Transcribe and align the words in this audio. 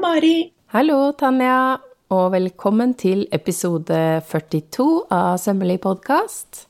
Mari. 0.00 0.48
Hallo, 0.72 1.12
Tanja, 1.12 1.76
og 2.08 2.30
velkommen 2.32 2.94
til 2.96 3.26
episode 3.36 3.98
42 4.24 4.86
av 5.12 5.34
Sømmelig 5.42 5.76
podkast. 5.84 6.62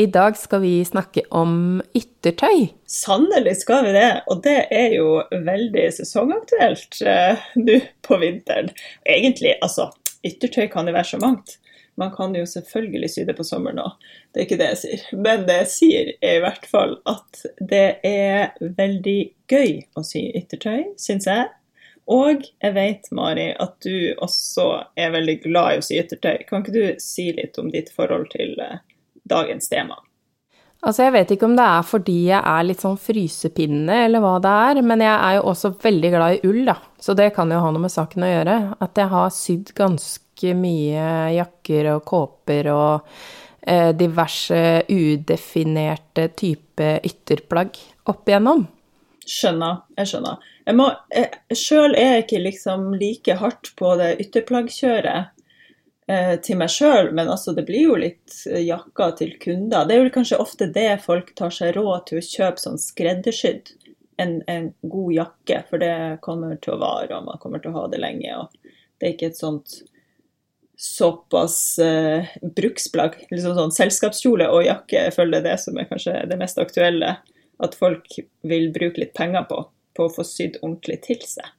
I 0.00 0.08
dag 0.10 0.34
skal 0.34 0.64
vi 0.64 0.72
snakke 0.82 1.22
om 1.30 1.78
yttertøy. 1.94 2.72
Sannelig 2.90 3.60
skal 3.60 3.86
vi 3.86 3.94
det, 3.94 4.08
og 4.26 4.42
det 4.42 4.56
er 4.74 4.96
jo 4.96 5.20
veldig 5.30 5.86
sesongaktuelt 6.00 6.98
eh, 7.06 7.46
nå 7.62 7.78
på 8.02 8.18
vinteren. 8.24 8.72
Egentlig, 9.06 9.54
altså, 9.62 9.92
yttertøy 10.26 10.66
kan 10.72 10.90
jo 10.90 10.98
være 10.98 11.12
så 11.14 11.22
mangt. 11.22 11.60
Man 11.94 12.10
kan 12.10 12.34
jo 12.34 12.42
selvfølgelig 12.42 13.12
sy 13.14 13.28
det 13.28 13.38
på 13.38 13.46
sommeren 13.46 13.84
òg, 13.84 13.94
det 14.34 14.40
er 14.40 14.48
ikke 14.48 14.62
det 14.64 14.72
jeg 14.72 14.82
sier. 14.82 15.10
Men 15.14 15.46
det 15.46 15.60
jeg 15.62 15.74
sier, 15.78 16.14
er 16.18 16.40
i 16.40 16.46
hvert 16.48 16.66
fall 16.66 16.98
at 17.06 17.44
det 17.62 17.88
er 18.02 18.56
veldig 18.66 19.20
gøy 19.46 19.84
å 19.94 20.02
sy 20.02 20.26
yttertøy, 20.34 20.96
syns 20.98 21.30
jeg. 21.30 21.52
Og 22.12 22.42
jeg 22.60 22.74
vet, 22.76 23.06
Mari, 23.16 23.50
at 23.56 23.78
du 23.84 24.12
også 24.22 24.66
er 25.00 25.14
veldig 25.14 25.38
glad 25.46 25.74
i 25.74 25.78
å 25.80 25.84
sy 25.84 25.96
yttertøy. 26.02 26.44
Kan 26.48 26.64
ikke 26.64 26.74
du 26.74 26.98
si 27.00 27.30
litt 27.32 27.56
om 27.60 27.70
ditt 27.72 27.88
forhold 27.94 28.28
til 28.34 28.58
eh, 28.60 28.82
dagens 29.30 29.70
tema? 29.72 29.96
Altså, 30.84 31.06
jeg 31.06 31.14
vet 31.14 31.30
ikke 31.32 31.48
om 31.48 31.54
det 31.56 31.64
er 31.64 31.86
fordi 31.88 32.18
jeg 32.26 32.40
er 32.40 32.66
litt 32.68 32.82
sånn 32.84 32.98
frysepinne, 33.00 34.02
eller 34.04 34.20
hva 34.20 34.34
det 34.44 34.52
er, 34.66 34.82
men 34.84 35.00
jeg 35.00 35.14
er 35.14 35.38
jo 35.38 35.46
også 35.54 35.70
veldig 35.80 36.10
glad 36.12 36.34
i 36.36 36.50
ull, 36.50 36.60
da. 36.68 36.76
Så 37.00 37.16
det 37.16 37.30
kan 37.36 37.52
jo 37.52 37.62
ha 37.64 37.70
noe 37.72 37.86
med 37.86 37.94
saken 37.94 38.26
å 38.26 38.28
gjøre. 38.28 38.58
At 38.84 39.00
jeg 39.00 39.12
har 39.14 39.32
sydd 39.32 39.72
ganske 39.78 40.52
mye 40.60 41.08
jakker 41.38 41.88
og 41.94 42.04
kåper 42.10 42.68
og 42.74 43.14
eh, 43.64 43.94
diverse 43.96 44.60
udefinerte 44.92 46.28
type 46.36 46.98
ytterplagg 47.08 47.80
opp 48.12 48.28
igjennom. 48.28 48.66
Skjønner. 49.24 49.86
Jeg 49.96 50.12
skjønner. 50.12 50.50
Jeg 50.64 50.76
må, 50.78 50.88
Sjøl 51.52 51.94
er 51.98 52.14
jeg 52.14 52.24
ikke 52.24 52.42
liksom 52.46 52.92
like 52.96 53.36
hardt 53.40 53.72
på 53.76 53.94
det 54.00 54.14
ytterplaggkjøret 54.24 55.34
eh, 56.08 56.34
til 56.44 56.60
meg 56.60 56.72
sjøl, 56.72 57.10
men 57.16 57.28
altså 57.28 57.52
det 57.56 57.66
blir 57.68 57.88
jo 57.90 57.98
litt 58.00 58.36
jakker 58.48 59.16
til 59.20 59.34
kunder. 59.42 59.84
Det 59.84 59.96
er 59.96 60.06
jo 60.06 60.14
kanskje 60.14 60.40
ofte 60.40 60.70
det 60.72 61.02
folk 61.04 61.34
tar 61.36 61.52
seg 61.52 61.74
råd 61.76 62.06
til 62.08 62.20
å 62.20 62.28
kjøpe 62.28 62.64
sånn 62.64 62.80
skreddersydd. 62.80 63.74
En, 64.22 64.38
en, 64.46 64.70
god 64.86 65.10
jakke, 65.12 65.64
for 65.68 65.82
det 65.82 65.94
kommer 66.22 66.54
til 66.62 66.76
å 66.76 66.80
vare, 66.80 67.10
og 67.16 67.26
man 67.26 67.40
kommer 67.42 67.60
til 67.60 67.72
å 67.72 67.80
ha 67.80 67.88
det 67.90 67.98
lenge. 68.00 68.36
og 68.38 68.72
Det 68.96 69.08
er 69.08 69.14
ikke 69.16 69.32
et 69.32 69.40
sånt 69.40 69.80
såpass 70.80 71.78
eh, 71.82 72.32
bruksplagg. 72.56 73.20
Liksom 73.30 73.56
sånn 73.58 73.74
selskapskjole 73.74 74.48
og 74.50 74.64
jakke, 74.66 75.06
jeg 75.08 75.14
føler 75.16 75.38
det 75.38 75.42
er 75.42 75.48
det 75.50 75.62
som 75.66 75.78
er 75.78 75.88
kanskje 75.90 76.16
det 76.30 76.38
mest 76.40 76.60
aktuelle 76.62 77.16
at 77.62 77.76
folk 77.78 78.16
vil 78.46 78.70
bruke 78.74 79.02
litt 79.02 79.14
penger 79.14 79.46
på, 79.50 79.60
på 79.94 80.08
å 80.08 80.12
få 80.12 80.26
sydd 80.26 80.58
ordentlig 80.62 81.00
til 81.06 81.22
seg. 81.26 81.52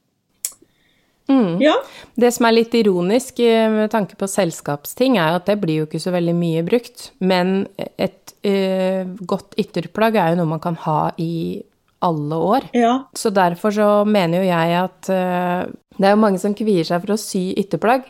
Mm. 1.28 1.60
Ja. 1.62 1.74
Det 2.14 2.30
som 2.34 2.46
er 2.46 2.54
litt 2.54 2.74
ironisk 2.78 3.40
eh, 3.42 3.66
med 3.72 3.90
tanke 3.90 4.18
på 4.18 4.28
selskapsting, 4.30 5.18
er 5.18 5.38
at 5.38 5.48
det 5.50 5.58
blir 5.62 5.82
jo 5.82 5.86
ikke 5.88 6.02
så 6.02 6.14
veldig 6.14 6.34
mye 6.38 6.64
brukt. 6.66 7.10
Men 7.18 7.66
et 7.76 8.34
uh, 8.46 9.02
godt 9.26 9.56
ytterplagg 9.58 10.18
er 10.20 10.32
jo 10.32 10.42
noe 10.42 10.54
man 10.54 10.62
kan 10.62 10.78
ha 10.86 11.00
i 11.18 11.58
alle 12.06 12.38
år. 12.38 12.68
Ja. 12.76 12.94
Så 13.16 13.32
derfor 13.34 13.74
så 13.74 13.88
mener 14.06 14.42
jo 14.44 14.50
jeg 14.50 14.76
at 14.78 15.10
uh, 15.10 15.66
det 15.96 16.06
er 16.06 16.14
jo 16.14 16.22
mange 16.22 16.42
som 16.42 16.54
kvier 16.54 16.86
seg 16.86 17.02
for 17.02 17.16
å 17.16 17.20
sy 17.20 17.48
ytterplagg. 17.58 18.06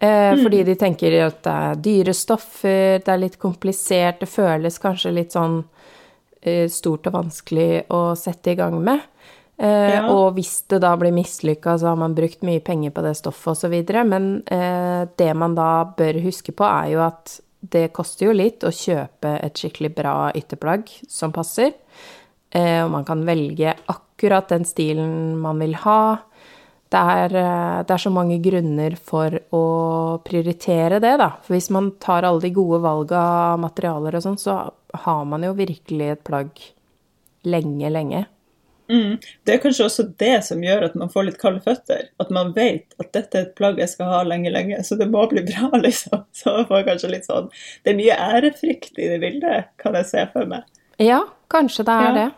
Uh, 0.00 0.36
mm. 0.36 0.42
Fordi 0.44 0.62
de 0.68 0.76
tenker 0.80 1.16
at 1.24 1.40
det 1.46 1.56
er 1.70 1.84
dyre 1.88 2.16
stoffer, 2.16 3.00
det 3.00 3.14
er 3.14 3.24
litt 3.24 3.40
komplisert, 3.40 4.20
det 4.20 4.28
føles 4.28 4.80
kanskje 4.82 5.16
litt 5.16 5.36
sånn 5.36 5.62
stort 6.72 7.04
og 7.04 7.12
vanskelig 7.12 7.82
å 7.92 8.14
sette 8.16 8.54
i 8.54 8.56
gang 8.56 8.78
med. 8.80 9.02
Eh, 9.60 9.94
ja. 9.94 10.06
Og 10.08 10.38
hvis 10.38 10.62
det 10.72 10.80
da 10.80 10.94
blir 10.96 11.12
mislykka, 11.12 11.76
så 11.78 11.90
har 11.92 11.98
man 12.00 12.16
brukt 12.16 12.40
mye 12.46 12.62
penger 12.64 12.94
på 12.96 13.04
det 13.04 13.12
stoffet 13.18 13.52
osv. 13.52 13.76
Men 14.08 14.30
eh, 14.48 15.04
det 15.20 15.30
man 15.36 15.56
da 15.58 15.84
bør 15.96 16.22
huske 16.24 16.54
på, 16.56 16.64
er 16.64 16.94
jo 16.94 17.04
at 17.04 17.36
det 17.60 17.90
koster 17.92 18.30
jo 18.30 18.36
litt 18.36 18.64
å 18.64 18.72
kjøpe 18.72 19.34
et 19.44 19.60
skikkelig 19.60 19.92
bra 19.98 20.14
ytterplagg 20.32 20.88
som 21.12 21.34
passer. 21.34 21.74
Og 22.50 22.88
man 22.90 23.04
kan 23.06 23.20
velge 23.22 23.76
akkurat 23.92 24.48
den 24.50 24.64
stilen 24.66 25.36
man 25.38 25.60
vil 25.62 25.76
ha. 25.84 26.16
Det 26.90 27.02
er, 27.20 27.36
det 27.84 27.92
er, 27.94 28.00
så 28.02 28.10
mange 28.10 28.40
grunner 28.42 28.96
for 28.98 29.36
å 29.54 29.62
prioritere 30.24 30.98
det, 31.04 31.12
da. 31.20 31.28
For 31.44 31.54
hvis 31.54 31.68
man 31.70 31.92
tar 32.02 32.26
alle 32.26 32.42
de 32.42 32.50
gode 32.56 32.80
valga 32.82 33.20
av 33.52 33.60
materialer 33.62 34.16
og 34.18 34.24
sånn, 34.24 34.40
så 34.40 34.56
har 35.04 35.22
man 35.28 35.44
jo 35.46 35.52
virkelig 35.60 36.10
et 36.16 36.24
plagg 36.26 36.64
lenge, 37.46 37.92
lenge. 37.92 38.24
Mm. 38.90 39.18
Det 39.46 39.54
er 39.54 39.62
kanskje 39.62 39.86
også 39.86 40.04
det 40.18 40.34
som 40.46 40.62
gjør 40.64 40.88
at 40.88 40.96
man 40.98 41.12
får 41.12 41.28
litt 41.28 41.38
kalde 41.40 41.62
føtter. 41.62 42.08
At 42.22 42.32
man 42.34 42.50
vet 42.56 42.96
at 42.98 43.12
dette 43.14 43.38
er 43.38 43.46
et 43.46 43.54
plagg 43.58 43.78
jeg 43.78 43.92
skal 43.92 44.10
ha 44.10 44.20
lenge, 44.26 44.50
lenge, 44.50 44.80
så 44.86 44.98
det 44.98 45.08
må 45.12 45.22
bli 45.30 45.44
bra, 45.46 45.70
liksom. 45.86 46.26
Så 46.34 46.56
man 46.58 46.68
får 46.70 46.84
kanskje 46.88 47.14
litt 47.14 47.28
sånn 47.28 47.48
Det 47.84 47.94
er 47.94 48.00
mye 48.00 48.18
ærefrykt 48.18 48.98
i 48.98 49.08
det 49.12 49.20
bildet, 49.22 49.72
kan 49.80 49.98
jeg 49.98 50.10
se 50.10 50.26
for 50.34 50.50
meg. 50.50 50.66
Ja, 51.00 51.22
kanskje 51.52 51.86
det 51.88 51.96
er 51.96 52.08
ja. 52.10 52.14
det. 52.18 52.28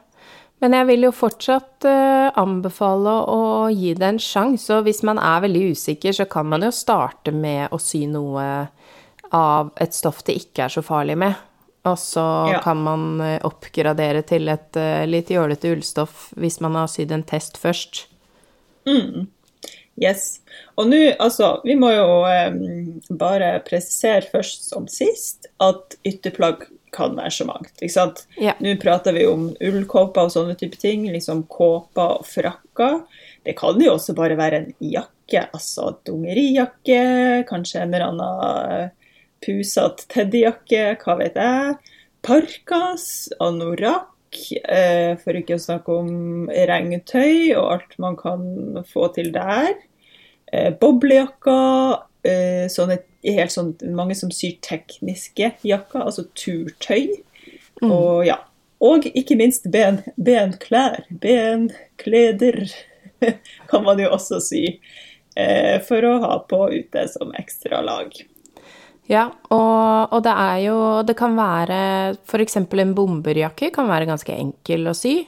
Men 0.62 0.77
jeg 0.77 0.87
vil 0.93 1.09
jo 1.09 1.11
fortsatt 1.11 1.87
uh, 1.89 2.29
anbefale 2.39 3.15
å 3.33 3.41
gi 3.75 3.97
det 3.99 4.12
en 4.12 4.21
sjanse. 4.23 4.69
Og 4.77 4.87
hvis 4.87 5.03
man 5.03 5.19
er 5.19 5.43
veldig 5.43 5.73
usikker, 5.75 6.15
så 6.15 6.29
kan 6.31 6.47
man 6.53 6.62
jo 6.62 6.71
starte 6.75 7.35
med 7.35 7.73
å 7.75 7.81
sy 7.83 8.05
noe 8.07 8.45
av 9.35 9.73
et 9.81 9.97
stoff 9.97 10.21
det 10.29 10.37
ikke 10.39 10.69
er 10.69 10.77
så 10.77 10.85
farlig 10.87 11.17
med. 11.19 11.35
Og 11.88 11.98
så 11.98 12.25
ja. 12.53 12.60
kan 12.62 12.78
man 12.78 13.20
eh, 13.20 13.41
oppgradere 13.43 14.22
til 14.26 14.47
et 14.53 14.78
uh, 14.78 15.03
litt 15.09 15.32
jålete 15.34 15.72
ullstoff 15.75 16.28
hvis 16.38 16.60
man 16.62 16.78
har 16.78 16.91
sydd 16.91 17.15
en 17.15 17.25
test 17.26 17.59
først. 17.59 18.04
Mm. 18.87 19.26
Yes. 20.00 20.41
Og 20.78 20.87
nå, 20.88 21.00
altså, 21.20 21.56
vi 21.66 21.75
må 21.78 21.91
jo 21.93 22.22
um, 22.22 23.00
bare 23.19 23.56
presisere 23.66 24.25
først 24.31 24.70
som 24.70 24.87
sist 24.91 25.50
at 25.62 25.98
ytterplagg 26.06 26.69
kan 26.93 27.16
være 27.16 27.32
så 27.32 27.48
mangt. 27.48 27.75
ikke 27.81 27.94
sant? 27.94 28.25
Ja. 28.41 28.54
Nå 28.62 28.76
prater 28.81 29.16
vi 29.16 29.26
om 29.26 29.50
ullkåper 29.64 30.28
og 30.28 30.34
sånne 30.34 30.56
type 30.60 30.78
ting, 30.81 31.06
liksom 31.12 31.47
kåper 31.50 32.19
og 32.20 32.26
frakker. 32.28 33.00
Det 33.43 33.56
kan 33.59 33.81
jo 33.81 33.94
også 33.97 34.14
bare 34.16 34.37
være 34.38 34.60
en 34.60 34.72
jakke, 34.93 35.47
altså 35.49 35.94
dungerijakke, 36.06 37.00
kanskje 37.49 37.82
en 37.82 37.94
eller 37.94 38.10
annen 38.12 38.93
pusete 39.43 40.07
teddyjakke, 40.13 40.85
hva 41.03 41.17
vet 41.21 41.39
jeg. 41.39 41.77
Parkas, 42.23 43.07
anorakk, 43.43 44.39
eh, 44.69 45.17
for 45.19 45.39
ikke 45.39 45.59
å 45.59 45.63
snakke 45.63 45.97
om 45.99 46.49
regntøy 46.71 47.53
og 47.57 47.67
alt 47.75 47.99
man 48.03 48.17
kan 48.17 48.85
få 48.89 49.09
til 49.17 49.33
der. 49.35 49.75
Eh, 50.53 50.71
boblejakker, 50.71 52.03
eh, 52.25 52.69
sånne, 52.71 53.01
helt 53.25 53.55
sånn, 53.55 53.75
mange 53.95 54.15
som 54.15 54.31
syr 54.31 54.59
tekniske 54.63 55.55
jakker, 55.67 56.07
altså 56.07 56.29
turtøy. 56.35 57.23
Mm. 57.83 57.91
Og 57.91 58.27
ja. 58.27 58.39
Og 58.83 59.05
ikke 59.07 59.37
minst 59.39 59.71
ben, 59.71 60.01
benklær. 60.19 61.05
Benkleder 61.11 62.65
kan 63.71 63.85
man 63.85 64.01
jo 64.03 64.11
også 64.11 64.41
sy 64.43 64.65
for 65.87 66.03
å 66.05 66.17
ha 66.21 66.33
på 66.51 66.59
ute 66.75 67.05
som 67.09 67.31
ekstra 67.39 67.79
lag. 67.87 68.11
Ja, 69.12 69.27
og, 69.53 70.12
og, 70.15 70.23
det 70.25 70.33
er 70.33 70.59
jo 70.65 70.77
Det 71.05 71.17
kan 71.19 71.37
være 71.37 71.78
f.eks. 72.17 72.56
en 72.56 72.95
bomberjakke 72.97 73.69
kan 73.75 73.91
være 73.91 74.09
ganske 74.09 74.33
enkel 74.33 74.89
å 74.89 74.97
sy. 74.97 75.19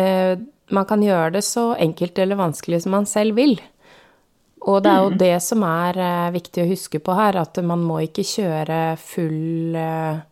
Eh, 0.00 0.38
man 0.72 0.88
kan 0.88 1.04
gjøre 1.04 1.34
det 1.36 1.44
så 1.44 1.72
enkelt 1.76 2.18
eller 2.18 2.40
vanskelig 2.40 2.82
som 2.84 2.96
man 2.96 3.08
selv 3.08 3.36
vil. 3.36 3.58
Og 4.62 4.82
det 4.82 4.90
er 4.90 5.00
jo 5.02 5.12
mm. 5.12 5.18
det 5.20 5.36
som 5.42 5.64
er 5.66 5.98
eh, 5.98 6.34
viktig 6.38 6.64
å 6.64 6.70
huske 6.70 7.00
på 7.02 7.16
her, 7.18 7.40
at 7.40 7.58
man 7.66 7.82
må 7.84 7.98
ikke 8.04 8.24
kjøre 8.26 8.78
full 9.00 9.76
eh, 9.76 10.22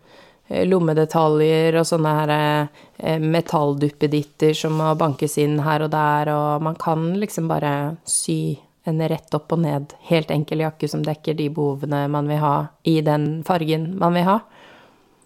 lommedetaljer 0.71 1.79
og 1.81 1.87
sånne 1.87 2.15
her 2.21 2.33
eh, 2.39 3.19
metallduppeditter 3.21 4.55
som 4.57 4.79
må 4.79 4.95
bankes 4.99 5.37
inn 5.43 5.59
her 5.67 5.87
og 5.87 5.93
der, 5.95 6.33
og 6.35 6.67
man 6.67 6.79
kan 6.79 7.11
liksom 7.19 7.51
bare 7.51 7.75
sy 8.09 8.55
en 8.89 9.03
rett 9.09 9.35
opp 9.37 9.53
og 9.53 9.61
ned, 9.65 9.93
helt 10.09 10.31
enkel 10.33 10.65
jakke 10.65 10.89
som 10.89 11.03
dekker 11.05 11.37
de 11.37 11.51
behovene 11.53 12.07
man 12.13 12.31
vil 12.31 12.41
ha 12.41 12.55
i 12.89 13.01
den 13.05 13.43
fargen 13.47 13.91
man 14.01 14.17
vil 14.17 14.27
ha. 14.29 14.39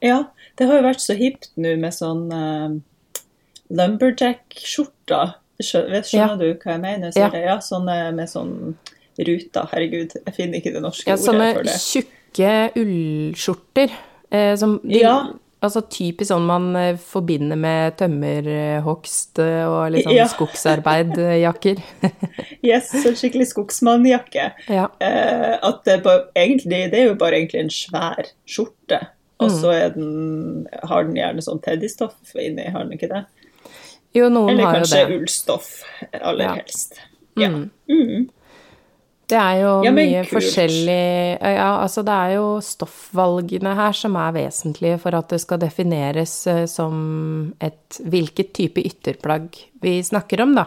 Ja, 0.05 0.19
det 0.59 0.69
har 0.69 0.81
jo 0.81 0.87
vært 0.89 1.05
så 1.05 1.17
hipt 1.19 1.53
nå 1.61 1.77
med 1.81 1.95
sånn 1.95 2.27
uh, 2.35 2.75
lumberjack-skjorter. 3.73 5.39
Skjønner, 5.62 6.03
skjønner 6.03 6.35
ja. 6.35 6.41
du 6.41 6.65
hva 6.65 6.75
jeg 6.75 6.83
mener? 6.83 7.15
Ja. 7.15 7.31
ja. 7.31 7.61
sånne 7.62 7.97
med 8.17 8.31
sånn 8.31 8.75
ruter. 9.15 9.71
Herregud, 9.71 10.17
jeg 10.19 10.35
finner 10.35 10.59
ikke 10.59 10.75
det 10.75 10.83
norske 10.83 11.09
ja, 11.09 11.17
ordet 11.17 11.55
for 11.55 11.69
det. 11.71 11.79
Sånne 11.79 12.09
tjukke 12.11 12.83
ullskjorter. 12.83 13.97
Eh, 14.35 14.53
som 14.59 14.77
de, 14.83 14.99
ja. 14.99 15.15
Altså 15.65 15.81
typisk 15.89 16.29
sånn 16.29 16.45
man 16.49 16.67
eh, 16.77 16.99
forbinder 17.01 17.57
med 17.57 17.97
tømmerhogst 18.01 19.41
eh, 19.41 19.63
og 19.65 19.95
litt 19.95 20.05
sånn 20.05 20.17
ja. 20.19 20.27
skogsarbeidjakker. 20.29 21.81
yes, 22.69 22.91
så 22.93 23.15
skikkelig 23.17 23.49
skogsmannjakke. 23.55 24.51
Ja. 24.69 24.91
Eh, 25.01 25.55
at 25.57 25.81
det, 25.89 26.03
bare, 26.05 26.27
egentlig, 26.37 26.83
det 26.93 27.01
er 27.01 27.09
jo 27.09 27.17
bare 27.21 27.41
egentlig 27.41 27.63
en 27.65 27.73
svær 27.73 28.29
skjorte, 28.45 29.01
og 29.41 29.49
mm. 29.49 29.57
så 29.63 29.73
har 30.91 31.09
den 31.09 31.17
gjerne 31.17 31.47
sånn 31.47 31.65
teddystoff 31.65 32.37
inni, 32.37 32.69
har 32.69 32.85
den 32.85 32.99
ikke 32.99 33.11
det? 33.15 33.25
Jo, 34.15 34.29
noen 34.29 34.53
Eller 34.53 34.69
har 34.69 34.79
jo 34.79 34.85
det. 34.85 34.93
Eller 34.93 35.09
kanskje 35.09 35.19
ullstoff, 35.19 35.71
aller 36.21 36.45
ja. 36.45 36.57
helst. 36.61 37.01
Ja. 37.41 37.49
Mm. 37.51 37.71
Mm. 37.91 38.29
Det 39.29 39.38
er 39.41 39.61
jo 39.62 39.71
Ja, 39.87 39.91
mye 39.97 40.23
kult. 40.25 40.35
forskjellig 40.37 41.41
Ja, 41.41 41.81
altså 41.82 42.03
det 42.05 42.12
er 42.12 42.35
jo 42.37 42.61
stoffvalgene 42.61 43.75
her 43.75 43.93
som 43.97 44.17
er 44.21 44.35
vesentlige 44.37 44.99
for 45.00 45.17
at 45.17 45.31
det 45.32 45.41
skal 45.41 45.59
defineres 45.62 46.47
eh, 46.47 46.67
som 46.67 47.55
et 47.61 48.00
hvilket 48.05 48.53
type 48.53 48.85
ytterplagg 48.85 49.49
vi 49.81 50.03
snakker 50.03 50.43
om, 50.44 50.55
da. 50.55 50.67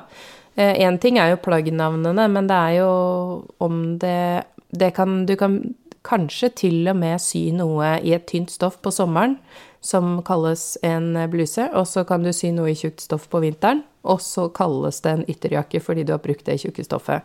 Én 0.57 0.97
ting 0.97 1.19
er 1.21 1.35
jo 1.35 1.43
plaggnavnene, 1.45 2.23
men 2.33 2.47
det 2.49 2.55
er 2.57 2.77
jo 2.79 3.45
om 3.61 3.97
det 4.01 4.43
Det 4.73 4.93
kan 4.95 5.25
Du 5.27 5.35
kan 5.35 5.75
kanskje 6.03 6.49
til 6.55 6.87
og 6.87 6.95
med 6.95 7.19
sy 7.21 7.51
noe 7.51 7.99
i 8.01 8.13
et 8.15 8.25
tynt 8.27 8.49
stoff 8.49 8.77
på 8.81 8.91
sommeren, 8.91 9.37
som 9.81 10.23
kalles 10.23 10.77
en 10.83 11.13
bluse, 11.29 11.69
og 11.73 11.85
så 11.85 12.03
kan 12.07 12.23
du 12.23 12.31
sy 12.33 12.51
noe 12.51 12.71
i 12.71 12.75
tjukt 12.75 13.01
stoff 13.01 13.27
på 13.29 13.41
vinteren, 13.43 13.83
og 14.03 14.21
så 14.23 14.47
kalles 14.49 15.01
det 15.01 15.11
en 15.11 15.25
ytterjakke 15.27 15.81
fordi 15.83 16.03
du 16.07 16.13
har 16.15 16.23
brukt 16.23 16.45
det 16.45 16.59
tjukke 16.63 16.83
stoffet. 16.87 17.21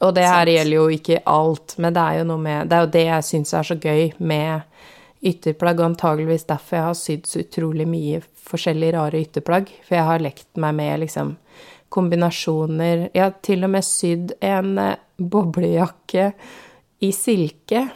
Og 0.00 0.14
det 0.16 0.24
her 0.24 0.48
gjelder 0.48 0.76
jo 0.76 0.86
ikke 0.94 1.20
alt, 1.28 1.76
men 1.78 1.92
det 1.92 2.02
er 2.02 2.20
jo 2.22 2.36
med 2.40 2.68
Det 2.70 2.76
er 2.76 2.86
jo 2.86 2.92
det 2.94 3.04
jeg 3.04 3.24
syns 3.24 3.54
er 3.54 3.68
så 3.68 3.76
gøy 3.76 4.12
med 4.18 4.62
ytterplagg, 5.20 5.80
og 5.80 5.90
antageligvis 5.90 6.46
derfor 6.48 6.76
jeg 6.76 6.86
har 6.86 6.96
sydd 6.96 7.28
så 7.28 7.42
utrolig 7.42 7.86
mye 7.88 8.22
forskjellige 8.50 8.96
rare 8.96 9.20
ytterplagg. 9.20 9.68
For 9.84 9.98
jeg 9.98 10.08
har 10.08 10.24
lekt 10.24 10.48
meg 10.56 10.74
med 10.78 11.02
liksom 11.04 11.36
kombinasjoner 11.90 13.08
Jeg 13.10 13.22
har 13.24 13.32
til 13.42 13.66
og 13.66 13.72
med 13.74 13.82
sydd 13.84 14.34
en 14.40 14.76
eh, 14.78 15.00
boblejakke 15.18 16.30
i 17.02 17.10
silke 17.12 17.88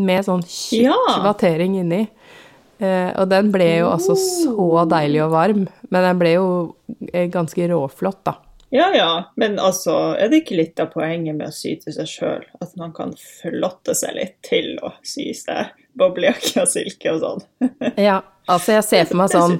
med 0.00 0.24
sånn 0.24 0.42
tjukk 0.42 0.88
Ja. 0.88 1.52
inni. 1.58 2.06
Uh, 2.82 3.12
og 3.20 3.28
den 3.30 3.52
ble 3.54 3.66
jo 3.78 3.90
altså 3.92 4.16
så 4.18 4.84
deilig 4.90 5.20
og 5.22 5.30
varm, 5.30 5.66
men 5.90 6.02
den 6.02 6.18
ble 6.18 6.32
jo 6.32 6.46
eh, 7.12 7.28
ganske 7.30 7.68
råflott, 7.70 8.24
da. 8.26 8.32
Ja 8.72 8.86
ja, 8.96 9.08
men 9.36 9.58
altså, 9.60 9.94
er 10.16 10.30
det 10.32 10.42
ikke 10.46 10.56
litt 10.56 10.80
av 10.80 10.88
poenget 10.94 11.36
med 11.36 11.50
å 11.50 11.52
sy 11.52 11.74
til 11.82 11.92
seg 11.92 12.06
sjøl? 12.08 12.44
At 12.64 12.72
man 12.80 12.94
kan 12.96 13.12
flotte 13.20 13.92
seg 13.98 14.14
litt 14.16 14.38
til 14.48 14.78
å 14.80 14.94
sy 15.04 15.26
seg 15.36 15.74
boblejakke 16.00 16.62
og 16.64 16.70
silke 16.72 17.12
og 17.12 17.20
sånn? 17.20 17.42
Ja, 18.08 18.22
altså 18.48 18.78
jeg 18.78 18.86
ser 18.88 19.10
for 19.10 19.20
meg 19.20 19.34
sånn 19.34 19.58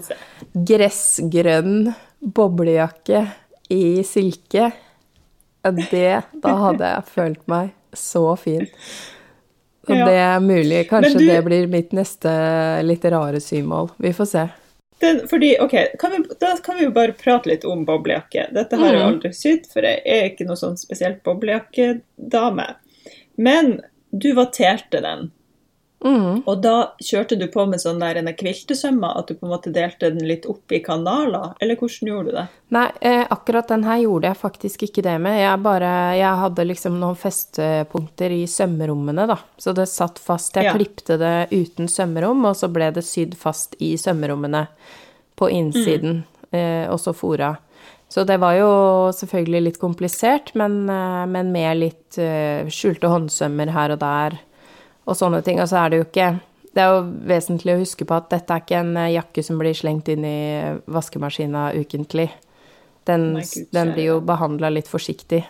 gressgrønn 0.72 1.92
boblejakke 2.22 3.26
i 3.72 4.02
silke. 4.06 4.70
Det, 5.62 6.08
da 6.42 6.54
hadde 6.64 6.88
jeg 6.94 7.10
følt 7.12 7.44
meg 7.52 7.70
så 7.94 8.32
fin. 8.40 8.64
Og 9.88 9.96
Ja. 9.96 10.04
det 10.06 10.16
er 10.22 10.40
mulig, 10.40 10.88
kanskje 10.88 11.18
du- 11.18 11.26
det 11.26 11.44
blir 11.44 11.66
mitt 11.68 11.90
neste 11.92 12.32
litt 12.86 13.04
rare 13.04 13.40
symål. 13.40 13.90
Vi 13.98 14.12
får 14.12 14.26
se. 14.32 14.48
Den, 15.02 15.20
fordi, 15.28 15.56
ok, 15.58 15.72
kan 15.98 16.12
vi, 16.14 16.18
Da 16.40 16.52
kan 16.62 16.76
vi 16.78 16.84
jo 16.86 16.92
bare 16.94 17.12
prate 17.18 17.50
litt 17.50 17.64
om 17.66 17.84
boblejakke. 17.88 18.44
Dette 18.54 18.76
har 18.78 18.92
jeg 18.92 19.00
Mhm. 19.02 19.08
aldri 19.08 19.30
sydd, 19.34 19.66
for 19.72 19.82
jeg 19.82 20.02
er 20.06 20.28
ikke 20.30 20.46
noe 20.46 20.56
sånn 20.60 20.76
spesielt 20.78 21.22
boblejakkedame. 21.26 22.66
Men 23.36 23.80
du 24.16 24.32
vatterte 24.36 25.00
den, 25.02 25.30
Mm. 26.04 26.42
og 26.46 26.62
da 26.62 26.92
kjørte 26.98 27.38
du 27.38 27.46
på 27.52 27.64
med 27.70 27.78
sånn 27.78 28.00
der 28.02 28.18
en 28.18 28.26
kviltesømmer, 28.34 29.18
at 29.18 29.28
du 29.28 29.34
på 29.34 29.46
en 29.46 29.52
måte 29.52 29.72
delte 29.72 30.10
den 30.10 30.26
litt 30.26 30.46
opp 30.50 30.72
i 30.72 30.80
kanaler, 30.82 31.52
eller 31.62 31.76
hvordan 31.78 32.08
gjorde 32.10 32.30
du 32.32 32.36
det? 32.36 32.46
Nei, 32.74 32.86
eh, 33.00 33.24
akkurat 33.30 33.68
den 33.68 33.84
her 33.84 33.98
gjorde 34.02 34.30
jeg 34.32 34.40
faktisk 34.40 34.82
ikke 34.88 35.02
det 35.06 35.20
med. 35.20 35.38
Jeg 35.40 35.62
bare 35.62 35.92
Jeg 36.16 36.40
hadde 36.42 36.66
liksom 36.66 36.98
noen 36.98 37.16
festepunkter 37.16 38.30
i 38.34 38.44
sømmerommene, 38.46 39.26
da. 39.28 39.38
Så 39.58 39.74
det 39.74 39.88
satt 39.88 40.18
fast. 40.18 40.54
Jeg 40.56 40.64
Ja. 40.64 40.72
klipte 40.74 41.18
det 41.18 41.50
uten 41.52 41.86
sømmerom, 41.88 42.44
og 42.46 42.56
så 42.56 42.72
ble 42.72 42.90
det 42.92 43.04
sydd 43.04 43.34
fast 43.36 43.76
i 43.80 43.94
sømmerommene 43.96 44.66
på 45.36 45.48
innsiden, 45.50 46.24
eh, 46.52 46.88
og 46.90 46.98
så 46.98 47.14
fora. 47.14 47.56
Så 48.08 48.26
det 48.26 48.38
var 48.40 48.52
jo 48.58 48.68
selvfølgelig 49.12 49.62
litt 49.62 49.78
komplisert, 49.80 50.54
men, 50.54 50.88
eh, 50.90 51.26
men 51.26 51.52
med 51.52 51.78
litt 51.78 52.18
eh, 52.18 52.64
skjulte 52.68 53.08
håndsømmer 53.08 53.70
her 53.72 53.92
og 53.92 53.98
der, 54.00 54.38
og 55.04 55.18
sånne 55.18 55.42
ting. 55.46 55.60
Og 55.62 55.68
så 55.70 55.82
er 55.82 55.92
det 55.92 56.00
jo 56.00 56.08
ikke 56.08 56.32
Det 56.72 56.80
er 56.80 56.94
jo 56.94 57.00
vesentlig 57.28 57.74
å 57.74 57.80
huske 57.82 58.06
på 58.08 58.16
at 58.16 58.30
dette 58.32 58.54
er 58.54 58.62
ikke 58.62 58.78
en 58.78 58.94
eh, 58.96 59.10
jakke 59.12 59.42
som 59.44 59.58
blir 59.60 59.76
slengt 59.76 60.06
inn 60.08 60.24
i 60.24 60.38
vaskemaskina 60.88 61.66
ukentlig. 61.76 62.30
Den, 63.04 63.26
Nei, 63.34 63.42
Gud, 63.44 63.66
den 63.76 63.92
blir 63.92 64.06
jo 64.06 64.14
behandla 64.24 64.70
litt 64.72 64.88
forsiktig. 64.88 65.42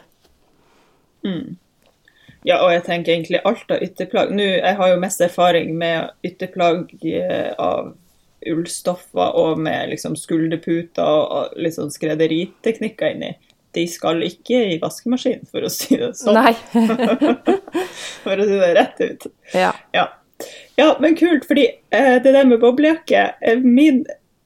Ja, 2.43 2.59
og 2.65 2.73
jeg 2.75 2.83
tenker 2.89 3.15
egentlig 3.15 3.39
alt 3.47 3.71
av 3.71 3.85
ytterplagg. 3.87 4.33
Nå, 4.35 4.43
jeg 4.43 4.79
har 4.81 4.91
jo 4.91 4.99
mest 4.99 5.23
erfaring 5.23 5.77
med 5.79 6.11
ytterplagg 6.27 6.91
eh, 7.07 7.53
av 7.55 7.93
ullstoffer 8.51 9.37
og 9.39 9.61
med 9.63 9.93
liksom 9.93 10.17
skulderputer 10.19 11.07
og 11.07 11.37
og 11.37 11.61
liksom 11.63 11.93
skrederiteknikker 11.95 13.15
inni. 13.15 13.37
De 13.73 13.85
skal 13.89 14.23
ikke 14.27 14.59
i 14.75 14.79
vaskemaskinen, 14.83 15.47
for 15.51 15.65
å 15.65 15.71
si 15.73 15.97
det 16.01 16.13
sånn. 16.19 16.37
Nei. 16.37 16.55
For 18.23 18.39
å 18.39 18.47
si 18.47 18.59
det 18.59 18.73
rett 18.77 19.01
ut. 19.01 19.31
ja. 19.57 19.71
Ja, 19.97 20.09
ja 20.79 20.89
men 21.03 21.17
kult, 21.19 21.47
fordi 21.49 21.65
eh, 21.91 22.19
det 22.23 22.35
der 22.35 22.49
med 22.49 22.61
boblejakke 22.63 23.23
er 23.41 23.63
min 23.65 24.03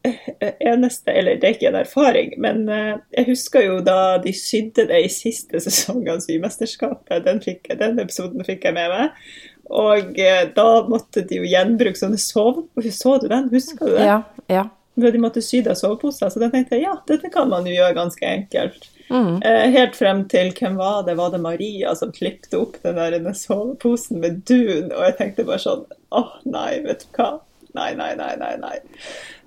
eh, 0.06 0.30
eneste 0.60 1.12
Eller 1.12 1.40
det 1.40 1.48
er 1.48 1.56
ikke 1.56 1.68
en 1.70 1.80
erfaring, 1.80 2.32
men 2.42 2.64
eh, 2.72 2.94
jeg 3.18 3.28
husker 3.32 3.66
jo 3.66 3.80
da 3.84 4.16
de 4.22 4.32
sydde 4.36 4.86
det 4.92 5.02
i 5.04 5.10
siste 5.12 5.60
sesong 5.64 6.06
av 6.12 6.22
Symesterskapet. 6.24 7.24
Den, 7.26 7.42
fikk, 7.44 7.68
den 7.80 8.00
episoden 8.02 8.46
fikk 8.46 8.68
jeg 8.68 8.78
med 8.78 8.92
meg. 8.94 9.28
Og 9.66 10.18
eh, 10.22 10.46
da 10.54 10.68
måtte 10.86 11.24
de 11.26 11.42
jo 11.42 11.50
gjenbruke 11.50 11.98
sånne 11.98 12.20
sove... 12.22 12.68
Så 12.94 13.16
du 13.22 13.28
den? 13.32 13.50
Husker 13.52 13.90
du 13.90 13.96
det? 13.98 14.08
ja. 14.08 14.22
Ja. 14.52 14.68
De 14.96 15.18
måtte 15.20 15.42
sy 15.44 15.60
av 15.68 15.76
soveposer. 15.76 16.30
Så 16.32 16.40
da 16.40 16.48
tenkte 16.52 16.78
jeg 16.78 16.86
ja, 16.86 16.94
dette 17.08 17.28
kan 17.32 17.50
man 17.52 17.66
jo 17.68 17.74
gjøre 17.74 17.96
ganske 17.98 18.28
enkelt. 18.30 18.86
Mm. 19.08 19.42
Eh, 19.42 19.66
helt 19.70 19.96
frem 19.96 20.24
til 20.30 20.50
hvem 20.56 20.76
var 20.80 21.04
det? 21.06 21.16
Var 21.18 21.32
det 21.34 21.42
Maria 21.42 21.94
som 21.98 22.12
klippte 22.14 22.58
opp 22.58 22.78
den 22.82 22.98
der 22.98 23.32
soveposen 23.38 24.20
med 24.22 24.42
dun? 24.48 24.90
Og 24.90 25.02
jeg 25.04 25.16
tenkte 25.20 25.46
bare 25.46 25.62
sånn 25.62 25.84
åh 26.16 26.32
nei, 26.48 26.80
vet 26.86 27.06
du 27.06 27.18
hva. 27.18 27.36
Nei, 27.76 27.90
nei, 27.98 28.12
nei, 28.18 28.32
nei. 28.40 28.54
nei. 28.60 28.78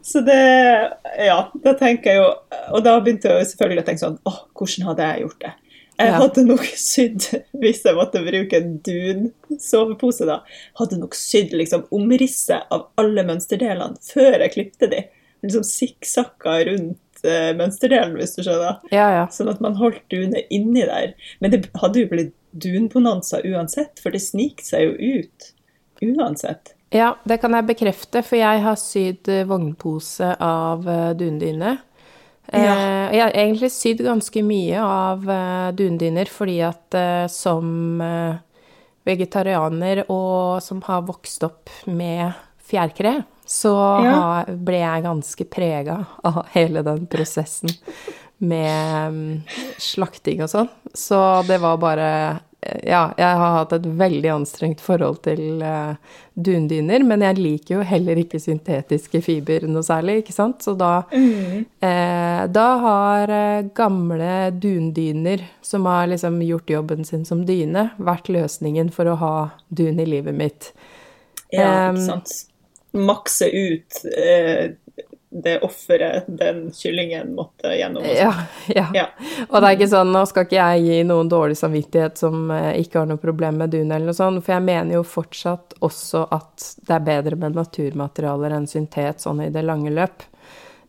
Så 0.06 0.22
det 0.22 0.40
Ja, 1.26 1.40
da 1.64 1.74
tenker 1.76 2.14
jeg 2.14 2.20
jo 2.22 2.28
Og 2.72 2.84
da 2.86 2.94
begynte 3.02 3.34
jeg 3.34 3.48
selvfølgelig 3.50 3.82
å 3.82 3.88
tenke 3.88 4.04
sånn 4.04 4.20
åh, 4.30 4.38
hvordan 4.56 4.86
hadde 4.88 5.08
jeg 5.10 5.24
gjort 5.26 5.42
det? 5.44 5.54
Jeg 6.00 6.16
hadde 6.16 6.44
nok 6.48 6.64
sydd, 6.80 7.26
hvis 7.60 7.82
jeg 7.84 7.98
måtte 7.98 8.22
bruke 8.24 8.56
en 8.56 8.78
dun-sovepose, 8.86 10.24
da, 10.30 10.38
hadde 10.80 11.00
nok 11.02 11.18
sydd 11.18 11.52
liksom 11.60 11.90
omrisset 11.96 12.72
av 12.72 12.86
alle 13.02 13.26
mønsterdelene 13.28 14.00
før 14.08 14.46
jeg 14.46 14.54
klipte 14.54 14.88
de. 14.94 15.02
Liksom 15.44 15.66
sikksakka 15.68 16.56
rundt 16.70 17.02
eh, 17.26 17.52
mønsterdelen, 17.58 18.16
hvis 18.20 18.36
du 18.38 18.44
skjønner. 18.46 18.80
ja, 18.92 19.08
ja. 19.18 19.26
Sånn 19.34 19.50
at 19.52 19.62
man 19.64 19.76
holdt 19.80 20.02
dunet 20.14 20.48
inni 20.54 20.86
der. 20.88 21.14
Men 21.40 21.52
det 21.56 21.66
hadde 21.82 22.04
jo 22.06 22.10
blitt 22.12 22.34
dunbonanza 22.52 23.42
uansett, 23.46 24.00
for 24.02 24.12
det 24.16 24.22
sniker 24.24 24.66
seg 24.66 24.88
jo 24.88 25.20
ut 25.20 25.50
uansett. 26.02 26.74
Ja, 26.96 27.12
det 27.30 27.38
kan 27.44 27.54
jeg 27.54 27.68
bekrefte, 27.70 28.24
for 28.26 28.40
jeg 28.40 28.64
har 28.64 28.78
sydd 28.82 29.28
eh, 29.30 29.44
vognpose 29.46 30.32
av 30.42 30.88
eh, 30.90 31.12
dundyne. 31.20 31.76
Eh, 32.50 32.64
Ja. 32.66 32.74
Jeg 33.14 33.22
har 33.22 33.36
egentlig 33.38 33.70
sydd 33.70 34.00
ganske 34.02 34.42
mye 34.42 34.80
av 34.82 35.28
dundyner 35.78 36.26
fordi 36.34 36.56
at 36.66 36.96
eh, 36.98 37.28
som 37.30 38.02
vegetarianer 39.06 40.04
og 40.10 40.60
som 40.64 40.82
har 40.88 41.06
vokst 41.08 41.44
opp 41.48 41.70
med 41.88 42.34
fjærkre, 42.70 43.20
så 43.50 43.74
Ja. 44.06 44.44
ble 44.48 44.78
jeg 44.84 45.04
ganske 45.08 45.46
prega 45.50 46.04
av 46.24 46.44
hele 46.54 46.84
den 46.86 47.08
prosessen 47.10 47.72
med 48.40 49.14
mm, 49.14 49.42
slakting 49.82 50.44
og 50.46 50.52
sånn. 50.52 50.70
Så 50.94 51.18
det 51.48 51.58
var 51.64 51.80
bare 51.82 52.12
Ja, 52.84 53.14
jeg 53.16 53.38
har 53.40 53.54
hatt 53.56 53.72
et 53.78 53.86
veldig 53.88 54.30
anstrengt 54.34 54.82
forhold 54.84 55.22
til 55.24 55.62
uh, 55.64 55.94
dundyner, 56.36 57.06
men 57.08 57.22
jeg 57.24 57.38
liker 57.40 57.76
jo 57.78 57.86
heller 57.88 58.20
ikke 58.20 58.36
syntetiske 58.44 59.22
fiber 59.24 59.64
noe 59.72 59.80
særlig, 59.88 60.18
ikke 60.26 60.36
sant? 60.36 60.60
Så 60.68 60.74
da 60.78 61.06
Eh, 61.10 62.42
da 62.52 62.66
har 62.84 63.32
eh, 63.32 63.62
gamle 63.76 64.52
dundyner 64.60 65.46
som 65.64 65.86
har 65.88 66.08
liksom 66.12 66.42
gjort 66.44 66.70
jobben 66.70 67.06
sin 67.08 67.24
som 67.26 67.46
dyne, 67.48 67.92
vært 67.98 68.28
løsningen 68.28 68.92
for 68.92 69.08
å 69.08 69.16
ha 69.24 69.34
dun 69.70 70.00
i 70.00 70.06
livet 70.06 70.36
mitt. 70.36 70.74
Ja, 71.52 71.94
ikke 71.94 72.06
sant. 72.12 72.36
Makse 72.98 73.50
ut 73.52 74.00
eh, 74.18 74.72
det 75.30 75.60
offeret 75.62 76.26
den 76.28 76.72
kyllingen 76.74 77.36
måtte 77.38 77.70
gjennom. 77.78 78.02
og. 78.02 78.16
Ja, 78.18 78.32
ja. 78.68 78.88
Ja. 78.94 79.04
Og 79.50 79.60
det 79.62 79.68
er 79.68 79.76
ikke 79.78 79.90
sånn, 79.92 80.10
nå 80.16 80.24
skal 80.26 80.48
ikke 80.48 80.58
jeg 80.58 80.88
gi 80.88 81.04
noen 81.06 81.30
dårlig 81.30 81.58
samvittighet 81.60 82.18
som 82.18 82.50
eh, 82.56 82.72
ikke 82.82 83.04
har 83.04 83.12
noe 83.12 83.22
problem 83.22 83.60
med 83.62 83.70
dun 83.76 83.92
eller 83.92 84.10
noe 84.10 84.18
sånt, 84.18 84.42
for 84.46 84.56
jeg 84.56 84.66
mener 84.66 84.98
jo 84.98 85.04
fortsatt 85.06 85.78
også 85.86 86.24
at 86.34 86.66
det 86.82 86.98
er 86.98 87.06
bedre 87.12 87.38
med 87.38 87.60
naturmaterialer 87.60 88.58
enn 88.58 88.66
syntet 88.72 89.22
sånn 89.22 89.46
i 89.46 89.52
det 89.54 89.62
lange 89.70 89.94
løp. 89.94 90.26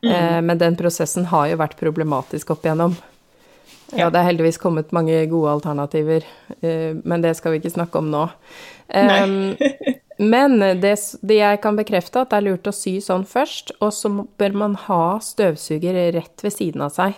Eh, 0.01 0.41
men 0.41 0.57
den 0.57 0.77
prosessen 0.81 1.29
har 1.29 1.51
jo 1.53 1.61
vært 1.61 1.77
problematisk 1.77 2.55
opp 2.57 2.65
igjennom. 2.65 2.97
Ja, 3.93 4.07
Ja. 4.07 4.11
det 4.11 4.21
er 4.23 4.29
heldigvis 4.31 4.57
kommet 4.63 4.93
mange 4.97 5.21
gode 5.29 5.51
alternativer, 5.53 6.25
eh, 6.63 6.95
men 7.05 7.21
det 7.21 7.37
skal 7.37 7.53
vi 7.53 7.59
ikke 7.61 7.77
snakke 7.77 7.99
om 7.99 8.09
nå. 8.09 8.25
Nei. 8.95 9.21
Um, 9.21 9.57
men 10.21 10.59
det, 10.83 10.93
det 11.25 11.39
jeg 11.39 11.61
kan 11.65 11.79
bekrefte, 11.79 12.21
at 12.21 12.33
det 12.33 12.39
er 12.41 12.47
lurt 12.51 12.69
å 12.69 12.75
sy 12.77 12.99
sånn 13.01 13.25
først, 13.29 13.73
og 13.81 13.93
så 13.97 14.11
bør 14.41 14.57
man 14.63 14.77
ha 14.87 15.17
støvsuger 15.25 15.97
rett 16.17 16.45
ved 16.45 16.53
siden 16.53 16.85
av 16.85 16.93
seg. 16.93 17.17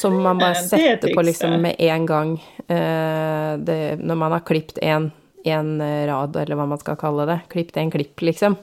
som 0.00 0.16
man 0.24 0.40
bare 0.40 0.56
er 0.56 0.68
setter 0.70 1.12
på 1.14 1.22
liksom 1.22 1.58
med 1.60 1.76
en 1.84 2.06
gang 2.08 2.30
eh, 2.66 3.52
det, 3.60 3.98
når 4.00 4.18
man 4.18 4.32
har 4.32 4.44
klippet 4.48 4.80
en, 4.82 5.10
en 5.44 5.72
rad, 6.10 6.36
eller 6.36 6.58
hva 6.58 6.66
man 6.70 6.80
skal 6.80 6.98
kalle 6.98 7.26
det. 7.28 7.40
Klippet 7.52 7.76
en 7.82 7.92
klipp, 7.92 8.24
liksom. 8.24 8.56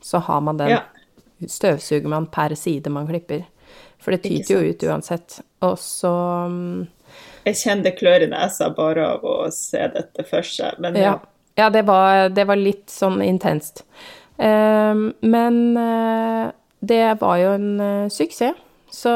Så 0.00 0.22
har 0.24 0.40
man 0.46 0.60
den. 0.60 0.78
Støvsuger 1.48 2.08
man 2.08 2.30
per 2.32 2.54
side 2.56 2.92
man 2.92 3.08
klipper. 3.10 3.44
For 4.04 4.14
det 4.14 4.22
tyter 4.24 4.58
jo 4.58 4.72
ut 4.72 4.82
uansett. 4.84 5.38
Og 5.64 5.78
så 5.80 6.12
mm, 6.48 6.86
Jeg 7.48 7.60
kjenner 7.60 7.88
det 7.88 7.94
klør 7.98 8.24
i 8.26 8.28
nesa 8.32 8.68
bare 8.76 9.06
av 9.16 9.24
å 9.24 9.36
se 9.52 9.80
dette 9.94 10.26
for 10.28 10.44
seg. 10.46 10.80
Men 10.80 10.96
Ja, 11.00 11.12
ja. 11.12 11.14
Ja 11.58 11.70
det, 11.70 11.84
var, 11.88 12.28
det 12.34 12.44
var 12.48 12.60
litt 12.60 12.90
sånn 12.90 13.22
intenst. 13.24 13.84
Eh, 14.36 14.94
men 15.20 15.60
eh, 15.78 16.46
det 16.84 17.02
var 17.20 17.40
jo 17.40 17.52
en 17.56 17.68
eh, 17.80 18.08
suksess, 18.12 18.58
så 18.90 19.12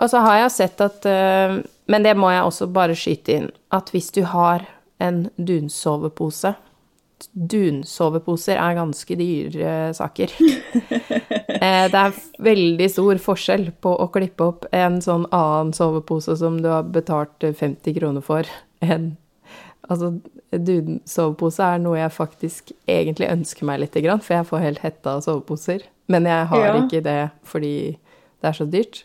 Og 0.00 0.10
så 0.10 0.18
har 0.24 0.38
jeg 0.40 0.50
sett 0.50 0.80
at 0.82 1.04
eh, 1.06 1.60
Men 1.86 2.02
det 2.02 2.16
må 2.18 2.30
jeg 2.32 2.42
også 2.42 2.66
bare 2.72 2.96
skyte 2.98 3.36
inn, 3.36 3.50
at 3.70 3.92
hvis 3.94 4.10
du 4.16 4.24
har 4.26 4.64
en 5.00 5.28
dunsovepose 5.36 6.54
Dunsoveposer 7.32 8.56
er 8.56 8.78
ganske 8.78 9.16
dyre 9.18 9.74
saker. 9.96 10.36
Eh, 11.60 11.90
det 11.92 11.98
er 11.98 12.14
veldig 12.40 12.86
stor 12.88 13.18
forskjell 13.20 13.66
på 13.84 13.90
å 14.00 14.06
klippe 14.14 14.46
opp 14.46 14.62
en 14.72 14.94
sånn 15.04 15.26
annen 15.28 15.74
sovepose 15.76 16.32
som 16.40 16.54
du 16.64 16.70
har 16.72 16.86
betalt 16.88 17.44
50 17.44 17.98
kroner 17.98 18.24
for, 18.24 18.48
enn 18.80 19.10
Altså, 19.90 20.12
duden 20.54 21.00
sovepose 21.10 21.58
er 21.66 21.78
noe 21.82 21.98
jeg 21.98 22.12
faktisk 22.14 22.70
egentlig 22.88 23.26
ønsker 23.32 23.66
meg 23.66 23.80
lite 23.82 24.02
grann, 24.04 24.20
for 24.22 24.36
jeg 24.36 24.46
får 24.46 24.60
helt 24.62 24.78
hetta 24.84 25.16
av 25.16 25.24
soveposer. 25.26 25.82
Men 26.08 26.24
jeg 26.30 26.46
har 26.52 26.66
Ja. 26.66 26.74
ikke 26.82 27.02
det 27.02 27.30
fordi 27.44 27.72
det 28.40 28.48
er 28.48 28.52
så 28.52 28.66
dyrt. 28.70 29.04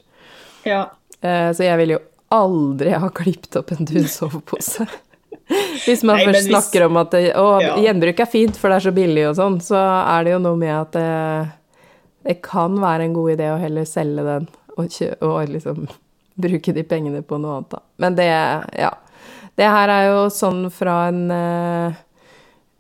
ja. 0.66 0.86
Eh, 1.24 1.50
Så 1.54 1.64
jeg 1.64 1.78
ville 1.78 1.94
jo 1.98 2.00
aldri 2.32 2.92
ha 2.92 3.10
klippet 3.10 3.56
opp 3.56 3.72
en 3.72 3.86
dunsovepose. 3.86 4.86
Hvis 5.86 6.04
man 6.04 6.18
Nei, 6.18 6.26
først 6.26 6.48
hvis- 6.48 6.52
snakker 6.54 6.86
om 6.86 6.98
at 6.98 7.12
det, 7.12 7.34
å, 7.36 7.62
Ja. 7.62 7.76
gjenbruk 7.78 8.20
er 8.20 8.26
fint, 8.26 8.56
for 8.56 8.70
det 8.70 8.76
er 8.78 8.90
så 8.92 8.94
billig 8.94 9.30
og 9.30 9.36
sånn, 9.36 9.60
så 9.62 9.76
er 10.18 10.24
det 10.24 10.32
jo 10.34 10.40
noe 10.40 10.56
med 10.58 10.74
at 10.74 10.92
det, 10.92 11.52
det 12.26 12.42
kan 12.42 12.78
være 12.80 13.02
en 13.06 13.14
god 13.14 13.38
idé 13.38 13.50
å 13.54 13.60
heller 13.60 13.86
selge 13.86 14.24
den 14.26 14.48
og, 14.78 14.86
kjø, 14.90 15.16
og 15.22 15.48
liksom 15.50 15.88
bruke 16.40 16.74
de 16.74 16.84
pengene 16.84 17.22
på 17.24 17.40
noe 17.40 17.58
annet, 17.60 17.70
da. 17.70 17.80
Men 18.00 18.16
det, 18.16 18.28
ja. 18.78 18.92
Det 19.56 19.68
her 19.72 19.92
er 19.94 20.08
jo 20.10 20.24
sånn 20.34 20.66
fra 20.74 20.96
en 21.08 21.22
eh, 21.32 21.94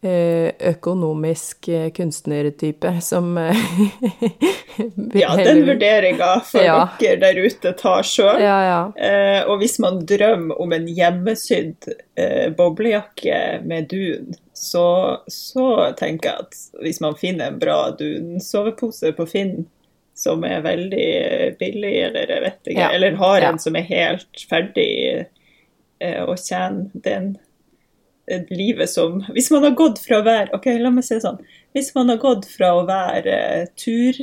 eh, 0.03 0.50
økonomisk 0.74 1.70
eh, 1.72 1.86
kunstnertype 1.96 2.98
som 3.01 3.29
ja, 5.13 5.36
den 5.39 5.62
vurderinga 5.67 6.39
får 6.46 6.63
Ja. 6.65 6.79
dere 7.00 7.20
der 7.24 7.39
ute 7.46 7.72
ta 7.79 8.01
sjøl. 8.03 8.41
Ja, 8.44 8.58
ja. 8.67 8.79
Eh, 9.00 9.41
og 9.48 9.62
hvis 9.63 9.77
man 9.79 10.01
drømmer 10.08 10.60
om 10.62 10.74
en 10.75 10.88
hjemmesydd 10.91 11.88
eh, 12.20 12.50
boblejakke 12.58 13.62
med 13.63 13.88
dun, 13.94 14.36
så, 14.55 14.86
så 15.32 15.94
tenker 16.00 16.29
jeg 16.34 16.46
at 16.50 16.84
hvis 16.84 17.01
man 17.03 17.15
finner 17.20 17.51
en 17.53 17.60
bra 17.62 17.79
dunsovepose 18.00 19.13
på 19.17 19.25
Finn 19.32 19.65
som 20.15 20.46
er 20.48 20.62
veldig 20.63 21.08
billig, 21.60 21.96
eller 22.08 22.29
jeg 22.32 22.44
vet 22.46 22.70
ikke, 22.72 22.86
eller 22.96 23.17
har 23.20 23.44
en 23.50 23.58
som 23.60 23.75
er 23.75 23.84
helt 23.89 24.44
ferdig 24.48 25.25
og 26.28 26.36
tjene 26.42 26.90
den 27.06 27.38
eh, 28.28 28.42
livet 28.52 28.90
som 28.92 29.22
Hvis 29.32 29.52
man 29.54 29.64
har 29.64 29.75
gått 29.80 30.02
fra 30.04 30.20
å 30.20 30.25
være 30.25 30.52
Ok, 30.58 30.68
la 30.82 30.92
meg 30.92 31.06
si 31.08 31.20
sånn. 31.24 31.38
Hvis 31.75 31.94
man 31.96 32.10
har 32.12 32.18
gått 32.22 32.46
fra 32.52 32.74
å 32.80 32.86
være 32.88 33.36
eh, 33.62 33.68
tur, 33.80 34.20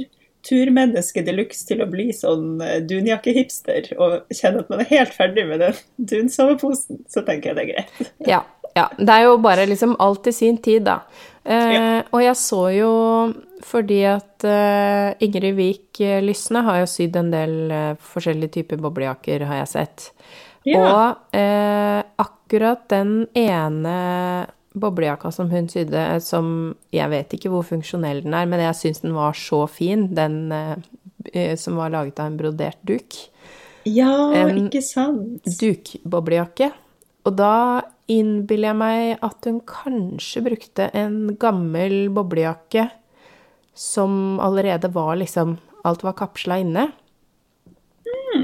turmenneske 0.48 1.22
de 1.24 1.34
luxe 1.36 1.66
til 1.68 1.82
å 1.84 1.88
bli 1.90 2.10
sånn 2.16 2.60
eh, 2.64 2.80
dunjakkehipster 2.88 3.92
og 3.98 4.32
kjenne 4.34 4.64
at 4.64 4.72
man 4.72 4.82
er 4.84 4.90
helt 4.90 5.14
ferdig 5.16 5.44
med 5.48 5.62
den 5.62 5.76
dunsoveposen, 6.12 7.04
så 7.08 7.22
tenker 7.26 7.52
jeg 7.52 7.58
det 7.58 7.64
er 7.66 7.72
greit. 7.74 8.12
Ja, 8.34 8.42
ja. 8.76 8.88
Det 8.96 9.12
er 9.12 9.26
jo 9.28 9.36
bare 9.44 9.68
liksom 9.68 9.96
alt 10.00 10.26
i 10.26 10.32
sin 10.32 10.56
tid, 10.64 10.86
da. 10.88 11.00
Eh, 11.44 11.72
Ja. 11.76 11.88
Og 12.12 12.22
jeg 12.24 12.36
så 12.40 12.62
jo 12.74 12.92
fordi 13.62 14.00
at 14.10 14.44
eh, 14.48 15.12
Ingrid 15.22 15.54
Vik 15.54 16.00
eh, 16.02 16.18
Lysne 16.24 16.64
har 16.66 16.80
jo 16.80 16.88
sydd 16.90 17.16
en 17.20 17.30
del 17.30 17.54
eh, 17.70 17.92
forskjellige 18.12 18.56
typer 18.58 18.80
boblejakker, 18.82 19.44
har 19.46 19.60
jeg 19.62 19.70
sett. 19.76 20.08
Ja. 20.68 20.82
Og 20.82 21.36
eh, 21.36 22.00
akkurat 22.22 22.84
den 22.92 23.26
ene 23.34 23.96
boblejakka 24.78 25.32
som 25.34 25.50
hun 25.50 25.68
sydde, 25.68 25.98
eh, 25.98 26.20
som 26.22 26.74
jeg 26.94 27.10
vet 27.12 27.34
ikke 27.36 27.50
hvor 27.52 27.66
funksjonell 27.66 28.22
den 28.24 28.36
er, 28.36 28.48
men 28.48 28.62
jeg 28.62 28.78
syns 28.78 29.02
den 29.04 29.16
var 29.16 29.36
så 29.36 29.64
fin, 29.70 30.08
den 30.14 30.52
eh, 30.54 30.76
eh, 31.32 31.56
som 31.60 31.80
var 31.80 31.92
laget 31.94 32.20
av 32.22 32.30
en 32.30 32.38
brodert 32.40 32.80
duk 32.86 33.18
Ja, 33.88 34.30
En 34.38 34.66
ikke 34.66 34.82
sant? 34.86 35.42
dukboblejakke. 35.58 36.70
Og 37.26 37.36
da 37.38 37.82
innbiller 38.10 38.72
jeg 38.72 38.78
meg 38.78 39.22
at 39.22 39.46
hun 39.48 39.60
kanskje 39.66 40.42
brukte 40.44 40.88
en 40.94 41.36
gammel 41.40 42.06
boblejakke 42.14 42.88
som 43.74 44.38
allerede 44.42 44.90
var 44.92 45.16
liksom 45.16 45.58
Alt 45.82 46.04
var 46.06 46.14
kapsla 46.14 46.60
inne. 46.62 46.84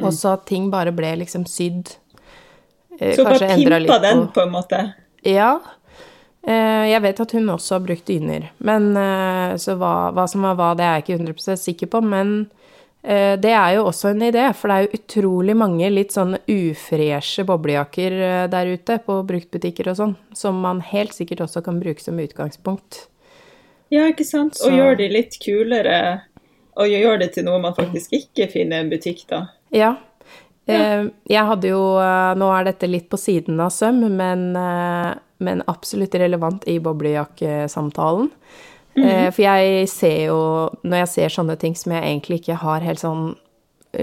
Og 0.03 0.11
så 0.11 0.33
at 0.35 0.49
ting 0.51 0.73
bare 0.73 0.91
ble 0.91 1.13
liksom 1.21 1.45
sydd. 1.47 1.93
Eh, 3.01 3.15
Så 3.17 3.25
bare 3.25 3.49
pimpa 3.57 3.99
den, 4.03 4.27
på- 4.29 4.43
en 4.43 4.51
måte. 4.53 4.93
Ja. 5.25 5.61
Eh, 6.47 6.89
Jeg 6.91 7.03
vet 7.03 7.21
at 7.21 7.33
hun 7.33 7.49
også 7.51 7.75
har 7.79 7.81
brukt 7.87 8.07
dyner, 8.07 8.51
men 8.59 8.97
eh, 8.97 9.57
så 9.57 9.75
hva, 9.77 10.11
hva 10.15 10.29
som 10.29 10.43
var 10.43 10.55
hva, 10.57 10.75
det 10.77 10.85
er 10.87 10.95
jeg 11.01 11.05
ikke 11.05 11.19
100 11.35 11.57
sikker 11.57 11.87
på. 11.87 12.01
Men 12.05 12.51
det 13.09 13.53
er 13.55 13.75
jo 13.77 13.85
også 13.87 14.11
en 14.11 14.21
idé, 14.27 14.43
for 14.59 14.69
det 14.69 14.75
er 14.75 14.83
jo 14.85 14.99
utrolig 14.99 15.55
mange 15.57 15.87
litt 15.89 16.11
sånn 16.13 16.35
ufreshe 16.51 17.45
boblejakker 17.47 18.49
der 18.51 18.67
ute 18.75 18.97
på 19.07 19.21
bruktbutikker 19.25 19.89
og 19.89 19.97
sånn, 19.97 20.17
som 20.35 20.59
man 20.61 20.81
helt 20.81 21.15
sikkert 21.15 21.41
også 21.47 21.63
kan 21.65 21.79
bruke 21.81 22.03
som 22.03 22.19
utgangspunkt. 22.19 23.07
Ja, 23.95 24.03
ikke 24.11 24.27
sant? 24.27 24.57
Så- 24.59 24.67
Og 24.67 24.73
gjør 24.77 24.97
de 24.99 25.09
litt 25.09 25.39
kulere, 25.41 26.21
og 26.77 26.87
gjør 26.91 27.19
det 27.21 27.33
til 27.35 27.45
noe 27.45 27.61
man 27.63 27.73
faktisk 27.73 28.11
ikke 28.13 28.51
finner 28.51 28.77
i 28.77 28.81
en 28.81 28.91
butikk, 28.91 29.23
da. 29.29 29.47
Ja. 29.73 29.95
Eh, 30.69 31.05
Jeg 31.33 31.47
hadde 31.49 31.69
jo 31.71 31.81
eh, 31.99 32.35
Nå 32.37 32.49
er 32.53 32.65
dette 32.69 32.89
litt 32.91 33.09
på 33.09 33.17
siden 33.17 33.61
av 33.65 33.71
søm, 33.73 34.03
men, 34.17 34.43
eh, 34.57 35.15
men 35.41 35.63
absolutt 35.67 36.15
relevant 36.21 36.67
i 36.69 36.79
boblejakkesamtalen. 36.79 38.31
Eh, 38.99 39.31
For 39.31 39.43
jeg 39.45 39.89
ser 39.89 40.27
jo 40.27 40.39
Når 40.85 41.05
jeg 41.05 41.09
ser 41.15 41.29
sånne 41.29 41.59
ting 41.61 41.75
som 41.79 41.93
jeg 41.93 42.03
egentlig 42.03 42.41
ikke 42.43 42.57
har 42.65 42.81
helt 42.81 42.99
sånn 43.05 43.37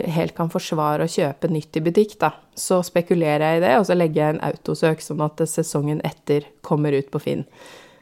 helt 0.10 0.34
kan 0.36 0.50
forsvare 0.50 1.06
å 1.06 1.12
kjøpe 1.12 1.46
nytt 1.54 1.78
i 1.78 1.82
butikk, 1.86 2.16
da, 2.20 2.32
så 2.58 2.80
spekulerer 2.84 3.44
jeg 3.54 3.60
i 3.60 3.64
det, 3.68 3.74
og 3.78 3.84
så 3.86 3.94
legger 3.96 4.16
jeg 4.24 4.34
en 4.34 4.40
autosøk 4.48 5.00
sånn 5.06 5.22
at 5.22 5.44
sesongen 5.48 6.00
etter 6.04 6.48
kommer 6.66 6.92
ut 6.98 7.12
på 7.14 7.22
Finn. 7.22 7.44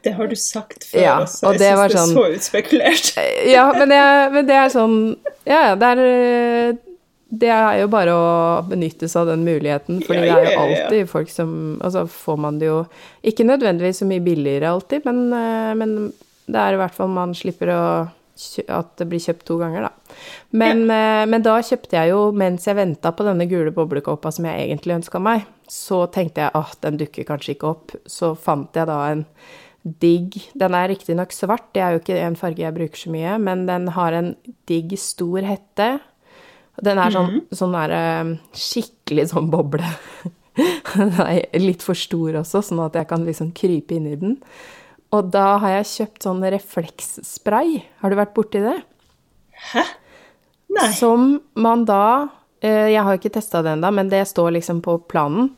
Det 0.01 0.13
har 0.15 0.31
du 0.31 0.35
sagt 0.39 0.87
før 0.87 1.01
Ja, 1.03 1.17
og 1.19 1.27
Jeg 1.27 1.59
det 1.59 1.73
synes 1.73 1.91
det 1.91 1.97
sånn- 1.99 2.15
så 2.15 2.23
utspekulert. 2.37 3.11
Ja, 3.51 3.65
men, 3.75 3.89
jeg, 3.91 4.31
men 4.31 4.47
det 4.47 4.55
er 4.55 4.71
sånn 4.71 4.95
Ja, 5.45 5.59
ja, 5.67 5.75
det 5.75 5.91
er 5.91 6.77
Det 7.33 7.49
er 7.49 7.79
jo 7.81 7.89
bare 7.89 8.13
å 8.13 8.25
benytte 8.67 9.07
seg 9.09 9.23
av 9.23 9.31
den 9.31 9.45
muligheten, 9.47 10.01
for 10.05 10.17
Ja, 10.17 10.35
det 10.37 10.51
er 10.51 10.51
jo 10.51 10.65
alltid 10.65 11.09
folk 11.09 11.31
som 11.33 11.53
Altså 11.81 12.03
får 12.11 12.37
man 12.45 12.59
det 12.61 12.67
jo 12.69 12.83
Ikke 13.25 13.47
nødvendigvis 13.47 14.03
så 14.03 14.09
mye 14.09 14.21
billigere 14.21 14.69
alltid, 14.69 15.07
men, 15.07 15.23
eh, 15.33 15.71
men 15.79 15.95
det 16.45 16.59
er 16.59 16.75
i 16.75 16.81
hvert 16.81 16.93
fall 16.93 17.09
man 17.09 17.33
slipper 17.37 17.71
å 17.73 17.83
at 18.67 18.95
det 18.97 19.05
blir 19.09 19.21
kjøpt 19.21 19.45
to 19.45 19.59
ganger, 19.59 19.85
da. 19.85 20.15
Men, 20.57 20.87
ja. 20.89 21.25
men 21.29 21.43
da 21.45 21.59
kjøpte 21.61 21.99
jeg 21.99 22.09
jo, 22.09 22.21
mens 22.35 22.65
jeg 22.65 22.77
venta 22.79 23.11
på 23.13 23.25
denne 23.27 23.45
gule 23.49 23.73
boblekåpa 23.75 24.31
som 24.33 24.47
jeg 24.49 24.65
egentlig 24.65 24.97
ønska 24.97 25.21
meg, 25.21 25.45
så 25.69 26.03
tenkte 26.13 26.41
jeg 26.41 26.55
at 26.57 26.79
den 26.81 26.97
dukker 27.01 27.27
kanskje 27.29 27.53
ikke 27.55 27.69
opp. 27.69 27.93
Så 28.09 28.33
fant 28.33 28.73
jeg 28.75 28.89
da 28.89 28.97
en 29.11 29.27
digg 29.83 30.37
Den 30.55 30.75
er 30.77 30.87
riktignok 30.87 31.33
svart, 31.35 31.65
det 31.75 31.81
er 31.83 31.91
jo 31.91 31.99
ikke 31.99 32.19
en 32.23 32.37
farge 32.39 32.63
jeg 32.63 32.75
bruker 32.75 33.01
så 33.01 33.09
mye, 33.11 33.35
men 33.43 33.65
den 33.67 33.89
har 33.91 34.15
en 34.15 34.29
digg, 34.69 34.95
stor 34.99 35.43
hette. 35.43 35.89
Den 36.81 36.97
er 36.97 37.13
sånn, 37.13 37.41
sånn 37.53 37.75
der, 37.75 37.93
eh, 37.93 38.31
skikkelig 38.57 39.27
sånn 39.33 39.51
boble. 39.53 39.85
Den 40.93 41.11
er 41.21 41.43
litt 41.61 41.83
for 41.85 41.97
stor 41.97 42.39
også, 42.41 42.61
sånn 42.65 42.81
at 42.85 42.97
jeg 42.97 43.09
kan 43.09 43.25
liksom 43.25 43.51
krype 43.57 43.95
inn 43.97 44.07
i 44.09 44.17
den. 44.19 44.35
Og 45.13 45.29
da 45.33 45.57
har 45.61 45.79
jeg 45.79 45.89
kjøpt 45.91 46.25
sånn 46.25 46.41
refleksspray. 46.53 47.81
Har 48.01 48.13
du 48.13 48.17
vært 48.17 48.33
borti 48.37 48.61
det? 48.61 48.79
Hæ? 49.73 49.83
Nei. 50.73 50.89
Som 50.97 51.35
man 51.53 51.83
da 51.85 52.29
eh, 52.65 52.89
Jeg 52.95 53.03
har 53.05 53.19
ikke 53.19 53.33
testa 53.35 53.61
det 53.61 53.75
ennå, 53.75 53.91
men 53.93 54.09
det 54.09 54.23
står 54.29 54.55
liksom 54.55 54.81
på 54.85 54.97
planen. 55.09 55.51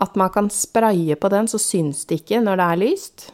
At 0.00 0.16
man 0.16 0.32
kan 0.32 0.48
spraye 0.52 1.16
på 1.20 1.28
den, 1.32 1.48
så 1.48 1.60
syns 1.60 2.06
det 2.08 2.22
ikke 2.22 2.40
når 2.44 2.60
det 2.60 2.68
er 2.70 2.80
lyst. 2.80 3.26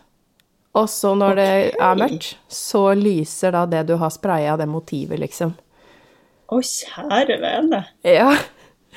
Og 0.78 0.90
så 0.90 1.14
når 1.18 1.38
det 1.38 1.52
er 1.78 1.98
mørkt, 1.98 2.34
så 2.50 2.90
lyser 2.98 3.54
da 3.54 3.64
det 3.70 3.86
du 3.88 3.96
har 3.98 4.12
spraya, 4.14 4.56
det 4.58 4.68
motivet, 4.70 5.18
liksom. 5.22 5.54
Å, 6.48 6.60
kjære 6.64 7.38
vene. 7.42 7.82
Ja. 8.06 8.32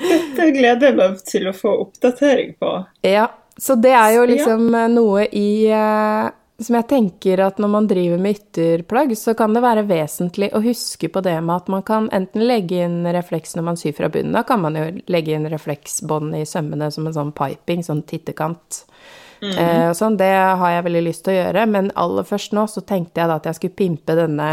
Dette 0.00 0.48
gleder 0.54 0.88
jeg 0.88 0.98
meg 0.98 1.18
til 1.28 1.50
å 1.50 1.56
få 1.56 1.76
oppdatering 1.86 2.56
på. 2.60 2.74
ja. 3.06 3.28
Så 3.60 3.74
det 3.76 3.90
er 3.92 4.14
jo 4.16 4.22
liksom 4.24 4.70
ja. 4.72 4.86
noe 4.88 5.26
i 5.36 5.66
eh, 5.68 6.30
som 6.64 6.76
jeg 6.78 6.88
tenker 6.90 7.42
at 7.44 7.58
når 7.60 7.70
man 7.72 7.88
driver 7.90 8.20
med 8.22 8.38
ytterplagg, 8.38 9.14
så 9.18 9.34
kan 9.38 9.54
det 9.54 9.62
være 9.64 9.84
vesentlig 9.88 10.48
å 10.54 10.62
huske 10.64 11.10
på 11.12 11.22
det 11.24 11.34
med 11.40 11.54
at 11.56 11.70
man 11.72 11.84
kan 11.86 12.08
enten 12.14 12.46
legge 12.48 12.82
inn 12.86 13.02
refleks 13.14 13.56
når 13.56 13.66
man 13.66 13.80
syr 13.80 13.96
fra 13.96 14.10
bunnen. 14.12 14.34
Da 14.36 14.44
kan 14.48 14.62
man 14.62 14.78
jo 14.78 14.86
legge 15.12 15.36
inn 15.36 15.48
refleksbånd 15.52 16.36
i 16.38 16.46
sømmene 16.48 16.90
som 16.94 17.08
en 17.08 17.16
sånn 17.16 17.34
piping, 17.36 17.84
sånn 17.86 18.04
tittekant. 18.08 18.84
Mm. 19.42 19.56
Eh, 19.58 19.88
sånn, 19.98 20.16
det 20.20 20.32
har 20.32 20.76
jeg 20.76 20.86
veldig 20.86 21.04
lyst 21.08 21.26
til 21.26 21.34
å 21.34 21.40
gjøre, 21.40 21.66
men 21.70 21.90
aller 21.98 22.26
først 22.26 22.54
nå 22.54 22.68
så 22.70 22.84
tenkte 22.86 23.22
jeg 23.22 23.30
da 23.30 23.40
at 23.40 23.48
jeg 23.50 23.58
skulle 23.58 23.80
pimpe 23.80 24.16
denne 24.18 24.50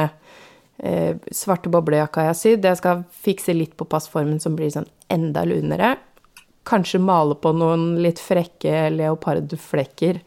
eh, 0.83 1.15
svarte 1.31 1.71
boblejakka 1.71 2.25
jeg 2.25 2.31
har 2.31 2.37
sydd. 2.37 2.69
Jeg 2.69 2.79
skal 2.81 3.03
fikse 3.25 3.55
litt 3.55 3.75
på 3.79 3.87
passformen 3.89 4.39
som 4.43 4.57
blir 4.59 4.71
sånn 4.73 4.89
enda 5.11 5.45
lunere. 5.47 5.95
Kanskje 6.69 7.01
male 7.01 7.37
på 7.39 7.53
noen 7.55 7.95
litt 8.03 8.21
frekke 8.21 8.89
leopardflekker 8.93 10.21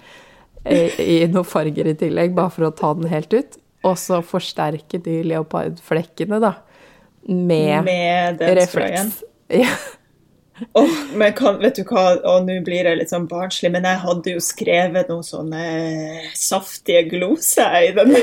i 0.62 1.16
noen 1.26 1.46
farger 1.46 1.88
i 1.90 1.96
tillegg, 1.98 2.34
bare 2.36 2.52
for 2.54 2.68
å 2.68 2.74
ta 2.78 2.92
den 2.94 3.10
helt 3.10 3.34
ut. 3.34 3.58
Og 3.86 3.96
så 3.98 4.20
forsterke 4.22 5.00
de 5.02 5.20
leopardflekkene, 5.26 6.38
da, 6.42 6.54
med, 7.26 7.82
med 7.88 8.46
refleks. 8.60 9.20
Ja. 9.52 9.68
Oh, 10.72 10.90
men 11.14 11.32
kan, 11.32 11.58
vet 11.62 11.78
du 11.80 11.82
hva, 11.88 12.18
og 12.28 12.46
nå 12.46 12.58
blir 12.66 12.86
jeg 12.86 12.98
litt 12.98 13.10
sånn 13.12 13.26
barnslig, 13.30 13.70
men 13.74 13.86
jeg 13.88 14.00
hadde 14.04 14.34
jo 14.34 14.42
skrevet 14.44 15.10
noen 15.10 15.24
sånne 15.26 15.62
saftige 16.38 17.06
gloser 17.10 17.88
i 17.88 17.90
den 17.96 18.14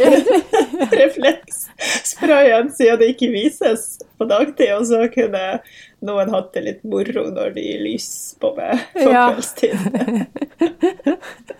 reflekssprayen, 1.01 2.71
siden 2.75 3.01
det 3.01 3.11
ikke 3.15 3.31
vises 3.33 3.97
på 4.19 4.29
dagtid. 4.29 4.71
Og 4.77 4.87
så 4.91 5.03
kunne 5.13 5.43
noen 6.05 6.31
hatt 6.33 6.53
det 6.55 6.65
litt 6.65 6.83
moro 6.87 7.25
når 7.33 7.55
de 7.57 7.65
lyser 7.83 8.39
på 8.41 8.53
meg 8.57 8.83
på 8.95 9.09
ja. 9.15 9.25
kveldstid. 9.31 9.75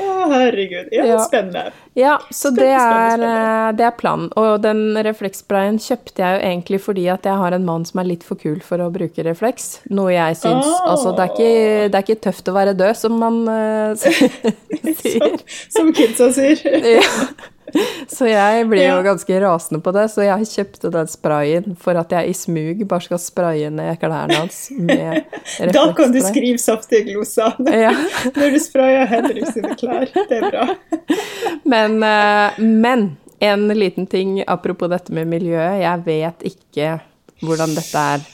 Å, 0.00 0.04
herregud. 0.30 0.88
Ja, 0.94 1.04
ja. 1.04 1.16
spennende. 1.26 1.72
Ja, 1.98 2.14
så 2.30 2.50
spennende, 2.52 2.62
det, 2.62 2.68
er, 2.72 3.10
spennende. 3.10 3.40
Eh, 3.40 3.72
det, 3.76 3.86
er, 3.88 3.96
planen. 4.00 4.28
Og 4.40 4.62
den 4.64 4.82
reflekssprayen 5.04 5.80
kjøpte 5.82 6.22
jeg 6.22 6.38
jo 6.38 6.44
egentlig 6.50 6.80
fordi 6.84 7.08
at 7.12 7.26
jeg 7.28 7.40
har 7.42 7.56
en 7.56 7.66
mann 7.66 7.84
som 7.88 8.00
er 8.00 8.08
litt 8.12 8.24
for 8.26 8.40
kul 8.40 8.62
for 8.64 8.80
å 8.82 8.88
bruke 8.94 9.26
refleks. 9.26 9.82
Noe 9.92 10.14
jeg 10.14 10.38
syns 10.40 10.64
oh. 10.68 10.86
Altså, 10.92 11.12
det 11.16 11.26
er, 11.26 11.34
ikke, 11.34 11.90
det 11.90 11.98
er, 11.98 12.06
ikke, 12.06 12.22
tøft 12.28 12.48
å 12.48 12.56
være 12.56 12.76
død, 12.78 12.94
som 12.96 13.18
man 13.20 13.42
uh, 13.50 13.92
sier. 13.98 14.32
som, 15.02 15.36
som 15.76 15.92
kidsa 15.96 16.32
sier. 16.36 16.64
ja. 16.96 17.52
Så 18.08 18.28
jeg 18.30 18.66
blir 18.70 18.86
jo 18.86 19.00
ganske 19.04 19.40
rasende 19.42 19.80
på 19.82 19.92
det, 19.96 20.06
så 20.12 20.24
jeg 20.26 20.48
kjøpte 20.50 20.90
den 20.94 21.10
sprayen 21.10 21.76
for 21.80 21.98
at 21.98 22.12
jeg 22.14 22.30
i 22.30 22.36
smug 22.36 22.84
bare 22.88 23.06
skal 23.06 23.20
spraye 23.22 23.70
ned 23.74 23.98
klærne 24.02 24.38
hans 24.40 24.60
med 24.70 25.26
Da 25.76 25.84
kan 25.96 26.14
du 26.14 26.20
skrive 26.24 26.60
saftige 26.62 27.08
gloser 27.10 27.56
ja. 27.66 27.92
når 28.38 28.56
du 28.56 28.58
sprayer 28.62 29.06
Henrik 29.10 29.50
sine 29.52 29.74
klær. 29.78 30.08
Det 30.14 30.40
er 30.40 30.48
bra. 30.50 30.66
Men, 31.64 31.98
eh, 32.06 32.60
men 32.62 33.08
en 33.38 33.68
liten 33.68 34.06
ting 34.06 34.40
apropos 34.46 34.90
dette 34.90 35.12
med 35.12 35.28
miljøet. 35.28 35.82
Jeg 35.82 36.04
vet 36.06 36.46
ikke 36.52 36.92
hvordan 37.44 37.74
dette 37.76 38.04
er 38.16 38.28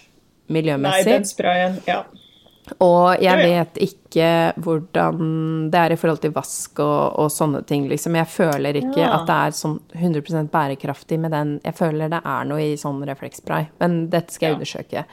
miljømessig. 0.53 1.07
Nei, 1.07 1.17
den 1.17 1.29
sprayen, 1.29 1.79
ja. 1.89 2.03
Og 2.81 3.21
jeg 3.23 3.39
vet 3.43 3.79
ikke 3.85 4.29
hvordan 4.63 5.21
det 5.73 5.81
er 5.81 5.95
i 5.95 5.99
forhold 6.01 6.23
til 6.23 6.35
vask 6.35 6.81
og, 6.85 7.19
og 7.21 7.31
sånne 7.33 7.63
ting, 7.69 7.87
liksom. 7.91 8.17
Jeg 8.19 8.31
føler 8.31 8.79
ikke 8.81 9.03
ja. 9.03 9.13
at 9.19 9.29
det 9.29 9.39
er 9.39 9.57
sånn 9.59 9.79
100% 9.93 10.51
bærekraftig 10.53 11.19
med 11.23 11.35
den 11.35 11.55
Jeg 11.65 11.79
føler 11.79 12.13
det 12.13 12.23
er 12.25 12.49
noe 12.49 12.65
i 12.65 12.77
sånn 12.81 13.03
refleksspray, 13.09 13.71
men 13.83 14.05
dette 14.13 14.35
skal 14.35 14.49
jeg 14.49 14.55
ja. 14.55 14.61
undersøke. 14.61 15.05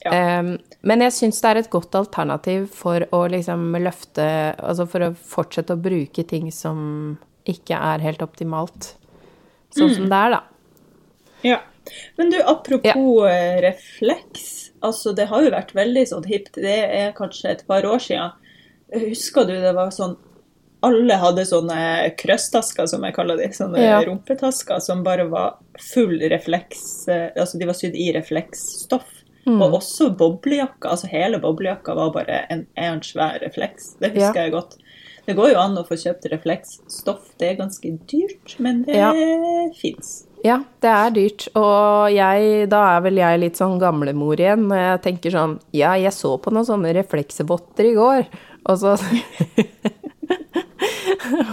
Ja. 0.00 0.12
Um, 0.40 0.54
men 0.88 1.04
jeg 1.04 1.12
syns 1.12 1.42
det 1.42 1.50
er 1.50 1.58
et 1.60 1.72
godt 1.72 1.96
alternativ 1.98 2.70
for 2.72 3.04
å 3.12 3.18
liksom 3.28 3.66
løfte 3.84 4.24
Altså 4.56 4.86
for 4.88 5.04
å 5.04 5.10
fortsette 5.12 5.76
å 5.76 5.82
bruke 5.82 6.24
ting 6.24 6.48
som 6.54 7.18
ikke 7.48 7.76
er 7.76 8.04
helt 8.04 8.22
optimalt. 8.24 8.94
Sånn 9.74 9.90
mm. 9.90 9.94
som 9.96 10.08
det 10.10 10.20
er, 10.24 10.34
da. 10.36 10.40
Ja. 11.44 11.58
Men 12.16 12.30
du, 12.30 12.38
apropos 12.44 13.26
eh, 13.28 13.60
refleks. 13.64 14.69
Altså, 14.80 15.12
det 15.16 15.28
har 15.30 15.44
jo 15.44 15.52
vært 15.52 15.74
veldig 15.76 16.06
sånn 16.08 16.26
hipt. 16.28 16.56
Det 16.56 16.80
er 16.86 17.14
kanskje 17.16 17.54
et 17.54 17.62
par 17.68 17.86
år 17.88 18.02
siden. 18.02 18.36
Husker 18.90 19.46
du 19.46 19.54
det 19.62 19.72
var 19.76 19.92
sånn 19.94 20.16
Alle 20.82 21.14
hadde 21.20 21.44
sånne 21.46 21.76
krøsstasker, 22.18 22.88
som 22.88 23.04
jeg 23.04 23.14
kaller 23.14 23.38
de. 23.38 23.50
Sånne 23.54 23.82
ja. 23.84 24.00
rumpetasker 24.06 24.80
som 24.82 25.04
bare 25.06 25.28
var 25.30 25.58
full 25.92 26.16
refleks 26.32 26.82
Altså, 27.10 27.60
de 27.60 27.68
var 27.68 27.76
sydd 27.76 27.98
i 27.98 28.10
refleksstoff. 28.16 29.18
Mm. 29.44 29.60
Og 29.60 29.80
også 29.80 30.10
boblejakka. 30.16 30.94
Altså, 30.94 31.10
hele 31.12 31.40
boblejakka 31.42 31.96
var 31.96 32.14
bare 32.16 32.44
en, 32.52 32.64
en 32.80 33.04
svær 33.04 33.40
refleks. 33.44 33.94
Det 34.00 34.14
husker 34.14 34.40
ja. 34.40 34.48
jeg 34.48 34.56
godt. 34.56 34.78
Det 35.26 35.36
går 35.36 35.52
jo 35.52 35.60
an 35.60 35.76
å 35.78 35.84
få 35.86 36.00
kjøpt 36.00 36.26
refleksstoff. 36.32 37.28
Det 37.38 37.52
er 37.52 37.60
ganske 37.60 37.92
dyrt, 38.10 38.56
men 38.58 38.82
det 38.88 38.96
ja. 38.96 39.12
fins. 39.76 40.22
Ja, 40.44 40.56
det 40.80 40.88
er 40.88 41.10
dyrt. 41.12 41.46
Og 41.58 42.10
jeg, 42.14 42.68
da 42.72 42.80
er 42.94 43.04
vel 43.04 43.20
jeg 43.20 43.40
litt 43.42 43.60
sånn 43.60 43.80
gamlemor 43.80 44.40
igjen 44.40 44.68
når 44.70 44.80
jeg 44.82 45.02
tenker 45.08 45.34
sånn 45.34 45.58
Ja, 45.76 45.92
jeg 46.00 46.14
så 46.16 46.36
på 46.40 46.52
noen 46.54 46.68
sånne 46.68 46.94
refleksvotter 46.96 47.90
i 47.90 47.96
går, 47.98 48.28
og 48.70 48.80
så 48.80 48.96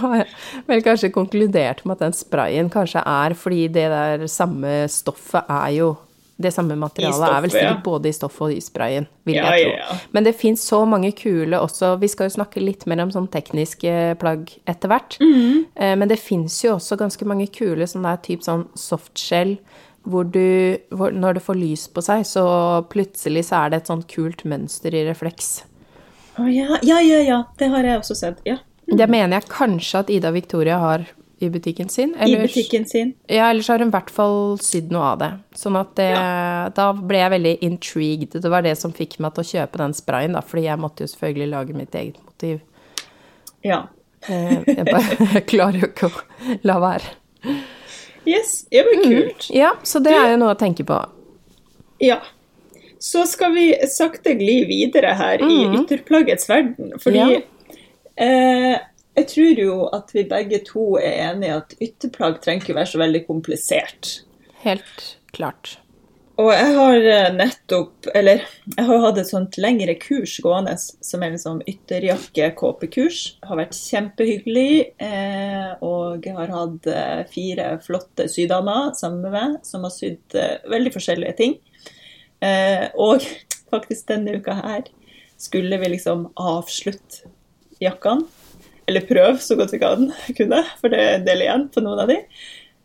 har 0.00 0.14
jeg 0.22 0.28
vel 0.68 0.84
kanskje 0.84 1.12
konkludert 1.14 1.84
med 1.84 1.98
at 1.98 2.06
den 2.06 2.16
sprayen 2.16 2.70
kanskje 2.72 3.04
er 3.04 3.36
fordi 3.38 3.66
det 3.72 3.88
der 3.92 4.26
samme 4.30 4.80
stoffet 4.92 5.48
er 5.52 5.70
jo 5.76 5.94
det 6.38 6.52
samme 6.54 6.76
materialet 6.78 7.16
stoffet, 7.18 7.36
er 7.36 7.42
vel 7.42 7.50
sikkert 7.50 7.72
ja. 7.72 7.84
både 7.84 8.10
i 8.10 8.14
stoffet 8.14 8.44
og 8.46 8.52
i 8.54 8.60
sprayen, 8.62 9.08
vil 9.26 9.38
ja, 9.40 9.48
jeg 9.50 9.64
tro. 9.66 9.72
Ja, 9.74 9.96
Men 10.14 10.28
det 10.28 10.34
fins 10.38 10.62
så 10.70 10.84
mange 10.86 11.10
kule 11.18 11.58
også 11.58 11.96
Vi 11.98 12.10
skal 12.12 12.28
jo 12.28 12.36
snakke 12.36 12.62
litt 12.62 12.86
mer 12.86 13.02
om 13.02 13.10
sånn 13.10 13.26
tekniske 13.32 13.94
plagg 14.20 14.52
etter 14.70 14.92
hvert. 14.92 15.18
Mm. 15.18 15.66
Men 15.98 16.06
det 16.10 16.20
fins 16.22 16.60
jo 16.62 16.76
også 16.76 16.98
ganske 17.00 17.26
mange 17.26 17.48
kule 17.50 17.88
sånn 17.90 18.06
der 18.06 18.22
type 18.22 18.46
sånn 18.46 18.68
softshell 18.78 19.56
hvor 20.08 20.24
du 20.24 20.78
hvor, 20.94 21.12
Når 21.12 21.38
det 21.38 21.44
får 21.44 21.58
lys 21.58 21.88
på 21.92 22.04
seg, 22.04 22.24
så 22.26 22.44
plutselig 22.90 23.48
så 23.50 23.64
er 23.64 23.74
det 23.74 23.82
et 23.82 23.90
sånt 23.90 24.08
kult 24.10 24.44
mønster 24.48 24.94
i 24.94 25.04
refleks. 25.08 25.64
Å 26.38 26.44
oh, 26.44 26.48
ja. 26.52 26.78
Ja, 26.86 27.00
ja, 27.02 27.20
ja. 27.26 27.42
Det 27.58 27.68
har 27.72 27.84
jeg 27.84 28.00
også 28.00 28.16
sett. 28.16 28.40
Ja. 28.46 28.60
Mm. 28.88 28.96
Det 29.00 29.08
mener 29.10 29.36
jeg 29.36 29.50
kanskje 29.52 30.04
at 30.04 30.12
Ida 30.12 30.30
Victoria 30.32 30.78
har 30.80 31.04
i 31.38 31.50
butikken 31.50 31.88
sin. 31.88 32.14
Ellers, 32.18 32.38
I 32.38 32.46
butikken 32.48 32.86
sin. 32.86 33.12
Ja, 33.26 33.50
ellers 33.50 33.68
har 33.68 33.78
hun 33.78 33.92
i 33.92 33.94
hvert 33.94 34.10
fall 34.10 34.56
sydd 34.62 34.90
noe 34.94 35.12
av 35.12 35.20
det. 35.20 35.28
Sånn 35.58 35.78
at 35.78 35.92
det, 35.98 36.08
ja. 36.10 36.70
Da 36.74 36.88
ble 36.96 37.20
jeg 37.20 37.34
veldig 37.36 37.52
intrigued. 37.68 38.34
Det 38.42 38.50
var 38.50 38.66
det 38.66 38.74
som 38.80 38.94
fikk 38.94 39.18
meg 39.22 39.36
til 39.36 39.44
å 39.44 39.50
kjøpe 39.52 39.82
den 39.82 39.94
sprayen, 39.94 40.34
da, 40.34 40.42
fordi 40.42 40.66
jeg 40.66 40.82
måtte 40.82 41.06
jo 41.06 41.12
selvfølgelig 41.12 41.50
lage 41.52 41.78
mitt 41.78 41.94
eget 41.98 42.18
motiv. 42.24 42.58
Ja. 43.66 43.84
Eh, 44.26 44.56
jeg, 44.66 44.84
bare, 44.88 45.18
jeg 45.36 45.44
klarer 45.52 45.84
jo 45.84 45.90
ikke 45.92 46.10
å 46.10 46.56
la 46.66 46.78
være. 46.82 47.14
Yes. 48.28 48.66
det 48.70 48.82
men 48.90 48.98
mm. 48.98 49.06
kult. 49.06 49.46
Mm. 49.48 49.54
Ja, 49.60 49.72
så 49.86 50.02
det 50.04 50.16
er 50.16 50.34
jo 50.34 50.42
noe 50.42 50.56
å 50.56 50.58
tenke 50.58 50.86
på. 50.88 50.98
Ja. 52.02 52.18
Så 52.98 53.22
skal 53.30 53.54
vi 53.54 53.70
sakte 53.90 54.34
gli 54.34 54.64
videre 54.66 55.14
her 55.14 55.42
mm. 55.44 55.50
i 55.54 55.58
ytterplaggets 55.78 56.48
verden, 56.50 56.96
fordi 56.98 57.22
ja. 57.22 57.42
eh, 58.18 58.80
jeg 59.18 59.28
tror 59.32 59.60
jo 59.64 59.74
at 59.94 60.14
vi 60.14 60.24
begge 60.30 60.62
to 60.66 60.94
er 61.00 61.18
enige 61.32 61.58
at 61.58 61.76
ytterplagg 61.82 62.40
trenger 62.44 62.66
ikke 62.66 62.78
være 62.78 62.92
så 62.92 63.02
veldig 63.02 63.26
komplisert. 63.26 64.14
Helt 64.62 65.04
klart. 65.34 65.78
Og 66.38 66.52
jeg 66.54 66.74
har 66.76 67.04
eh, 67.10 67.32
nettopp, 67.34 68.06
eller 68.14 68.44
jeg 68.76 68.84
har 68.86 69.00
hatt 69.02 69.16
et 69.18 69.26
sånt 69.26 69.56
lengre 69.58 69.96
kurs 69.98 70.36
gående 70.44 70.76
som 70.78 71.24
er 71.26 71.32
liksom 71.34 71.64
ytterjakke-kåpekurs. 71.66 73.22
Har 73.48 73.58
vært 73.58 73.74
kjempehyggelig. 73.74 74.74
Eh, 75.02 75.72
og 75.82 76.28
har 76.38 76.54
hatt 76.54 76.86
eh, 76.92 77.24
fire 77.32 77.72
flotte 77.82 78.28
sydamer 78.30 78.92
sammen 78.98 79.26
med 79.26 79.34
meg 79.34 79.58
som 79.66 79.86
har 79.86 79.94
sydd 79.94 80.38
veldig 80.70 80.94
forskjellige 80.94 81.34
ting. 81.40 81.58
Og 83.02 83.26
faktisk 83.72 84.06
denne 84.12 84.38
uka 84.38 84.54
her 84.60 84.86
skulle 85.42 85.78
vi 85.82 85.90
liksom 85.90 86.28
avslutte 86.38 87.32
jakkene 87.82 88.37
eller 88.88 89.04
prøve 89.08 89.36
så 89.44 89.56
godt 89.58 89.74
vi 89.74 89.82
kan 89.82 90.08
kunne, 90.38 90.62
for 90.80 90.92
det 90.92 91.02
er 91.02 91.18
en 91.18 91.28
del 91.28 91.44
igjen 91.44 91.68
på 91.74 91.84
noen 91.84 92.04
av 92.04 92.10
de. 92.10 92.22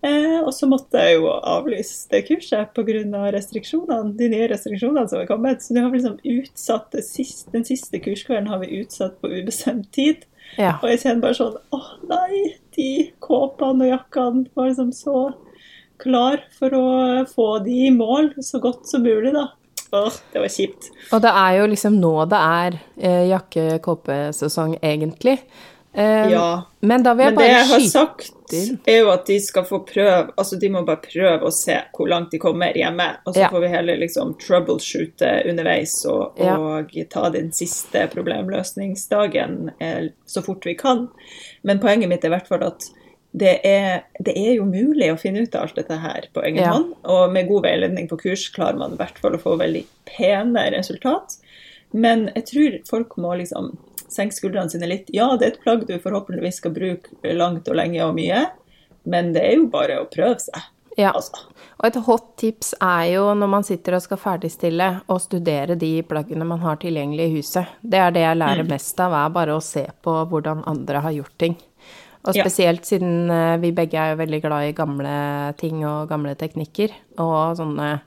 Eh, 0.04 0.39
og 0.42 0.52
så 0.52 0.68
måtte 0.68 1.00
jeg 1.00 1.16
jo 1.16 1.30
avlyse 1.32 2.10
det 2.12 2.26
kurset 2.28 2.74
pga. 2.76 3.22
restriksjonene, 3.32 4.12
de 4.20 4.28
nye 4.34 4.50
restriksjonene 4.52 5.08
som 5.08 5.22
er 5.22 5.30
kommet. 5.30 5.63
Så 5.63 5.76
nå 5.76 5.86
har 5.86 5.96
liksom 5.96 6.20
utsatt 6.20 6.98
siste, 7.08 7.54
den 7.56 7.63
siste 7.68 8.02
kurskvelden 8.04 8.52
har 8.52 8.60
vi 8.60 8.82
utsatt 8.82 9.16
på 9.22 9.32
ubestemt 9.32 9.92
tid. 9.96 10.28
Ja. 10.60 10.76
Og 10.82 10.89
jeg 10.92 11.00
kjenner 11.06 11.24
bare 11.24 11.38
sånn 11.38 11.56
Å 11.74 11.80
nei, 12.10 12.42
de 12.76 12.89
kåpene 13.24 13.88
og 13.88 13.94
jakkene 13.94 14.44
var 14.54 14.68
liksom 14.68 14.92
så 14.94 15.32
klar 16.04 16.44
for 16.58 16.76
å 16.76 16.88
få 17.30 17.48
de 17.63 17.78
i 17.88 17.92
mål 17.96 18.34
så 18.44 18.60
godt 18.60 18.89
som 18.89 19.06
mulig, 19.08 19.32
da. 19.34 19.48
Åh, 19.94 20.16
det 20.34 20.42
var 20.42 20.52
kjipt. 20.52 20.89
Og 21.13 21.22
det 21.24 21.32
er 21.38 21.60
jo 21.60 21.68
liksom 21.70 22.00
nå 22.02 22.13
det 22.28 22.39
er 22.42 22.78
eh, 22.98 23.26
jakke-kåpesesong, 23.30 24.80
egentlig. 24.82 25.38
Um, 25.95 26.29
ja. 26.32 26.45
Men 26.82 27.03
da 27.06 27.13
vil 27.13 27.27
jeg 27.27 27.34
men 27.34 27.38
bare 27.38 27.47
det 27.47 27.53
jeg 27.53 27.67
har 27.69 27.84
sagt 27.91 28.53
inn. 28.58 28.79
er 28.89 28.95
jo 29.03 29.10
at 29.13 29.27
de 29.29 29.36
skal 29.39 29.63
få 29.67 29.77
prøve 29.86 30.32
Altså, 30.41 30.58
de 30.60 30.69
må 30.73 30.82
bare 30.88 31.03
prøve 31.03 31.45
å 31.45 31.51
se 31.53 31.75
hvor 31.93 32.10
langt 32.10 32.32
de 32.34 32.39
kommer 32.41 32.73
hjemme. 32.73 33.06
Og 33.27 33.36
så 33.36 33.43
Ja. 33.43 33.49
får 33.49 33.62
vi 33.62 33.67
heller 33.75 33.97
liksom 34.01 34.34
troubleshoote 34.41 35.29
underveis 35.49 35.93
og, 36.10 36.34
Ja. 36.41 36.58
og 36.58 36.89
ta 37.10 37.29
den 37.29 37.51
siste 37.51 38.08
problemløsningsdagen 38.10 39.71
eh, 39.79 40.10
så 40.25 40.41
fort 40.43 40.65
vi 40.65 40.73
kan. 40.75 41.10
Men 41.63 41.79
poenget 41.79 42.10
mitt 42.10 42.23
er 42.25 42.32
i 42.32 42.36
hvert 42.38 42.47
fall 42.49 42.63
at 42.63 42.89
det 43.36 43.60
er, 43.65 44.03
det 44.21 44.36
er 44.38 44.56
jo 44.60 44.65
mulig 44.65 45.08
å 45.12 45.17
finne 45.19 45.41
ut 45.41 45.56
av 45.56 45.63
alt 45.67 45.75
dette 45.79 45.97
her 45.97 46.27
på 46.34 46.43
egen 46.43 46.58
Ja. 46.62 46.71
hånd. 46.73 46.93
Og 47.03 47.32
med 47.34 47.47
god 47.47 47.63
veiledning 47.63 48.08
på 48.10 48.17
kurs 48.21 48.49
klarer 48.53 48.77
man 48.77 48.93
i 48.93 48.97
hvert 48.97 49.17
fall 49.17 49.34
å 49.34 49.41
få 49.41 49.58
veldig 49.58 49.86
pene 50.06 50.71
resultat. 50.71 51.38
Men 51.93 52.29
jeg 52.36 52.45
tror 52.45 52.79
folk 52.89 53.15
må 53.17 53.38
liksom 53.38 53.75
senke 54.15 54.38
skuldrene 54.38 54.69
sine 54.71 54.89
litt. 54.89 55.10
Ja, 55.13 55.32
det 55.38 55.45
er 55.47 55.56
et 55.56 55.63
plagg 55.65 55.88
du 55.89 55.95
forhåpentligvis 55.99 56.62
skal 56.62 56.76
bruke 56.76 57.34
langt 57.38 57.67
og 57.67 57.76
lenge 57.80 58.04
og 58.06 58.15
mye, 58.17 58.45
men 59.10 59.34
det 59.36 59.43
er 59.43 59.58
jo 59.58 59.67
bare 59.73 59.99
å 60.04 60.08
prøve 60.12 60.39
seg. 60.43 60.69
Ja. 60.97 61.10
Altså. 61.17 61.39
Og 61.82 61.88
et 61.88 61.95
hot 62.06 62.26
tips 62.38 62.76
er 62.78 63.08
jo 63.15 63.23
når 63.34 63.49
man 63.49 63.65
sitter 63.65 63.95
og 63.97 64.04
skal 64.06 64.19
ferdigstille, 64.21 64.89
å 65.10 65.17
studere 65.19 65.73
de 65.80 66.04
plaggene 66.06 66.45
man 66.45 66.62
har 66.62 66.78
tilgjengelig 66.84 67.26
i 67.26 67.38
huset. 67.39 67.71
Det 67.82 67.97
er 67.97 68.13
det 68.13 68.21
jeg 68.28 68.38
lærer 68.39 68.69
mest 68.69 69.02
av, 69.02 69.15
er 69.17 69.34
bare 69.34 69.56
å 69.58 69.63
se 69.65 69.88
på 70.06 70.13
hvordan 70.30 70.62
andre 70.69 71.02
har 71.02 71.15
gjort 71.17 71.38
ting. 71.41 71.58
Og 72.23 72.38
Ja. 72.38 72.45
spesielt 72.45 72.86
siden 72.88 73.30
eh, 73.30 73.58
vi 73.60 73.73
begge 73.76 73.99
er 73.99 74.13
jo 74.13 74.21
veldig 74.21 74.41
glad 74.45 74.69
i 74.69 74.76
gamle 74.78 75.15
ting 75.60 75.82
og 75.84 76.08
gamle 76.08 76.36
teknikker. 76.39 76.93
Og 77.19 77.58
sånne 77.58 77.99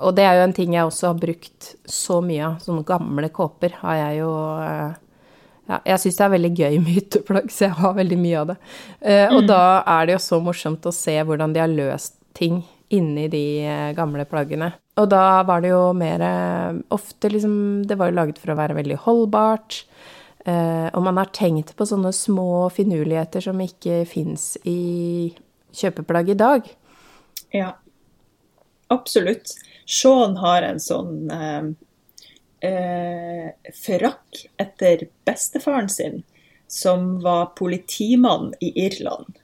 Og 0.00 0.14
det 0.14 0.24
er 0.24 0.36
jo 0.38 0.42
en 0.46 0.52
ting 0.54 0.72
jeg 0.74 0.86
også 0.86 1.08
har 1.08 1.14
brukt 1.18 1.74
så 1.84 2.20
mye 2.22 2.44
av. 2.46 2.58
Sånne 2.62 2.84
gamle 2.86 3.28
kåper 3.34 3.72
har 3.80 3.94
jeg 3.96 4.18
jo 4.20 4.30
eh, 4.62 4.94
ja, 5.68 5.78
jeg 5.84 6.00
syns 6.02 6.18
det 6.18 6.24
er 6.24 6.34
veldig 6.34 6.50
gøy 6.56 6.78
med 6.80 6.94
hytteplagg, 6.96 7.52
så 7.52 7.66
jeg 7.66 7.76
har 7.82 7.96
veldig 7.98 8.18
mye 8.20 8.40
av 8.40 8.50
det. 8.52 8.58
Eh, 9.12 9.36
og 9.36 9.46
da 9.50 9.62
er 9.84 10.08
det 10.08 10.16
jo 10.16 10.24
så 10.24 10.40
morsomt 10.42 10.88
å 10.88 10.94
se 10.94 11.16
hvordan 11.20 11.54
de 11.54 11.62
har 11.62 11.72
løst 11.72 12.16
ting 12.38 12.62
inni 12.94 13.26
de 13.28 13.44
eh, 13.68 13.90
gamle 13.96 14.24
plaggene. 14.28 14.72
Og 14.98 15.10
da 15.12 15.42
var 15.46 15.62
det 15.62 15.72
jo 15.74 15.82
mer 15.94 16.22
eh, 16.24 16.78
ofte 16.94 17.30
liksom 17.30 17.52
Det 17.86 17.98
var 17.98 18.10
jo 18.10 18.16
laget 18.16 18.40
for 18.40 18.52
å 18.52 18.58
være 18.58 18.78
veldig 18.78 18.96
holdbart. 19.04 19.82
Eh, 20.48 20.88
og 20.94 21.04
man 21.04 21.20
har 21.20 21.30
tenkt 21.36 21.74
på 21.76 21.86
sånne 21.86 22.14
små 22.16 22.68
finurligheter 22.72 23.44
som 23.44 23.60
ikke 23.60 24.00
fins 24.08 24.54
i 24.64 25.34
kjøpeplagg 25.76 26.32
i 26.32 26.38
dag. 26.38 26.70
Ja, 27.54 27.74
absolutt. 28.92 29.52
Sean 29.88 30.36
har 30.40 30.64
en 30.64 30.80
sånn 30.82 31.28
eh, 31.32 31.68
eh, 32.64 33.50
frakk 33.74 34.44
etter 34.60 35.08
bestefaren 35.28 35.88
sin, 35.92 36.22
som 36.68 37.20
var 37.24 37.52
politimann 37.58 38.52
i 38.60 38.72
Irland. 38.86 39.38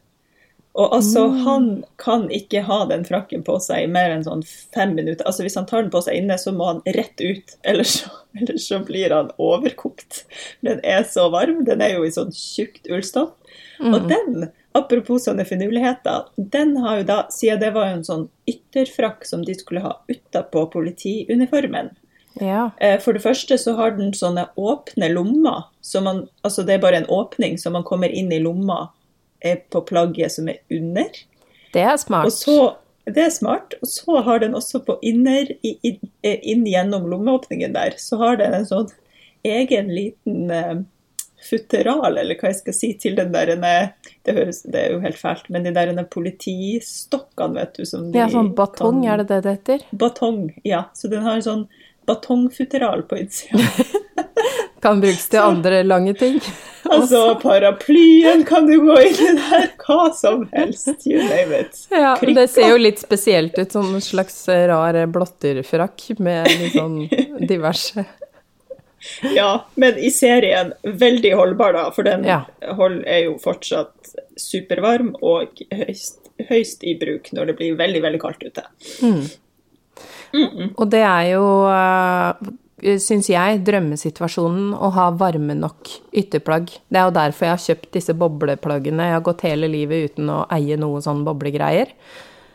Og 0.74 0.90
altså, 0.96 1.28
han 1.46 1.84
kan 2.02 2.24
ikke 2.34 2.64
ha 2.66 2.80
den 2.90 3.04
frakken 3.06 3.44
på 3.46 3.60
seg 3.62 3.84
i 3.84 3.90
mer 3.94 4.10
enn 4.10 4.24
sånn 4.26 4.40
fem 4.74 4.96
minutter. 4.96 5.22
Altså, 5.22 5.44
Hvis 5.46 5.54
han 5.54 5.68
tar 5.70 5.84
den 5.84 5.92
på 5.94 6.00
seg 6.02 6.18
inne, 6.18 6.34
så 6.40 6.50
må 6.50 6.66
han 6.66 6.82
rett 6.96 7.20
ut, 7.22 7.54
ellers 7.70 8.00
så, 8.00 8.10
ellers 8.40 8.66
så 8.66 8.80
blir 8.82 9.14
han 9.14 9.30
overkokt. 9.38 10.24
Den 10.66 10.82
er 10.82 11.06
så 11.06 11.28
varm. 11.30 11.62
Den 11.68 11.84
er 11.84 11.94
jo 11.94 12.02
i 12.02 12.12
sånn 12.14 12.34
tjukt 12.34 12.90
ullstoff. 12.90 13.36
Og 13.84 14.08
den, 14.10 14.48
apropos 14.74 15.28
sånne 15.28 15.46
finurligheter, 15.46 16.26
den 16.36 16.74
har 16.82 17.00
jo 17.00 17.06
da, 17.06 17.18
siden 17.30 17.62
det 17.62 17.70
var 17.74 17.90
jo 17.90 18.00
en 18.00 18.06
sånn 18.06 18.26
ytterfrakk 18.50 19.26
som 19.26 19.44
de 19.46 19.54
skulle 19.58 19.82
ha 19.84 19.96
utapå 20.10 20.66
politiuniformen, 20.74 21.92
Ja. 22.40 22.70
Eh, 22.80 22.98
For 23.00 23.12
det 23.14 23.22
første 23.22 23.58
så 23.60 23.74
har 23.78 23.90
den 23.98 24.12
sånne 24.16 24.48
åpne 24.56 25.10
lommer. 25.12 25.64
Så 25.80 26.00
man, 26.02 26.24
altså 26.42 26.64
det 26.66 26.74
er 26.74 26.82
bare 26.82 26.96
en 27.02 27.10
åpning, 27.12 27.58
så 27.58 27.70
man 27.70 27.84
kommer 27.86 28.08
inn 28.10 28.32
i 28.32 28.40
lomma 28.42 28.88
eh, 29.40 29.58
på 29.70 29.84
plagget 29.86 30.32
som 30.32 30.48
er 30.48 30.58
under. 30.70 31.10
Det 31.74 31.82
er 31.82 31.96
smart. 31.96 32.32
Så, 32.32 32.74
Det 33.04 33.20
er 33.20 33.30
smart. 33.30 33.74
Og 33.82 33.88
så 33.88 34.22
har 34.24 34.38
den 34.40 34.54
også 34.56 34.80
på 34.86 34.98
inner, 35.04 35.50
eh, 35.62 36.38
inn 36.42 36.64
gjennom 36.66 37.06
lommeåpningen 37.10 37.74
der, 37.74 37.94
så 37.98 38.16
har 38.22 38.36
den 38.40 38.54
en 38.54 38.64
sånn 38.66 38.88
egen 39.44 39.90
liten 39.92 40.86
futteral, 41.44 42.16
eller 42.16 42.38
hva 42.40 42.48
jeg 42.48 42.60
skal 42.62 42.76
si, 42.76 42.88
til 43.00 43.16
den 43.18 43.32
der 43.34 43.50
det, 43.60 44.32
høres, 44.32 44.62
det 44.64 44.80
er 44.80 44.92
jo 44.94 45.02
helt 45.04 45.18
fælt, 45.20 45.50
men 45.52 45.66
de 45.66 45.72
der 45.76 45.92
politistokkene, 46.08 47.58
vet 47.58 47.74
du, 47.76 47.84
som 47.88 48.06
de 48.12 48.18
ja, 48.22 48.28
sånn 48.32 48.54
batong, 48.56 49.02
kan- 49.02 49.12
er 49.12 49.22
det 49.22 49.28
det 49.28 49.40
det 49.44 49.54
heter? 49.58 49.84
Batong, 49.92 50.54
ja. 50.64 50.84
Så 50.94 51.10
den 51.10 51.22
har 51.22 51.36
en 51.36 51.42
sånn 51.44 51.66
batongfutteral 52.06 53.02
på 53.08 53.18
utsida. 53.24 53.64
Kan 54.84 55.00
brukes 55.00 55.28
til 55.32 55.40
andre 55.40 55.82
lange 55.86 56.14
ting. 56.14 56.40
Altså, 56.84 57.38
paraplyen 57.40 58.42
kan 58.44 58.66
du 58.68 58.74
gå 58.84 58.96
inn 59.00 59.14
i 59.24 59.30
der, 59.38 59.70
hva 59.80 60.10
som 60.12 60.42
helst, 60.52 61.06
you 61.08 61.16
name 61.16 61.62
it. 61.62 61.78
Ja, 61.88 62.10
men 62.20 62.34
det 62.36 62.50
ser 62.52 62.74
jo 62.74 62.76
litt 62.76 63.00
spesielt 63.00 63.56
ut, 63.56 63.72
sånn 63.72 63.96
slags 64.04 64.36
rar 64.68 64.98
blotterfrakk 65.08 66.04
med 66.18 66.50
litt 66.60 66.76
sånn 66.76 66.98
diverse 67.54 68.04
Ja, 69.32 69.64
men 69.80 69.96
i 69.96 70.10
serien 70.12 70.74
veldig 70.84 71.32
holdbar, 71.40 71.72
da, 71.72 71.86
for 71.96 72.04
den 72.04 72.28
Ja. 72.28 72.42
hold, 72.76 73.00
er 73.08 73.30
jo 73.30 73.38
fortsatt 73.40 74.12
supervarm 74.36 75.14
og 75.24 75.64
høyst, 75.72 76.20
høyst 76.50 76.84
i 76.84 76.98
bruk 77.00 77.32
når 77.32 77.46
det 77.52 77.56
blir 77.62 77.80
veldig, 77.80 78.04
veldig 78.04 78.20
kaldt 78.20 78.44
ute. 78.44 78.68
Og 80.34 80.86
det 80.90 81.02
er 81.06 81.30
jo, 81.34 81.46
uh, 81.70 82.52
syns 83.00 83.30
jeg, 83.30 83.62
drømmesituasjonen 83.66 84.74
å 84.74 84.90
ha 84.96 85.08
varme 85.18 85.56
nok 85.58 85.92
ytterplagg. 86.12 86.72
Det 86.88 87.00
er 87.00 87.08
jo 87.08 87.16
derfor 87.16 87.48
jeg 87.48 87.54
har 87.54 87.64
kjøpt 87.68 87.90
disse 87.96 88.16
bobleplaggene. 88.18 89.10
Jeg 89.10 89.18
har 89.18 89.26
gått 89.26 89.46
hele 89.46 89.70
livet 89.70 90.12
uten 90.12 90.30
å 90.32 90.44
eie 90.54 90.78
noe 90.80 91.02
sånn 91.04 91.24
boblegreier. 91.26 91.94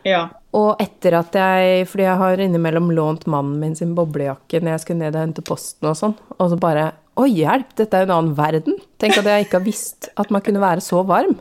Ja. 0.08 0.28
Og 0.56 0.80
etter 0.82 1.18
at 1.20 1.36
jeg 1.36 1.84
Fordi 1.92 2.06
jeg 2.06 2.20
har 2.22 2.40
innimellom 2.40 2.88
lånt 2.96 3.26
mannen 3.30 3.60
min 3.60 3.76
sin 3.76 3.92
boblejakke 3.98 4.62
når 4.64 4.72
jeg 4.72 4.84
skulle 4.86 5.04
ned 5.04 5.18
og 5.18 5.26
hente 5.26 5.44
posten 5.46 5.90
og 5.92 5.98
sånn, 6.00 6.16
og 6.38 6.52
så 6.54 6.58
bare 6.60 6.86
Oi, 7.20 7.34
hjelp, 7.42 7.74
dette 7.76 7.98
er 7.98 8.06
jo 8.06 8.08
en 8.08 8.14
annen 8.16 8.36
verden. 8.38 8.78
Tenk 9.02 9.18
at 9.20 9.26
jeg 9.28 9.44
ikke 9.44 9.58
har 9.58 9.66
visst 9.66 10.08
at 10.22 10.30
man 10.32 10.40
kunne 10.46 10.62
være 10.64 10.80
så 10.80 11.02
varm. 11.04 11.34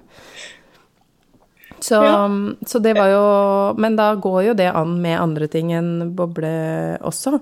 Så, 1.80 2.02
Ja. 2.02 2.24
så 2.66 2.78
det 2.82 2.96
var 2.98 3.08
jo 3.12 3.74
Men 3.78 3.96
da 3.96 4.14
går 4.14 4.42
jo 4.48 4.54
det 4.54 4.72
an 4.74 5.00
med 5.02 5.20
andre 5.20 5.46
ting 5.46 5.72
enn 5.72 6.14
boble 6.16 6.98
også. 7.00 7.40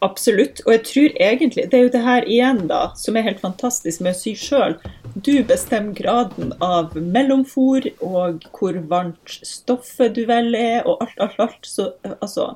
Absolutt. 0.00 0.62
Og 0.64 0.72
jeg 0.72 0.84
tror 0.88 1.16
egentlig 1.20 1.66
Det 1.70 1.76
er 1.76 1.82
jo 1.82 1.92
det 1.92 2.04
her 2.04 2.24
igjen, 2.24 2.66
da, 2.70 2.80
som 2.96 3.16
er 3.16 3.26
helt 3.26 3.42
fantastisk 3.42 4.00
med 4.00 4.14
å 4.14 4.20
sy 4.20 4.32
sjøl. 4.38 4.78
Du 5.14 5.42
bestemmer 5.44 5.94
graden 5.96 6.54
av 6.64 6.94
mellomfor 6.96 7.90
og 8.00 8.46
hvor 8.56 8.78
varmt 8.88 9.38
stoffet 9.44 10.14
du 10.16 10.24
velger, 10.26 10.86
og 10.86 11.02
alt, 11.04 11.18
alt, 11.20 11.38
alt. 11.40 11.68
Så 11.68 11.90
altså 12.20 12.54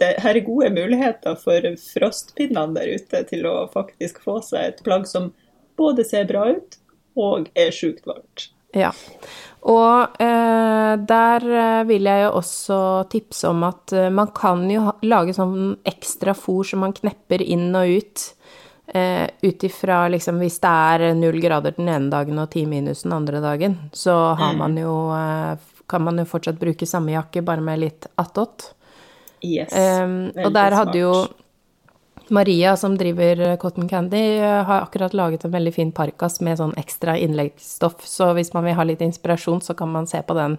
det 0.00 0.14
her 0.20 0.36
er 0.36 0.44
gode 0.44 0.70
muligheter 0.72 1.36
for 1.40 1.68
frostpinnene 1.80 2.76
der 2.76 2.96
ute 2.96 3.22
til 3.28 3.46
å 3.48 3.56
faktisk 3.72 4.20
få 4.24 4.40
seg 4.44 4.72
et 4.72 4.82
plagg 4.84 5.06
som 5.08 5.30
både 5.76 6.04
ser 6.04 6.28
bra 6.28 6.50
ut 6.56 6.78
og 7.16 7.48
er 7.56 7.72
sjukt 7.72 8.04
varmt. 8.08 8.50
Ja. 8.76 8.92
Og 9.66 10.20
eh, 10.22 10.92
der 11.10 11.46
eh, 11.50 11.84
vil 11.88 12.06
jeg 12.06 12.22
jo 12.22 12.30
også 12.38 12.76
tipse 13.10 13.48
om 13.50 13.64
at 13.66 13.92
eh, 13.96 14.10
man 14.14 14.28
kan 14.36 14.62
jo 14.70 14.84
ha, 14.84 14.92
lage 15.02 15.34
sånn 15.34 15.72
ekstra 15.90 16.36
fôr 16.38 16.62
som 16.68 16.84
man 16.84 16.94
knepper 16.94 17.42
inn 17.42 17.74
og 17.74 17.96
ut. 17.98 18.26
Eh, 18.94 19.24
Ut 19.42 19.64
ifra 19.66 20.04
liksom 20.12 20.38
hvis 20.38 20.60
det 20.62 20.70
er 20.70 21.14
null 21.18 21.40
grader 21.42 21.74
den 21.74 21.88
ene 21.90 22.12
dagen 22.12 22.38
og 22.38 22.52
ti 22.52 22.62
minus 22.70 23.02
den 23.02 23.16
andre 23.16 23.40
dagen, 23.42 23.74
så 23.92 24.14
har 24.38 24.54
man 24.54 24.76
jo 24.78 24.92
eh, 25.16 25.56
kan 25.90 26.02
man 26.06 26.18
jo 26.22 26.28
fortsatt 26.30 26.58
bruke 26.62 26.86
samme 26.86 27.16
jakke, 27.16 27.42
bare 27.46 27.62
med 27.62 27.82
litt 27.82 28.06
attåt. 28.22 28.72
Yes. 29.42 29.72
eh, 29.74 30.06
og 30.46 30.54
der 30.54 30.78
hadde 30.78 31.02
jo 31.02 31.12
smart. 31.24 31.42
Maria, 32.28 32.76
som 32.76 32.96
driver 32.98 33.56
Cotton 33.56 33.88
Candy, 33.88 34.38
eh, 34.38 34.62
har 34.64 34.82
akkurat 34.82 35.14
laget 35.14 35.44
en 35.44 35.50
veldig 35.54 35.72
fin 35.74 35.92
parkas 35.92 36.40
med 36.40 36.58
sånn 36.58 36.74
ekstra 36.76 37.14
innleggsstoff, 37.18 38.02
så 38.06 38.32
hvis 38.34 38.52
man 38.54 38.64
vil 38.64 38.74
ha 38.74 38.84
litt 38.84 39.00
inspirasjon, 39.04 39.60
så 39.62 39.74
kan 39.78 39.88
man 39.92 40.06
se 40.06 40.22
på 40.22 40.34
den. 40.34 40.58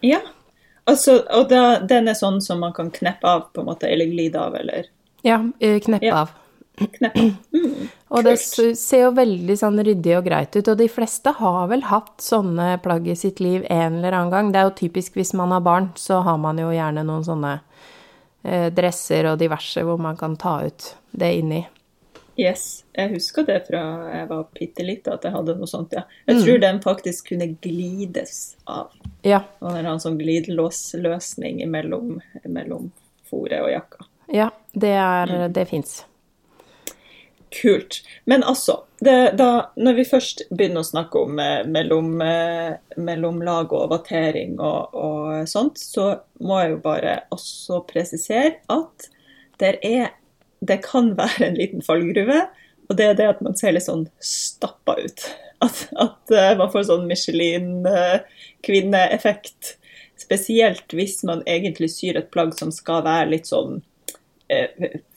Ja. 0.00 0.20
Altså, 0.88 1.18
og 1.36 1.48
da, 1.50 1.78
den 1.84 2.08
er 2.08 2.14
sånn 2.16 2.40
som 2.40 2.60
man 2.64 2.72
kan 2.72 2.90
kneppe 2.90 3.28
av, 3.28 3.50
på 3.52 3.60
en 3.60 3.66
måte, 3.68 3.88
eller 3.92 4.06
glide 4.08 4.40
av, 4.40 4.54
eller 4.56 4.86
Ja, 5.26 5.42
eh, 5.60 5.80
kneppe 5.80 6.06
Ja. 6.06 6.22
av. 6.22 6.30
kneppe. 6.78 7.34
Mm. 7.52 7.88
Og 8.10 8.24
det 8.24 8.38
ser 8.40 9.02
jo 9.02 9.10
veldig 9.12 9.54
sånn 9.58 9.76
ryddig 9.84 10.14
og 10.16 10.24
greit 10.24 10.54
ut, 10.56 10.68
og 10.68 10.78
de 10.78 10.86
fleste 10.88 11.32
har 11.36 11.66
vel 11.68 11.82
hatt 11.82 12.22
sånne 12.22 12.80
plagg 12.80 13.06
i 13.08 13.16
sitt 13.18 13.40
liv 13.40 13.66
en 13.68 13.98
eller 13.98 14.12
annen 14.16 14.30
gang. 14.30 14.52
Det 14.52 14.60
er 14.60 14.68
jo 14.70 14.76
typisk 14.88 15.18
hvis 15.18 15.34
man 15.34 15.50
har 15.52 15.60
barn, 15.60 15.90
så 15.96 16.22
har 16.24 16.38
man 16.38 16.56
jo 16.56 16.70
gjerne 16.72 17.04
noen 17.04 17.24
sånne 17.26 17.58
dresser 18.74 19.32
og 19.32 19.38
diverse 19.40 19.82
hvor 19.84 19.98
man 20.00 20.16
kan 20.16 20.36
ta 20.40 20.60
ut 20.66 20.94
det 21.12 21.32
inni. 21.40 21.64
Yes, 22.38 22.84
jeg 22.94 23.10
husker 23.16 23.42
det 23.48 23.64
fra 23.66 23.80
jeg 24.14 24.28
var 24.30 24.44
bitte 24.54 24.84
lita, 24.86 25.16
at 25.16 25.24
jeg 25.26 25.34
hadde 25.34 25.56
noe 25.58 25.66
sånt, 25.66 25.96
ja. 25.96 26.04
Mm. 26.06 26.28
Jeg 26.30 26.44
tror 26.44 26.60
den 26.62 26.76
faktisk 26.84 27.32
kunne 27.32 27.48
glides 27.64 28.34
av. 28.70 28.92
Ja, 29.26 29.40
Og 29.58 29.74
en 29.74 29.98
sånn 29.98 30.20
glidelåsløsning 30.20 31.64
mellom, 31.70 32.20
mellom 32.46 32.92
foret 33.26 33.58
og 33.64 33.72
jakka. 33.72 34.06
ja, 34.30 34.50
det 34.72 34.94
er 34.94 35.26
Mm. 35.26 35.52
Det 35.52 35.66
fins. 35.68 36.04
Kult. 37.54 38.02
Men 38.24 38.44
altså, 38.44 38.82
det, 39.00 39.32
da, 39.38 39.70
når 39.76 39.94
vi 40.00 40.04
først 40.08 40.42
begynner 40.50 40.80
å 40.82 40.88
snakke 40.88 41.18
om 41.22 41.38
eh, 41.40 41.66
mellom, 41.68 42.20
eh, 42.24 42.72
mellomlag 43.00 43.72
og 43.76 43.90
vatering 43.92 44.58
og, 44.58 44.92
og, 44.92 45.48
sånt, 45.48 45.78
så 45.80 46.16
må 46.44 46.60
jeg 46.60 46.70
jo 46.74 46.78
bare 46.84 47.12
også 47.34 47.80
presisere 47.88 48.54
at 48.72 49.08
er, 49.58 50.08
det 50.60 50.78
kan 50.84 51.14
være 51.20 51.46
en 51.48 51.58
liten 51.58 51.82
fallgruve. 51.84 52.40
Og 52.88 52.96
det 52.96 53.04
er 53.04 53.14
det 53.18 53.32
at 53.34 53.40
man 53.44 53.56
ser 53.58 53.72
litt 53.76 53.88
sånn 53.88 54.08
stappa 54.24 54.92
ut. 55.00 55.20
At, 55.64 55.76
at 55.98 56.22
uh, 56.32 56.58
man 56.58 56.70
får 56.72 56.82
sånn 56.88 57.08
Michelin-kvinneeffekt. 57.10 59.62
Spesielt 60.18 60.94
hvis 60.96 61.16
man 61.28 61.40
egentlig 61.46 61.90
syr 61.92 62.14
et 62.20 62.32
plagg 62.34 62.50
som 62.58 62.70
skal 62.74 63.00
være 63.06 63.30
litt 63.34 63.46
sånn 63.50 63.72
uh, 63.82 64.68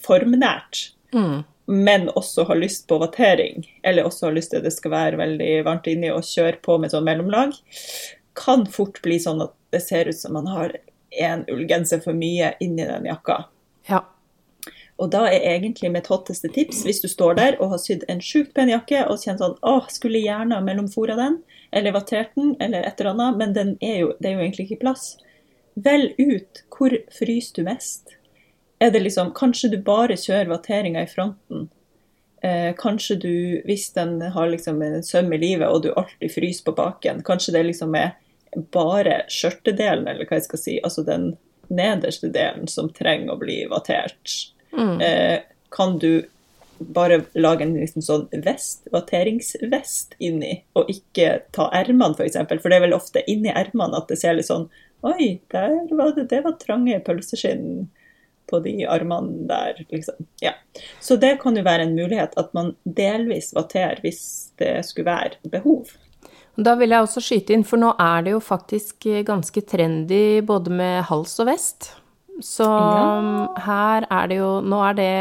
formnært. 0.04 0.76
Mm. 1.16 1.40
Men 1.72 2.10
også 2.20 2.44
har 2.50 2.60
lyst 2.60 2.88
på 2.90 2.98
vatering, 3.00 3.64
eller 3.88 4.04
også 4.08 4.28
har 4.28 4.36
lyst 4.36 4.52
til 4.52 4.60
at 4.60 4.68
det 4.68 4.74
skal 4.76 4.92
være 4.92 5.20
veldig 5.22 5.52
varmt 5.64 5.88
inni 5.88 6.10
og 6.12 6.28
kjøre 6.28 6.60
på 6.66 6.76
med 6.84 6.92
sånn 6.92 7.08
mellomlag, 7.08 7.56
kan 8.36 8.66
fort 8.68 9.00
bli 9.06 9.20
sånn 9.24 9.44
at 9.46 9.54
det 9.72 9.80
ser 9.86 10.10
ut 10.12 10.20
som 10.20 10.36
man 10.36 10.50
har 10.52 10.76
en 11.22 11.46
ullgenser 11.52 12.02
for 12.04 12.18
mye 12.18 12.54
inni 12.64 12.84
den 12.88 13.08
jakka. 13.08 13.46
Ja. 13.88 14.04
Og 15.02 15.10
da 15.16 15.24
er 15.32 15.48
egentlig 15.56 15.90
mitt 15.94 16.12
hotteste 16.12 16.52
tips, 16.54 16.84
hvis 16.86 17.02
du 17.02 17.08
står 17.10 17.40
der 17.40 17.58
og 17.60 17.74
har 17.74 17.82
sydd 17.82 18.04
en 18.12 18.22
sjukt 18.22 18.54
pen 18.58 18.70
jakke 18.70 19.06
og 19.08 19.24
kjenner 19.24 19.42
sånn 19.42 19.58
åh, 19.66 19.88
skulle 19.90 20.22
gjerne 20.22 20.60
ha 20.60 20.66
mellomfora 20.66 21.18
den, 21.18 21.40
eller 21.72 21.96
vatert 21.96 22.36
den, 22.38 22.54
eller 22.62 22.86
et 22.86 23.00
eller 23.00 23.16
annet, 23.16 23.40
men 23.40 23.56
den 23.58 23.76
er 23.82 24.02
jo, 24.04 24.14
det 24.20 24.30
er 24.30 24.36
jo 24.38 24.44
egentlig 24.46 24.68
ikke 24.68 24.84
plass. 24.84 25.14
Velg 25.80 26.20
ut 26.20 26.66
hvor 26.76 26.94
fryser 27.16 27.58
du 27.58 27.64
mest. 27.72 28.18
Er 28.82 28.92
det 28.92 29.04
liksom 29.04 29.34
Kanskje 29.38 29.70
du 29.76 29.78
bare 29.86 30.18
kjører 30.18 30.50
vatteringa 30.50 31.04
i 31.06 31.10
fronten. 31.10 31.70
Eh, 32.42 32.72
kanskje 32.78 33.16
du, 33.22 33.36
hvis 33.66 33.92
den 33.94 34.16
har 34.34 34.50
liksom 34.50 34.82
en 34.82 35.04
søm 35.06 35.30
i 35.34 35.38
livet 35.38 35.70
og 35.70 35.84
du 35.84 35.92
alltid 35.94 36.34
fryser 36.34 36.66
på 36.66 36.74
baken, 36.80 37.22
kanskje 37.28 37.54
det 37.54 37.68
liksom 37.68 37.94
er 37.96 38.16
bare 38.74 39.20
skjørtedelen, 39.30 40.08
eller 40.10 40.26
hva 40.26 40.40
jeg 40.40 40.48
skal 40.48 40.62
si, 40.64 40.80
altså 40.82 41.06
den 41.06 41.36
nederste 41.70 42.32
delen 42.34 42.66
som 42.68 42.90
trenger 42.98 43.36
å 43.36 43.40
bli 43.40 43.60
vatert. 43.70 44.34
Mm. 44.74 44.98
Eh, 45.06 45.38
kan 45.70 46.00
du 46.02 46.26
bare 46.82 47.22
lage 47.38 47.68
en 47.68 47.78
liksom 47.78 48.02
sånn 48.02 48.28
vest, 48.42 48.88
vateringsvest 48.92 50.18
inni, 50.18 50.64
og 50.74 50.90
ikke 50.90 51.44
ta 51.54 51.70
ermene, 51.78 52.16
f.eks. 52.16 52.18
For, 52.18 52.28
eksempel. 52.32 52.64
for 52.64 52.74
det 52.74 52.82
er 52.82 52.88
vel 52.88 52.98
ofte 52.98 53.24
inni 53.30 53.54
ermene 53.54 54.02
at 54.02 54.10
det 54.10 54.18
ser 54.24 54.40
litt 54.40 54.50
sånn 54.50 54.72
Oi, 55.02 55.40
der 55.50 55.88
var 55.98 56.12
det, 56.14 56.28
det 56.30 56.44
var 56.46 56.60
trange 56.62 57.00
pølseskinn 57.06 57.88
på 58.52 58.60
de 58.66 58.76
armene 58.90 59.48
der, 59.50 59.82
liksom. 59.94 60.28
Ja. 60.44 60.54
Så 61.00 61.18
det 61.22 61.38
kan 61.42 61.58
jo 61.58 61.66
være 61.66 61.88
en 61.88 61.96
mulighet 61.98 62.36
at 62.40 62.52
man 62.58 62.76
delvis 62.84 63.54
vaterer 63.58 64.04
hvis 64.04 64.22
det 64.62 64.76
skulle 64.88 65.10
være 65.10 65.52
behov. 65.54 65.96
Da 66.60 66.76
vil 66.76 66.92
jeg 66.92 67.06
også 67.06 67.24
skyte 67.24 67.56
inn, 67.56 67.64
for 67.68 67.80
nå 67.80 67.94
er 67.96 68.26
det 68.26 68.36
jo 68.36 68.44
faktisk 68.44 69.08
ganske 69.28 69.64
trendy 69.64 70.42
både 70.46 70.74
med 70.76 71.06
hals 71.08 71.38
og 71.40 71.48
vest. 71.48 71.94
Så 72.44 72.66
ja. 72.66 73.48
her 73.66 74.08
er 74.10 74.30
det 74.32 74.38
jo 74.40 74.50
Nå 74.66 74.78
er 74.88 74.96
det 74.98 75.16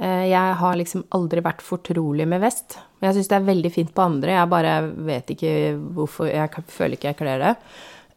eh, 0.00 0.24
Jeg 0.30 0.54
har 0.60 0.76
liksom 0.78 1.02
aldri 1.16 1.42
vært 1.44 1.64
fortrolig 1.64 2.26
med 2.30 2.42
vest. 2.44 2.78
Men 2.98 3.10
jeg 3.10 3.18
syns 3.18 3.32
det 3.32 3.38
er 3.38 3.50
veldig 3.50 3.72
fint 3.74 3.92
på 3.94 4.06
andre. 4.06 4.36
Jeg 4.38 4.52
bare 4.52 4.76
vet 5.10 5.34
ikke 5.34 5.52
hvorfor 5.96 6.30
Jeg 6.30 6.64
føler 6.72 6.96
ikke 6.96 7.10
jeg 7.12 7.20
kler 7.20 7.44
det. 7.44 7.52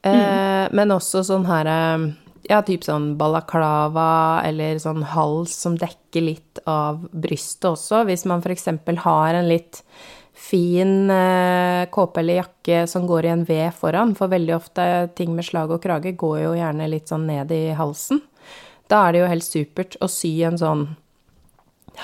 Eh, 0.08 0.13
mm. 0.13 0.77
Men 0.77 0.95
også 0.95 1.25
sånn 1.27 1.47
her 1.49 1.71
eh, 1.73 2.08
Ja, 2.47 2.62
typ 2.63 2.86
sånn 2.88 3.15
balaklava 3.19 4.41
eller 4.47 4.77
sånn 4.79 5.01
hals 5.12 5.51
som 5.65 5.75
dekker 5.79 6.23
litt 6.23 6.62
av 6.63 7.01
brystet 7.12 7.73
også. 7.73 8.05
Hvis 8.07 8.23
man 8.29 8.39
f.eks. 8.39 8.69
har 9.03 9.36
en 9.36 9.49
litt 9.49 9.81
fin 10.38 11.10
eh, 11.12 11.89
kåpe 11.91 12.21
eller 12.21 12.39
jakke 12.39 12.86
som 12.88 13.07
går 13.10 13.25
i 13.25 13.33
en 13.33 13.43
V 13.47 13.57
foran, 13.75 14.13
for 14.15 14.31
veldig 14.31 14.55
ofte 14.55 14.86
ting 15.17 15.33
med 15.36 15.47
slag 15.47 15.73
og 15.75 15.81
krage 15.83 16.13
går 16.15 16.39
jo 16.45 16.53
gjerne 16.55 16.88
litt 16.91 17.12
sånn 17.12 17.25
ned 17.27 17.51
i 17.51 17.73
halsen. 17.75 18.21
Da 18.88 19.03
er 19.07 19.15
det 19.15 19.23
jo 19.23 19.31
helt 19.33 19.47
supert 19.47 19.97
å 19.99 20.07
sy 20.12 20.31
en 20.47 20.60
sånn 20.62 20.86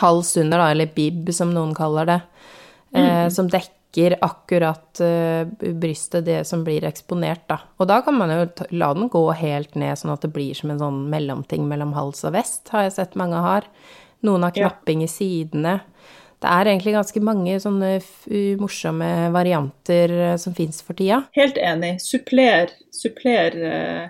hals 0.02 0.34
under, 0.42 0.60
da, 0.60 0.72
eller 0.74 0.92
bib 0.92 1.30
som 1.32 1.54
noen 1.54 1.72
kaller 1.78 2.10
det, 2.10 2.20
eh, 2.98 3.24
mm. 3.30 3.32
som 3.32 3.48
dekker 3.48 3.80
akkurat 4.26 5.02
uh, 5.06 5.46
brystet, 5.60 6.26
det 6.26 6.40
som 6.50 6.64
blir 6.66 6.86
eksponert, 6.88 7.46
da. 7.52 7.60
Og 7.78 7.90
da 7.92 8.00
kan 8.06 8.18
man 8.18 8.34
jo 8.34 8.68
la 8.74 8.90
den 8.98 9.12
gå 9.14 9.24
helt 9.38 9.78
ned, 9.80 9.98
sånn 10.00 10.14
at 10.16 10.26
det 10.26 10.34
blir 10.34 10.58
som 10.58 10.74
en 10.74 10.82
sånn 10.82 11.04
mellomting 11.14 11.68
mellom 11.70 11.94
hals 11.98 12.26
og 12.26 12.34
vest, 12.38 12.68
har 12.74 12.88
jeg 12.88 12.98
sett 12.98 13.20
mange 13.20 13.42
har. 13.44 13.70
Noen 14.24 14.48
har 14.48 14.56
knapping 14.56 15.04
i 15.04 15.12
sidene. 15.12 15.80
Det 16.44 16.52
er 16.52 16.68
egentlig 16.68 16.96
ganske 16.98 17.22
mange 17.24 17.56
sånne 17.64 17.94
morsomme 18.60 19.10
varianter 19.32 20.12
eh, 20.12 20.36
som 20.42 20.56
fins 20.56 20.82
for 20.84 20.98
tida. 21.00 21.22
Helt 21.38 21.56
enig. 21.60 21.94
Suppler, 22.04 22.74
suppler 22.92 23.56
uh, 23.64 24.06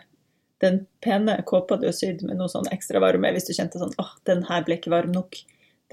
den 0.63 0.83
pene 1.03 1.37
kåpa 1.45 1.77
du 1.77 1.85
har 1.89 1.97
sydd 1.97 2.23
med 2.25 2.39
noe 2.39 2.49
sånn 2.49 2.69
ekstra 2.73 3.01
varme, 3.03 3.33
hvis 3.35 3.49
du 3.49 3.53
kjente 3.53 3.81
sånn 3.81 3.93
åh, 3.99 4.07
oh, 4.07 4.15
den 4.29 4.45
her 4.49 4.65
ble 4.65 4.79
ikke 4.79 4.93
varm 4.93 5.13
nok. 5.13 5.43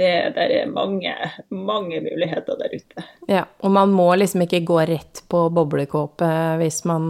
Det 0.00 0.10
der 0.36 0.56
er 0.62 0.72
mange, 0.72 1.12
mange 1.52 2.00
muligheter 2.00 2.56
der 2.60 2.72
ute. 2.72 3.06
Ja, 3.28 3.44
og 3.60 3.74
man 3.76 3.92
må 3.92 4.08
liksom 4.16 4.46
ikke 4.46 4.62
gå 4.64 4.80
rett 4.88 5.22
på 5.28 5.44
boblekåpe 5.52 6.30
hvis 6.62 6.82
man 6.88 7.04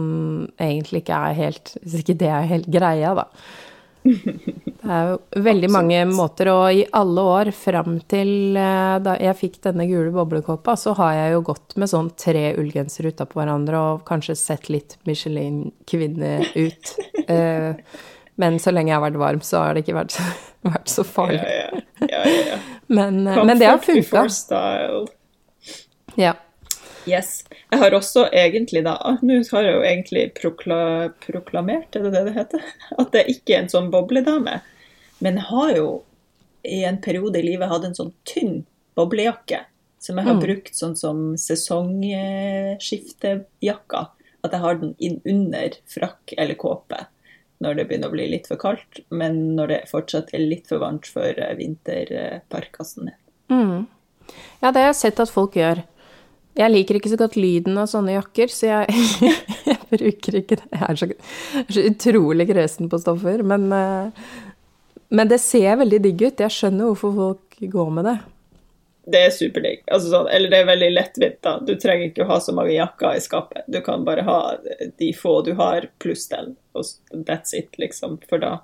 egentlig 0.59 1.05
ikke 1.05 1.19
er 1.31 1.37
helt 1.37 1.75
Hvis 1.81 2.01
ikke 2.01 2.17
det 2.19 2.31
er 2.31 2.49
helt 2.51 2.71
greia, 2.71 3.13
da. 3.17 3.27
Det 4.03 4.89
er 4.89 5.09
jo 5.11 5.41
veldig 5.45 5.69
mange 5.69 5.99
måter, 6.09 6.49
og 6.49 6.73
i 6.73 6.85
alle 6.97 7.25
år 7.35 7.51
fram 7.53 7.99
til 8.09 8.57
eh, 8.57 8.95
da 9.03 9.13
jeg 9.21 9.37
fikk 9.37 9.59
denne 9.67 9.85
gule 9.89 10.09
boblekåpa, 10.15 10.73
så 10.79 10.95
har 10.97 11.13
jeg 11.19 11.35
jo 11.35 11.43
gått 11.51 11.75
med 11.77 11.91
sånn 11.91 12.09
tre 12.17 12.47
ullgensere 12.57 13.13
utapå 13.13 13.39
hverandre 13.39 13.81
og 13.91 14.01
kanskje 14.07 14.37
sett 14.39 14.71
litt 14.73 14.97
Michelin-kvinne 15.07 16.33
ut. 16.57 16.95
Men 18.41 18.57
så 18.59 18.71
lenge 18.73 18.89
jeg 18.89 18.97
har 18.97 19.03
vært 19.03 19.19
varm, 19.21 19.41
så 19.45 19.59
har 19.61 19.75
det 19.75 19.83
ikke 19.85 19.99
vært, 19.99 20.15
vært 20.73 20.89
så 20.89 21.03
farlig. 21.05 21.41
Ja, 21.45 21.81
ja, 22.09 22.21
ja, 22.25 22.57
men, 22.89 23.27
eh, 23.27 23.43
men, 23.45 23.59
det 23.61 23.67
har 23.69 23.77
funka. 23.83 24.23
Ja. 26.19 26.33
Yes. 27.09 27.29
Jeg 27.71 27.79
har 27.81 27.95
også 27.97 28.27
egentlig 28.35 28.83
da 28.85 28.93
Nå 29.25 29.39
har 29.49 29.63
jeg 29.65 29.73
jo 29.73 29.87
egentlig 29.89 30.23
prokla, 30.37 31.09
proklamert, 31.23 31.95
er 31.95 32.01
det 32.05 32.11
det 32.13 32.23
det 32.27 32.35
heter? 32.35 32.61
At 33.01 33.09
jeg 33.17 33.25
ikke 33.35 33.51
er 33.55 33.59
en 33.63 33.73
sånn 33.73 33.91
bobledame. 33.93 34.55
Men 35.21 35.33
jeg 35.39 35.47
har 35.49 35.69
jo 35.77 35.87
i 36.67 36.79
en 36.85 37.01
periode 37.01 37.39
i 37.39 37.43
livet 37.45 37.69
hatt 37.71 37.85
en 37.87 37.97
sånn 37.97 38.13
tynn 38.27 38.65
boblejakke. 38.97 39.59
Som 40.01 40.17
jeg 40.17 40.25
har 40.27 40.35
mm. 40.37 40.43
brukt 40.43 40.75
sånn 40.77 40.95
som 40.97 41.37
sesongskiftejakka. 41.41 44.01
At 44.41 44.51
jeg 44.53 44.61
har 44.65 44.75
den 44.81 44.93
inn 44.97 45.21
under 45.29 45.69
frakk 45.89 46.33
eller 46.37 46.55
kåpe 46.57 47.05
når 47.61 47.77
det 47.77 47.87
begynner 47.89 48.09
å 48.11 48.15
bli 48.15 48.27
litt 48.31 48.49
for 48.49 48.59
kaldt, 48.61 49.03
men 49.13 49.55
når 49.57 49.71
det 49.71 49.79
fortsatt 49.91 50.33
er 50.35 50.43
litt 50.43 50.69
for 50.69 50.81
varmt 50.81 51.07
for 51.09 51.37
vinterparkasen. 51.57 53.11
Mm. 53.51 53.87
Ja, 54.61 54.71
det 54.71 54.79
har 54.79 54.89
jeg 54.89 54.99
sett 55.01 55.21
at 55.21 55.33
folk 55.33 55.57
gjør. 55.59 55.83
Jeg 56.57 56.73
liker 56.73 56.97
ikke 56.97 57.11
så 57.13 57.19
godt 57.19 57.37
lyden 57.39 57.79
av 57.79 57.87
sånne 57.87 58.17
jakker, 58.17 58.51
så 58.51 58.67
jeg, 58.67 59.03
jeg 59.69 59.79
bruker 59.91 60.39
ikke 60.41 60.59
det. 60.59 60.67
Jeg 60.73 60.87
er 60.87 60.99
så, 60.99 61.09
så 61.71 61.85
utrolig 61.87 62.47
kresen 62.49 62.91
på 62.91 62.99
stoffer, 62.99 63.43
men, 63.47 63.69
eh, 63.75 64.27
men, 65.11 65.31
det 65.31 65.39
ser 65.43 65.79
veldig 65.79 66.01
digg 66.03 66.25
ut. 66.27 66.43
Jeg 66.43 66.57
skjønner 66.57 66.91
hvorfor 66.91 67.15
folk 67.15 67.61
går 67.71 67.93
med 67.95 68.09
det. 68.09 68.17
Det 69.05 69.21
er 69.25 69.31
superdigg. 69.33 69.81
Altså 69.89 70.11
sånn, 70.11 70.27
eller 70.29 70.51
det 70.51 70.59
er 70.61 70.67
veldig 70.69 70.89
lettvint, 70.93 71.39
da. 71.41 71.55
Du 71.65 71.73
trenger 71.79 72.11
ikke 72.11 72.25
å 72.25 72.29
ha 72.29 72.37
så 72.43 72.53
mange 72.53 72.75
jakker 72.75 73.17
i 73.17 73.23
skapet. 73.23 73.63
Du 73.71 73.79
kan 73.85 74.05
bare 74.05 74.25
ha 74.27 74.39
de 74.99 75.09
få 75.17 75.39
du 75.45 75.55
har, 75.57 75.87
pluss 76.03 76.27
den, 76.29 76.53
og 76.77 76.85
that's 77.25 77.55
it, 77.57 77.73
liksom. 77.81 78.19
For 78.29 78.41
da 78.41 78.59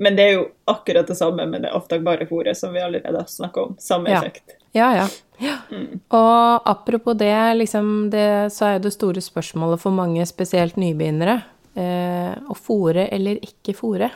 Men 0.00 0.16
det 0.16 0.24
er 0.24 0.32
jo 0.38 0.44
akkurat 0.70 1.08
det 1.08 1.16
samme 1.16 1.44
med 1.48 1.64
det 1.64 1.74
oftagbare 1.76 2.24
fôret 2.28 2.56
som 2.56 2.72
vi 2.72 2.80
allerede 2.80 3.18
har 3.18 3.28
snakka 3.28 3.66
om. 3.66 3.74
Samme 3.80 4.12
effekt. 4.12 4.54
Ja, 4.72 4.94
ja. 4.96 5.08
ja. 5.38 5.56
Mm. 5.70 6.00
Og 6.08 6.68
apropos 6.70 7.18
det, 7.18 7.54
liksom 7.58 8.10
det, 8.12 8.52
så 8.54 8.64
er 8.64 8.72
jo 8.78 8.84
det 8.86 8.94
store 8.94 9.20
spørsmålet 9.24 9.82
for 9.82 9.92
mange, 9.92 10.24
spesielt 10.28 10.78
nybegynnere, 10.80 11.40
eh, 11.74 12.32
å 12.32 12.56
fòre 12.56 13.08
eller 13.12 13.42
ikke 13.44 13.74
fòre. 13.76 14.08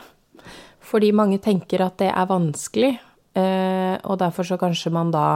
Fordi 0.85 1.11
mange 1.17 1.41
tenker 1.43 1.83
at 1.85 1.99
det 2.01 2.09
er 2.09 2.29
vanskelig, 2.29 2.95
og 3.35 4.15
derfor 4.21 4.47
så 4.47 4.55
kanskje 4.59 4.91
man 4.95 5.09
da 5.11 5.27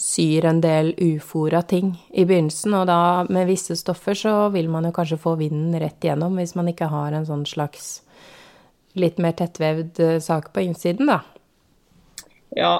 syr 0.00 0.46
en 0.48 0.60
del 0.64 0.94
ufora 0.96 1.60
ting 1.62 1.92
i 2.10 2.24
begynnelsen, 2.24 2.74
og 2.78 2.86
da 2.88 3.00
med 3.28 3.48
visse 3.50 3.76
stoffer 3.76 4.16
så 4.16 4.34
vil 4.54 4.70
man 4.72 4.88
jo 4.88 4.94
kanskje 4.96 5.20
få 5.20 5.36
vinden 5.40 5.76
rett 5.80 6.00
igjennom 6.04 6.38
hvis 6.40 6.56
man 6.58 6.70
ikke 6.72 6.88
har 6.90 7.14
en 7.14 7.28
sånn 7.28 7.44
slags 7.48 8.00
litt 8.98 9.20
mer 9.22 9.36
tettvevd 9.38 10.00
eh, 10.02 10.16
sak 10.24 10.50
på 10.54 10.64
innsiden, 10.64 11.12
da. 11.12 11.20
Ja, 12.56 12.72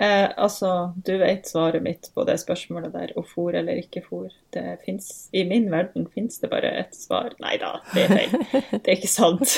Eh, 0.00 0.30
altså, 0.36 0.92
du 0.94 1.16
vet 1.18 1.48
svaret 1.50 1.82
mitt 1.82 2.06
på 2.14 2.22
det 2.22 2.36
spørsmålet 2.38 2.92
der, 2.94 3.12
å 3.18 3.24
fôr 3.26 3.56
eller 3.58 3.80
ikke 3.80 4.04
fôr. 4.04 4.28
Det 4.54 4.76
finnes, 4.84 5.26
I 5.34 5.42
min 5.48 5.66
verden 5.72 6.06
fins 6.14 6.38
det 6.38 6.52
bare 6.52 6.70
ett 6.84 6.94
svar. 6.94 7.34
Nei 7.42 7.56
da, 7.58 7.80
det 7.96 8.04
er 8.04 8.12
feil. 8.14 8.36
Det 8.78 8.84
er 8.84 8.94
ikke 8.94 9.10
sant. 9.10 9.56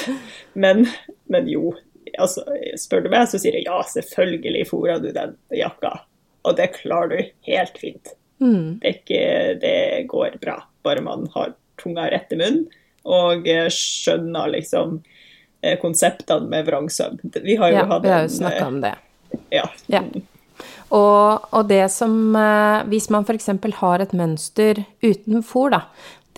Men, 0.56 0.86
men 1.28 1.50
jo. 1.52 1.74
Altså, 2.18 2.44
spør 2.80 3.04
du 3.04 3.10
meg, 3.12 3.28
så 3.30 3.38
sier 3.40 3.58
jeg 3.58 3.68
ja, 3.68 3.80
selvfølgelig 3.92 4.66
fôra 4.70 4.98
du 5.02 5.10
den 5.14 5.36
jakka. 5.54 6.00
og 6.42 6.56
det 6.56 6.70
klarer 6.78 7.08
du 7.12 7.30
helt 7.50 7.78
fint. 7.78 8.14
Mm. 8.40 8.80
Det, 8.80 8.94
ikke, 8.96 9.24
det 9.60 10.06
går 10.08 10.38
bra, 10.40 10.62
bare 10.82 11.02
man 11.04 11.26
har 11.34 11.52
tunga 11.82 12.08
rett 12.10 12.32
i 12.32 12.38
munnen 12.40 12.68
og 13.08 13.46
eh, 13.48 13.68
skjønner 13.72 14.50
liksom 14.52 14.98
eh, 15.62 15.76
konseptene 15.80 16.48
med 16.48 16.66
vrangsøvn. 16.66 17.20
Vi 17.44 17.56
har 17.60 17.72
jo 17.72 17.78
Ja, 17.78 17.86
hatt 17.88 18.04
vi 18.04 18.12
har 18.12 18.26
jo 18.26 18.34
snakka 18.34 18.60
eh, 18.60 18.68
om 18.68 18.80
det. 18.84 18.94
Ja. 19.54 19.64
Ja. 19.92 20.02
Og, 20.90 21.46
og 21.54 21.68
det 21.70 21.84
som 21.94 22.34
eh, 22.36 22.82
Hvis 22.90 23.08
man 23.14 23.24
f.eks. 23.24 23.48
har 23.78 24.02
et 24.02 24.12
mønster 24.16 24.82
uten 25.00 25.44
fôr, 25.46 25.70
da. 25.76 25.84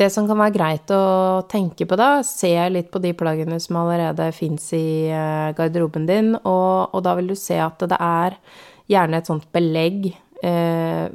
Det 0.03 0.09
som 0.11 0.27
kan 0.27 0.41
være 0.41 0.55
greit 0.57 0.91
å 0.91 1.03
tenke 1.51 1.87
på 1.87 1.95
da, 1.99 2.25
se 2.27 2.51
litt 2.73 2.89
på 2.91 2.99
de 3.03 3.13
plaggene 3.15 3.59
som 3.63 3.77
allerede 3.79 4.33
fins 4.35 4.65
i 4.75 5.07
eh, 5.07 5.53
garderoben 5.55 6.09
din, 6.09 6.33
og, 6.41 6.91
og 6.91 7.05
da 7.07 7.13
vil 7.19 7.31
du 7.31 7.37
se 7.39 7.61
at 7.63 7.85
det 7.87 7.99
er 8.03 8.35
gjerne 8.91 9.21
et 9.21 9.31
sånt 9.31 9.47
belegg 9.55 10.09
eh, 10.43 11.07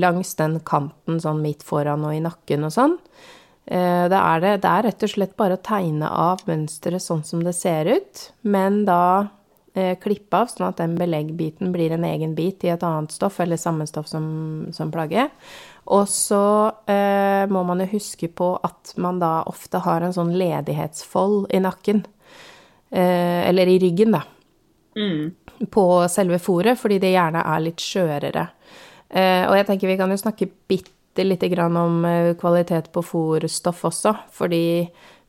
langs 0.00 0.32
den 0.38 0.56
kanten 0.64 1.20
sånn 1.20 1.42
midt 1.44 1.66
foran 1.66 2.06
og 2.08 2.16
i 2.16 2.22
nakken 2.24 2.64
og 2.64 2.72
sånn. 2.78 2.96
Eh, 3.66 4.06
det, 4.08 4.22
er 4.22 4.46
det, 4.46 4.54
det 4.64 4.72
er 4.72 4.88
rett 4.88 5.04
og 5.04 5.12
slett 5.12 5.36
bare 5.40 5.58
å 5.58 5.64
tegne 5.66 6.08
av 6.08 6.46
mønsteret 6.48 7.04
sånn 7.04 7.26
som 7.26 7.44
det 7.44 7.52
ser 7.58 7.92
ut, 7.92 8.24
men 8.40 8.86
da 8.88 9.02
eh, 9.74 9.98
klippe 10.00 10.40
av, 10.40 10.48
sånn 10.48 10.70
at 10.70 10.80
den 10.80 10.96
beleggbiten 11.00 11.74
blir 11.76 11.92
en 11.92 12.08
egen 12.08 12.32
bit 12.38 12.64
i 12.64 12.72
et 12.72 12.88
annet 12.88 13.12
stoff, 13.12 13.36
eller 13.44 13.60
samme 13.60 13.84
stoff 13.90 14.08
som, 14.08 14.24
som 14.72 14.94
plagget. 14.94 15.36
Og 15.90 16.08
så 16.08 16.42
eh, 16.90 17.46
må 17.50 17.62
man 17.66 17.80
jo 17.82 17.88
huske 17.94 18.28
på 18.28 18.52
at 18.62 18.92
man 19.00 19.18
da 19.22 19.40
ofte 19.48 19.80
har 19.82 20.04
en 20.04 20.14
sånn 20.14 20.34
ledighetsfold 20.38 21.48
i 21.54 21.62
nakken. 21.64 22.04
Eh, 22.90 23.48
eller 23.48 23.70
i 23.70 23.78
ryggen, 23.82 24.14
da. 24.14 24.22
Mm. 24.96 25.30
På 25.70 26.08
selve 26.08 26.38
fôret, 26.42 26.78
fordi 26.78 27.00
det 27.02 27.14
gjerne 27.14 27.44
er 27.46 27.62
litt 27.64 27.82
skjørere. 27.82 28.46
Eh, 29.10 29.44
og 29.48 29.56
jeg 29.58 29.66
tenker 29.68 29.90
vi 29.90 29.98
kan 29.98 30.12
jo 30.12 30.18
snakke 30.20 30.50
bitte 30.70 31.24
lite 31.26 31.48
grann 31.50 31.76
om 31.78 32.04
eh, 32.06 32.34
kvalitet 32.38 32.92
på 32.94 33.02
fòrstoff 33.02 33.82
også, 33.88 34.14
fordi 34.34 34.62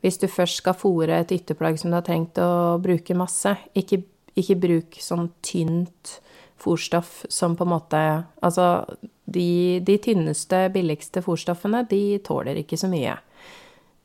hvis 0.01 0.17
du 0.21 0.27
først 0.29 0.61
skal 0.61 0.77
fôre 0.77 1.21
et 1.21 1.33
ytterplagg 1.33 1.77
som 1.79 1.91
du 1.91 1.97
har 1.97 2.05
trengt 2.05 2.37
å 2.41 2.77
bruke 2.81 3.17
masse, 3.17 3.53
ikke, 3.77 4.01
ikke 4.37 4.59
bruk 4.61 5.01
sånn 5.01 5.29
tynt 5.45 6.19
fòrstoff 6.61 7.23
som 7.29 7.57
på 7.57 7.65
en 7.65 7.73
måte 7.73 8.01
Altså, 8.41 8.85
de, 9.25 9.79
de 9.85 9.97
tynneste, 10.01 10.65
billigste 10.73 11.23
fôrstoffene, 11.25 11.83
de 11.89 12.19
tåler 12.25 12.63
ikke 12.63 12.79
så 12.79 12.89
mye. 12.91 13.17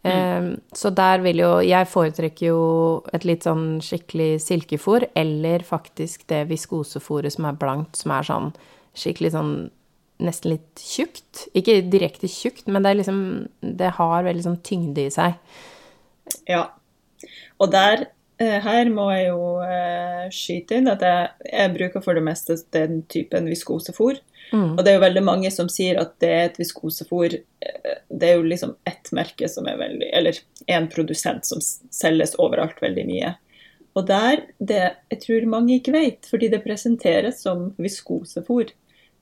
Mm. 0.07 0.61
så 0.71 0.91
der 0.95 1.19
vil 1.19 1.41
jo 1.41 1.49
Jeg 1.67 1.89
foretrekker 1.91 2.47
jo 2.47 2.59
et 3.17 3.25
litt 3.27 3.43
sånn 3.43 3.81
skikkelig 3.83 4.39
silkefôr, 4.45 5.09
eller 5.19 5.65
faktisk 5.67 6.29
det 6.31 6.45
viskosefôret 6.47 7.35
som 7.35 7.49
er 7.49 7.59
blankt, 7.59 7.97
som 7.99 8.13
er 8.15 8.29
sånn 8.29 8.53
skikkelig 8.95 9.33
sånn 9.35 9.55
nesten 10.23 10.55
litt 10.55 10.81
tjukt. 10.81 11.47
Ikke 11.57 11.81
direkte 11.93 12.29
tjukt, 12.31 12.67
men 12.71 12.85
det 12.85 12.93
er 12.93 13.01
liksom 13.01 13.23
Det 13.61 13.95
har 13.99 14.27
veldig 14.27 14.45
sånn 14.47 14.61
tyngde 14.65 15.07
i 15.07 15.13
seg. 15.13 15.37
Ja. 16.49 16.69
Og 17.61 17.71
der, 17.73 18.07
eh, 18.39 18.61
her 18.61 18.91
må 18.93 19.11
jeg 19.13 19.29
jo 19.29 19.61
eh, 19.65 20.29
skyte 20.31 20.81
inn 20.81 20.89
at 20.89 21.03
jeg, 21.05 21.29
jeg 21.51 21.75
bruker 21.75 22.05
for 22.05 22.15
det 22.15 22.25
meste 22.25 22.57
den 22.73 23.03
typen 23.13 23.49
viskosefôr. 23.51 24.21
Og 24.53 24.83
det 24.85 24.93
er 24.93 24.99
jo 24.99 25.05
veldig 25.07 25.23
mange 25.27 25.51
som 25.51 25.69
sier 25.73 25.99
at 26.01 26.15
det 26.23 26.31
er 26.31 26.45
et 26.47 26.61
viskosefôr 26.61 27.35
eh, 27.35 27.97
Det 28.09 28.29
er 28.29 28.37
jo 28.39 28.47
liksom 28.47 28.77
ett 28.87 29.11
merke 29.17 29.49
som 29.51 29.67
er 29.67 29.81
veldig 29.81 30.11
Eller 30.15 30.39
én 30.71 30.87
produsent 30.93 31.49
som 31.49 31.63
selges 31.63 32.37
overalt 32.39 32.79
veldig 32.83 33.07
mye. 33.09 33.35
Og 33.97 34.07
der, 34.07 34.45
det 34.59 34.83
jeg 35.11 35.21
tror 35.23 35.49
mange 35.51 35.79
ikke 35.79 35.95
vet, 35.95 36.29
fordi 36.29 36.51
det 36.53 36.65
presenteres 36.67 37.41
som 37.47 37.71
viskosefôr. 37.81 38.75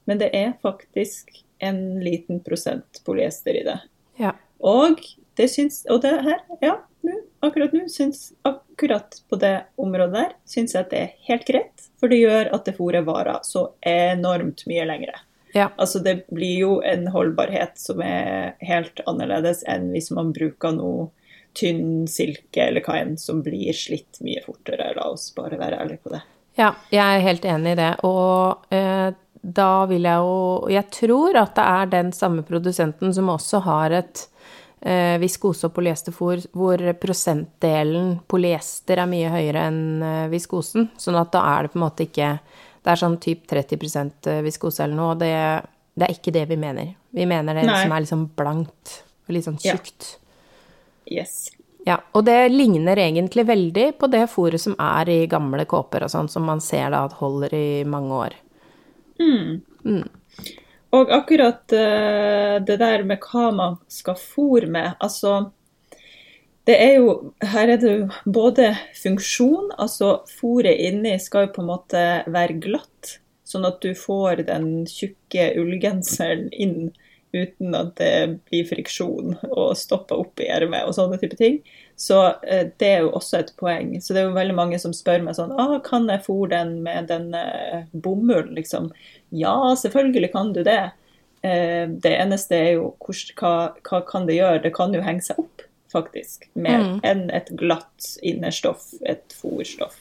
Men 0.05 0.21
det 0.21 0.33
er 0.35 0.57
faktisk 0.63 1.31
en 1.65 2.01
liten 2.05 2.41
prosent 2.45 3.01
polyester 3.07 3.55
i 3.55 3.63
det. 3.67 3.79
Ja. 4.21 4.35
Og 4.59 4.99
det 5.39 5.49
syns 5.51 5.85
Og 5.91 6.03
det 6.03 6.13
her, 6.27 6.43
ja, 6.63 6.77
nå, 7.05 7.19
akkurat 7.45 7.75
nå 7.77 7.85
syns 7.93 8.33
Akkurat 8.49 9.21
på 9.31 9.39
det 9.41 9.55
området 9.81 10.15
der 10.17 10.33
syns 10.49 10.75
jeg 10.75 10.87
at 10.87 10.91
det 10.91 11.03
er 11.03 11.13
helt 11.29 11.47
greit. 11.47 11.87
For 12.01 12.11
det 12.11 12.19
gjør 12.23 12.51
at 12.57 12.67
det 12.67 12.77
fôret 12.79 13.07
varer 13.07 13.45
så 13.47 13.69
enormt 13.87 14.67
mye 14.71 14.87
lengre. 14.89 15.15
Ja. 15.55 15.69
Altså 15.79 16.01
det 16.03 16.25
blir 16.35 16.57
jo 16.59 16.73
en 16.83 17.07
holdbarhet 17.15 17.79
som 17.79 18.03
er 18.03 18.57
helt 18.67 18.99
annerledes 19.07 19.63
enn 19.71 19.93
hvis 19.95 20.11
man 20.11 20.33
bruker 20.35 20.75
noe 20.75 21.13
tynn 21.55 22.09
silke 22.11 22.65
eller 22.67 22.83
hva 22.83 22.99
enn 22.99 23.15
som 23.21 23.45
blir 23.47 23.71
slitt 23.79 24.19
mye 24.27 24.43
fortere. 24.43 24.91
La 24.97 25.07
oss 25.13 25.29
bare 25.37 25.61
være 25.61 25.79
ærlige 25.85 26.03
på 26.03 26.17
det. 26.17 26.25
Ja, 26.59 26.73
jeg 26.91 27.03
er 27.03 27.23
helt 27.23 27.47
enig 27.47 27.75
i 27.75 27.79
det. 27.79 27.93
Og 28.07 28.75
eh, 28.75 29.15
da 29.45 29.73
vil 29.91 30.07
jeg 30.09 30.25
jo 30.25 30.69
Jeg 30.73 30.89
tror 30.95 31.37
at 31.37 31.55
det 31.59 31.65
er 31.65 31.91
den 31.93 32.13
samme 32.17 32.43
produsenten 32.47 33.13
som 33.15 33.29
også 33.29 33.61
har 33.67 33.95
et 34.03 34.27
viskose- 35.21 35.69
og 35.69 35.73
polyesterfôr 35.77 36.43
hvor 36.53 36.83
prosentdelen 37.01 38.19
polyester 38.29 39.01
er 39.01 39.09
mye 39.09 39.31
høyere 39.33 39.63
enn 39.71 40.03
eh, 40.05 40.27
viskosen. 40.33 40.91
Sånn 41.01 41.17
at 41.21 41.33
da 41.33 41.45
er 41.55 41.65
det 41.65 41.73
på 41.73 41.81
en 41.81 41.87
måte 41.87 42.09
ikke 42.09 42.39
Det 42.85 42.93
er 42.93 43.01
sånn 43.01 43.17
typ 43.17 43.47
30% 43.49 44.27
viskose 44.45 44.83
eller 44.85 44.99
noe, 44.99 45.15
og 45.15 45.21
det, 45.23 45.33
det 45.97 46.05
er 46.05 46.13
ikke 46.13 46.35
det 46.37 46.43
vi 46.51 46.59
mener. 46.61 46.91
Vi 47.17 47.25
mener 47.25 47.57
det 47.57 47.63
Nei. 47.65 47.79
som 47.81 47.95
er 47.97 48.05
liksom 48.05 48.27
blankt 48.37 48.99
og 49.25 49.33
litt 49.33 49.47
sånn 49.47 49.57
Ja. 49.65 49.79
Yes. 51.09 51.51
Ja, 51.87 51.99
og 52.13 52.25
det 52.25 52.49
ligner 52.53 52.97
egentlig 53.01 53.47
veldig 53.49 53.87
på 54.01 54.09
det 54.13 54.27
fôret 54.33 54.61
som 54.61 54.77
er 54.81 55.09
i 55.09 55.27
gamle 55.29 55.65
kåper 55.69 56.05
og 56.05 56.13
sånn, 56.13 56.29
som 56.29 56.45
man 56.45 56.61
ser 56.65 56.91
da 56.93 57.05
at 57.05 57.17
holder 57.21 57.57
i 57.57 57.85
mange 57.89 58.21
år. 58.21 58.37
Og 60.95 61.11
akkurat 61.11 61.73
eh, 61.75 62.57
det 62.63 62.79
der 62.79 63.05
med 63.09 63.23
hva 63.25 63.51
man 63.55 63.79
skal 63.91 64.19
fôre 64.21 64.69
med, 64.71 64.95
altså 65.03 65.51
det 66.65 66.77
er 66.81 66.95
jo, 66.97 67.33
Her 67.43 67.75
er 67.75 67.81
det 67.81 67.91
jo 67.91 68.05
både 68.25 68.71
funksjon, 68.97 69.73
altså 69.79 70.23
fôret 70.39 70.81
inni 70.87 71.19
skal 71.21 71.49
jo 71.49 71.55
på 71.57 71.65
en 71.65 71.71
måte 71.73 72.05
være 72.33 72.61
glatt, 72.63 73.19
sånn 73.45 73.67
at 73.69 73.83
du 73.85 73.91
får 73.99 74.47
den 74.49 74.87
tjukke 74.89 75.51
ullgenseren 75.61 76.49
inn 76.53 76.95
uten 77.35 77.75
at 77.75 77.97
det 77.99 78.41
blir 78.47 78.67
friksjon 78.69 79.35
og 79.51 79.75
stopper 79.77 80.23
opp 80.23 80.41
i 80.41 80.49
ermet 80.55 80.87
og 80.87 80.95
sånne 80.97 81.19
type 81.21 81.37
ting. 81.41 81.59
Så 81.97 82.19
eh, 82.43 82.67
det 82.81 82.89
er 82.89 83.05
jo 83.05 83.13
også 83.15 83.39
et 83.39 83.53
poeng. 83.61 83.93
Så 84.03 84.15
det 84.15 84.23
er 84.23 84.29
jo 84.29 84.35
veldig 84.37 84.57
mange 84.59 84.79
som 84.83 84.93
spør 84.97 85.23
meg 85.23 85.37
sånn 85.39 85.53
ah, 85.63 85.77
Kan 85.87 86.09
jeg 86.11 86.25
fôre 86.27 86.51
den 86.51 86.83
med 86.83 87.07
den 87.13 87.29
eh, 87.39 87.85
bomullen, 87.93 88.55
liksom? 88.59 88.91
Ja, 89.31 89.55
selvfølgelig 89.79 90.33
kan 90.33 90.53
du 90.57 90.63
det. 90.67 90.81
Eh, 91.47 91.85
det 91.87 92.15
eneste 92.19 92.57
er 92.59 92.73
jo 92.81 92.89
hva, 93.39 93.55
hva 93.87 94.01
kan 94.09 94.27
det 94.27 94.41
gjøre? 94.41 94.63
Det 94.67 94.75
kan 94.75 94.95
jo 94.97 95.03
henge 95.07 95.23
seg 95.23 95.39
opp, 95.45 95.67
faktisk, 95.95 96.49
mer 96.55 96.81
Mm. 96.83 96.97
enn 97.07 97.31
et 97.31 97.53
glatt 97.61 98.17
innerstoff, 98.23 98.91
et 99.07 99.35
fôrstoff. 99.39 100.01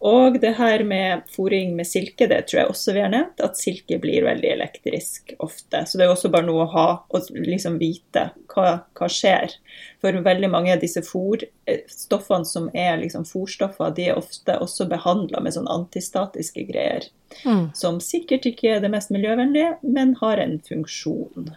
Og 0.00 0.38
det 0.40 0.54
her 0.56 0.80
med 0.88 1.26
fôring 1.28 1.74
med 1.76 1.84
silke, 1.84 2.24
det 2.24 2.46
tror 2.48 2.58
jeg 2.62 2.68
også 2.72 2.94
vi 2.96 3.02
har 3.04 3.10
nevnt, 3.12 3.42
at 3.44 3.58
silke 3.60 3.98
blir 4.00 4.24
veldig 4.24 4.48
elektrisk 4.54 5.34
ofte. 5.44 5.82
Så 5.84 5.98
det 5.98 6.06
er 6.06 6.08
jo 6.08 6.14
også 6.14 6.30
bare 6.32 6.48
noe 6.48 6.64
å 6.64 6.70
ha 6.72 6.86
og 7.04 7.28
liksom 7.36 7.76
vite 7.82 8.30
hva, 8.48 8.78
hva 8.96 9.08
skjer. 9.12 9.52
For 10.00 10.16
veldig 10.24 10.48
mange 10.48 10.72
av 10.72 10.80
disse 10.80 11.02
fôrstoffene 11.04 12.48
som 12.48 12.70
er 12.72 12.96
liksom 13.02 13.28
fôrstoffer, 13.28 13.92
de 13.98 14.08
er 14.08 14.16
ofte 14.16 14.56
også 14.64 14.88
behandla 14.88 15.44
med 15.44 15.58
sånn 15.58 15.68
antistatiske 15.68 16.64
greier. 16.72 17.04
Mm. 17.44 17.68
Som 17.76 18.00
sikkert 18.00 18.48
ikke 18.48 18.78
er 18.78 18.80
det 18.80 18.94
mest 18.96 19.12
miljøvennlige, 19.12 19.76
men 19.84 20.16
har 20.22 20.40
en 20.40 20.56
funksjon. 20.64 21.52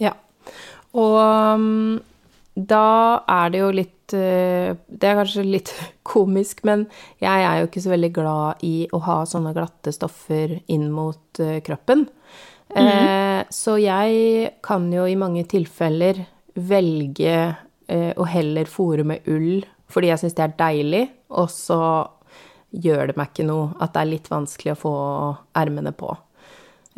Ja. 0.00 0.16
Og 0.96 1.20
um, 1.20 2.00
da 2.56 3.20
er 3.28 3.52
det 3.52 3.60
jo 3.60 3.72
litt 3.82 3.96
eh, 4.16 4.76
Det 4.86 5.08
er 5.08 5.18
kanskje 5.18 5.46
litt 5.46 5.72
komisk, 6.12 6.64
men 6.68 6.86
jeg 7.22 7.46
er 7.46 7.60
jo 7.60 7.70
ikke 7.70 7.84
så 7.84 7.94
veldig 7.94 8.12
glad 8.16 8.64
i 8.66 8.74
å 8.92 9.02
ha 9.06 9.20
sånne 9.28 9.54
glatte 9.56 9.92
stoffer 9.94 10.58
inn 10.66 10.90
mot 10.92 11.20
kroppen. 11.36 11.62
kroppen. 11.64 12.08
-hmm. 12.74 13.44
så 13.50 13.78
jeg 13.78 14.50
kan 14.62 14.92
jo 14.92 15.06
i 15.06 15.16
mange 15.16 15.44
tilfeller 15.44 16.24
velge 16.54 17.56
eh, 17.88 18.12
å 18.16 18.26
heller 18.28 18.70
fòre 18.70 19.04
med 19.04 19.28
ull 19.30 19.64
fordi 19.90 20.06
jeg 20.12 20.22
syns 20.22 20.36
det 20.38 20.44
er 20.44 20.58
deilig, 20.58 21.04
og 21.34 21.48
så 21.50 21.80
gjør 22.70 23.10
det 23.10 23.16
meg 23.18 23.32
ikke 23.32 23.46
noe 23.48 23.72
at 23.82 23.90
det 23.94 24.02
er 24.04 24.10
litt 24.12 24.28
vanskelig 24.30 24.76
å 24.76 24.78
få 24.78 24.92
ermene 25.58 25.90
på. 25.90 26.12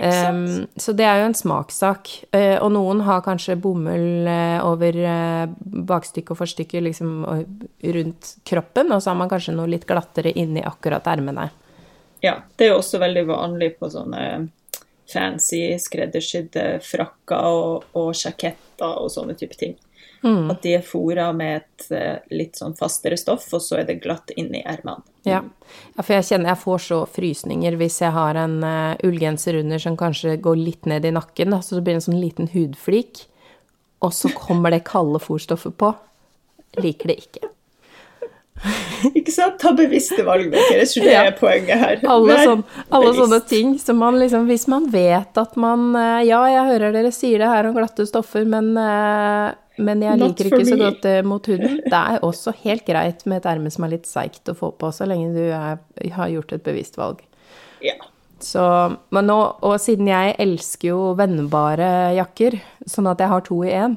Um, 0.02 0.66
så 0.76 0.92
det 0.98 1.04
er 1.06 1.20
jo 1.20 1.28
en 1.28 1.36
smakssak. 1.36 2.10
Uh, 2.34 2.58
og 2.58 2.72
noen 2.74 3.04
har 3.06 3.22
kanskje 3.22 3.54
bomull 3.62 4.26
uh, 4.26 4.58
over 4.66 4.98
uh, 4.98 5.44
bakstykket 5.62 6.34
og 6.34 6.40
forstykket 6.40 6.86
liksom 6.88 7.12
rundt 7.22 8.32
kroppen, 8.48 8.90
og 8.90 9.02
så 9.02 9.12
har 9.12 9.20
man 9.20 9.30
kanskje 9.30 9.54
noe 9.54 9.70
litt 9.70 9.86
glattere 9.86 10.34
inni 10.34 10.64
akkurat 10.66 11.06
ermene. 11.12 11.46
Ja, 12.22 12.40
det 12.56 12.66
er 12.66 12.74
jo 12.74 12.80
også 12.80 12.98
veldig 13.02 13.24
vanlig 13.30 13.72
på 13.78 13.90
sånne 13.90 14.24
fancy 15.12 15.64
skreddersydde 15.82 16.66
frakker 16.86 17.48
og, 17.52 17.88
og 17.98 18.12
sjaketter 18.16 19.02
og 19.02 19.10
sånne 19.12 19.36
type 19.38 19.58
ting. 19.58 19.74
Mm. 20.22 20.50
At 20.52 20.62
de 20.62 20.76
er 20.76 20.84
fora 20.86 21.32
med 21.34 21.56
et 21.62 21.86
eh, 21.90 22.20
litt 22.30 22.58
sånn 22.60 22.76
fastere 22.78 23.18
stoff, 23.18 23.48
og 23.56 23.62
så 23.62 23.80
er 23.80 23.88
det 23.88 23.98
glatt 24.04 24.30
inni 24.38 24.60
ermene. 24.62 25.02
Ja. 25.26 25.40
ja, 25.42 26.02
for 26.02 26.14
jeg 26.14 26.28
kjenner 26.28 26.52
jeg 26.52 26.62
får 26.62 26.84
så 26.86 27.00
frysninger 27.10 27.76
hvis 27.78 28.00
jeg 28.02 28.10
har 28.14 28.38
en 28.38 28.56
uh, 28.66 28.94
ullgenser 29.06 29.60
under 29.60 29.82
som 29.82 29.98
kanskje 29.98 30.34
går 30.42 30.58
litt 30.58 30.88
ned 30.90 31.06
i 31.06 31.14
nakken, 31.14 31.54
da, 31.54 31.60
så 31.62 31.78
det 31.78 31.84
blir 31.86 31.98
en 31.98 32.06
sånn 32.06 32.20
liten 32.22 32.50
hudflik, 32.54 33.24
og 34.02 34.14
så 34.14 34.30
kommer 34.34 34.74
det 34.74 34.84
kalde 34.88 35.22
fòrstoffet 35.22 35.76
på. 35.78 35.92
Liker 36.82 37.12
det 37.12 37.18
ikke. 37.22 37.52
Ikke 39.18 39.32
sant? 39.34 39.58
Ta 39.62 39.72
bevisste 39.76 40.22
valg, 40.26 40.50
dere. 40.52 40.82
Jeg 40.82 40.90
tror 40.92 41.08
det 41.08 41.16
er 41.18 41.32
poenget 41.38 41.80
her. 41.82 42.04
Alle, 42.12 42.36
sånn, 42.46 42.62
alle 42.94 43.10
sånne 43.16 43.40
ting 43.50 43.74
som 43.82 43.98
man 44.02 44.18
liksom 44.20 44.46
Hvis 44.50 44.68
man 44.70 44.86
vet 44.92 45.40
at 45.40 45.58
man 45.60 45.90
eh, 45.98 46.22
Ja, 46.28 46.42
jeg 46.50 46.68
hører 46.70 46.94
dere 46.94 47.10
sier 47.14 47.42
det 47.42 47.50
her 47.50 47.68
om 47.68 47.76
glatte 47.76 48.06
stoffer, 48.08 48.46
men, 48.48 48.72
eh, 48.78 49.50
men 49.82 50.06
jeg 50.06 50.20
Not 50.20 50.36
liker 50.36 50.52
ikke 50.52 50.62
ikke 50.62 50.70
så 50.70 50.80
godt 50.84 51.10
mot 51.28 51.50
huden. 51.50 51.76
Det 51.92 52.04
er 52.14 52.24
også 52.28 52.54
helt 52.62 52.86
greit 52.86 53.26
med 53.26 53.42
et 53.42 53.50
erme 53.54 53.74
som 53.74 53.88
er 53.88 53.96
litt 53.96 54.08
seigt 54.10 54.52
å 54.52 54.56
få 54.58 54.72
på, 54.78 54.92
så 54.94 55.08
lenge 55.10 55.34
du 55.34 55.44
er, 55.48 55.82
har 56.16 56.32
gjort 56.32 56.54
et 56.54 56.66
bevisst 56.66 56.98
valg. 57.00 57.22
Ja. 57.82 57.98
Så, 58.42 58.62
men 59.14 59.28
nå, 59.30 59.38
og 59.62 59.76
siden 59.80 60.08
jeg 60.10 60.34
elsker 60.42 60.88
jo 60.90 61.00
vennbare 61.18 62.12
jakker, 62.16 62.58
sånn 62.90 63.10
at 63.10 63.22
jeg 63.22 63.30
har 63.30 63.44
to 63.46 63.60
i 63.62 63.70
én, 63.74 63.94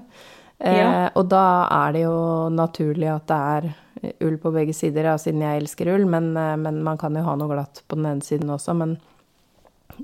eh, 0.61 1.07
og 1.17 1.25
da 1.31 1.45
er 1.73 1.95
det 1.95 2.03
jo 2.05 2.19
naturlig 2.53 3.09
at 3.09 3.25
det 3.31 3.39
er 3.55 3.73
ull 4.21 4.37
på 4.41 4.51
begge 4.53 4.73
sider, 4.75 5.03
ja, 5.11 5.17
siden 5.21 5.41
jeg 5.41 5.61
elsker 5.63 5.89
ull, 5.95 6.05
men, 6.09 6.31
eh, 6.37 6.55
men 6.57 6.81
man 6.83 6.97
kan 7.01 7.15
jo 7.15 7.23
ha 7.23 7.35
noe 7.39 7.51
glatt 7.51 7.81
på 7.87 7.95
den 7.99 8.05
ene 8.13 8.21
siden 8.25 8.49
også, 8.49 8.75
men 8.77 8.97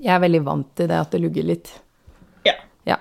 jeg 0.00 0.14
er 0.14 0.20
veldig 0.24 0.40
vant 0.46 0.68
til 0.78 0.88
det 0.88 0.98
at 1.00 1.10
det 1.10 1.20
lugger 1.22 1.44
litt. 1.44 1.72
ja. 2.44 2.54
Ja. 2.86 2.96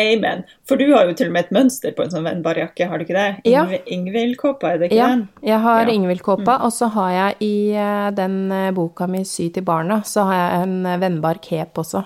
Amen. 0.00 0.44
For 0.64 0.76
du 0.80 0.86
har 0.94 1.04
jo 1.04 1.12
til 1.14 1.28
og 1.28 1.32
med 1.34 1.44
et 1.44 1.50
mønster 1.52 1.92
på 1.92 2.02
en 2.06 2.10
sånn 2.14 2.24
vennbar 2.24 2.56
jakke, 2.56 2.86
har 2.88 2.98
du 2.98 3.04
ikke 3.04 3.16
det? 3.18 3.50
Ja. 3.50 3.66
Ingvild-kåpa, 3.92 4.70
er 4.72 4.78
det 4.80 4.88
ikke 4.90 4.96
Ja, 4.96 5.08
den? 5.12 5.28
jeg 5.42 5.60
har 5.60 5.82
Ja. 5.86 5.92
Ingvild-kåpa, 5.92 6.54
og 6.64 6.72
så 6.72 6.88
har 6.94 7.10
jeg 7.10 7.36
i 7.40 7.72
eh, 7.76 8.10
den 8.16 8.50
eh, 8.52 8.70
boka 8.72 9.06
mi 9.06 9.22
Sy 9.24 9.50
til 9.52 9.62
barna, 9.62 10.00
så 10.02 10.24
har 10.24 10.34
jeg 10.34 10.62
en 10.62 11.00
vennbar 11.00 11.42
cape 11.42 11.74
også. 11.84 12.04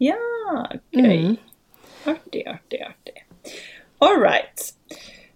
Ja, 0.00 0.14
gøy. 0.94 1.34
Mm. 1.34 1.38
Artig, 2.06 2.46
artig, 2.46 2.80
artig. 2.86 3.22
All 4.00 4.18
right. 4.20 4.72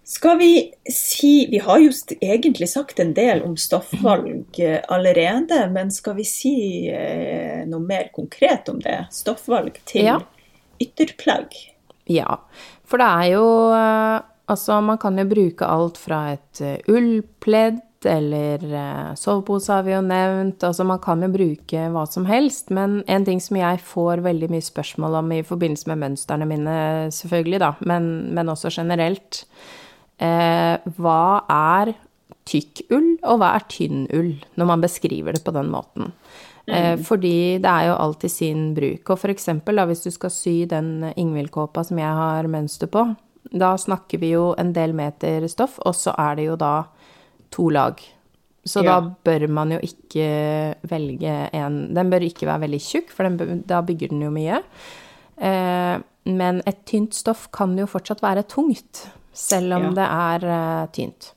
Skal 0.09 0.37
vi 0.39 0.71
si 0.91 1.47
Vi 1.51 1.59
har 1.61 1.79
jo 1.83 1.91
egentlig 2.17 2.69
sagt 2.71 2.99
en 2.99 3.11
del 3.13 3.43
om 3.45 3.53
stoffvalg 3.57 4.57
eh, 4.57 4.79
allerede, 4.89 5.67
men 5.69 5.91
skal 5.93 6.15
vi 6.17 6.25
si 6.25 6.53
eh, 6.89 7.61
noe 7.69 7.83
mer 7.85 8.09
konkret 8.15 8.71
om 8.73 8.79
det? 8.81 9.03
Stoffvalg 9.13 9.77
til 9.85 10.07
Ja. 10.07 10.15
ytterplagg. 10.81 11.53
Ja, 12.09 12.39
for 12.89 12.97
det 12.97 13.05
er 13.05 13.27
jo 13.35 13.45
eh, 13.75 14.25
Altså, 14.49 14.79
man 14.81 14.97
kan 14.97 15.13
jo 15.21 15.27
bruke 15.29 15.61
alt 15.69 15.99
fra 16.01 16.31
et 16.33 16.57
ullpledd 16.89 17.83
eller 18.09 18.63
sovepose 19.13 19.69
har 19.69 19.83
vi 19.85 19.91
jo 19.93 19.99
nevnt. 20.01 20.63
Altså, 20.65 20.81
man 20.89 20.97
kan 21.03 21.21
jo 21.21 21.29
bruke 21.29 21.83
hva 21.93 22.07
som 22.09 22.25
helst. 22.25 22.71
Men 22.73 23.03
en 23.05 23.27
ting 23.27 23.37
som 23.45 23.59
jeg 23.59 23.77
får 23.85 24.23
veldig 24.25 24.49
mye 24.49 24.65
spørsmål 24.65 25.19
om 25.19 25.29
i 25.35 25.43
forbindelse 25.45 25.91
med 25.91 26.01
mønstrene 26.01 26.47
mine, 26.49 26.79
selvfølgelig, 27.13 27.59
da, 27.61 27.75
men, 27.85 28.09
men 28.33 28.49
også 28.49 28.73
generelt 28.73 29.43
Hva 30.19 31.21
er 31.49 31.93
tykk 32.49 32.81
ull, 32.91 33.09
og 33.23 33.39
hva 33.39 33.53
er 33.55 33.65
tynn 33.71 34.05
ull, 34.15 34.33
når 34.57 34.69
man 34.71 34.81
beskriver 34.83 35.35
det 35.37 35.43
på 35.45 35.53
den 35.55 35.69
måten? 35.71 36.11
Eh, 36.69 36.97
fordi 37.01 37.57
det 37.61 37.69
er 37.69 37.87
jo 37.89 37.95
alltid 37.97 38.31
sin 38.31 38.67
bruk. 38.77 39.09
Og 39.09 39.17
for 39.21 39.33
eksempel 39.33 39.79
da, 39.79 39.87
hvis 39.89 40.03
du 40.05 40.11
skal 40.13 40.29
sy 40.33 40.53
den 40.69 41.01
Ingvild-kåpa 41.15 41.83
som 41.87 41.97
jeg 42.01 42.19
har 42.19 42.49
mønster 42.51 42.91
på, 42.91 43.07
da 43.49 43.73
snakker 43.79 44.21
vi 44.21 44.33
jo 44.35 44.51
en 44.61 44.73
del 44.75 44.93
meter 44.93 45.47
stoff, 45.49 45.79
og 45.85 45.95
så 45.97 46.13
er 46.19 46.35
det 46.37 46.45
jo 46.49 46.55
da 46.59 46.73
to 47.49 47.69
lag. 47.73 48.01
Så 48.65 48.83
Ja. 48.83 48.99
da 48.99 49.15
bør 49.25 49.47
man 49.49 49.71
jo 49.71 49.79
ikke 49.79 50.75
velge 50.85 51.49
en 51.53 51.93
Den 51.93 52.09
bør 52.11 52.21
ikke 52.21 52.45
være 52.45 52.67
veldig 52.67 52.81
tjukk, 52.81 53.09
for 53.09 53.23
den, 53.23 53.63
da 53.65 53.81
bygger 53.81 54.09
den 54.09 54.21
jo 54.21 54.29
mye. 54.29 54.61
Eh, 55.39 55.99
men 56.25 56.61
et 56.67 56.85
tynt 56.85 57.13
stoff 57.13 57.47
kan 57.51 57.75
jo 57.77 57.85
fortsatt 57.87 58.21
være 58.21 58.43
tungt, 58.43 59.07
selv 59.33 59.73
om 59.73 59.83
Ja. 59.83 59.91
det 59.95 60.07
er 60.07 60.45
uh, 60.49 60.87
tynt. 60.91 61.33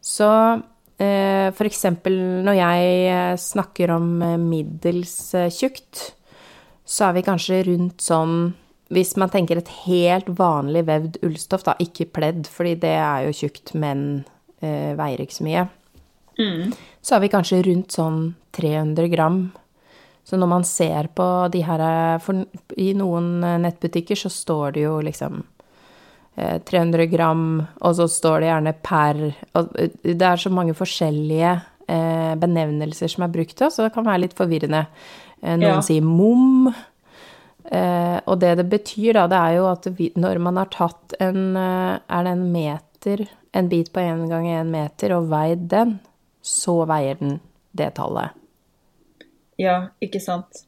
Så 0.00 0.28
uh, 0.28 1.48
for 1.52 1.66
eksempel 1.66 2.14
når 2.46 2.56
jeg 2.56 2.92
eh, 3.10 3.36
snakker 3.36 3.90
om 3.96 4.06
middels 4.48 5.34
uh, 5.34 5.48
tjukt, 5.50 6.12
så 6.84 7.08
er 7.08 7.18
vi 7.18 7.26
kanskje 7.26 7.64
rundt 7.66 8.00
sånn 8.00 8.54
Hvis 8.86 9.16
man 9.18 9.26
tenker 9.26 9.58
et 9.58 9.68
helt 9.82 10.28
vanlig 10.38 10.84
vevd 10.86 11.16
ullstoff, 11.26 11.64
da, 11.66 11.72
ikke 11.82 12.06
pledd, 12.06 12.46
fordi 12.46 12.76
det 12.84 12.92
er 12.94 13.24
jo 13.26 13.32
tjukt, 13.34 13.72
men 13.74 14.24
veier 14.62 15.18
ikke 15.18 15.34
så 15.34 15.42
mye, 15.42 15.64
så 17.02 17.16
er 17.16 17.24
vi 17.24 17.30
kanskje 17.32 17.64
rundt 17.66 17.90
sånn 17.90 18.20
300 18.54 19.10
gram. 19.10 19.40
Så 20.22 20.38
når 20.38 20.52
man 20.52 20.62
ser 20.62 21.10
på 21.18 21.26
de 21.50 21.64
her 21.66 21.82
For 22.22 22.46
i 22.78 22.92
noen 22.94 23.42
nettbutikker 23.42 24.14
så 24.14 24.30
står 24.30 24.78
det 24.78 24.86
jo 24.86 25.00
liksom 25.02 25.42
300 26.36 27.06
gram, 27.10 27.44
og 27.80 27.94
så 27.96 28.06
står 28.10 28.40
det 28.40 28.50
gjerne 28.50 28.74
per 28.84 29.22
og 29.56 29.78
eh, 29.80 29.94
Det 30.02 30.26
er 30.26 30.36
så 30.42 30.50
mange 30.52 30.74
forskjellige 30.76 31.54
eh, 31.88 32.34
benevnelser 32.40 33.08
som 33.08 33.24
er 33.24 33.32
brukt, 33.32 33.58
så 33.58 33.86
det 33.86 33.94
kan 33.94 34.04
være 34.04 34.26
litt 34.26 34.36
forvirrende. 34.36 34.86
Eh, 35.42 35.56
noen 35.56 35.78
Ja. 35.78 35.80
sier 35.80 36.02
mom. 36.04 36.68
Eh, 37.66 38.20
og 38.26 38.38
det 38.38 38.56
det 38.58 38.68
betyr, 38.70 39.12
da, 39.14 39.26
det 39.26 39.38
er 39.40 39.56
jo 39.56 39.66
at 39.72 39.86
når 40.16 40.38
man 40.38 40.56
har 40.56 40.68
tatt 40.70 41.14
en 41.18 41.56
eh, 41.56 41.98
Er 42.08 42.22
det 42.22 42.32
en 42.36 42.52
meter, 42.52 43.26
en 43.52 43.68
bit 43.68 43.92
på 43.92 44.00
én 44.00 44.28
gang 44.28 44.46
én 44.46 44.70
meter, 44.70 45.16
og 45.16 45.28
veid 45.30 45.68
den, 45.68 45.98
så 46.42 46.84
veier 46.86 47.18
den 47.18 47.40
det 47.74 47.94
tallet. 47.96 48.30
Ja, 49.58 49.88
ikke 50.02 50.20
sant? 50.20 50.66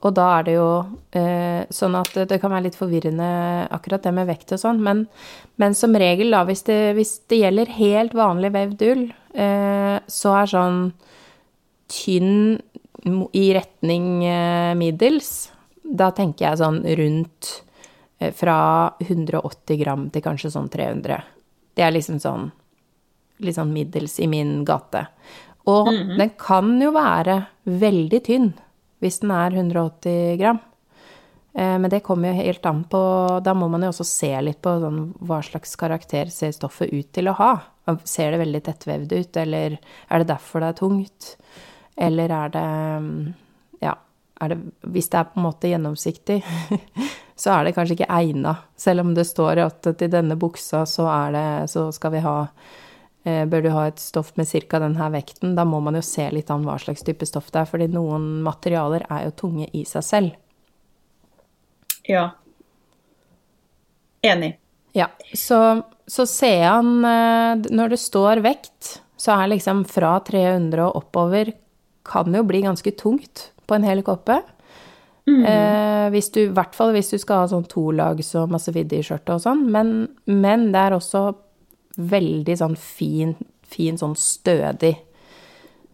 Og 0.00 0.14
da 0.16 0.26
er 0.38 0.46
det 0.46 0.54
jo 0.54 0.68
eh, 1.16 1.66
sånn 1.72 1.96
at 1.98 2.14
det, 2.30 2.38
kan 2.40 2.52
være 2.54 2.70
litt 2.70 2.78
forvirrende 2.78 3.28
akkurat 3.68 4.04
det 4.06 4.12
med 4.16 4.30
vekt 4.30 4.54
og 4.56 4.62
sånn, 4.62 4.80
men, 4.84 5.04
men 5.60 5.76
som 5.76 5.96
regel, 5.98 6.32
da, 6.32 6.40
hvis 6.48 6.64
det, 6.68 6.80
hvis 6.96 7.18
det 7.28 7.42
gjelder 7.42 7.74
helt 7.76 8.16
vanlig 8.16 8.52
vevd 8.54 8.84
ull, 8.88 9.02
eh, 9.36 9.96
så 10.08 10.36
er 10.40 10.52
sånn 10.54 10.78
tynn 11.90 12.60
i 13.36 13.44
retning 13.56 14.24
eh, 14.24 14.72
middels, 14.78 15.50
da 15.84 16.10
tenker 16.16 16.46
jeg 16.46 16.60
sånn 16.62 16.80
rundt 17.00 17.52
eh, 18.20 18.32
fra 18.36 18.56
180 19.04 19.82
gram 19.82 20.08
til 20.14 20.24
kanskje 20.24 20.52
sånn 20.54 20.72
300. 20.72 21.20
Det 21.76 21.84
er 21.84 21.92
liksom 21.92 22.22
sånn 22.22 22.48
litt 23.44 23.56
sånn 23.56 23.72
middels 23.72 24.18
i 24.20 24.28
min 24.28 24.62
gate. 24.68 25.06
Og 25.68 25.88
den 25.92 26.32
kan 26.40 26.72
jo 26.80 26.92
være 26.96 27.42
veldig 27.68 28.20
tynn 28.24 28.50
hvis 29.00 29.20
den 29.22 29.32
er 29.34 29.56
180 29.56 30.36
gram. 30.40 30.60
Eh, 31.54 31.78
Men 31.78 31.90
det 31.90 32.02
kommer 32.06 32.30
jo 32.30 32.42
helt 32.42 32.66
an 32.66 32.84
på 32.84 33.00
Da 33.42 33.54
må 33.54 33.68
man 33.68 33.82
jo 33.82 33.90
også 33.90 34.06
se 34.06 34.30
litt 34.40 34.60
på 34.62 34.76
sånn, 34.82 35.14
hva 35.18 35.40
slags 35.42 35.74
karakter 35.76 36.30
ser 36.30 36.52
stoffet 36.54 36.92
ut 36.92 37.12
til 37.12 37.30
å 37.30 37.36
ha. 37.40 37.52
Ser 38.04 38.30
det 38.30 38.42
veldig 38.44 38.62
tettvevd 38.62 39.12
ut, 39.12 39.36
eller 39.36 39.78
er 40.08 40.22
det 40.22 40.28
derfor 40.30 40.62
det 40.62 40.68
er 40.68 40.78
tungt? 40.78 41.30
Eller 41.96 42.30
er 42.30 42.52
det 42.54 42.68
mm, 43.02 43.16
Ja, 43.82 43.96
er 44.40 44.52
det, 44.52 44.60
hvis 44.92 45.10
det 45.10 45.18
er 45.18 45.32
på 45.32 45.40
en 45.40 45.48
måte 45.48 45.72
gjennomsiktig, 45.72 46.38
så 47.40 47.56
er 47.56 47.64
det 47.64 47.74
kanskje 47.74 47.96
ikke 47.98 48.12
egna. 48.14 48.54
Selv 48.76 49.02
om 49.02 49.14
det 49.16 49.26
står 49.26 49.64
at 49.64 49.90
til 49.90 50.12
denne 50.12 50.38
buksa 50.38 50.84
så 50.86 51.08
det 51.34 51.70
Så 51.72 51.90
skal 51.92 52.12
vi 52.12 52.22
ha 52.24 52.36
Bør 53.24 53.60
du 53.60 53.68
ha 53.74 53.82
et 53.90 54.00
stoff 54.00 54.30
med 54.40 54.48
ca. 54.48 54.78
denne 54.80 55.08
vekten? 55.12 55.52
Da 55.58 55.66
må 55.68 55.80
man 55.84 55.98
jo 55.98 56.00
se 56.04 56.24
litt 56.32 56.48
an 56.50 56.64
hva 56.64 56.78
slags 56.80 57.04
type 57.04 57.26
stoff 57.28 57.50
det 57.52 57.62
er, 57.62 57.68
fordi 57.68 57.90
noen 57.92 58.40
materialer 58.46 59.04
er 59.12 59.26
jo 59.26 59.34
tunge 59.42 59.66
i 59.76 59.82
seg 59.84 60.06
selv. 60.06 60.38
Ja. 62.08 62.30
Enig. 64.24 64.54
Ja, 64.96 65.10
så, 65.36 65.82
så 66.08 66.26
ser 66.26 66.64
han 66.66 67.04
eh, 67.06 67.68
Når 67.70 67.92
det 67.92 68.00
står 68.02 68.40
vekt, 68.42 68.96
så 69.20 69.36
er 69.36 69.52
liksom 69.52 69.84
fra 69.88 70.16
300 70.26 70.82
og 70.88 71.04
oppover 71.04 71.52
kan 72.08 72.32
jo 72.34 72.42
bli 72.48 72.64
ganske 72.64 72.90
tungt 72.98 73.50
på 73.68 73.76
en 73.76 73.84
hel 73.86 74.00
kåpe. 74.02 74.40
Eh, 75.30 76.06
hvis 76.10 76.30
du, 76.34 76.40
I 76.48 76.54
hvert 76.56 76.74
fall 76.74 76.94
hvis 76.96 77.12
du 77.12 77.18
skal 77.20 77.44
ha 77.44 77.50
sånn 77.50 77.68
tolags 77.70 78.32
og 78.40 78.50
masse 78.50 78.72
vidde 78.74 78.98
i 78.98 79.04
skjørtet 79.06 79.36
og 79.36 79.44
sånn. 79.44 79.66
Men, 79.70 79.92
men 80.26 80.70
det 80.74 80.86
er 80.88 80.96
også 80.96 81.28
veldig 82.10 82.56
sånn 82.58 82.76
fin, 82.78 83.34
fin 83.70 83.98
sånn 84.00 84.16
stødig. 84.18 84.96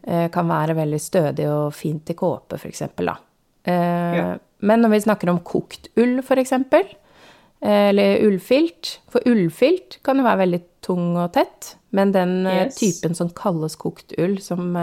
Eh, 0.06 0.28
kan 0.30 0.46
være 0.48 0.76
veldig 0.78 1.00
stødig 1.02 1.48
og 1.50 1.72
fint 1.74 2.10
i 2.10 2.14
kåpe, 2.14 2.58
eksempel, 2.70 3.06
da. 3.12 3.16
Eh, 3.66 4.16
Ja. 4.16 4.38
Men 4.60 4.80
når 4.80 4.90
vi 4.90 5.00
snakker 5.00 5.28
om 5.28 5.40
kokt 5.40 5.88
ull, 5.98 6.22
eksempel, 6.22 6.84
eh, 7.60 7.88
eller 7.90 8.20
ullfilt 8.24 8.98
For 9.10 9.20
ullfilt 9.26 9.98
kan 10.02 10.16
jo 10.16 10.22
være 10.24 10.38
veldig 10.46 10.62
tung 10.80 11.16
og 11.16 11.32
tett, 11.32 11.74
men 11.92 12.12
den 12.12 12.46
Yes. 12.46 12.76
typen 12.76 13.14
som 13.14 13.28
kalles 13.30 13.74
kokt 13.76 14.14
ull, 14.18 14.38
som 14.38 14.74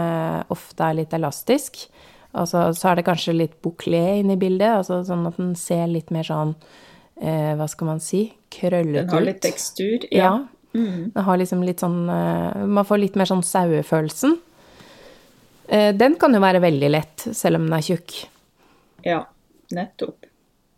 ofte 0.50 0.80
er 0.80 0.94
litt 0.94 1.10
elastisk, 1.10 1.88
altså, 2.34 2.68
så 2.74 2.90
er 2.92 2.96
det 2.96 3.06
kanskje 3.06 3.36
litt 3.36 3.62
bouclé 3.62 4.20
inne 4.20 4.32
i 4.34 4.36
bildet, 4.36 4.76
altså 4.84 5.04
sånn 5.04 5.26
at 5.26 5.36
den 5.36 5.54
ser 5.54 5.86
litt 5.86 6.10
mer 6.10 6.22
sånn 6.24 6.54
eh, 7.22 7.54
Hva 7.56 7.68
skal 7.68 7.86
man 7.86 8.00
si? 8.00 8.32
Krøllet 8.50 8.86
ut. 9.04 9.06
Den 9.06 9.08
har 9.08 9.20
litt 9.22 9.40
tekstur. 9.40 10.04
Ja. 10.10 10.24
Ja. 10.24 10.48
Mm. 10.74 11.12
Det 11.14 11.22
har 11.22 11.36
liksom 11.38 11.62
litt 11.62 11.78
sånn 11.84 12.08
eh, 12.10 12.64
Man 12.66 12.84
får 12.84 12.98
litt 12.98 13.14
mer 13.16 13.28
sånn 13.30 13.44
sauefølelsen. 13.46 14.32
Eh, 15.68 15.92
Den 15.94 16.16
kan 16.20 16.34
jo 16.34 16.40
være 16.42 16.60
veldig 16.60 16.90
lett, 16.90 17.26
selv 17.32 17.56
om 17.60 17.68
den 17.68 17.78
er 17.78 17.84
tjukk. 17.86 18.16
ja. 19.04 19.24
Nettopp. 19.74 20.26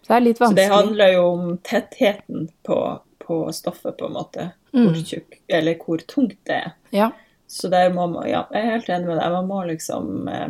Så 0.02 0.08
det 0.12 0.14
er 0.16 0.20
litt 0.22 0.38
Så 0.38 0.46
det 0.54 0.68
handler 0.70 1.08
jo 1.12 1.22
om 1.32 1.56
tettheten 1.58 2.44
på, 2.64 2.76
på 3.18 3.38
stoffet, 3.52 3.96
på 3.98 4.06
en 4.06 4.12
måte. 4.14 4.44
Hvor 4.70 4.92
Mm. 4.94 5.02
tjukk, 5.04 5.40
eller 5.48 5.74
hvor 5.82 5.98
tungt 6.06 6.36
det 6.46 6.54
er. 6.54 6.72
Ja. 6.94 7.10
Så 7.48 7.68
der 7.68 7.90
må 7.90 8.06
man, 8.12 8.28
ja, 8.30 8.44
jeg 8.52 8.62
er 8.62 8.70
helt 8.76 8.88
enig 8.88 9.06
med 9.10 9.18
deg. 9.18 9.32
Man 9.32 9.48
må 9.48 9.58
liksom 9.66 10.28
eh, 10.28 10.48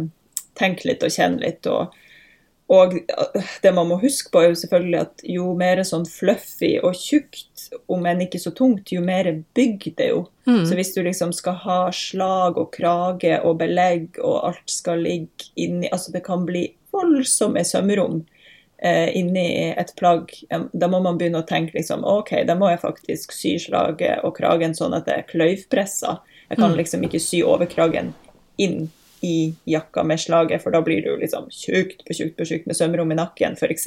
tenke 0.54 0.84
litt 0.90 1.02
og 1.02 1.10
kjenne 1.16 1.40
litt. 1.40 1.66
Og, 1.66 1.96
og 2.68 2.94
det 3.62 3.74
man 3.74 3.88
må 3.88 3.98
huske 4.04 4.30
på, 4.30 4.42
er 4.44 4.48
jo 4.52 4.60
selvfølgelig 4.60 5.00
at 5.00 5.24
jo 5.24 5.54
mer 5.54 5.82
sånn 5.82 6.06
fluffy 6.06 6.74
og 6.84 6.94
tjukt, 6.94 7.48
om 7.86 8.06
enn 8.06 8.22
ikke 8.24 8.40
så 8.42 8.52
tungt, 8.56 8.92
jo 8.92 9.02
mer 9.04 9.28
bygg 9.56 9.88
det 9.98 10.10
jo. 10.12 10.26
Mm. 10.46 10.62
Så 10.66 10.78
hvis 10.78 10.94
du 10.94 11.02
liksom 11.02 11.32
skal 11.36 11.58
ha 11.64 11.80
slag 11.94 12.58
og 12.60 12.72
krage 12.76 13.40
og 13.42 13.58
belegg, 13.62 14.20
og 14.22 14.50
alt 14.50 14.70
skal 14.70 15.02
ligge 15.06 15.50
inni 15.54 15.90
Altså 15.92 16.14
det 16.14 16.24
kan 16.26 16.46
bli 16.46 16.68
voldsomme 16.94 17.64
sømrom 17.64 18.20
eh, 18.78 19.16
inni 19.16 19.72
et 19.72 19.92
plagg. 19.96 20.32
Da 20.72 20.88
må 20.88 21.00
man 21.04 21.18
begynne 21.18 21.42
å 21.42 21.48
tenke 21.48 21.76
liksom 21.78 22.04
OK, 22.06 22.32
da 22.48 22.56
må 22.58 22.70
jeg 22.72 22.84
faktisk 22.84 23.34
sy 23.34 23.56
slaget 23.62 24.24
og 24.24 24.36
kragen 24.38 24.76
sånn 24.76 24.96
at 24.96 25.08
det 25.08 25.18
er 25.18 25.28
kløyvpressa. 25.30 26.20
Jeg 26.50 26.62
kan 26.62 26.76
liksom 26.78 27.02
ikke 27.06 27.22
sy 27.22 27.42
overkragen 27.42 28.14
inn 28.62 28.86
i 29.26 29.54
jakka 29.64 30.04
med 30.04 30.20
slaget, 30.20 30.62
for 30.62 30.70
da 30.70 30.82
blir 30.84 31.02
det 31.02 31.10
jo 31.10 31.18
liksom 31.20 31.48
tjukt 31.50 32.04
på 32.06 32.14
tjukt 32.14 32.36
på 32.38 32.46
tjukt 32.46 32.66
med 32.68 32.76
sømrom 32.78 33.12
i 33.12 33.18
nakken, 33.18 33.56
f.eks. 33.58 33.86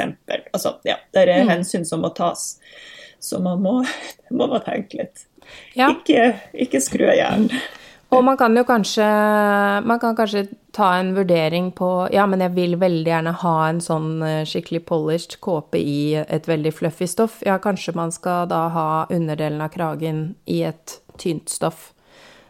Altså, 0.52 0.74
ja, 0.88 0.98
det 1.14 1.28
er 1.30 1.48
hensyn 1.48 1.86
som 1.88 2.04
må 2.04 2.12
tas. 2.18 2.58
Så 3.20 3.41
man 3.43 3.61
må, 3.63 3.80
må 4.38 4.47
man 4.47 4.63
tenke 4.65 5.03
litt. 5.03 5.28
ja. 5.78 5.91
Ikke, 5.91 6.34
ikke 6.53 6.82
skru 6.84 7.07
av 7.09 7.17
hjernen. 7.17 7.53
Og 8.09 8.24
man 8.26 8.38
kan 8.38 8.57
jo 8.57 8.63
kanskje 8.65 9.05
Man 9.86 9.99
kan 10.01 10.15
kanskje 10.17 10.47
ta 10.74 10.95
en 10.97 11.13
vurdering 11.15 11.72
på 11.72 12.09
Ja, 12.13 12.26
men 12.26 12.41
jeg 12.41 12.55
vil 12.55 12.76
veldig 12.82 13.11
gjerne 13.11 13.34
ha 13.43 13.55
en 13.67 13.82
sånn 13.84 14.24
eh, 14.26 14.41
skikkelig 14.49 14.84
polished 14.89 15.38
kåpe 15.45 15.78
i 15.82 16.15
et 16.22 16.47
veldig 16.47 16.72
fluffy 16.78 17.07
stoff. 17.09 17.39
Ja, 17.45 17.57
kanskje 17.61 17.95
man 17.97 18.13
skal 18.13 18.47
da 18.49 18.67
ha 18.74 18.89
underdelen 19.09 19.61
av 19.65 19.74
kragen 19.74 20.22
i 20.45 20.61
et 20.70 20.99
tynt 21.17 21.49
stoff 21.49 21.89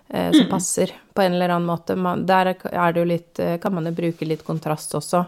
eh, 0.10 0.32
som 0.36 0.50
passer 0.52 0.94
på 1.16 1.24
en 1.24 1.38
eller 1.38 1.56
annen 1.56 1.68
måte. 1.72 1.96
Man, 1.96 2.26
der 2.28 2.54
er 2.60 2.94
det 2.94 3.00
jo 3.02 3.08
litt 3.08 3.40
eh, 3.40 3.58
Kan 3.64 3.76
man 3.80 3.88
jo 3.88 3.96
bruke 3.96 4.28
litt 4.28 4.44
kontrast 4.48 4.96
også. 5.00 5.24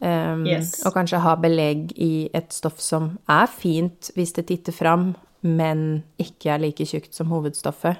Um, 0.00 0.42
Yes. 0.46 0.82
Og 0.86 0.92
kanskje 0.94 1.18
ha 1.24 1.34
belegg 1.40 1.92
i 1.96 2.28
et 2.36 2.52
stoff 2.52 2.80
som 2.84 3.14
er 3.32 3.46
fint 3.48 4.10
hvis 4.14 4.32
det 4.36 4.46
titter 4.50 4.72
fram, 4.76 5.14
men 5.42 6.02
ikke 6.20 6.50
er 6.52 6.58
like 6.60 6.84
tjukt 6.84 7.14
som 7.16 7.30
hovedstoffet. 7.32 7.96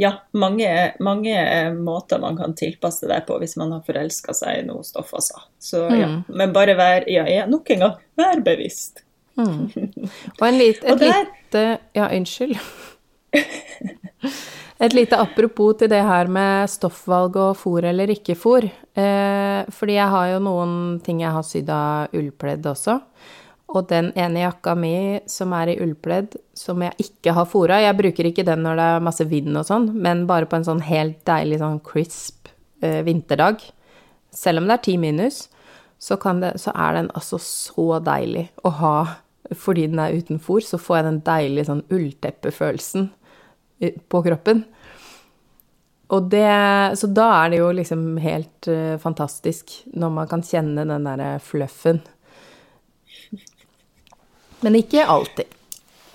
Ja, 0.00 0.14
mange, 0.32 0.68
mange 1.00 1.32
eh, 1.36 1.72
måter 1.76 2.20
man 2.22 2.36
kan 2.38 2.54
tilpasse 2.56 3.08
det 3.08 3.18
på 3.28 3.36
hvis 3.40 3.56
man 3.60 3.72
har 3.72 3.82
forelska 3.84 4.32
seg 4.36 4.62
i 4.62 4.66
noe 4.68 4.80
stoff, 4.84 5.12
altså. 5.16 5.42
Så, 5.60 5.82
ja. 5.92 6.08
Men 6.28 6.52
bare 6.56 6.72
vær, 6.78 7.04
ja, 7.08 7.26
ja, 7.28 7.44
nok 7.46 7.68
en 7.74 7.80
gang, 7.84 7.98
vær 8.16 8.40
bevisst. 8.46 9.02
Og 9.36 10.46
en 10.48 10.56
lit, 10.58 10.80
et 10.84 10.92
Og 10.92 10.98
der- 11.00 11.24
lite 11.28 11.66
Ja, 11.96 12.08
unnskyld. 12.16 12.56
Et 14.80 14.94
lite 14.96 15.12
apropos 15.12 15.74
til 15.76 15.90
det 15.92 16.00
her 16.00 16.28
med 16.32 16.70
stoffvalg 16.72 17.34
og 17.36 17.58
fôr 17.60 17.84
eller 17.84 18.08
ikke 18.14 18.32
fôr. 18.32 18.64
Eh, 18.64 19.68
fordi 19.76 19.98
jeg 19.98 20.08
har 20.08 20.30
jo 20.30 20.38
noen 20.46 20.72
ting 21.04 21.20
jeg 21.20 21.34
har 21.34 21.44
sydd 21.44 21.68
av 21.68 22.16
ullpledd 22.16 22.64
også. 22.70 22.94
Og 23.76 23.90
den 23.90 24.08
ene 24.16 24.46
jakka 24.46 24.72
mi 24.74 25.20
som 25.28 25.52
er 25.52 25.74
i 25.74 25.76
ullpledd, 25.84 26.38
som 26.56 26.80
jeg 26.82 26.96
ikke 27.04 27.36
har 27.36 27.46
fôra 27.46 27.82
Jeg 27.84 27.98
bruker 28.00 28.30
ikke 28.30 28.46
den 28.48 28.64
når 28.64 28.80
det 28.80 28.88
er 28.94 29.04
masse 29.04 29.28
vind 29.28 29.52
og 29.52 29.68
sånn, 29.68 29.92
men 29.92 30.24
bare 30.26 30.48
på 30.48 30.56
en 30.56 30.66
sånn 30.66 30.80
helt 30.88 31.20
deilig 31.28 31.60
sånn 31.60 31.78
crisp 31.84 32.48
eh, 32.80 33.04
vinterdag. 33.04 33.60
Selv 34.32 34.62
om 34.62 34.66
det 34.66 34.78
er 34.78 34.84
ti 34.88 34.96
minus, 34.96 35.44
så, 36.00 36.16
det, 36.40 36.54
så 36.56 36.72
er 36.72 36.96
den 36.96 37.12
altså 37.12 37.36
så 37.36 38.00
deilig 38.00 38.48
å 38.64 38.72
ha 38.80 38.96
fordi 39.56 39.88
den 39.90 39.98
er 39.98 40.14
uten 40.14 40.38
fôr, 40.40 40.62
så 40.64 40.78
får 40.78 40.96
jeg 40.96 41.06
den 41.10 41.24
deilige 41.26 41.68
sånn 41.68 41.88
ullteppefølelsen 41.90 43.10
på 44.08 44.22
kroppen. 44.22 44.64
Det, 46.30 46.92
så 46.96 47.06
da 47.06 47.26
er 47.44 47.50
det 47.52 47.60
jo 47.60 47.68
liksom 47.72 48.16
helt 48.18 48.66
uh, 48.66 48.96
fantastisk 48.98 49.76
når 49.94 50.10
man 50.10 50.30
kan 50.30 50.42
kjenne 50.42 50.82
den 50.88 51.06
derre 51.06 51.36
fluffen. 51.38 52.00
Men 54.60 54.78
ikke 54.80 55.06
alltid. 55.06 55.54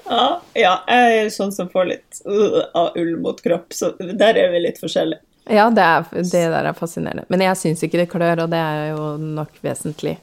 Ja, 0.05 0.41
ja, 0.53 0.73
jeg 0.91 1.21
er 1.21 1.31
sånn 1.33 1.55
som 1.55 1.71
får 1.71 1.87
litt 1.93 2.19
uh, 2.27 2.59
av 2.75 2.99
ull 2.99 3.15
mot 3.23 3.39
kropp, 3.41 3.71
så 3.73 3.93
der 3.97 4.35
er 4.35 4.51
vi 4.51 4.65
litt 4.67 4.83
forskjellige. 4.83 5.23
Ja, 5.45 5.69
det, 5.69 5.81
er, 5.81 6.05
det 6.11 6.43
der 6.51 6.67
er 6.67 6.75
fascinerende. 6.77 7.25
Men 7.29 7.45
jeg 7.45 7.57
syns 7.61 7.83
ikke 7.85 8.01
det 8.01 8.09
klør, 8.11 8.43
og 8.45 8.51
det 8.51 8.59
er 8.59 8.87
jo 8.97 9.09
nok 9.21 9.59
vesentlig. 9.63 10.17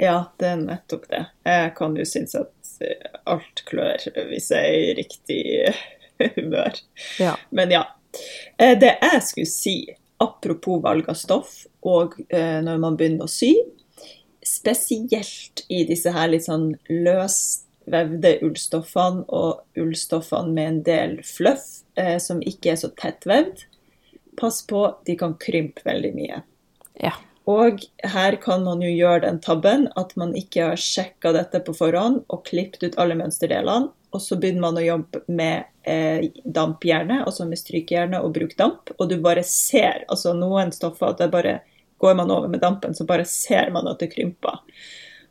Ja, 0.00 0.32
det 0.40 0.48
er 0.54 0.60
nettopp 0.62 1.08
det. 1.10 1.24
Jeg 1.46 1.72
kan 1.76 1.96
jo 1.98 2.06
synes 2.08 2.34
at 2.38 2.76
eh, 2.82 3.10
alt 3.28 3.64
klør 3.68 4.06
hvis 4.30 4.48
jeg 4.54 4.70
er 4.70 4.78
i 4.78 4.94
riktig 5.02 5.42
humør. 6.36 6.78
Ja. 7.20 7.36
Men 7.50 7.74
ja. 7.74 7.84
Eh, 8.58 8.76
Det 8.78 8.94
jeg 9.00 9.22
skulle 9.26 9.50
si, 9.50 9.76
apropos 10.22 10.82
valg 10.84 11.08
av 11.10 11.18
stoff, 11.18 11.62
og 11.82 12.18
eh, 12.28 12.60
når 12.62 12.78
man 12.82 12.96
begynner 12.98 13.26
å 13.26 13.32
sy, 13.32 13.54
spesielt 14.46 15.62
i 15.70 15.84
disse 15.88 16.10
her 16.14 16.30
litt 16.32 16.46
sånn 16.48 16.72
løsvevde 16.90 18.36
ullstoffene 18.46 19.24
og 19.30 19.78
ullstoffene 19.78 20.54
med 20.54 20.68
en 20.68 20.80
del 20.86 21.18
fluff 21.26 21.82
eh, 21.98 22.18
som 22.22 22.42
ikke 22.42 22.74
er 22.74 22.80
så 22.82 22.90
tettvevd, 22.98 23.66
pass 24.38 24.62
på, 24.66 24.86
de 25.06 25.16
kan 25.18 25.36
krympe 25.40 25.84
veldig 25.86 26.14
mye. 26.16 26.42
ja. 27.02 27.14
Og 27.50 27.80
her 28.06 28.36
kan 28.38 28.62
man 28.62 28.84
jo 28.84 28.90
gjøre 28.90 29.24
den 29.24 29.40
tabben 29.42 29.88
at 29.98 30.12
man 30.14 30.30
ikke 30.38 30.68
har 30.68 30.78
sjekka 30.78 31.32
dette 31.34 31.58
på 31.66 31.72
forhånd 31.74 32.20
og 32.30 32.44
klippet 32.46 32.84
ut 32.86 32.98
alle 33.02 33.16
mønsterdelene, 33.18 33.90
og 34.12 34.22
så 34.22 34.36
begynner 34.36 34.66
man 34.66 34.78
å 34.78 34.84
jobbe 34.84 35.22
med 35.32 35.64
eh, 35.88 36.28
dampjerne, 36.44 37.22
altså 37.26 37.46
med 37.48 37.60
strykehjerne 37.60 38.20
og 38.22 38.34
bruke 38.36 38.58
damp, 38.58 38.92
og 38.98 39.08
du 39.10 39.16
bare 39.24 39.44
ser, 39.46 40.04
altså 40.12 40.34
noen 40.36 40.72
stoffer, 40.74 41.12
at 41.12 41.22
det 41.22 41.32
bare 41.32 41.60
går 42.02 42.18
man 42.18 42.30
over 42.34 42.50
med 42.52 42.60
dampen, 42.60 42.94
så 42.94 43.06
bare 43.08 43.24
ser 43.28 43.72
man 43.74 43.88
at 43.88 44.02
det 44.02 44.10
krymper. 44.12 44.60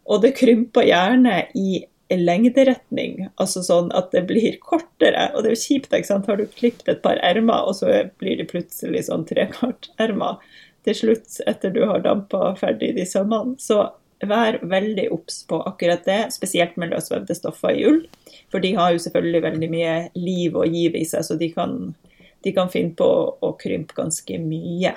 Og 0.10 0.24
det 0.24 0.34
krymper 0.40 0.88
gjerne 0.88 1.44
i 1.58 1.84
lengderetning, 2.12 3.28
altså 3.40 3.62
sånn 3.64 3.92
at 3.96 4.10
det 4.16 4.26
blir 4.28 4.58
kortere. 4.64 5.30
Og 5.36 5.44
det 5.44 5.52
er 5.52 5.56
jo 5.56 5.64
kjipt, 5.64 5.94
ikke 5.94 6.10
sant. 6.10 6.28
Har 6.28 6.40
du 6.40 6.48
klippet 6.50 6.90
et 6.92 7.04
par 7.04 7.22
ermer, 7.24 7.68
og 7.68 7.78
så 7.78 7.92
blir 8.20 8.42
det 8.42 8.50
plutselig 8.52 9.06
sånn 9.08 9.24
trekartermer 9.30 10.42
til 10.88 10.98
slutt 10.98 11.40
etter 11.48 11.74
du 11.76 11.84
har 11.88 12.04
dampa 12.04 12.56
ferdig 12.60 12.96
de 12.98 13.06
sømmene. 13.08 13.56
Så 13.62 13.84
vær 14.30 14.60
veldig 14.62 15.08
obs 15.14 15.42
på 15.50 15.62
akkurat 15.70 16.06
det, 16.06 16.20
spesielt 16.36 16.78
med 16.82 16.94
løsvevde 16.94 17.36
stoffer 17.38 17.78
i 17.78 17.86
ull. 17.90 18.02
For 18.52 18.64
de 18.64 18.74
har 18.78 18.94
jo 18.94 19.04
selvfølgelig 19.04 19.44
veldig 19.48 19.70
mye 19.72 19.96
liv 20.20 20.58
og 20.58 20.76
giv 20.76 20.98
i 21.00 21.06
seg, 21.08 21.26
så 21.26 21.38
de 21.40 21.52
kan, 21.56 21.78
de 22.46 22.54
kan 22.56 22.72
finne 22.74 22.96
på 22.98 23.08
å, 23.08 23.32
å 23.42 23.54
krympe 23.60 23.98
ganske 23.98 24.40
mye. 24.44 24.94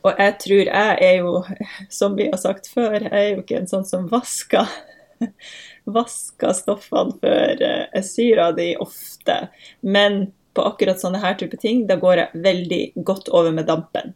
Og 0.00 0.16
jeg 0.16 0.36
tror 0.40 0.62
jeg 0.64 0.96
er 1.04 1.16
jo, 1.20 1.32
som 1.92 2.16
vi 2.16 2.30
har 2.30 2.40
sagt 2.40 2.70
før, 2.72 2.96
jeg 3.02 3.12
er 3.12 3.28
jo 3.34 3.42
ikke 3.42 3.60
en 3.60 3.68
sånn 3.70 3.84
som 3.88 4.08
vasker 4.10 4.68
vasker 5.84 6.54
stoffene 6.56 7.16
før 7.20 7.62
eh, 7.66 7.86
jeg 7.98 8.06
syr 8.08 8.42
av 8.46 8.56
de 8.56 8.72
ofte. 8.80 9.36
Men 9.80 10.30
på 10.56 10.64
akkurat 10.66 11.00
sånne 11.00 11.20
her 11.22 11.36
type 11.40 11.58
ting, 11.60 11.84
da 11.86 11.98
går 12.00 12.24
jeg 12.24 12.42
veldig 12.46 12.82
godt 13.06 13.28
over 13.28 13.54
med 13.54 13.68
dampen. 13.70 14.14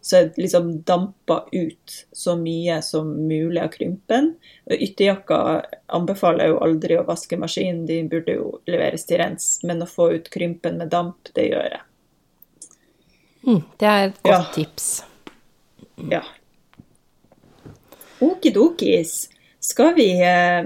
Så 0.00 0.30
liksom 0.36 0.82
damper 0.88 1.44
ut 1.52 2.06
så 2.12 2.36
mye 2.36 2.78
som 2.82 3.10
mulig 3.28 3.60
av 3.62 3.68
krympen. 3.74 4.30
Ytterjakka 4.70 5.40
anbefaler 5.86 6.44
jeg 6.46 6.54
jo 6.54 6.62
aldri 6.64 6.96
å 6.98 7.04
vaske 7.08 7.36
maskinen, 7.40 7.84
de 7.86 8.02
burde 8.08 8.38
jo 8.38 8.60
leveres 8.66 9.04
til 9.08 9.18
rens. 9.20 9.58
Men 9.64 9.82
å 9.84 9.90
få 9.90 10.12
ut 10.16 10.30
krympen 10.32 10.78
med 10.80 10.88
damp, 10.94 11.28
det 11.34 11.48
gjør 11.50 11.68
jeg. 11.74 11.80
Mm, 13.46 13.62
det 13.78 13.86
er 13.88 14.06
et 14.08 14.22
godt 14.22 14.32
Ja. 14.32 14.52
tips. 14.54 14.88
Ja. 16.10 16.22
Okidokis. 18.20 19.28
Skal 19.60 19.94
vi 19.94 20.08
eh, 20.22 20.64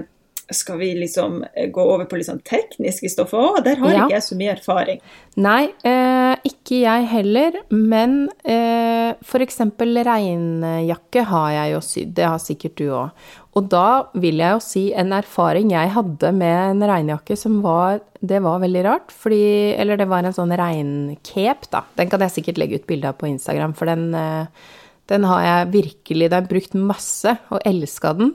skal 0.51 0.77
vi 0.77 0.93
liksom 0.95 1.43
eh, 1.55 1.69
gå 1.71 1.81
over 1.81 2.05
på 2.05 2.17
sånn 2.27 2.41
tekniske 2.43 3.09
stoffer? 3.09 3.37
òg? 3.37 3.63
der 3.63 3.75
har 3.77 3.91
Ja. 3.91 4.05
ikke 4.05 4.15
jeg 4.17 4.21
så 4.27 4.35
mye 4.35 4.51
erfaring. 4.57 4.99
Nei, 5.37 5.63
eh, 5.83 6.35
ikke 6.45 6.81
jeg 6.83 7.07
heller, 7.07 7.51
men 7.71 8.29
eh, 8.43 9.13
eksempel 9.39 9.95
regnjakke 10.03 11.23
har 11.25 11.51
jeg 11.51 11.73
jo 11.73 11.79
sydd, 11.79 12.13
det 12.13 12.25
har 12.25 12.39
sikkert 12.39 12.75
du 12.75 12.89
òg. 12.89 13.11
Og 13.55 13.69
da 13.69 14.03
vil 14.17 14.37
jeg 14.41 14.51
jo 14.55 14.59
si 14.65 14.83
en 14.97 15.11
erfaring 15.13 15.69
jeg 15.71 15.91
hadde 15.93 16.31
med 16.33 16.71
en 16.71 16.87
regnjakke 16.89 17.37
som 17.37 17.61
var 17.61 17.99
Det 18.23 18.39
var 18.41 18.59
veldig 18.63 18.83
rart, 18.85 19.11
fordi 19.11 19.75
Eller 19.77 19.97
det 19.97 20.07
var 20.07 20.23
en 20.23 20.33
sånn 20.33 20.49
regncape, 20.57 21.67
da. 21.69 21.83
Den 21.97 22.09
kan 22.09 22.19
jeg 22.23 22.31
sikkert 22.31 22.57
legge 22.57 22.75
ut 22.79 22.87
bilde 22.87 23.09
av 23.09 23.17
på 23.19 23.27
Instagram, 23.27 23.73
for 23.75 23.85
den, 23.85 24.13
eh, 24.15 24.45
den 25.07 25.23
har 25.23 25.41
jeg 25.43 25.71
virkelig 25.73 26.29
Den 26.29 26.31
har 26.31 26.47
jeg 26.47 26.49
brukt 26.49 26.73
masse, 26.73 27.37
og 27.51 27.59
elska 27.65 28.13
den. 28.17 28.33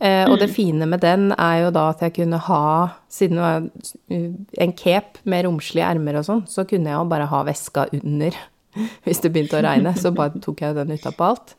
Eh, 0.00 0.24
og 0.32 0.38
det 0.40 0.48
fine 0.48 0.86
med 0.88 1.02
den 1.04 1.28
er 1.34 1.66
jo 1.66 1.72
da 1.76 1.90
at 1.92 2.00
jeg 2.00 2.14
kunne 2.22 2.38
ha, 2.46 2.64
siden 3.12 3.36
det 3.36 3.44
var 3.44 4.62
en 4.64 4.72
cape 4.72 5.20
med 5.28 5.44
romslige 5.44 5.84
ermer 5.84 6.16
og 6.22 6.24
sånn, 6.24 6.46
så 6.48 6.64
kunne 6.68 6.88
jeg 6.88 6.96
jo 6.96 7.10
bare 7.10 7.28
ha 7.28 7.42
veska 7.44 7.84
under 7.98 8.38
hvis 9.04 9.20
det 9.20 9.32
begynte 9.34 9.60
å 9.60 9.64
regne. 9.66 9.92
Så 9.98 10.14
bare 10.16 10.40
tok 10.40 10.64
jeg 10.64 10.78
den 10.78 10.96
utapå 10.96 11.28
alt. 11.28 11.54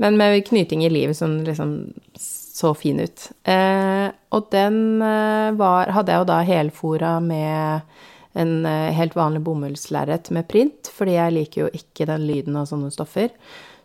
Men 0.00 0.16
med 0.20 0.40
knyting 0.48 0.84
i 0.84 0.92
livet 0.92 1.16
som 1.18 1.38
liksom 1.44 1.78
så 2.16 2.72
fin 2.76 3.00
ut. 3.00 3.30
Eh, 3.44 4.08
og 4.32 4.50
den 4.52 5.02
eh, 5.04 5.52
var, 5.60 5.92
hadde 5.92 6.14
jeg 6.14 6.24
jo 6.24 6.30
da 6.32 6.40
helfora 6.48 7.14
med 7.20 7.96
en 8.36 8.66
helt 8.68 9.14
vanlig 9.16 9.40
bomullslerret 9.46 10.28
med 10.36 10.44
print, 10.44 10.90
fordi 10.92 11.14
jeg 11.14 11.32
liker 11.32 11.60
jo 11.62 11.68
ikke 11.72 12.04
den 12.04 12.26
lyden 12.28 12.58
av 12.60 12.66
sånne 12.68 12.90
stoffer. 12.92 13.30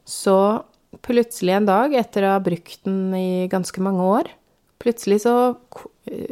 Så 0.04 0.36
plutselig 1.06 1.56
en 1.56 1.70
dag, 1.70 1.94
etter 1.96 2.28
å 2.28 2.36
ha 2.36 2.44
brukt 2.44 2.82
den 2.88 3.14
i 3.16 3.48
ganske 3.52 3.84
mange 3.84 4.08
år, 4.20 4.32
plutselig 4.82 5.22
så 5.24 5.36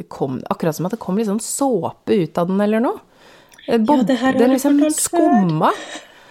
kom 0.10 0.40
det 0.40 0.50
Akkurat 0.50 0.76
som 0.76 0.88
at 0.88 0.96
det 0.96 1.02
kom 1.02 1.20
litt 1.20 1.30
sånn 1.30 1.44
såpe 1.44 2.16
ut 2.16 2.40
av 2.42 2.50
den 2.50 2.62
eller 2.64 2.82
noe. 2.84 3.00
Bob, 3.78 4.00
ja, 4.02 4.06
det 4.10 4.18
her 4.18 4.38
den 4.38 4.56
liksom 4.56 4.80
skumma. 4.96 5.70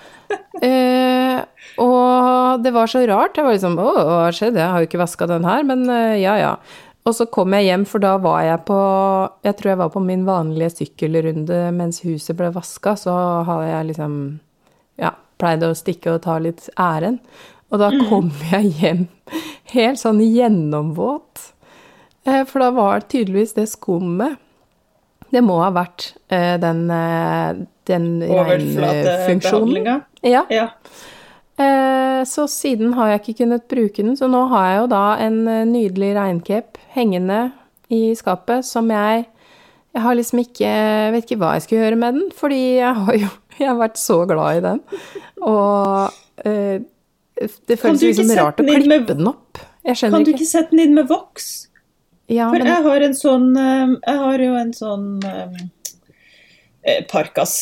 eh, 0.66 1.38
og 1.78 2.64
det 2.64 2.72
var 2.74 2.90
så 2.90 3.04
rart. 3.06 3.38
Jeg 3.38 3.46
var 3.46 3.54
liksom 3.54 3.78
Å, 3.78 3.92
hva 3.94 4.28
skjedde? 4.34 4.58
Jeg 4.58 4.74
har 4.74 4.82
jo 4.82 4.88
ikke 4.88 5.00
vaska 5.04 5.28
den 5.30 5.46
her, 5.46 5.64
men 5.68 5.86
uh, 5.86 6.16
ja, 6.18 6.34
ja. 6.40 6.52
Og 7.06 7.14
så 7.16 7.28
kom 7.32 7.54
jeg 7.56 7.68
hjem, 7.68 7.86
for 7.88 8.02
da 8.02 8.16
var 8.20 8.42
jeg 8.44 8.64
på 8.68 8.78
Jeg 9.46 9.58
tror 9.58 9.70
jeg 9.70 9.80
var 9.80 9.92
på 9.94 10.02
min 10.04 10.26
vanlige 10.26 10.74
sykkelrunde 10.80 11.60
mens 11.76 12.02
huset 12.04 12.36
ble 12.36 12.50
vaska, 12.52 12.96
så 12.98 13.14
har 13.48 13.62
jeg 13.68 13.92
liksom 13.92 14.18
Ja, 15.00 15.14
pleide 15.38 15.70
å 15.70 15.78
stikke 15.78 16.16
og 16.16 16.24
ta 16.26 16.40
litt 16.42 16.66
æren. 16.74 17.22
Og 17.68 17.80
da 17.82 17.90
mm. 17.92 18.02
kom 18.08 18.32
jeg 18.50 18.72
hjem 18.80 19.06
helt 19.74 20.00
sånn 20.00 20.20
gjennomvåt. 20.24 21.52
Eh, 22.28 22.44
for 22.48 22.64
da 22.64 22.70
var 22.74 23.06
tydeligvis 23.08 23.54
det 23.56 23.68
skummet 23.70 24.38
Det 25.28 25.42
må 25.44 25.58
ha 25.60 25.68
vært 25.76 26.14
eh, 26.32 26.56
den, 26.60 26.86
eh, 26.90 27.60
den 27.88 28.08
regnfunksjonen. 28.24 30.02
Ja. 30.24 30.44
ja. 30.48 30.68
Så 32.28 32.44
siden 32.46 32.92
har 32.94 33.08
jeg 33.10 33.20
ikke 33.20 33.40
kunnet 33.40 33.64
bruke 33.70 34.04
den, 34.04 34.14
så 34.16 34.28
nå 34.30 34.44
har 34.52 34.66
jeg 34.68 34.76
jo 34.78 34.84
da 34.92 35.02
en 35.24 35.38
nydelig 35.72 36.12
regncape 36.14 36.78
hengende 36.94 37.48
i 37.90 38.14
skapet 38.14 38.66
som 38.68 38.92
jeg 38.94 39.26
Jeg 39.96 40.02
har 40.04 40.14
liksom 40.14 40.38
ikke 40.44 40.70
Vet 41.14 41.24
ikke 41.26 41.40
hva 41.40 41.54
jeg 41.56 41.64
skal 41.64 41.78
gjøre 41.78 41.98
med 41.98 42.14
den, 42.14 42.30
fordi 42.36 42.60
jeg 42.78 42.94
har 42.94 43.18
jo 43.18 43.30
jeg 43.58 43.66
har 43.66 43.80
vært 43.80 43.98
så 43.98 44.20
glad 44.30 44.60
i 44.60 44.62
den. 44.62 44.80
Og 45.42 46.44
det 47.38 47.78
føles 47.78 48.02
liksom 48.02 48.30
rart 48.38 48.60
å 48.60 48.66
klippe 48.66 48.90
med, 48.90 49.08
den 49.08 49.30
opp. 49.30 49.60
Jeg 49.86 50.00
skjønner 50.00 50.20
ikke. 50.20 50.24
Kan 50.24 50.26
du 50.26 50.32
ikke 50.34 50.50
sette 50.50 50.74
den 50.74 50.84
inn 50.84 50.96
med 50.96 51.08
voks? 51.10 51.48
Ja, 52.28 52.50
For 52.52 52.60
men... 52.60 52.68
jeg 52.68 52.84
har 52.84 53.04
en 53.06 53.14
sånn 53.16 53.44
eh, 53.56 53.92
Jeg 54.04 54.18
har 54.20 54.42
jo 54.44 54.56
en 54.60 54.72
sånn 54.76 55.06
um, 55.24 55.54
Parkas. 57.08 57.54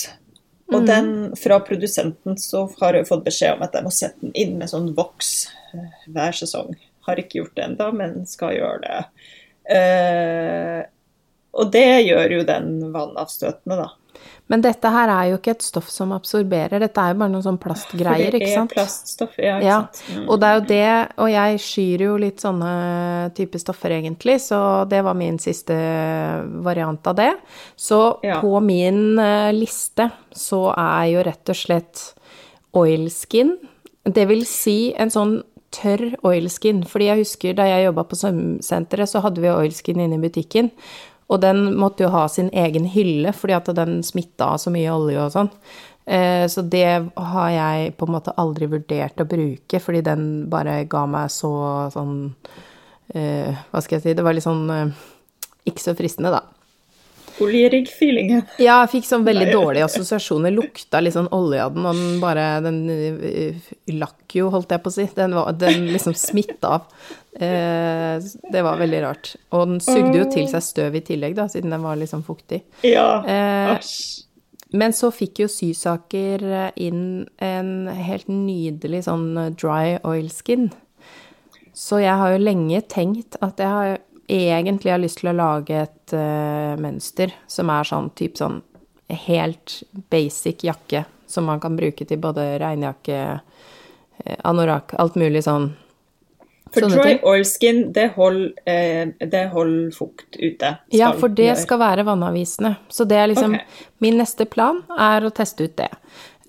Og 0.72 0.80
mm. 0.82 0.86
den 0.88 1.10
fra 1.38 1.60
produsenten 1.62 2.38
så 2.42 2.64
har 2.80 2.98
jeg 2.98 3.06
fått 3.06 3.24
beskjed 3.26 3.54
om 3.54 3.64
at 3.66 3.76
jeg 3.76 3.86
må 3.86 3.92
sette 3.94 4.24
den 4.24 4.34
inn 4.34 4.56
med 4.58 4.70
sånn 4.70 4.90
voks 4.96 5.32
hver 6.10 6.34
sesong. 6.34 6.74
Har 7.06 7.20
ikke 7.22 7.40
gjort 7.40 7.54
det 7.54 7.68
ennå, 7.68 7.90
men 7.94 8.24
skal 8.26 8.56
gjøre 8.56 8.80
det. 8.82 9.00
Uh, 9.66 10.82
og 11.56 11.70
det 11.74 11.86
gjør 12.06 12.34
jo 12.38 12.46
den 12.48 12.72
vannavstøtende, 12.94 13.78
da. 13.78 13.88
Men 14.46 14.62
dette 14.62 14.90
her 14.94 15.10
er 15.10 15.30
jo 15.32 15.38
ikke 15.40 15.56
et 15.56 15.64
stoff 15.66 15.88
som 15.90 16.12
absorberer, 16.14 16.78
dette 16.78 17.02
er 17.02 17.12
jo 17.12 17.18
bare 17.18 17.32
noen 17.32 17.42
sånn 17.42 17.58
plastgreier, 17.58 18.36
ikke 18.38 18.52
sant? 18.52 18.70
Det 18.70 18.78
er 18.78 18.84
plaststoff, 18.84 19.38
ja, 19.42 19.56
ikke 19.58 19.66
ja. 19.66 19.78
sant. 19.82 20.02
Mm. 20.14 20.28
Og 20.28 20.38
det 20.38 20.48
er 20.48 20.58
jo 20.58 20.64
det, 20.70 20.90
og 21.24 21.30
jeg 21.32 21.62
skyr 21.64 22.04
jo 22.06 22.12
litt 22.22 22.44
sånne 22.44 22.74
type 23.38 23.58
stoffer 23.62 23.96
egentlig, 23.96 24.38
så 24.44 24.60
det 24.90 25.02
var 25.06 25.18
min 25.18 25.40
siste 25.42 25.74
variant 26.62 27.10
av 27.10 27.18
det. 27.18 27.32
Så 27.74 28.00
ja. 28.26 28.38
på 28.44 28.60
min 28.62 29.18
uh, 29.18 29.50
liste 29.56 30.12
så 30.30 30.68
er 30.76 31.10
jo 31.16 31.26
rett 31.26 31.54
og 31.54 31.58
slett 31.58 32.06
oilskin, 32.76 33.56
det 34.06 34.28
vil 34.30 34.44
si 34.46 34.92
en 34.94 35.10
sånn 35.10 35.40
tørr 35.74 36.14
oilskin, 36.26 36.84
fordi 36.86 37.10
jeg 37.10 37.24
husker 37.24 37.56
da 37.58 37.66
jeg 37.68 37.88
jobba 37.88 38.06
på 38.06 38.18
svømmesenteret, 38.20 39.10
så 39.10 39.22
hadde 39.24 39.42
vi 39.42 39.50
oilskin 39.50 40.00
inne 40.02 40.18
i 40.18 40.22
butikken. 40.22 40.70
Og 41.26 41.42
den 41.42 41.72
måtte 41.78 42.06
jo 42.06 42.12
ha 42.14 42.26
sin 42.30 42.52
egen 42.54 42.86
hylle, 42.90 43.32
fordi 43.34 43.56
at 43.56 43.70
den 43.74 43.98
smitta 44.06 44.52
av 44.54 44.60
så 44.62 44.70
mye 44.70 44.94
olje 44.94 45.24
og 45.24 45.32
sånn. 45.34 45.50
Eh, 46.06 46.46
så 46.46 46.62
det 46.62 46.86
har 47.16 47.48
jeg 47.50 47.94
på 47.98 48.06
en 48.06 48.14
måte 48.14 48.34
aldri 48.38 48.68
vurdert 48.70 49.18
å 49.18 49.26
bruke, 49.26 49.80
fordi 49.82 50.04
den 50.06 50.26
bare 50.50 50.84
ga 50.90 51.02
meg 51.10 51.32
så 51.34 51.50
sånn 51.90 52.20
eh, 53.10 53.50
Hva 53.72 53.82
skal 53.82 53.96
jeg 53.96 54.04
si 54.04 54.14
Det 54.14 54.22
var 54.22 54.36
litt 54.36 54.46
sånn 54.46 54.70
eh, 54.70 55.00
ikke 55.66 55.82
så 55.82 55.96
fristende, 55.98 56.30
da. 56.30 56.44
Oljerigg-feelingen. 57.42 58.42
Ja, 58.62 58.80
jeg 58.84 58.92
fikk 58.96 59.08
sånn 59.08 59.26
veldig 59.26 59.50
dårlige 59.52 59.86
assosiasjoner. 59.86 60.54
Lukta 60.54 61.02
litt 61.02 61.16
sånn 61.16 61.30
olje 61.34 61.62
av 61.64 61.74
den, 61.76 61.86
og 61.88 61.98
den 61.98 62.18
bare 62.22 62.46
Den 62.64 62.80
uh, 62.88 63.70
lakk 63.98 64.36
jo, 64.38 64.48
holdt 64.54 64.72
jeg 64.74 64.84
på 64.84 64.92
å 64.92 64.96
si. 64.96 65.06
Den, 65.16 65.36
var, 65.36 65.52
den 65.60 65.88
liksom 65.92 66.16
smitta 66.18 66.76
av. 66.78 66.86
Eh, 67.36 68.16
det 68.52 68.62
var 68.64 68.78
veldig 68.80 69.00
rart. 69.04 69.34
Og 69.52 69.66
den 69.68 69.82
sugde 69.84 70.22
jo 70.22 70.28
til 70.32 70.48
seg 70.48 70.64
støv 70.64 70.96
i 70.96 71.04
tillegg, 71.04 71.36
da, 71.36 71.44
siden 71.52 71.74
den 71.74 71.84
var 71.84 71.98
liksom 72.00 72.24
fuktig. 72.24 72.62
Ja, 72.86 73.20
eh, 73.28 73.90
men 74.76 74.96
så 74.96 75.12
fikk 75.14 75.44
jo 75.44 75.50
Sysaker 75.52 76.42
inn 76.74 77.26
en 77.44 77.70
helt 77.86 78.26
nydelig 78.32 79.04
sånn 79.06 79.28
dry 79.54 79.98
oil 80.02 80.26
skin. 80.32 80.70
Så 81.76 82.00
jeg 82.00 82.16
har 82.16 82.32
jo 82.32 82.40
lenge 82.42 82.80
tenkt 82.88 83.36
at 83.44 83.60
jeg 83.60 83.68
har 83.68 83.98
egentlig 84.28 84.92
har 84.92 85.02
lyst 85.02 85.20
til 85.22 85.30
å 85.30 85.36
lage 85.36 85.82
et 85.86 86.14
uh, 86.16 86.74
mønster 86.80 87.34
som 87.50 87.70
er 87.70 87.88
sånn 87.88 88.10
type 88.18 88.38
sånn 88.40 88.60
helt 89.26 89.80
basic 90.10 90.64
jakke 90.66 91.04
som 91.30 91.46
man 91.46 91.62
kan 91.62 91.76
bruke 91.78 92.06
til 92.06 92.18
både 92.22 92.56
regnjakke, 92.62 93.20
uh, 93.38 94.38
anorakk, 94.48 94.96
alt 94.98 95.18
mulig 95.20 95.44
sånn. 95.46 95.72
For 96.74 96.90
dry 96.90 97.16
oilskin, 97.22 97.92
det 97.94 98.08
holder, 98.16 98.52
eh, 98.66 99.50
hold 99.52 99.94
fukt 99.94 100.36
ute? 100.36 100.72
Ja, 100.90 101.12
for 101.14 101.28
det 101.28 101.52
gjøre. 101.52 101.60
skal 101.62 101.78
være 101.78 102.04
vannavvisende. 102.04 102.74
Så 102.88 103.06
det 103.06 103.16
er 103.16 103.30
liksom 103.30 103.54
okay. 103.54 103.84
Min 104.02 104.18
neste 104.18 104.48
plan 104.50 104.82
er 104.98 105.24
å 105.24 105.30
teste 105.30 105.68
ut 105.68 105.76
det. 105.78 105.92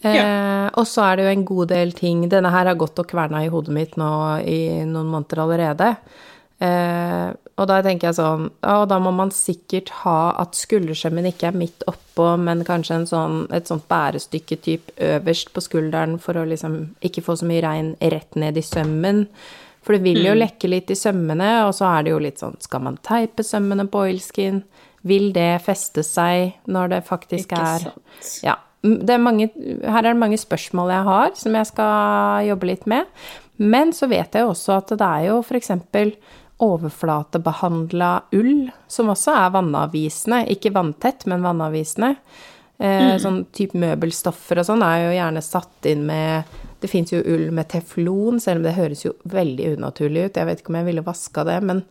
Ja. 0.02 0.24
Eh, 0.24 0.70
og 0.74 0.88
så 0.90 1.06
er 1.06 1.18
det 1.18 1.24
jo 1.26 1.30
en 1.34 1.46
god 1.46 1.68
del 1.72 1.92
ting 1.98 2.20
Denne 2.30 2.52
her 2.54 2.68
har 2.70 2.78
gått 2.78 3.00
og 3.02 3.08
kverna 3.10 3.40
i 3.42 3.50
hodet 3.50 3.74
mitt 3.74 3.96
nå 3.98 4.10
i 4.46 4.86
noen 4.86 5.10
måneder 5.10 5.42
allerede. 5.46 5.96
Eh, 6.58 7.28
og 7.58 7.68
da 7.70 7.76
tenker 7.86 8.08
jeg 8.08 8.16
sånn 8.18 8.48
Og 8.66 8.88
da 8.90 8.98
må 8.98 9.12
man 9.14 9.30
sikkert 9.30 9.92
ha 10.02 10.32
at 10.42 10.58
skulderskjemmen 10.58 11.28
ikke 11.30 11.52
er 11.52 11.60
midt 11.60 11.84
oppå, 11.86 12.32
men 12.42 12.64
kanskje 12.66 13.04
sånn, 13.12 13.44
et 13.54 13.70
sånt 13.70 13.86
bærestykke 13.92 14.58
typ 14.66 14.90
øverst 14.98 15.52
på 15.54 15.62
skulderen 15.62 16.18
for 16.22 16.40
å 16.40 16.48
liksom 16.50 16.80
ikke 17.06 17.22
få 17.26 17.38
så 17.38 17.50
mye 17.50 17.62
regn 17.62 17.94
rett 18.02 18.38
ned 18.42 18.58
i 18.58 18.66
sømmen. 18.66 19.28
For 19.86 19.96
det 19.96 20.04
vil 20.04 20.24
jo 20.26 20.34
mm. 20.34 20.42
lekke 20.42 20.72
litt 20.72 20.90
i 20.92 20.98
sømmene, 20.98 21.52
og 21.68 21.76
så 21.78 21.86
er 21.92 22.08
det 22.08 22.12
jo 22.12 22.24
litt 22.26 22.42
sånn 22.42 22.58
Skal 22.64 22.84
man 22.90 22.98
teipe 23.06 23.46
sømmene 23.46 23.86
på 23.88 24.08
oilskin? 24.08 24.64
Vil 25.08 25.30
det 25.36 25.62
feste 25.64 26.04
seg 26.04 26.58
når 26.68 26.96
det 26.96 27.04
faktisk 27.08 27.54
ikke 27.54 27.68
er 27.76 27.86
sant. 27.86 28.32
Ja. 28.44 28.58
Er 28.88 29.22
mange, 29.22 29.50
her 29.54 30.02
er 30.02 30.12
det 30.12 30.20
mange 30.20 30.38
spørsmål 30.40 30.92
jeg 30.94 31.06
har, 31.08 31.32
som 31.38 31.56
jeg 31.56 31.70
skal 31.70 32.50
jobbe 32.50 32.70
litt 32.70 32.90
med. 32.90 33.08
Men 33.58 33.94
så 33.96 34.10
vet 34.10 34.36
jeg 34.36 34.46
jo 34.46 34.52
også 34.52 34.76
at 34.78 34.92
det 34.94 35.08
er 35.08 35.30
jo 35.30 35.40
for 35.46 35.58
eksempel 35.58 36.14
overflatebehandla 36.64 38.12
ull, 38.32 38.70
som 38.88 39.12
også 39.14 39.34
er 39.38 39.52
vannavvisende. 39.54 40.44
Ikke 40.54 40.74
vanntett, 40.74 41.28
men 41.30 41.46
vannavvisende. 41.46 42.16
Eh, 42.78 43.04
mm. 43.14 43.20
Sånn 43.22 43.40
type 43.56 43.78
møbelstoffer 43.80 44.62
og 44.62 44.68
sånn 44.68 44.86
er 44.86 45.04
jo 45.04 45.16
gjerne 45.16 45.42
satt 45.42 45.88
inn 45.90 46.04
med 46.06 46.58
Det 46.78 46.90
fins 46.92 47.10
jo 47.10 47.24
ull 47.26 47.48
med 47.58 47.66
teflon, 47.72 48.38
selv 48.38 48.60
om 48.60 48.68
det 48.68 48.76
høres 48.76 49.02
jo 49.02 49.16
veldig 49.26 49.72
unaturlig 49.80 50.28
ut. 50.28 50.38
Jeg 50.38 50.46
vet 50.46 50.60
ikke 50.62 50.70
om 50.70 50.78
jeg 50.78 50.86
ville 50.92 51.06
vaska 51.06 51.46
det, 51.48 51.58
men 51.66 51.82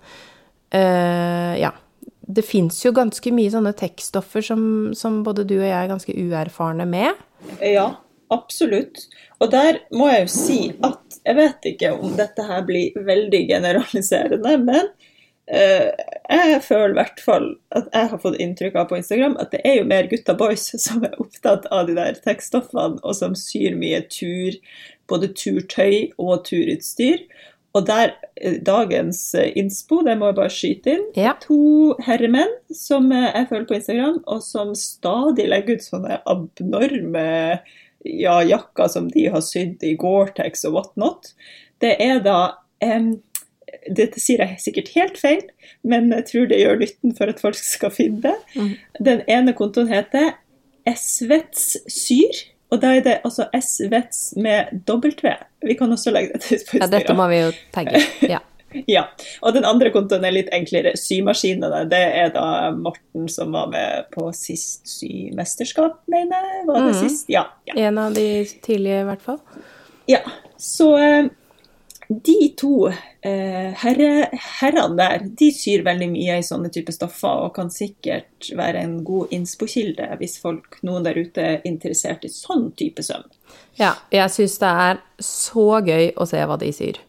eh, 0.70 1.58
ja. 1.62 1.72
Det 2.26 2.42
fins 2.42 2.80
jo 2.82 2.90
ganske 2.90 3.30
mye 3.30 3.50
sånne 3.50 3.70
tekststoffer 3.78 4.42
som, 4.42 4.62
som 4.98 5.20
både 5.26 5.44
du 5.46 5.56
og 5.60 5.66
jeg 5.66 5.74
er 5.78 5.90
ganske 5.90 6.14
uerfarne 6.14 6.86
med. 6.90 7.18
Ja, 7.62 7.86
absolutt. 8.34 9.04
Og 9.38 9.52
der 9.52 9.78
må 9.94 10.08
jeg 10.10 10.24
jo 10.24 10.32
si 10.32 10.58
at 10.86 11.05
jeg 11.26 11.36
vet 11.38 11.68
ikke 11.72 11.92
om 11.96 12.14
dette 12.18 12.46
her 12.46 12.64
blir 12.66 12.96
veldig 13.06 13.42
generaliserende, 13.48 14.52
men 14.62 14.90
uh, 15.50 15.88
jeg 16.30 16.60
føler 16.66 16.94
i 16.94 16.98
hvert 17.00 17.22
fall 17.24 17.48
at 17.76 17.90
jeg 17.90 18.12
har 18.12 18.22
fått 18.22 18.38
inntrykk 18.42 18.78
av 18.78 18.88
på 18.90 19.00
Instagram 19.00 19.36
at 19.42 19.50
det 19.54 19.64
er 19.66 19.80
jo 19.80 19.88
mer 19.90 20.10
gutta 20.10 20.36
boys 20.38 20.68
som 20.86 21.04
er 21.06 21.18
opptatt 21.22 21.66
av 21.74 21.90
de 21.90 21.98
der 21.98 22.20
tekststoffene, 22.22 23.02
og 23.02 23.18
som 23.18 23.34
syr 23.38 23.74
mye 23.78 24.04
tur, 24.12 24.58
både 25.10 25.34
turtøy 25.34 26.12
og 26.18 26.46
turutstyr. 26.48 27.26
Og 27.76 27.84
der 27.84 28.14
eh, 28.40 28.56
dagens 28.64 29.18
eh, 29.36 29.50
innspo, 29.60 29.98
det 30.06 30.14
må 30.16 30.30
jeg 30.30 30.36
bare 30.38 30.52
skyte 30.54 30.94
inn, 30.94 31.02
ja. 31.18 31.34
to 31.42 31.92
herremenn 32.06 32.54
som 32.72 33.10
jeg 33.12 33.48
følger 33.50 33.66
på 33.68 33.76
Instagram, 33.76 34.22
og 34.24 34.40
som 34.46 34.70
stadig 34.78 35.50
legger 35.50 35.76
ut 35.76 35.84
sånne 35.84 36.20
abnorme 36.24 37.26
ja, 38.20 38.40
jakka 38.46 38.88
som 38.92 39.10
de 39.12 39.26
har 39.32 39.44
sydd 39.44 39.84
i 39.86 39.94
Gore-Tex 40.00 40.66
og 40.68 40.78
whatnot, 40.78 41.32
det 41.84 41.96
er 42.02 42.22
da 42.24 42.38
um, 42.84 43.16
Dette 43.86 44.20
sier 44.22 44.40
jeg 44.42 44.60
sikkert 44.62 44.88
helt 44.94 45.18
feil, 45.20 45.42
men 45.86 46.08
jeg 46.14 46.24
tror 46.30 46.46
det 46.50 46.58
gjør 46.58 46.78
nytten 46.80 47.14
for 47.18 47.30
at 47.30 47.40
folk 47.42 47.58
skal 47.58 47.92
finne 47.94 48.22
det. 48.24 48.34
Mm. 48.56 48.72
Den 49.08 49.22
ene 49.30 49.54
kontoen 49.58 49.90
heter 49.90 50.32
Svets 50.94 51.76
Syr. 51.90 52.44
Og 52.74 52.80
da 52.82 52.96
er 52.96 53.04
det 53.04 53.14
altså 53.26 53.46
Svets 53.62 54.32
med 54.38 54.72
W. 54.90 55.34
Vi 55.66 55.76
kan 55.78 55.92
også 55.92 56.14
legge 56.14 56.34
det 56.34 56.46
ut 56.50 56.66
på 56.70 56.80
Ja, 56.80 56.88
dette 56.90 57.14
må 57.14 57.28
vi 57.30 57.42
jo 57.44 57.50
tagge. 57.74 58.02
Ja. 58.34 58.40
Ja. 58.96 59.06
Og 59.42 59.54
den 59.56 59.66
andre 59.68 59.90
kontoen 59.94 60.24
er 60.26 60.34
litt 60.34 60.50
enklere. 60.54 60.94
Symaskinene. 61.00 61.84
Det 61.90 62.02
er 62.20 62.34
da 62.34 62.72
Morten 62.76 63.30
som 63.32 63.54
var 63.56 63.70
med 63.72 64.10
på 64.14 64.28
sist 64.36 64.86
symesterskap, 64.90 66.02
mener 66.10 66.46
jeg. 66.50 66.66
Var 66.68 66.82
det 66.82 66.92
mm. 66.92 67.00
sist? 67.00 67.32
Ja. 67.32 67.46
ja. 67.68 67.78
En 67.88 67.98
av 68.02 68.14
de 68.16 68.28
tidlige, 68.64 69.02
i 69.02 69.08
hvert 69.10 69.26
fall. 69.26 69.40
Ja, 70.06 70.22
så 70.60 70.92
eh, 71.02 71.28
de 72.08 72.36
to 72.58 72.86
eh, 72.88 73.72
herre, 73.82 74.10
herrene 74.60 74.96
der, 74.98 75.24
de 75.38 75.48
syr 75.54 75.82
veldig 75.86 76.08
mye 76.12 76.36
i 76.38 76.44
sånne 76.46 76.70
typer 76.74 76.94
stoffer, 76.94 77.46
og 77.46 77.54
kan 77.56 77.70
sikkert 77.72 78.50
være 78.56 78.84
en 78.86 79.00
god 79.06 79.34
innspokilde 79.34 80.12
hvis 80.20 80.38
folk, 80.42 80.78
noen 80.86 81.06
der 81.06 81.18
ute 81.18 81.42
er 81.42 81.66
interessert 81.66 82.26
i 82.26 82.30
sånn 82.32 82.70
type 82.78 83.02
søm. 83.06 83.26
Ja, 83.80 83.96
jeg 84.14 84.30
syns 84.32 84.56
det 84.62 84.70
er 84.86 85.02
så 85.22 85.66
gøy 85.82 86.12
å 86.14 86.28
se 86.28 86.46
hva 86.46 86.58
de 86.60 86.70
syr. 86.74 87.02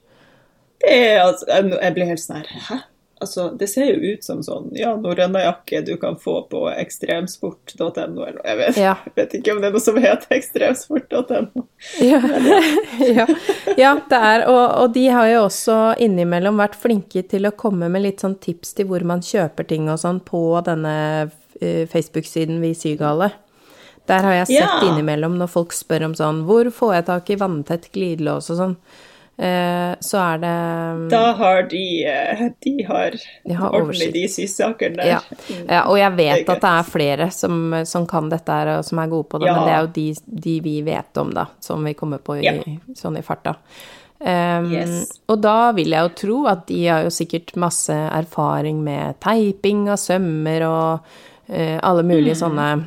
Det 0.84 0.94
er 0.94 1.24
altså, 1.24 1.48
jeg 1.50 1.94
blir 1.96 2.10
helt 2.12 2.22
sånn 2.22 2.42
her, 2.44 2.54
hæ? 2.70 2.84
Altså, 3.18 3.48
det 3.58 3.66
ser 3.72 3.88
jo 3.90 4.12
ut 4.14 4.26
som 4.26 4.44
sånn, 4.46 4.68
ja, 4.78 4.92
norrønajakke 5.02 5.80
du 5.88 5.96
kan 5.98 6.20
få 6.22 6.36
på 6.52 6.68
ekstremsport.no, 6.70 7.96
eller 8.22 8.44
jeg 8.46 8.58
vet, 8.60 8.78
Ja. 8.78 8.92
jeg 9.08 9.16
vet 9.18 9.34
ikke 9.40 9.56
om 9.56 9.62
det 9.64 9.72
er 9.72 9.74
noe 9.74 9.82
som 9.82 9.98
heter 9.98 10.36
ekstremsport.no. 10.38 11.64
Ja, 12.06 12.20
ja. 13.18 13.26
ja 13.74 13.96
det 14.12 14.20
er, 14.30 14.46
og, 14.46 14.62
og 14.84 14.94
de 14.94 15.08
har 15.10 15.32
jo 15.32 15.42
også 15.48 15.80
innimellom 16.06 16.62
vært 16.62 16.78
flinke 16.78 17.26
til 17.26 17.50
å 17.50 17.56
komme 17.58 17.90
med 17.90 18.06
litt 18.06 18.22
sånn 18.22 18.38
tips 18.44 18.78
til 18.78 18.92
hvor 18.92 19.02
man 19.10 19.26
kjøper 19.26 19.66
ting 19.66 19.90
og 19.90 19.98
sånn 20.04 20.22
på 20.22 20.44
denne 20.70 20.96
eh, 21.58 21.90
Facebook-siden 21.90 22.62
Vi 22.62 22.76
Sygale. 22.78 23.32
Der 24.08 24.24
har 24.24 24.38
jeg 24.44 24.62
sett 24.62 24.86
innimellom 24.86 25.42
når 25.42 25.50
folk 25.52 25.74
spør 25.76 26.06
om 26.08 26.14
sånn 26.16 26.46
Hvor 26.48 26.70
får 26.72 26.94
jeg 26.96 27.06
tak 27.10 27.30
i 27.34 27.36
vanntett 27.42 27.90
glidelås 27.92 28.54
og 28.54 28.62
sånn? 28.62 28.76
Eh, 29.38 29.92
så 30.02 30.18
er 30.18 30.38
det 30.42 31.10
Da 31.12 31.34
har 31.38 31.62
de, 31.70 31.82
eh, 32.10 32.40
de 32.66 32.72
har, 32.88 33.12
De 33.46 33.54
har 33.54 33.70
ordentlig 33.78 34.08
de 34.16 34.24
sysakene 34.34 34.96
der. 34.98 35.06
ja. 35.12 35.20
ja, 35.70 35.82
og 35.86 35.98
jeg 36.00 36.12
vet 36.18 36.46
det 36.48 36.56
at 36.56 36.62
det 36.64 36.72
er 36.72 36.88
flere 36.90 37.28
som, 37.32 37.76
som 37.86 38.08
kan 38.10 38.30
dette 38.30 38.50
her, 38.50 38.72
og 38.80 38.86
som 38.88 38.98
er 39.04 39.08
gode 39.12 39.30
på 39.30 39.40
det, 39.40 39.46
Ja. 39.52 39.54
men 39.60 39.68
det 39.68 39.76
er 39.76 39.86
jo 39.86 39.92
de, 39.94 40.42
de 40.48 40.56
vi 40.66 40.82
vet 40.82 41.18
om, 41.22 41.30
da, 41.38 41.46
som 41.62 41.84
vi 41.86 41.94
kommer 41.94 42.18
på 42.18 42.40
i, 42.40 42.46
Ja. 42.48 42.54
sånn 42.98 43.18
i 43.20 43.22
farta. 43.22 43.56
Um, 44.20 44.72
Yes. 44.74 45.20
Og 45.30 45.40
da 45.42 45.72
vil 45.78 45.90
jeg 45.94 46.02
jo 46.02 46.16
tro 46.18 46.48
at 46.50 46.66
de 46.66 46.88
har 46.88 47.04
jo 47.04 47.10
sikkert 47.14 47.56
masse 47.56 47.94
erfaring 47.94 48.84
med 48.84 49.20
teiping 49.22 49.88
av 49.94 49.98
sømmer 50.02 50.66
og 50.66 51.00
uh, 51.54 51.80
alle 51.84 52.02
mulige 52.02 52.34
Mm. 52.34 52.42
sånne 52.42 52.86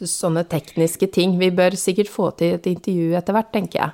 sånne 0.00 0.44
tekniske 0.48 1.06
ting. 1.12 1.38
Vi 1.38 1.50
bør 1.50 1.70
sikkert 1.76 2.08
få 2.08 2.30
til 2.36 2.54
et 2.54 2.66
intervju 2.66 3.14
etter 3.18 3.32
hvert, 3.36 3.52
tenker 3.52 3.78
jeg. 3.82 3.90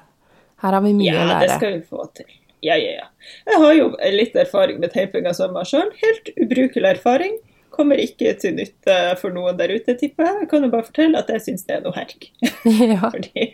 Her 0.63 0.79
har 0.79 0.85
vi 0.85 0.93
mye 0.97 1.13
Ja, 1.13 1.27
å 1.27 1.41
det 1.43 1.51
skal 1.59 1.77
vi 1.77 1.83
få 1.85 2.07
til. 2.17 2.31
Ja, 2.65 2.77
ja, 2.81 2.93
ja. 3.03 3.07
Jeg 3.47 3.57
har 3.63 3.75
jo 3.77 3.91
litt 4.17 4.37
erfaring 4.39 4.81
med 4.83 4.91
teiping 4.95 5.27
av 5.29 5.35
sommer 5.39 5.65
sjøl. 5.69 5.91
Helt 6.01 6.27
ubrukelig 6.41 6.89
erfaring. 6.97 7.35
Kommer 7.77 8.01
ikke 8.01 8.31
til 8.41 8.55
nytte 8.57 8.95
for 9.21 9.29
noen 9.35 9.59
der 9.59 9.75
ute, 9.77 9.93
tipper 10.01 10.25
jeg. 10.25 10.37
Jeg 10.43 10.49
kan 10.49 10.63
jo 10.65 10.71
bare 10.73 10.87
fortelle 10.87 11.21
at 11.21 11.29
jeg 11.35 11.41
syns 11.45 11.65
det 11.69 11.75
er 11.77 11.83
noe 11.85 11.97
herk. 11.97 12.21
ja. 12.95 13.03
Fordi, 13.13 13.45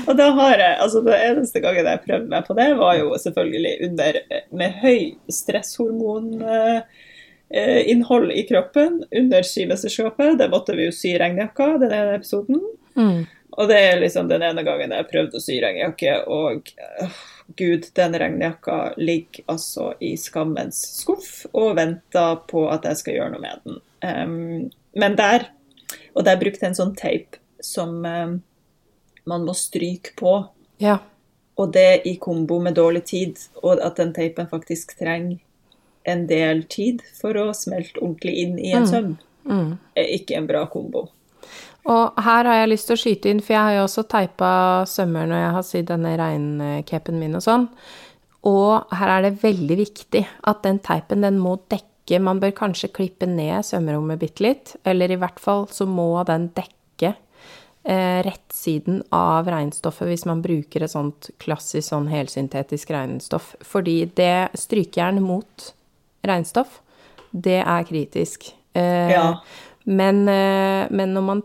og 0.00 0.14
da 0.18 0.26
har 0.40 0.56
jeg, 0.64 0.74
altså 0.82 0.98
Den 1.06 1.18
eneste 1.30 1.58
gangen 1.62 1.90
jeg 1.92 2.04
prøvde 2.08 2.30
meg 2.32 2.42
på 2.48 2.52
det, 2.58 2.68
var 2.80 2.94
jo 2.98 3.06
selvfølgelig 3.22 3.74
under 3.86 4.12
med 4.58 4.70
høy 4.82 5.00
stresshormoninnhold 5.38 8.28
i 8.34 8.46
kroppen 8.50 8.92
under 9.22 9.40
skimesterskapet. 9.46 10.30
Det 10.42 10.50
måtte 10.50 10.74
vi 10.74 10.82
jo 10.88 10.98
sy 10.98 11.10
regnjakka, 11.22 11.66
den 11.84 11.92
ene 11.94 12.18
episoden. 12.18 12.58
Mm. 12.98 13.22
Og 13.56 13.68
det 13.70 13.78
er 13.80 14.00
liksom 14.00 14.28
den 14.28 14.44
ene 14.44 14.62
gangen 14.66 14.92
jeg 14.92 15.08
prøvde 15.08 15.38
å 15.38 15.42
sy 15.42 15.56
regnjakke, 15.62 16.14
og 16.28 16.68
øh, 16.76 17.20
gud, 17.58 17.88
den 17.96 18.16
regnjakka 18.20 18.78
ligger 19.00 19.46
altså 19.48 19.92
i 20.04 20.12
skammens 20.20 20.80
skuff 21.00 21.46
og 21.52 21.76
venter 21.78 22.42
på 22.50 22.66
at 22.70 22.84
jeg 22.88 23.00
skal 23.00 23.16
gjøre 23.16 23.32
noe 23.34 23.44
med 23.44 23.64
den. 23.64 23.80
Um, 24.04 24.70
men 25.00 25.16
der, 25.18 25.48
og 26.14 26.26
der 26.28 26.38
brukte 26.40 26.66
jeg 26.66 26.74
en 26.74 26.78
sånn 26.78 26.94
teip 26.98 27.38
som 27.64 28.02
um, 28.04 28.38
man 29.28 29.46
må 29.48 29.56
stryke 29.56 30.14
på, 30.18 30.36
ja. 30.82 30.98
og 31.58 31.72
det 31.74 32.02
i 32.06 32.18
kombo 32.20 32.60
med 32.62 32.76
dårlig 32.78 33.06
tid, 33.08 33.40
og 33.62 33.80
at 33.82 33.98
den 33.98 34.12
teipen 34.16 34.50
faktisk 34.50 34.94
trenger 35.00 35.40
en 36.08 36.26
del 36.28 36.62
tid 36.70 37.02
for 37.18 37.36
å 37.36 37.50
smelte 37.56 38.00
ordentlig 38.00 38.36
inn 38.44 38.60
i 38.60 38.76
en 38.76 38.86
søm, 38.88 39.16
Mm. 39.48 39.78
er 39.96 40.10
ikke 40.12 40.36
en 40.36 40.46
bra 40.46 40.66
kombo. 40.68 41.06
Og 41.88 42.18
her 42.20 42.44
har 42.44 42.58
jeg 42.60 42.70
lyst 42.72 42.90
til 42.90 42.98
å 42.98 43.00
skyte 43.00 43.30
inn, 43.32 43.40
for 43.40 43.54
jeg 43.54 43.64
har 43.64 43.76
jo 43.78 43.84
også 43.86 44.04
teipa 44.12 44.50
sømmer 44.90 45.28
når 45.30 45.40
jeg 45.40 45.52
har 45.56 45.64
sydd 45.64 45.86
denne 45.88 46.16
regncapen 46.20 47.16
min 47.20 47.38
og 47.38 47.44
sånn. 47.46 47.68
Og 48.48 48.92
her 48.94 49.12
er 49.14 49.24
det 49.24 49.38
veldig 49.42 49.78
viktig 49.80 50.22
at 50.50 50.60
den 50.66 50.80
teipen, 50.84 51.24
den 51.26 51.40
må 51.42 51.56
dekke 51.70 51.84
Man 52.24 52.38
bør 52.40 52.54
kanskje 52.56 52.88
klippe 52.96 53.26
ned 53.28 53.66
sømmerommet 53.68 54.16
bitte 54.22 54.40
litt, 54.40 54.70
eller 54.88 55.12
i 55.12 55.18
hvert 55.20 55.36
fall 55.44 55.66
så 55.68 55.84
må 55.84 56.06
den 56.24 56.46
dekke 56.56 57.10
eh, 57.84 58.20
rettsiden 58.24 59.02
av 59.12 59.44
regnstoffet 59.52 60.08
hvis 60.08 60.24
man 60.24 60.40
bruker 60.40 60.86
et 60.86 60.94
sånt 60.94 61.28
klassisk 61.42 61.90
sånn 61.90 62.08
helsyntetisk 62.08 62.94
regnstoff. 62.96 63.50
Fordi 63.60 64.06
det 64.16 64.56
strykejern 64.56 65.20
mot 65.20 65.68
regnstoff, 66.24 66.78
det 67.36 67.60
er 67.60 67.84
kritisk. 67.90 68.54
Eh, 68.72 69.12
Ja. 69.12 69.26
men, 69.84 70.26
eh, 70.28 70.88
men 70.88 71.12
når 71.12 71.22
man 71.28 71.42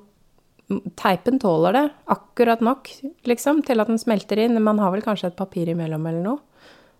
Teipen 0.99 1.39
tåler 1.41 1.75
det 1.75 1.83
akkurat 2.13 2.61
nok, 2.63 2.89
liksom, 3.27 3.61
til 3.67 3.83
at 3.83 3.91
den 3.91 3.99
smelter 4.01 4.39
inn. 4.39 4.61
Man 4.63 4.79
har 4.81 4.93
vel 4.93 5.03
kanskje 5.05 5.29
et 5.31 5.37
papir 5.37 5.69
imellom 5.69 6.05
eller 6.09 6.23
noe. 6.23 6.39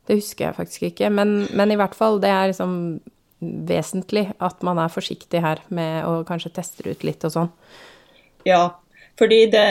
Det 0.08 0.20
husker 0.20 0.50
jeg 0.50 0.58
faktisk 0.58 0.86
ikke. 0.90 1.10
Men, 1.16 1.46
men 1.56 1.72
i 1.72 1.78
hvert 1.80 1.96
fall, 1.96 2.20
det 2.24 2.32
er 2.32 2.52
liksom 2.52 2.76
vesentlig 3.44 4.30
at 4.44 4.64
man 4.64 4.80
er 4.80 4.92
forsiktig 4.92 5.42
her 5.44 5.64
med 5.74 6.04
å 6.08 6.22
kanskje 6.28 6.54
teste 6.56 6.86
ut 6.88 7.04
litt 7.08 7.24
og 7.28 7.34
sånn. 7.34 7.52
Ja, 8.48 8.76
fordi 9.20 9.46
det, 9.54 9.68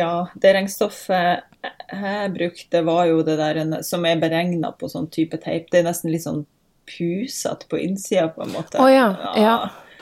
ja, 0.00 0.14
det 0.34 0.54
regnstoffet 0.56 1.46
jeg 1.90 2.32
brukte, 2.34 2.82
var 2.86 3.06
jo 3.10 3.20
det 3.24 3.36
der 3.40 3.60
som 3.86 4.04
er 4.08 4.20
beregna 4.20 4.72
på 4.76 4.88
sånn 4.88 5.08
type 5.12 5.40
teip. 5.42 5.68
Det 5.72 5.82
er 5.82 5.88
nesten 5.88 6.12
litt 6.12 6.24
sånn 6.24 6.44
pusete 6.90 7.68
på 7.70 7.80
innsida, 7.80 8.28
på 8.34 8.44
en 8.44 8.54
måte. 8.54 8.80
Å 8.80 8.88
ja, 8.90 9.08
ja. 9.38 9.56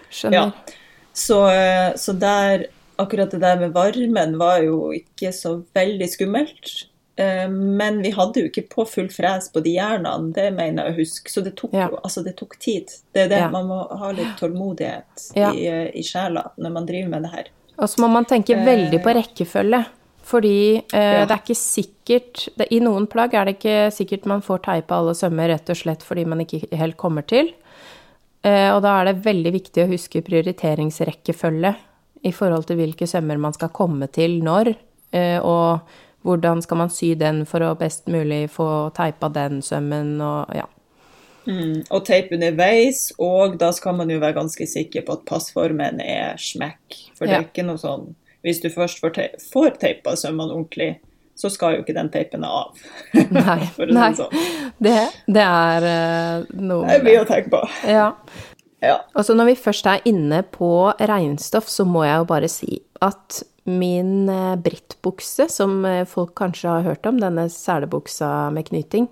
Skjønner. 0.09 0.37
Ja. 0.39 0.77
Så, 1.13 1.39
så 1.99 2.15
der 2.17 2.69
Akkurat 2.99 3.31
det 3.31 3.41
der 3.41 3.59
med 3.61 3.73
varmen 3.77 4.37
var 4.41 4.63
jo 4.65 4.91
ikke 4.97 5.31
så 5.35 5.59
veldig 5.75 6.09
skummelt. 6.11 6.73
Eh, 7.19 7.49
Men 7.51 8.01
vi 8.03 8.11
hadde 8.15 8.41
jo 8.43 8.49
ikke 8.51 8.69
på 8.71 8.87
full 8.89 9.09
fres 9.09 9.51
på 9.55 9.63
de 9.63 9.77
jernene, 9.77 10.33
det 10.35 10.53
mener 10.55 10.85
jeg 10.89 10.95
å 10.95 10.99
huske. 11.01 11.31
Så 11.31 11.43
det 11.45 11.57
tok 11.57 11.73
Ja. 11.75 11.89
altså 12.03 12.25
det 12.25 12.37
tok 12.37 12.59
tid. 12.59 12.91
Det 13.15 13.25
er 13.27 13.29
det, 13.29 13.39
Ja. 13.39 13.51
Man 13.51 13.67
må 13.67 13.79
ha 13.99 14.11
litt 14.13 14.37
tålmodighet 14.39 15.33
Ja. 15.37 15.53
i, 15.53 15.67
eh, 15.67 15.91
i 15.95 16.03
sjela 16.03 16.51
når 16.59 16.73
man 16.73 16.87
driver 16.87 17.09
med 17.09 17.23
det 17.23 17.31
her. 17.31 17.45
Og 17.79 17.89
så 17.89 17.99
må 18.03 18.11
man 18.11 18.25
tenke 18.25 18.55
veldig 18.65 19.03
på 19.03 19.15
rekkefølge. 19.15 19.87
Fordi 20.29 20.77
eh, 20.93 21.25
det 21.25 21.31
er 21.31 21.41
ikke 21.41 21.57
sikkert 21.57 22.49
det, 22.59 22.67
I 22.71 22.81
noen 22.81 23.07
plagg 23.09 23.33
er 23.33 23.45
det 23.47 23.59
ikke 23.61 23.91
sikkert 23.91 24.27
man 24.27 24.43
får 24.43 24.59
teipa 24.63 24.99
alle 24.99 25.15
sømmer 25.15 25.49
rett 25.49 25.71
og 25.71 25.77
slett 25.77 26.03
fordi 26.03 26.27
man 26.27 26.41
ikke 26.41 26.69
helt 26.77 26.97
kommer 26.99 27.23
til. 27.27 27.55
Eh, 28.45 28.71
og 28.75 28.83
da 28.83 29.01
er 29.01 29.05
det 29.13 29.23
veldig 29.25 29.53
viktig 29.53 29.85
å 29.87 29.89
huske 29.91 30.21
prioriteringsrekkefølge 30.23 31.75
i 32.23 32.33
forhold 32.35 32.67
til 32.69 32.79
hvilke 32.81 33.07
sømmer 33.07 33.39
man 33.41 33.55
skal 33.57 33.73
komme 33.75 34.09
til 34.13 34.39
når, 34.45 34.73
eh, 35.13 35.39
og 35.39 35.81
hvordan 36.27 36.63
skal 36.65 36.81
man 36.83 36.91
sy 36.93 37.13
den 37.19 37.45
for 37.47 37.63
å 37.65 37.77
best 37.79 38.09
mulig 38.11 38.49
få 38.51 38.91
teipa 38.97 39.31
den 39.33 39.63
sømmen 39.63 40.17
og 40.25 40.55
ja. 40.57 40.67
Mm, 41.49 41.85
og 41.95 42.03
teip 42.05 42.33
underveis, 42.35 43.07
og 43.25 43.55
da 43.61 43.71
skal 43.73 43.95
man 43.97 44.11
jo 44.13 44.19
være 44.21 44.37
ganske 44.37 44.67
sikker 44.69 45.07
på 45.07 45.15
at 45.17 45.23
passformen 45.31 46.03
er 46.05 46.37
smekk. 46.37 46.99
For 47.17 47.25
det 47.25 47.35
er 47.35 47.41
Ja. 47.41 47.47
ikke 47.47 47.65
noe 47.65 47.81
sånn 47.81 48.15
Hvis 48.45 48.61
du 48.63 48.69
først 48.71 49.01
får, 49.01 49.11
te 49.17 49.25
får 49.53 49.79
teipa 49.81 50.13
sømmene 50.15 50.53
ordentlig, 50.55 51.01
så 51.35 51.51
skal 51.51 51.75
jo 51.75 51.81
ikke 51.83 51.95
den 51.97 52.09
teipen 52.11 52.45
av. 52.47 52.77
Nei. 53.15 53.65
For 53.75 53.83
å 53.83 53.89
si 53.89 53.99
det 53.99 54.19
sånn. 54.21 54.45
Det, 54.79 54.95
det 55.27 55.43
er 55.43 55.87
uh, 55.89 56.47
noe 56.55 56.87
Det 56.87 57.01
er 57.01 57.03
mye 57.09 57.25
å 57.25 57.27
tenke 57.27 57.51
på. 57.51 57.63
Ja. 57.91 58.13
Ja. 58.85 59.01
Altså 59.19 59.35
når 59.35 59.53
vi 59.53 59.59
først 59.59 59.87
er 59.91 60.05
inne 60.09 60.43
på 60.55 60.91
regnstoff, 61.01 61.71
så 61.71 61.87
må 61.89 62.05
jeg 62.07 62.21
jo 62.21 62.29
bare 62.31 62.51
si 62.53 62.81
at 63.05 63.43
min 63.69 64.29
eh, 64.33 64.57
brittbukse, 64.65 65.49
som 65.53 65.83
eh, 65.85 66.07
folk 66.09 66.35
kanskje 66.39 66.73
har 66.73 66.87
hørt 66.87 67.07
om, 67.09 67.19
denne 67.21 67.49
selebuksa 67.53 68.49
med 68.55 68.71
knyting, 68.71 69.09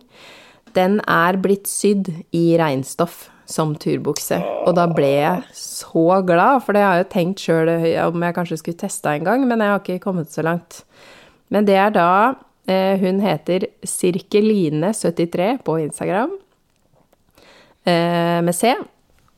den 0.77 1.01
er 1.09 1.39
blitt 1.41 1.69
sydd 1.71 2.11
i 2.37 2.57
regnstoff 2.61 3.27
som 3.49 3.75
turbukse. 3.79 4.39
Og 4.67 4.75
da 4.77 4.87
ble 4.91 5.11
jeg 5.13 5.45
så 5.57 6.21
glad, 6.27 6.63
for 6.65 6.77
det 6.77 6.83
har 6.83 6.97
jeg 6.97 7.05
jo 7.05 7.13
tenkt 7.15 7.45
sjøl 7.45 7.71
om 8.07 8.27
jeg 8.27 8.37
kanskje 8.37 8.59
skulle 8.61 8.81
testa 8.81 9.15
en 9.15 9.27
gang, 9.27 9.47
men 9.47 9.63
jeg 9.63 9.73
har 9.73 9.85
ikke 9.85 10.03
kommet 10.03 10.35
så 10.35 10.45
langt. 10.47 10.83
Men 11.55 11.67
det 11.69 11.77
er 11.79 11.93
da 11.95 12.09
eh, 12.67 12.99
Hun 12.99 13.21
heter 13.23 13.69
Sirkeline73 13.87 15.63
på 15.63 15.79
Instagram. 15.85 16.35
eh, 17.87 18.43
med 18.43 18.55
C. 18.55 18.75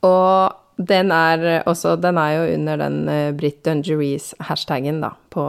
Og 0.05 0.55
den 0.79 1.11
er 1.11 1.63
også 1.67 1.97
Den 1.99 2.17
er 2.17 2.35
jo 2.37 2.43
under 2.55 2.79
den 2.79 2.99
uh, 3.09 3.31
Britt 3.35 3.63
Dungeries-hashtagen, 3.67 5.01
da, 5.03 5.13
på, 5.29 5.45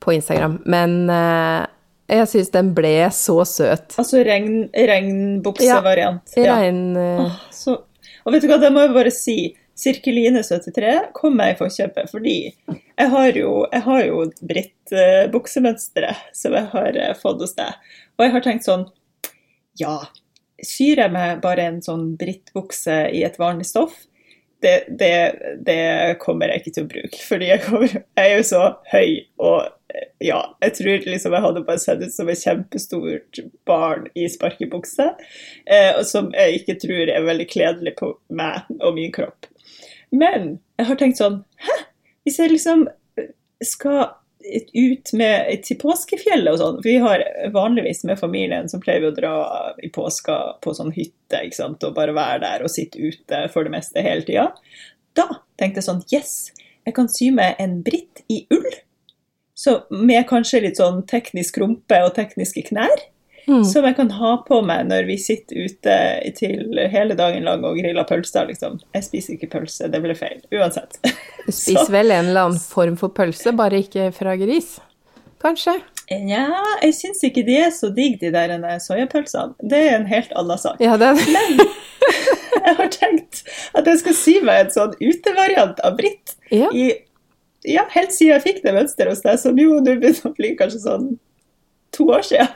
på, 0.00 0.12
Instagram. 0.12 0.60
Men 0.64 1.10
uh, 1.10 1.66
jeg 2.08 2.30
syns 2.32 2.52
den 2.54 2.72
ble 2.76 2.94
så 3.12 3.42
søt. 3.48 3.98
Altså 4.00 4.22
regn, 4.24 4.70
regnbuksevariant? 4.72 6.38
Ja. 6.38 6.56
Regn... 6.56 6.86
Uh... 6.96 7.26
Oh, 7.26 7.36
så... 7.52 7.82
Og 8.24 8.32
vet 8.32 8.44
du 8.44 8.48
hva, 8.48 8.56
det 8.60 8.72
må 8.72 8.86
jeg 8.86 8.96
bare 8.96 9.12
si. 9.12 9.38
Sirkeline73 9.74 11.10
kom 11.16 11.40
jeg 11.42 11.56
i 11.56 11.56
forkjøpet 11.58 12.10
fordi 12.12 12.34
jeg 12.70 13.08
har 13.10 13.34
jo, 13.34 13.64
jeg 13.72 13.82
har 13.82 14.04
jo 14.06 14.20
Britt-buksemønsteret 14.46 16.28
som 16.36 16.54
jeg 16.54 16.68
har 16.70 16.98
fått 17.18 17.42
hos 17.42 17.56
deg. 17.58 17.80
Og 18.14 18.24
jeg 18.24 18.34
har 18.36 18.44
tenkt 18.44 18.68
sånn 18.68 18.86
Ja, 19.80 19.96
syr 20.66 21.04
jeg 21.04 21.14
meg 21.14 21.40
bare 21.44 21.68
en 21.68 21.80
sånn 21.84 22.14
brittbukse 22.20 23.04
i 23.14 23.22
et 23.26 23.38
vanlig 23.40 23.68
stoff, 23.68 23.94
det, 24.64 24.86
det, 24.88 25.38
det, 25.66 25.80
kommer 26.22 26.48
jeg 26.48 26.62
ikke 26.62 26.74
til 26.74 26.86
å 26.86 26.90
bruke. 26.90 27.20
Fordi 27.28 27.48
jeg, 27.50 27.62
kommer, 27.66 27.90
jeg, 27.92 28.04
er 28.22 28.30
jo 28.32 28.44
så 28.48 28.62
høy 28.92 29.10
og 29.44 29.72
ja, 30.24 30.40
jeg 30.64 30.74
tror 30.78 31.04
liksom 31.06 31.36
jeg 31.36 31.44
hadde 31.44 31.62
bare 31.68 31.82
sett 31.82 32.00
ut 32.02 32.14
som 32.14 32.30
et 32.32 32.40
kjempestort 32.40 33.40
barn 33.68 34.08
i 34.18 34.24
sparkebukse. 34.32 35.10
Eh, 35.68 36.00
som 36.08 36.32
jeg 36.34 36.62
ikke 36.62 36.78
tror 36.82 37.12
er 37.12 37.28
veldig 37.28 37.46
kledelig 37.50 37.94
på 38.00 38.14
meg 38.34 38.64
og 38.80 38.96
min 38.96 39.12
kropp. 39.14 39.50
Men 40.14 40.56
jeg 40.80 40.88
har 40.88 40.98
tenkt 41.00 41.20
sånn 41.20 41.42
Hæ? 41.62 41.76
Hvis 42.24 42.40
jeg 42.40 42.54
liksom 42.54 42.86
skal 43.64 44.14
ut 44.74 45.12
med, 45.16 45.50
til 45.64 45.78
påskefjellet 45.80 46.52
og 46.52 46.60
sånn. 46.60 46.80
Vi 46.84 46.96
har 47.02 47.22
vanligvis 47.54 48.04
med 48.08 48.20
familien 48.20 48.68
så 48.70 48.80
pleier 48.82 49.04
vi 49.04 49.10
å 49.10 49.16
dra 49.16 49.34
i 49.82 49.90
påska 49.92 50.38
på 50.64 50.74
sånn 50.76 50.92
hytte 50.94 51.40
ikke 51.46 51.58
sant? 51.58 51.84
og 51.86 51.96
bare 51.96 52.16
være 52.16 52.42
der 52.44 52.66
og 52.66 52.72
sitte 52.72 53.00
ute 53.00 53.44
for 53.54 53.66
det 53.66 53.74
meste 53.74 54.04
hele 54.04 54.26
tida. 54.26 54.50
Da 55.16 55.28
tenkte 55.60 55.80
jeg 55.80 55.88
sånn 55.88 56.04
Yes, 56.12 56.34
jeg 56.84 56.96
kan 56.96 57.08
sy 57.10 57.30
meg 57.34 57.60
en 57.62 57.80
britt 57.86 58.24
i 58.28 58.44
ull. 58.54 58.70
Så 59.54 59.84
med 59.90 60.26
kanskje 60.28 60.64
litt 60.64 60.80
sånn 60.80 61.04
teknisk 61.08 61.60
rumpe 61.62 62.00
og 62.04 62.14
tekniske 62.16 62.66
knær. 62.68 63.06
Mm. 63.46 63.64
Som 63.68 63.84
jeg 63.84 63.96
kan 63.98 64.10
ha 64.16 64.30
på 64.46 64.60
meg 64.64 64.86
når 64.88 65.04
vi 65.08 65.18
sitter 65.20 65.66
ute 65.66 65.96
til 66.38 66.78
hele 66.92 67.16
dagen 67.18 67.44
lang 67.44 67.64
og 67.66 67.76
griller 67.76 68.06
pølser. 68.08 68.48
Liksom. 68.48 68.78
Jeg 68.96 69.06
spiser 69.06 69.36
ikke 69.36 69.50
pølse, 69.58 69.90
det 69.92 70.00
blir 70.04 70.16
feil. 70.18 70.40
Uansett. 70.54 70.96
Du 71.02 71.52
spiser 71.64 71.92
vel 71.92 72.14
en 72.14 72.30
eller 72.30 72.48
annen 72.48 72.62
form 72.62 72.96
for 73.00 73.12
pølse, 73.14 73.52
bare 73.56 73.82
ikke 73.84 74.08
fra 74.16 74.36
gris? 74.40 74.78
Kanskje? 75.44 75.76
Nja, 76.12 76.46
jeg 76.82 76.96
syns 76.96 77.22
ikke 77.24 77.44
de 77.46 77.56
er 77.64 77.72
så 77.72 77.88
digg, 77.92 78.18
de 78.20 78.30
der 78.32 78.52
soyapølsene. 78.82 79.56
Det 79.60 79.80
er 79.88 79.98
en 79.98 80.08
helt 80.08 80.32
annen 80.36 80.60
sak. 80.60 80.80
Ja, 80.80 80.96
det... 81.00 81.14
Men 81.32 81.60
jeg 82.64 82.76
har 82.80 82.90
tenkt 82.92 83.42
at 83.76 83.88
jeg 83.88 84.00
skal 84.02 84.16
sy 84.18 84.34
meg 84.44 84.66
en 84.66 84.74
sånn 84.74 84.96
utevariant 85.00 85.80
av 85.84 85.96
Britt. 86.00 86.36
Ja. 86.52 86.68
I, 86.72 86.90
ja, 87.68 87.86
helt 87.94 88.12
siden 88.12 88.34
jeg 88.34 88.44
fikk 88.44 88.60
det 88.64 88.74
mønsteret 88.76 89.16
hos 89.16 89.24
deg, 89.24 89.40
som 89.40 89.60
jo 89.60 89.78
nå 89.80 89.96
begynner 89.96 90.28
å 90.28 90.34
bli 90.36 90.52
kanskje 90.58 90.84
sånn 90.84 91.08
to 91.96 92.08
år 92.12 92.24
siden. 92.26 92.52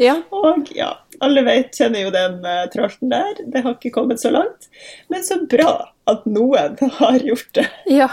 Ja. 0.00 0.14
Og 0.32 0.70
ja, 0.74 0.98
alle 1.20 1.42
vet, 1.44 1.76
kjenner 1.76 2.00
jo 2.06 2.10
den 2.14 2.38
uh, 2.44 2.68
tralten 2.72 3.08
der. 3.12 3.34
Det 3.52 3.60
har 3.64 3.72
ikke 3.76 3.90
kommet 3.94 4.20
så 4.22 4.30
langt. 4.32 4.68
Men 5.12 5.24
så 5.26 5.34
bra 5.50 5.72
at 6.10 6.20
noen 6.28 6.76
har 7.00 7.18
gjort 7.24 7.54
det. 7.58 7.68
Ja, 7.90 8.08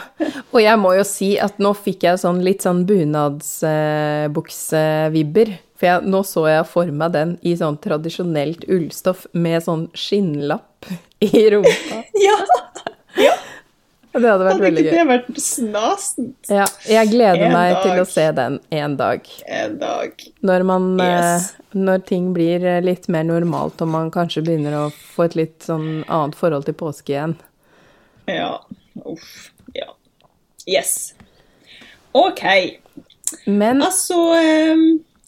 og 0.52 0.60
jeg 0.64 0.78
må 0.82 0.90
jo 0.98 1.04
si 1.08 1.40
at 1.42 1.60
nå 1.64 1.74
fikk 1.78 2.04
jeg 2.10 2.18
sånn 2.24 2.40
litt 2.46 2.62
sånn 2.68 2.86
bunadsbuksevibber. 2.90 5.50
Uh, 5.54 5.58
for 5.78 5.86
jeg, 5.86 6.10
nå 6.10 6.20
så 6.26 6.48
jeg 6.50 6.66
for 6.72 6.86
meg 6.90 7.14
den 7.14 7.38
i 7.46 7.54
sånn 7.58 7.78
tradisjonelt 7.82 8.66
ullstoff 8.66 9.28
med 9.38 9.62
sånn 9.66 9.90
skinnlapp 9.98 10.86
i 11.30 11.50
rumpa. 11.54 11.98
ja! 12.26 12.38
ja. 13.22 13.36
Det 14.14 14.24
hadde 14.24 14.46
vært 14.46 14.54
hadde 14.56 14.66
veldig 14.66 14.84
gøy. 14.84 14.90
Hadde 14.90 15.04
ikke 15.04 15.04
det 15.04 15.10
vært 15.12 15.42
snasent? 15.44 16.50
Ja, 16.50 16.66
jeg 16.90 17.12
gleder 17.12 17.44
en 17.48 17.54
meg 17.54 17.74
dag. 17.74 17.84
til 17.84 18.02
å 18.02 18.06
se 18.10 18.26
den 18.40 18.58
en 18.80 18.96
dag. 19.00 19.30
En 19.60 19.76
dag. 19.82 20.24
Når, 20.50 20.66
man, 20.70 20.88
yes. 21.04 21.50
uh, 21.52 21.76
når 21.78 22.06
ting 22.10 22.32
blir 22.36 22.66
eh, 22.66 22.80
litt 22.86 23.10
mer 23.14 23.28
normalt, 23.28 23.84
og 23.84 23.92
man 23.94 24.10
kanskje 24.14 24.46
begynner 24.48 24.80
å 24.80 24.86
få 24.96 25.28
et 25.28 25.38
litt 25.38 25.68
sånn 25.68 26.02
annet 26.08 26.40
forhold 26.40 26.70
til 26.70 26.78
påske 26.80 27.14
igjen. 27.14 27.38
Ja. 28.32 28.56
Uff. 29.06 29.52
Ja. 29.78 29.92
Yes. 30.66 31.14
OK. 32.18 32.44
Men 33.46 33.82
Altså 33.84 34.16
um, 34.16 34.86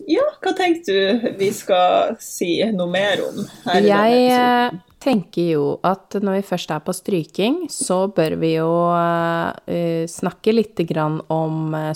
Ja, 0.08 0.24
hva 0.42 0.54
tenkte 0.56 0.96
du 0.96 1.34
vi 1.40 1.50
skal 1.54 2.16
si 2.24 2.56
noe 2.74 2.90
mer 2.90 3.22
om 3.28 3.44
her 3.68 3.82
i 3.82 3.84
denne 3.84 4.06
episoden? 4.08 4.86
Tenker 5.00 5.54
jo 5.54 5.66
at 5.88 6.18
når 6.20 6.39
vi 6.39 6.47
først 6.50 6.72
er 6.76 6.84
på 6.84 6.93
stryking, 6.95 7.62
så 7.72 8.02
bør 8.12 8.36
vi 8.41 8.54
jo 8.58 8.68
uh, 8.91 10.04
snakke 10.12 10.54
litt 10.54 10.82
om 11.00 11.74
uh, 11.76 11.93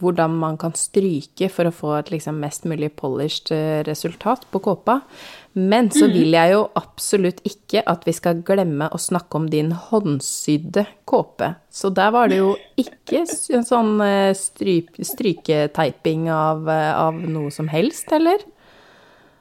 hvordan 0.00 0.38
man 0.38 0.58
kan 0.60 0.74
stryke 0.78 1.50
for 1.50 1.68
å 1.68 1.74
få 1.74 1.92
et 1.98 2.12
liksom, 2.14 2.38
mest 2.42 2.66
mulig 2.70 2.92
polished 2.98 3.50
resultat 3.88 4.46
på 4.50 4.62
kåpa. 4.62 5.00
Men 5.58 5.88
så 5.90 6.06
mm. 6.06 6.12
vil 6.14 6.36
jeg 6.36 6.52
jo 6.52 6.60
absolutt 6.78 7.40
ikke 7.48 7.82
at 7.90 8.06
vi 8.06 8.14
skal 8.14 8.44
glemme 8.46 8.86
å 8.86 9.00
snakke 9.02 9.40
om 9.40 9.48
din 9.50 9.72
håndsydde 9.74 10.86
kåpe. 11.10 11.56
Så 11.74 11.90
der 11.90 12.14
var 12.14 12.30
det 12.30 12.38
jo 12.38 12.54
ikke 12.78 13.24
sånn 13.26 13.98
stryp, 14.38 14.94
stryketeiping 15.02 16.30
av, 16.30 16.70
av 16.70 17.18
noe 17.18 17.50
som 17.54 17.66
helst, 17.72 18.14
eller? 18.14 18.46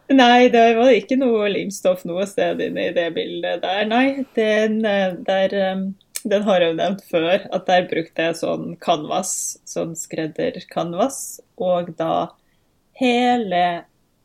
Nei, 0.09 0.49
det 0.49 0.73
var 0.73 0.89
ikke 0.89 1.19
noe 1.21 1.51
limstoff 1.53 2.01
noe 2.09 2.25
sted 2.29 2.61
inne 2.65 2.87
i 2.89 2.93
det 2.95 3.11
bildet 3.13 3.61
der. 3.61 3.83
Nei, 3.85 4.25
den, 4.33 4.79
eh, 4.85 5.13
der, 5.27 5.53
eh, 5.53 5.83
den 6.23 6.45
har 6.47 6.61
jeg 6.61 6.71
jo 6.71 6.77
nevnt 6.79 7.03
før, 7.11 7.45
at 7.53 7.67
der 7.69 7.85
brukte 7.91 8.25
jeg 8.25 8.39
sånn 8.39 8.73
canvas, 8.81 9.59
sånn 9.69 9.93
skreddercanvas. 9.99 11.39
Og 11.61 11.93
da 11.99 12.31
hele 12.97 13.63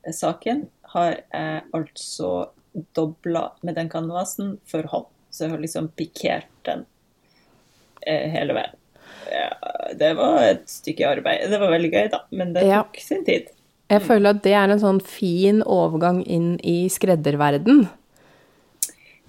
saken 0.09 0.69
har 0.95 1.19
jeg 1.21 1.65
altså 1.77 2.31
dobla 2.97 3.51
med 3.63 3.77
den 3.77 3.91
canvasen 3.93 4.57
for 4.67 4.89
hånd. 4.89 5.11
Så 5.31 5.45
jeg 5.45 5.55
har 5.55 5.63
liksom 5.63 5.91
pikert 5.99 6.51
den 6.65 6.87
eh, 8.07 8.31
hele 8.33 8.57
veien. 8.57 8.81
Ja, 9.29 9.51
det 9.99 10.15
var 10.17 10.41
et 10.47 10.65
stykke 10.71 11.11
arbeid. 11.17 11.49
Det 11.51 11.61
var 11.61 11.73
veldig 11.75 11.93
gøy, 11.93 12.09
da, 12.13 12.23
men 12.33 12.55
det 12.55 12.65
tok 12.69 12.99
ja. 13.01 13.05
sin 13.05 13.25
tid. 13.27 13.53
Jeg 13.95 14.03
føler 14.07 14.35
at 14.35 14.43
det 14.45 14.55
er 14.59 14.73
en 14.73 14.83
sånn 14.83 15.03
fin 15.05 15.61
overgang 15.63 16.23
inn 16.27 16.57
i 16.67 16.85
skredderverden. 16.93 17.87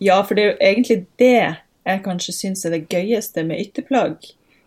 Ja, 0.04 0.20
for 0.26 0.36
det 0.36 0.44
er 0.44 0.50
jo 0.52 0.58
egentlig 0.72 0.98
det 1.22 1.38
jeg 1.86 2.02
kanskje 2.06 2.34
syns 2.34 2.66
er 2.66 2.74
det 2.76 2.88
gøyeste 2.92 3.46
med 3.46 3.62
ytterplagg. 3.62 4.26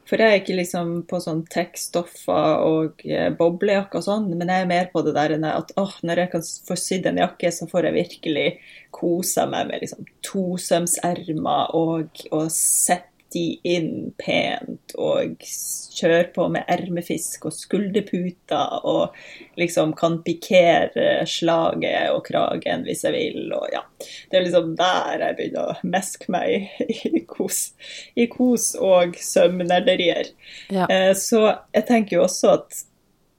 For 0.08 0.22
jeg 0.22 0.32
er 0.32 0.40
ikke 0.40 0.56
liksom 0.56 0.92
på 1.10 1.18
sånn 1.20 1.42
tech-stoffer 1.52 2.62
og 2.64 3.02
boblejakke 3.04 3.34
boblejakker 3.36 4.00
og 4.00 4.06
sånn, 4.06 4.30
men 4.32 4.48
jeg 4.48 4.64
er 4.64 4.70
mer 4.70 4.88
på 4.92 5.02
det 5.04 5.12
der 5.18 5.34
at 5.50 5.74
åh, 5.76 5.98
når 6.00 6.22
jeg 6.22 6.32
kan 6.32 6.46
få 6.70 6.78
sydd 6.80 7.10
en 7.10 7.20
jakke, 7.20 7.50
så 7.52 7.68
får 7.68 7.90
jeg 7.90 7.96
virkelig 7.98 8.46
kosa 8.94 9.44
meg 9.50 9.68
med 9.68 9.84
liksom 9.84 10.08
tosømsermer 10.24 11.76
og, 11.76 12.24
og 12.32 12.48
sett 12.54 13.10
de 13.34 13.44
inn 13.66 14.12
pent 14.20 14.94
og 14.96 15.42
kjører 15.98 16.30
på 16.34 16.46
med 16.52 16.68
ermefisk 16.70 17.48
og 17.48 17.54
skulderputer 17.56 18.84
og 18.88 19.16
liksom 19.60 19.92
kan 19.98 20.20
pikere 20.24 21.26
slaget 21.28 22.12
og 22.14 22.22
kragen 22.28 22.86
hvis 22.86 23.04
jeg 23.06 23.14
vil. 23.16 23.52
Og 23.56 23.68
ja, 23.74 23.82
det 24.30 24.40
er 24.40 24.46
liksom 24.46 24.74
der 24.78 25.24
jeg 25.26 25.38
begynner 25.40 25.72
å 25.72 25.90
meske 25.94 26.32
meg 26.32 26.70
i 27.10 27.24
kos, 27.28 27.72
i 28.16 28.28
kos 28.32 28.72
og 28.80 29.18
sømnerderier. 29.20 30.32
Ja. 30.72 30.86
Eh, 30.88 31.12
så 31.18 31.44
jeg 31.74 31.88
tenker 31.90 32.18
jo 32.18 32.24
også 32.28 32.54
at 32.56 32.84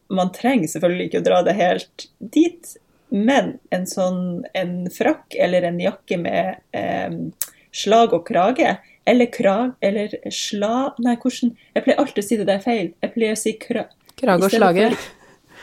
man 0.09 0.31
trenger 0.33 0.69
selvfølgelig 0.71 1.09
ikke 1.09 1.21
å 1.21 1.27
dra 1.27 1.41
det 1.45 1.57
helt 1.57 2.07
dit, 2.33 2.75
men 3.09 3.55
en 3.73 3.85
sånn 3.89 4.21
en 4.57 4.83
frakk 4.93 5.37
eller 5.37 5.65
en 5.65 5.79
jakke 5.81 6.17
med 6.21 6.59
eh, 6.77 7.45
slag 7.73 8.13
og 8.17 8.25
krage 8.29 8.77
eller 9.09 9.29
krag, 9.33 9.75
eller 9.81 10.15
sla... 10.33 10.91
Nei, 11.03 11.15
hvordan 11.21 11.55
Jeg 11.75 11.85
pleier 11.85 12.01
alltid 12.03 12.23
å 12.23 12.27
si 12.27 12.39
det 12.39 12.49
der 12.49 12.61
feil. 12.63 12.91
Jeg 13.01 13.15
pleier 13.15 13.37
å 13.37 13.39
si 13.39 13.55
kra... 13.61 13.87
Krag 14.19 14.43
og 14.45 14.53
slage? 14.53 14.91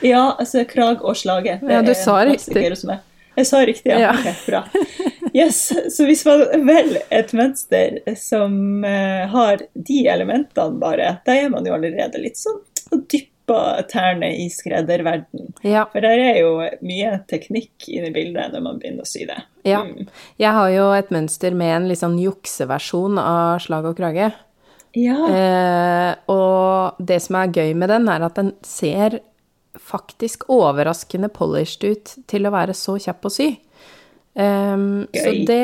Ja, 0.04 0.22
altså 0.36 0.64
krag 0.68 1.04
og 1.04 1.16
slage. 1.16 1.58
Ja, 1.62 1.82
du 1.84 1.94
sa 1.96 2.20
riktig. 2.28 2.64
Jeg 3.36 3.48
sa 3.48 3.60
riktig, 3.68 3.92
ja. 3.92 4.00
ja. 4.08 4.14
Okay, 4.16 4.34
bra. 4.48 4.64
Yes, 5.36 5.72
Så 5.96 6.06
hvis 6.08 6.24
man 6.24 6.46
velger 6.64 7.02
et 7.12 7.32
mønster 7.36 7.98
som 8.16 8.84
uh, 8.84 9.26
har 9.28 9.66
de 9.74 9.98
elementene 10.08 10.80
bare, 10.80 11.10
da 11.26 11.34
er 11.36 11.50
man 11.52 11.66
jo 11.68 11.74
allerede 11.76 12.22
litt 12.22 12.40
sånn 12.40 12.62
og 12.94 13.02
dypper 13.12 13.82
tærne 13.90 14.30
i 14.40 14.46
skredderverden. 14.52 15.50
Ja. 15.66 15.84
For 15.92 16.04
der 16.04 16.22
er 16.22 16.38
jo 16.40 16.54
mye 16.86 17.18
teknikk 17.28 17.88
inne 17.90 18.08
i 18.08 18.16
bildet 18.16 18.54
når 18.54 18.64
man 18.64 18.80
begynner 18.80 19.04
å 19.04 19.10
sy 19.10 19.26
det. 19.28 19.38
Ja. 19.66 19.82
Mm. 19.82 20.08
Jeg 20.40 20.56
har 20.58 20.72
jo 20.72 20.88
et 20.94 21.12
mønster 21.14 21.56
med 21.58 21.74
en 21.74 21.88
litt 21.90 22.02
sånn 22.02 22.18
jukseversjon 22.22 23.18
av 23.22 23.58
slag 23.64 23.90
og 23.90 23.96
krage. 23.98 24.30
Ja. 24.96 25.16
Eh, 25.28 26.12
og 26.32 27.00
det 27.02 27.20
som 27.26 27.40
er 27.40 27.52
gøy 27.52 27.74
med 27.76 27.90
den, 27.92 28.08
er 28.08 28.24
at 28.24 28.38
den 28.38 28.54
ser 28.64 29.20
faktisk 29.86 30.48
overraskende 30.52 31.28
polished 31.32 31.84
ut 31.84 32.14
til 32.30 32.48
å 32.48 32.54
være 32.54 32.74
så 32.76 32.96
kjapp 33.02 33.28
å 33.28 33.32
sy. 33.32 33.50
Um, 34.36 35.06
så 35.16 35.30
det, 35.48 35.62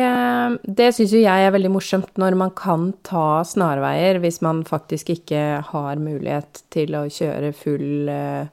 det 0.65 0.87
syns 0.97 1.13
jo 1.13 1.21
jeg 1.21 1.45
er 1.45 1.53
veldig 1.53 1.73
morsomt, 1.75 2.13
når 2.21 2.37
man 2.41 2.55
kan 2.57 2.87
ta 3.05 3.43
snarveier 3.45 4.17
hvis 4.23 4.41
man 4.45 4.63
faktisk 4.65 5.13
ikke 5.13 5.43
har 5.69 6.01
mulighet 6.01 6.63
til 6.73 6.97
å 6.97 7.03
kjøre 7.13 7.51
full, 7.57 8.09
uh, 8.09 8.49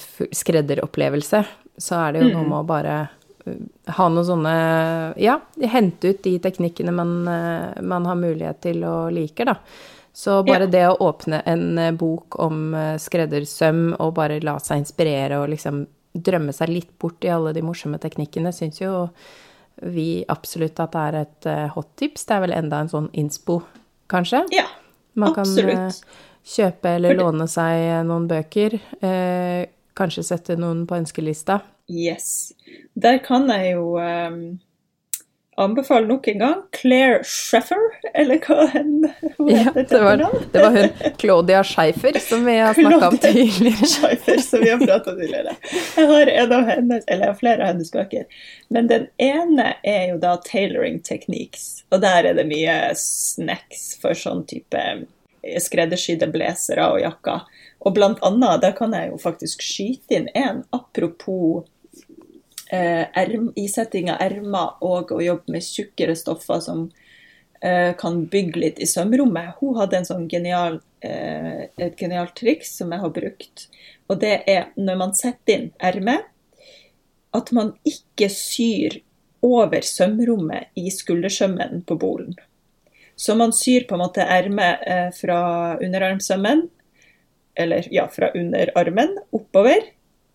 full 0.00 0.32
skredderopplevelse. 0.32 1.42
Så 1.78 2.00
er 2.00 2.14
det 2.14 2.24
jo 2.24 2.30
mm. 2.30 2.38
noe 2.38 2.48
med 2.48 2.58
å 2.62 2.68
bare 2.68 2.96
ha 3.96 4.08
noen 4.12 4.26
sånne 4.26 4.54
Ja, 5.20 5.38
hente 5.72 6.12
ut 6.12 6.22
de 6.24 6.34
teknikkene 6.42 6.94
man, 6.94 7.14
uh, 7.28 7.78
man 7.82 8.08
har 8.08 8.18
mulighet 8.18 8.62
til 8.66 8.84
å 8.86 8.96
like, 9.14 9.46
da. 9.48 9.58
Så 10.18 10.40
bare 10.42 10.66
ja. 10.66 10.72
det 10.72 10.84
å 10.88 10.96
åpne 11.08 11.42
en 11.46 11.78
bok 11.98 12.40
om 12.42 12.72
skreddersøm 12.98 13.92
og 14.02 14.16
bare 14.16 14.40
la 14.42 14.56
seg 14.58 14.80
inspirere 14.82 15.38
og 15.38 15.52
liksom 15.52 15.84
drømme 16.10 16.50
seg 16.56 16.72
litt 16.72 16.90
bort 16.98 17.22
i 17.22 17.30
alle 17.30 17.52
de 17.54 17.62
morsomme 17.62 18.00
teknikkene, 18.02 18.50
syns 18.50 18.80
jo 18.80 19.04
vi 19.78 20.24
absolutt 20.26 20.80
at 20.82 20.96
det 20.96 21.04
er 21.04 21.18
et 21.20 21.48
hot 21.76 21.92
tips. 22.00 22.26
Det 22.26 22.34
er 22.34 22.42
vel 22.48 22.56
enda 22.56 22.80
en 22.82 22.90
sånn 22.90 23.06
innspo, 23.14 23.60
kanskje? 24.10 24.42
Ja, 24.56 24.66
Man 25.14 25.36
absolutt. 25.38 25.74
Man 25.74 25.94
kan 25.94 26.48
kjøpe 26.48 26.94
eller 26.96 27.18
låne 27.18 27.46
seg 27.50 27.86
noen 28.08 28.26
bøker. 28.30 28.78
Kanskje 29.98 30.26
sette 30.26 30.56
noen 30.58 30.84
på 30.88 30.98
ønskelista. 30.98 31.60
Yes. 31.88 32.52
Der 32.94 33.18
kan 33.24 33.48
jeg 33.50 33.72
jo 33.74 33.96
um 33.98 34.58
anbefale 35.58 36.06
nok 36.06 36.28
en 36.28 36.38
gang 36.38 36.62
Claire 36.80 37.24
Sheffer, 37.24 37.80
eller 38.14 38.38
hva 38.46 38.66
hun. 38.72 39.08
Ja, 39.50 39.72
det 39.74 40.00
var, 40.00 40.22
det 40.52 40.62
var 40.62 40.76
hun 40.76 41.16
Claudia 41.18 41.62
Scheifer 41.64 42.18
som 42.22 42.44
vi 42.46 42.56
har 42.58 42.74
snakka 42.74 43.08
om 43.08 43.18
tidligere. 43.18 43.86
Scheifer, 43.94 44.38
som 44.44 44.62
vi 44.62 44.70
har 44.70 44.78
prata 44.78 45.14
tidligere. 45.16 45.56
Jeg 45.96 46.06
har 46.12 46.32
en 46.34 46.52
av 46.52 46.70
hennes, 46.70 47.04
eller 47.06 47.26
jeg 47.26 47.32
har 47.32 47.40
flere 47.40 47.62
av 47.62 47.72
hennes 47.72 47.92
bøker. 47.92 48.42
Men 48.68 48.90
den 48.90 49.08
ene 49.18 49.72
er 49.82 50.04
jo 50.12 50.20
da 50.22 50.36
'Tailoring 50.44 51.00
Techniques', 51.02 51.82
og 51.90 52.02
der 52.06 52.30
er 52.30 52.38
det 52.38 52.46
mye 52.46 52.78
snacks 52.98 53.96
for 54.02 54.14
sånn 54.18 54.44
type 54.46 54.84
skreddersydde 55.58 56.30
blazere 56.30 56.86
og 56.92 57.02
jakker. 57.02 57.46
Og 57.86 57.94
blant 57.94 58.22
annet, 58.26 58.62
der 58.62 58.74
kan 58.78 58.94
jeg 58.94 59.10
jo 59.12 59.18
faktisk 59.22 59.62
skyte 59.64 60.18
inn 60.18 60.30
en 60.38 60.64
apropos 60.74 61.64
eh, 61.64 61.77
erm, 62.70 63.52
isetting 63.56 64.10
av 64.12 64.20
ermer 64.20 64.76
og 64.84 65.12
å 65.14 65.20
jobbe 65.24 65.54
med 65.54 65.64
tjukkere 65.64 66.16
stoffer 66.18 66.60
som 66.60 66.88
eh, 67.62 67.94
kan 67.98 68.24
bygge 68.30 68.60
litt 68.60 68.80
i 68.82 68.88
sømrommet. 68.88 69.56
Hun 69.60 69.76
hadde 69.78 70.04
sånn 70.08 70.28
genial, 70.30 70.80
eh, 71.04 71.68
et 71.76 71.98
genialt 71.98 72.36
triks 72.38 72.76
som 72.78 72.92
jeg 72.92 73.04
har 73.04 73.14
brukt. 73.14 73.68
Og 74.08 74.20
det 74.22 74.42
er 74.48 74.70
når 74.76 75.00
man 75.00 75.14
setter 75.16 75.54
inn 75.54 75.70
ermet, 75.80 76.28
at 77.36 77.52
man 77.52 77.74
ikke 77.86 78.30
syr 78.32 79.00
over 79.44 79.84
sømrommet 79.84 80.72
i 80.78 80.88
skuldersømmen 80.90 81.84
på 81.86 81.98
bolen. 82.00 82.34
Så 83.18 83.34
man 83.38 83.52
syr 83.52 83.84
på 83.86 83.96
en 83.96 84.02
måte 84.02 84.24
ermet 84.24 84.82
eh, 84.86 85.08
fra 85.14 85.76
underarmsømmen, 85.82 86.68
eller 87.58 87.88
ja, 87.90 88.06
fra 88.10 88.30
underarmen 88.38 89.16
oppover 89.34 89.82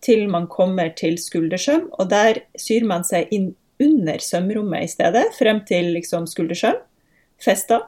til 0.04 0.26
man 0.30 0.48
kommer 0.50 0.92
til 0.96 1.18
skuldersøm, 1.20 1.88
og 1.98 2.08
der 2.12 2.44
syr 2.60 2.86
man 2.88 3.06
seg 3.06 3.32
inn 3.34 3.52
under 3.82 4.22
sømrommet 4.22 4.86
i 4.86 4.90
stedet, 4.92 5.26
frem 5.38 5.62
til 5.68 5.92
liksom 5.96 6.28
skuldersøm, 6.30 6.78
festa, 7.42 7.80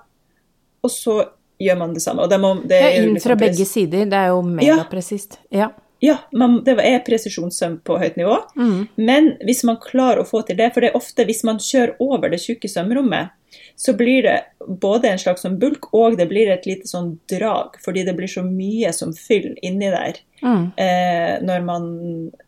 og 0.83 0.93
så 0.93 1.21
gjør 1.62 1.79
man 1.81 1.95
det 1.97 2.03
samme. 2.05 2.27
Det 2.29 2.39
må, 2.41 2.55
det 2.69 2.81
ja, 2.83 2.93
inn 2.99 3.14
liksom 3.14 3.31
fra 3.31 3.41
begge 3.41 3.67
sider, 3.69 4.07
det 4.11 4.19
er 4.19 4.33
jo 4.35 4.43
megapresist. 4.45 5.41
Ja. 5.55 5.73
Ja, 6.05 6.19
man, 6.37 6.59
det 6.64 6.75
er 6.85 6.99
presisjonssøm 7.07 7.79
på 7.87 7.97
høyt 7.97 8.19
nivå. 8.21 8.37
Mm. 8.59 8.81
Men 9.01 9.31
hvis 9.49 9.62
man 9.64 9.79
klarer 9.81 10.21
å 10.21 10.29
få 10.29 10.43
til 10.45 10.59
det, 10.59 10.69
for 10.75 10.85
det 10.85 10.91
er 10.91 10.99
ofte 10.99 11.25
hvis 11.25 11.41
man 11.49 11.61
kjører 11.62 11.97
over 12.05 12.33
det 12.33 12.43
tjukke 12.43 12.69
sømrommet, 12.69 13.33
så 13.81 13.95
blir 13.97 14.27
det 14.27 14.37
både 14.83 15.09
en 15.09 15.21
slags 15.21 15.47
sånn 15.47 15.57
bulk 15.61 15.89
og 15.97 16.19
det 16.21 16.29
blir 16.29 16.51
et 16.53 16.67
lite 16.69 16.89
sånn 16.91 17.14
drag, 17.31 17.79
fordi 17.85 18.05
det 18.05 18.17
blir 18.19 18.29
så 18.29 18.45
mye 18.45 18.93
som 18.93 19.14
fyller 19.17 19.57
inni 19.64 19.89
der 19.93 20.21
mm. 20.43 20.66
eh, 20.80 21.37
når, 21.47 21.64
man, 21.66 21.87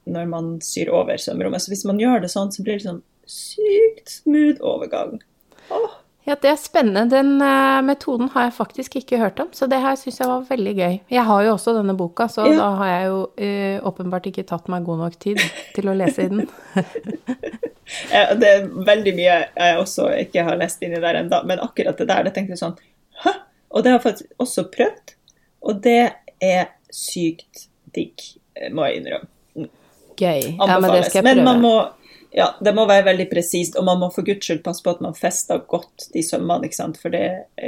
når, 0.05 0.29
man, 0.33 0.51
syr 0.65 0.93
over 0.95 1.21
sømrommet. 1.21 1.65
Så 1.65 1.73
hvis 1.73 1.87
man 1.89 2.01
gjør 2.03 2.25
det 2.25 2.33
sånn, 2.35 2.53
så 2.55 2.65
blir 2.65 2.79
det 2.79 2.87
sånn 2.89 3.03
sykt 3.29 4.19
smooth 4.21 4.63
overgang. 4.65 5.19
Åh. 5.75 5.97
Ja, 6.29 6.35
det 6.37 6.51
er 6.51 6.59
spennende. 6.61 7.07
Den 7.09 7.39
uh, 7.41 7.81
metoden 7.81 8.29
har 8.35 8.49
jeg 8.49 8.57
faktisk 8.59 8.99
ikke 9.01 9.21
hørt 9.21 9.39
om, 9.41 9.49
så 9.57 9.65
det 9.71 9.79
her 9.81 9.95
syns 9.97 10.19
jeg 10.21 10.29
var 10.29 10.43
veldig 10.45 10.75
gøy. 10.77 10.99
Jeg 11.15 11.25
har 11.25 11.45
jo 11.47 11.55
også 11.55 11.73
denne 11.79 11.95
boka, 11.97 12.27
så 12.29 12.45
ja. 12.45 12.59
da 12.59 12.67
har 12.83 12.91
jeg 12.91 13.07
jo 13.07 13.23
uh, 13.25 13.87
åpenbart 13.89 14.29
ikke 14.29 14.45
tatt 14.51 14.69
meg 14.69 14.85
god 14.85 15.01
nok 15.07 15.17
tid 15.25 15.41
til 15.77 15.89
å 15.89 15.97
lese 15.97 16.27
i 16.27 16.33
den. 16.35 16.45
det 18.43 18.51
er 18.51 18.69
veldig 18.91 19.15
mye 19.17 19.39
jeg 19.41 19.81
også 19.81 20.11
ikke 20.27 20.45
har 20.51 20.61
lest 20.61 20.85
inni 20.85 21.01
der 21.01 21.23
ennå, 21.23 21.41
men 21.49 21.65
akkurat 21.65 21.97
det 21.97 22.11
der, 22.11 22.29
det 22.29 22.35
tenkte 22.37 22.59
jeg 22.59 22.61
sånn 22.61 22.77
Hæ? 23.25 23.33
Og 23.73 23.85
det 23.85 23.91
har 23.91 23.99
jeg 23.99 24.05
faktisk 24.05 24.45
også 24.45 24.67
prøvd, 24.75 25.17
og 25.65 25.81
det 25.85 26.03
er 26.45 26.69
sykt 26.95 27.67
digg, 27.99 28.25
må 28.73 28.89
jeg 28.89 29.03
innrømme. 29.03 29.35
Gøy. 30.19 30.55
Anbefales. 30.57 30.71
Ja, 30.71 30.79
men 30.83 30.91
det 30.95 31.05
skal 31.07 31.21
jeg 31.21 31.27
prøve. 31.27 31.37
Men 31.37 31.47
man 31.47 31.63
må 31.63 31.77
ja, 32.35 32.51
det 32.61 32.75
må 32.77 32.85
være 32.89 33.07
veldig 33.07 33.29
presist, 33.31 33.77
og 33.81 33.87
man 33.89 34.01
må 34.03 34.11
for 34.13 34.27
guds 34.27 34.45
skyld 34.45 34.61
passe 34.65 34.85
på 34.85 34.93
at 34.93 35.01
man 35.05 35.17
fester 35.17 35.63
godt 35.71 36.11
de 36.13 36.23
sømmene, 36.25 36.69
ikke 36.69 36.77
sant? 36.77 36.99
for 37.01 37.15
det, 37.15 37.25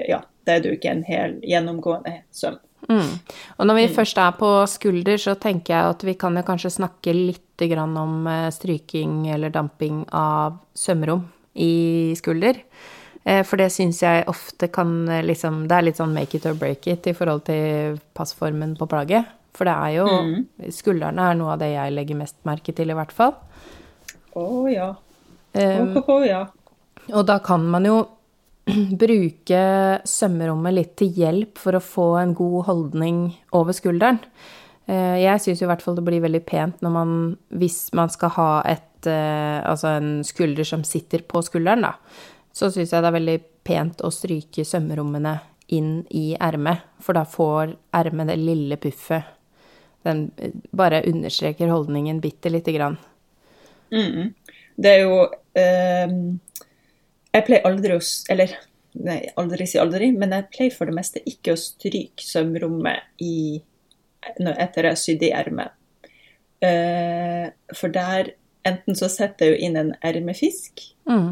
ja, 0.09 0.21
det 0.47 0.57
er 0.57 0.69
jo 0.69 0.77
ikke 0.77 0.93
en 0.93 1.07
hel 1.07 1.39
gjennomgående 1.47 2.21
søm. 2.35 2.61
Mm. 2.89 3.19
Og 3.59 3.67
når 3.69 3.77
vi 3.77 3.87
mm. 3.89 3.95
først 3.97 4.21
er 4.21 4.37
på 4.39 4.51
skulder, 4.71 5.21
så 5.21 5.37
tenker 5.41 5.75
jeg 5.75 5.95
at 5.95 6.05
vi 6.07 6.17
kan 6.21 6.37
jo 6.37 6.45
kanskje 6.47 6.75
snakke 6.81 7.15
litt 7.17 7.47
om 7.61 8.25
eh, 8.25 8.49
stryking 8.49 9.29
eller 9.29 9.53
damping 9.53 10.07
av 10.17 10.57
sømrom 10.73 11.27
i 11.61 12.15
skulder. 12.17 12.57
Eh, 13.25 13.43
for 13.45 13.61
det 13.61 13.69
syns 13.75 14.01
jeg 14.01 14.25
ofte 14.33 14.71
kan 14.73 15.05
eh, 15.13 15.21
liksom 15.21 15.67
Det 15.69 15.77
er 15.77 15.85
litt 15.85 16.01
sånn 16.01 16.15
make 16.17 16.39
it 16.39 16.47
or 16.49 16.57
break 16.57 16.89
it 16.89 17.05
i 17.05 17.13
forhold 17.13 17.45
til 17.51 18.01
passformen 18.17 18.73
på 18.81 18.89
plagget. 18.89 19.29
For 19.57 19.69
det 19.69 19.75
er 19.75 19.95
jo 19.99 20.07
mm. 20.07 20.71
Skuldrene 20.75 21.27
er 21.31 21.39
noe 21.39 21.55
av 21.55 21.63
det 21.63 21.73
jeg 21.73 21.95
legger 21.97 22.21
mest 22.21 22.39
merke 22.49 22.75
til, 22.77 22.93
i 22.93 22.97
hvert 22.97 23.15
fall. 23.15 23.35
Å 24.31 24.45
oh, 24.45 24.67
ja. 24.71 24.93
Um, 25.53 25.97
oh, 25.99 26.11
oh, 26.15 26.25
ja. 26.25 26.45
Og 27.11 27.27
da 27.27 27.41
kan 27.43 27.65
man 27.67 27.89
jo 27.89 27.99
bruke 29.03 29.63
sømmerommet 30.07 30.77
litt 30.77 30.95
til 31.01 31.13
hjelp 31.19 31.59
for 31.59 31.77
å 31.77 31.83
få 31.83 32.09
en 32.21 32.35
god 32.39 32.69
holdning 32.69 33.23
over 33.57 33.75
skulderen. 33.77 34.21
Uh, 34.91 35.19
jeg 35.21 35.43
syns 35.43 35.63
i 35.63 35.69
hvert 35.71 35.83
fall 35.85 35.99
det 35.99 36.07
blir 36.07 36.23
veldig 36.23 36.43
pent 36.47 36.81
når 36.85 36.95
man, 36.95 37.13
hvis 37.59 37.89
man 37.97 38.11
skal 38.13 38.35
ha 38.39 38.51
et, 38.71 38.93
uh, 39.07 39.61
altså 39.67 39.97
en 39.97 40.13
skulder 40.27 40.67
som 40.67 40.87
sitter 40.87 41.27
på 41.27 41.43
skulderen, 41.47 41.87
da, 41.87 41.97
så 42.55 42.71
syns 42.71 42.95
jeg 42.95 43.03
det 43.03 43.11
er 43.11 43.19
veldig 43.19 43.39
pent 43.67 44.03
å 44.07 44.13
stryke 44.15 44.65
sømmerommene 44.67 45.37
inn 45.75 46.01
i 46.17 46.33
ermet, 46.35 46.83
for 47.03 47.15
da 47.15 47.27
får 47.29 47.77
ermet 47.95 48.33
det 48.33 48.41
lille 48.41 48.79
puffet. 48.81 49.40
Den 50.07 50.31
eh, 50.37 50.55
bare 50.71 51.03
understreker 51.09 51.69
holdningen 51.73 52.21
bitte 52.21 52.53
lite 52.53 52.73
grann. 52.73 52.97
Mm. 53.91 54.33
Det 54.81 54.91
er 54.91 55.01
jo 55.03 55.17
eh, 55.59 56.13
Jeg 57.35 57.47
pleier 57.47 57.65
aldri 57.67 57.97
å 57.97 58.03
Eller 58.31 58.53
nei, 59.03 59.19
aldri 59.39 59.67
si 59.71 59.81
aldri, 59.83 60.11
men 60.15 60.35
jeg 60.35 60.49
pleier 60.55 60.75
for 60.75 60.91
det 60.91 60.97
meste 60.97 61.23
ikke 61.29 61.55
å 61.55 61.61
stryke 61.61 62.25
sømrommet 62.27 63.23
i, 63.23 63.61
etter 64.27 64.89
jeg 64.89 64.91
har 64.91 64.99
sydd 64.99 65.23
i 65.23 65.33
ermet. 65.37 65.77
Eh, 66.61 67.47
for 67.77 67.93
der 67.95 68.33
enten 68.67 68.99
så 68.99 69.09
setter 69.09 69.47
jeg 69.47 69.55
jo 69.55 69.69
inn 69.69 69.79
en 69.81 69.93
ermefisk 70.05 70.83
mm. 71.09 71.31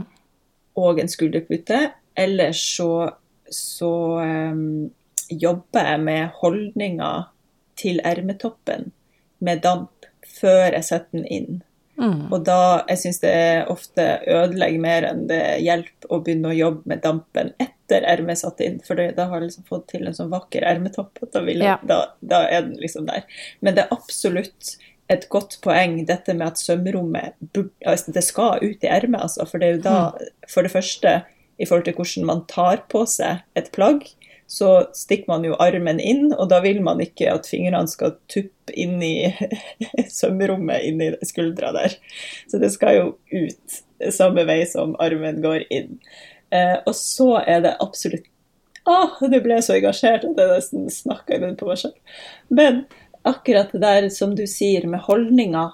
og 0.81 1.03
en 1.03 1.11
skulderpute, 1.11 1.81
eller 2.19 2.55
så, 2.57 2.93
så 3.51 3.93
eh, 4.23 4.63
jobber 5.29 5.93
jeg 5.93 6.05
med 6.07 6.39
holdninga 6.39 7.11
til 7.79 8.03
ermetoppen 8.07 8.91
med 9.45 9.63
damp 9.65 10.09
før 10.27 10.75
jeg 10.75 10.85
setter 10.87 11.19
den 11.19 11.27
inn. 11.27 11.63
Mm. 11.99 12.29
Og 12.31 12.45
da, 12.47 12.85
jeg 12.87 13.01
syns 13.03 13.19
det 13.25 13.39
ofte 13.73 14.05
ødelegger 14.31 14.83
mer 14.83 15.07
enn 15.09 15.25
det 15.31 15.43
hjelper 15.65 16.13
å 16.15 16.21
begynne 16.23 16.53
å 16.53 16.59
jobbe 16.59 16.93
med 16.93 17.03
dampen 17.03 17.51
etter 17.59 18.05
ermet 18.07 18.39
satt 18.39 18.61
inn, 18.63 18.79
for 18.85 19.01
da 19.01 19.27
har 19.31 19.41
jeg 19.41 19.49
liksom 19.49 19.67
fått 19.67 19.89
til 19.95 20.07
en 20.07 20.15
sånn 20.15 20.31
vakker 20.31 20.67
ermetopp, 20.69 21.19
da, 21.35 21.43
ja. 21.51 21.79
da, 21.83 21.99
da, 22.21 22.45
er 22.47 22.69
den 22.69 22.77
liksom 22.79 23.09
der. 23.09 23.27
Men 23.65 23.75
det 23.75 23.87
er 23.87 23.97
absolutt 23.97 24.77
et 25.11 25.27
godt 25.33 25.57
poeng 25.65 26.03
dette 26.07 26.37
med 26.37 26.53
at 26.53 26.61
sømrommet 26.61 27.35
altså 27.89 28.13
det 28.15 28.23
skal 28.27 28.63
ut 28.63 28.85
i 28.85 28.93
ermet, 28.93 29.25
altså. 29.25 29.49
For 29.49 29.59
det 29.59 29.69
er 29.69 29.77
jo 29.79 29.85
da, 29.89 29.99
mm. 30.13 30.47
for 30.53 30.69
det 30.69 30.75
første, 30.77 31.15
i 31.59 31.67
forhold 31.67 31.89
til 31.89 31.99
hvordan 31.99 32.29
man 32.29 32.45
tar 32.53 32.85
på 32.93 33.03
seg 33.11 33.43
et 33.59 33.73
plagg, 33.75 34.07
så 34.49 34.89
stikker 34.97 35.29
man 35.29 35.45
jo 35.45 35.57
armen 35.61 35.99
inn, 36.01 36.31
og 36.33 36.49
da 36.49 36.63
vil 36.65 36.81
man 36.85 37.03
ikke 37.05 37.29
at 37.35 37.49
fingrene 37.51 37.91
skal 37.91 38.15
tuppe 38.33 38.73
inn 38.73 38.97
i 39.05 39.29
sømrommet 40.19 40.87
inni 40.89 41.11
skuldra 41.29 41.75
der. 41.77 41.99
Så 42.49 42.61
det 42.63 42.73
skal 42.73 42.97
jo 42.97 43.11
ut 43.29 43.83
samme 44.15 44.47
vei 44.49 44.63
som 44.69 44.95
armen 45.05 45.43
går 45.45 45.67
inn. 45.69 45.99
Eh, 46.49 46.79
og 46.81 46.97
så 46.97 47.35
er 47.45 47.61
det 47.67 47.77
absolutt 47.85 48.25
Å, 48.89 49.27
det 49.29 49.43
ble 49.45 49.59
jeg 49.59 49.67
så 49.67 49.75
engasjert 49.77 50.23
at 50.25 50.39
jeg 50.41 50.49
nesten 50.49 50.87
snakka 50.89 51.35
i 51.37 51.41
munnen 51.43 51.59
på 51.61 51.67
meg 51.69 51.77
selv. 51.83 52.23
Men 52.49 52.87
akkurat 53.29 53.75
det 53.75 53.83
der 53.83 54.09
som 54.15 54.33
du 54.33 54.47
sier 54.49 54.87
med 54.89 55.05
holdninga 55.05 55.67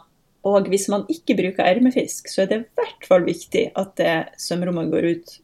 Og 0.51 0.67
hvis 0.73 0.89
man 0.91 1.07
ikke 1.09 1.37
bruker 1.39 1.63
ermefisk, 1.63 2.27
så 2.29 2.43
er 2.43 2.49
det 2.51 2.59
i 2.59 2.81
hvert 2.81 3.07
fall 3.07 3.23
viktig 3.25 3.69
at 3.81 3.95
det 4.01 4.17
sømrommet 4.43 4.91
går 4.93 5.07
ut 5.15 5.37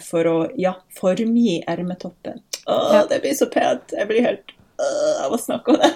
for 0.00 0.26
å 0.30 0.36
ja, 0.56 0.70
formgi 0.96 1.58
ermetoppen. 1.68 2.38
Å, 2.64 2.78
ja. 2.94 3.04
det 3.10 3.20
blir 3.24 3.34
så 3.36 3.48
pent. 3.50 3.94
Jeg 3.96 4.08
blir 4.08 4.24
helt 4.24 4.52
øh, 4.80 5.24
av 5.24 5.34
å 5.34 5.40
snakke 5.40 5.74
om 5.74 5.80
det. 5.80 5.90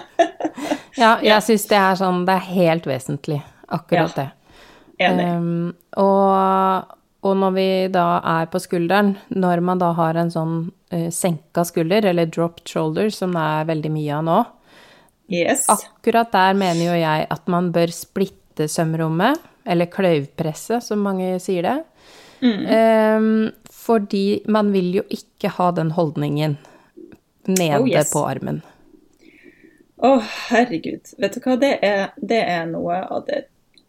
ja, 1.03 1.11
jeg 1.21 1.31
ja. 1.31 1.39
syns 1.43 1.67
det 1.69 1.79
er 1.79 1.99
sånn 1.99 2.25
Det 2.27 2.35
er 2.35 2.49
helt 2.49 2.89
vesentlig, 2.89 3.39
akkurat 3.67 4.17
det. 4.17 4.27
Enig. 5.05 5.25
Um, 5.27 5.71
og, 5.99 6.91
og, 7.25 7.33
når 7.41 7.55
vi 7.57 7.69
da 7.93 8.07
er 8.37 8.51
på 8.51 8.61
skulderen, 8.63 9.15
når 9.33 9.63
man 9.65 9.81
da 9.81 9.91
har 9.97 10.19
en 10.19 10.31
sånn 10.31 10.55
uh, 10.93 11.09
senka 11.13 11.65
skulder, 11.67 12.07
eller 12.11 12.29
dropped 12.31 12.67
shoulder, 12.71 13.11
som 13.13 13.35
det 13.35 13.43
er 13.57 13.71
veldig 13.71 13.91
mye 13.91 14.19
av 14.19 14.27
nå, 14.27 14.37
yes. 15.33 15.65
akkurat 15.71 16.31
der 16.33 16.55
mener 16.57 16.85
jo 16.87 17.01
jeg 17.01 17.27
at 17.35 17.51
man 17.51 17.73
bør 17.75 17.91
splitte 17.93 18.69
sømrommet, 18.71 19.51
eller 19.65 19.89
kløyvpresse, 19.91 20.79
som 20.85 21.01
mange 21.01 21.35
sier 21.43 21.65
det. 21.65 21.79
Mm. 22.45 22.65
Um, 22.69 23.51
fordi 23.71 24.43
man 24.45 24.71
vil 24.73 24.93
jo 24.99 25.03
ikke 25.09 25.49
ha 25.57 25.71
den 25.73 25.91
holdningen 25.97 26.57
nede 27.45 27.79
oh, 27.79 27.89
yes. 27.89 28.11
på 28.13 28.23
armen. 28.25 28.61
Å, 29.95 30.15
oh, 30.17 30.31
herregud. 30.49 31.13
Vet 31.21 31.37
du 31.37 31.43
hva, 31.45 31.57
det 31.61 31.75
er, 31.85 32.07
det 32.17 32.41
er 32.41 32.65
noe 32.69 32.99
av 33.03 33.25
det 33.29 33.45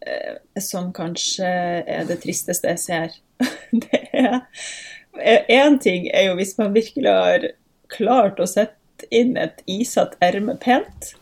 eh, 0.07 0.37
som 0.63 0.93
kanskje 0.97 1.49
er 1.83 2.07
det 2.09 2.21
tristeste 2.23 2.75
jeg 2.75 2.83
ser. 2.83 3.17
det 3.87 4.03
er 4.13 4.43
Én 5.49 5.79
ting 5.81 6.11
er 6.13 6.27
jo 6.27 6.35
hvis 6.37 6.59
man 6.59 6.75
virkelig 6.75 7.09
har 7.09 7.45
klart 7.89 8.41
å 8.41 8.49
sette 8.51 9.09
inn 9.09 9.37
et 9.41 9.63
isatt 9.65 10.17
erme 10.25 10.59
pent. 10.61 11.15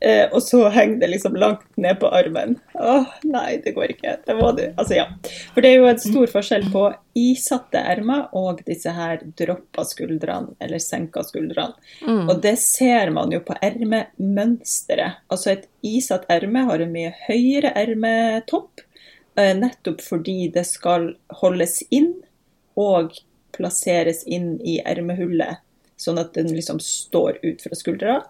Eh, 0.00 0.24
og 0.32 0.42
så 0.42 0.68
henger 0.68 1.00
det 1.00 1.08
liksom 1.12 1.36
langt 1.36 1.64
ned 1.76 1.98
på 2.00 2.08
armen. 2.14 2.56
Åh, 2.74 3.08
nei, 3.28 3.56
det 3.64 3.74
går 3.76 3.94
ikke. 3.94 4.16
Det 4.26 4.36
må 4.38 4.52
du. 4.56 4.64
Altså, 4.76 4.96
ja. 4.96 5.06
For 5.54 5.64
det 5.64 5.72
er 5.72 5.80
jo 5.80 5.88
en 5.90 6.02
stor 6.02 6.32
forskjell 6.32 6.68
på 6.72 6.84
isatte 7.18 7.80
ermer 7.92 8.28
og 8.38 8.62
disse 8.66 8.92
her 8.94 9.20
droppa 9.38 9.84
skuldrene, 9.88 10.56
eller 10.62 10.82
senka 10.82 11.24
skuldrene. 11.26 11.76
Mm. 12.06 12.24
Og 12.28 12.40
det 12.44 12.56
ser 12.62 13.12
man 13.14 13.34
jo 13.34 13.42
på 13.44 13.56
ermemønsteret. 13.60 15.22
Altså 15.32 15.54
et 15.56 15.68
isatt 15.86 16.28
erme 16.32 16.64
har 16.70 16.82
en 16.82 16.94
mye 16.94 17.12
høyere 17.26 17.74
ermetopp, 17.78 18.84
eh, 19.36 19.52
nettopp 19.58 20.00
fordi 20.04 20.46
det 20.54 20.64
skal 20.70 21.12
holdes 21.42 21.82
inn 21.90 22.14
og 22.78 23.18
plasseres 23.52 24.22
inn 24.24 24.54
i 24.64 24.78
ermehullet, 24.80 25.60
sånn 26.00 26.20
at 26.22 26.32
den 26.34 26.48
liksom 26.54 26.80
står 26.80 27.42
ut 27.44 27.60
fra 27.60 27.76
skuldra 27.76 28.22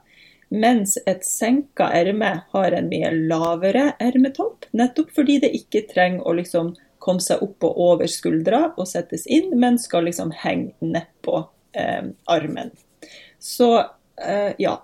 mens 0.53 0.99
et 1.09 1.25
senka 1.25 1.89
erme 1.97 2.33
har 2.53 2.77
en 2.77 2.89
mye 2.91 3.11
lavere 3.31 3.93
ermetopp, 4.03 4.69
nettopp 4.77 5.13
fordi 5.17 5.39
det 5.43 5.53
ikke 5.57 5.87
trenger 5.91 6.27
å 6.29 6.37
liksom 6.37 6.75
komme 7.03 7.25
seg 7.25 7.43
opp 7.43 7.65
og 7.67 7.81
over 7.83 8.11
skuldra 8.11 8.63
og 8.77 8.87
settes 8.89 9.25
inn, 9.27 9.51
men 9.59 9.81
skal 9.81 10.07
liksom 10.07 10.31
henge 10.45 10.75
nedpå 10.85 11.41
eh, 11.75 12.13
armen. 12.31 12.73
Så 13.43 13.75
eh, 13.81 14.53
ja. 14.63 14.79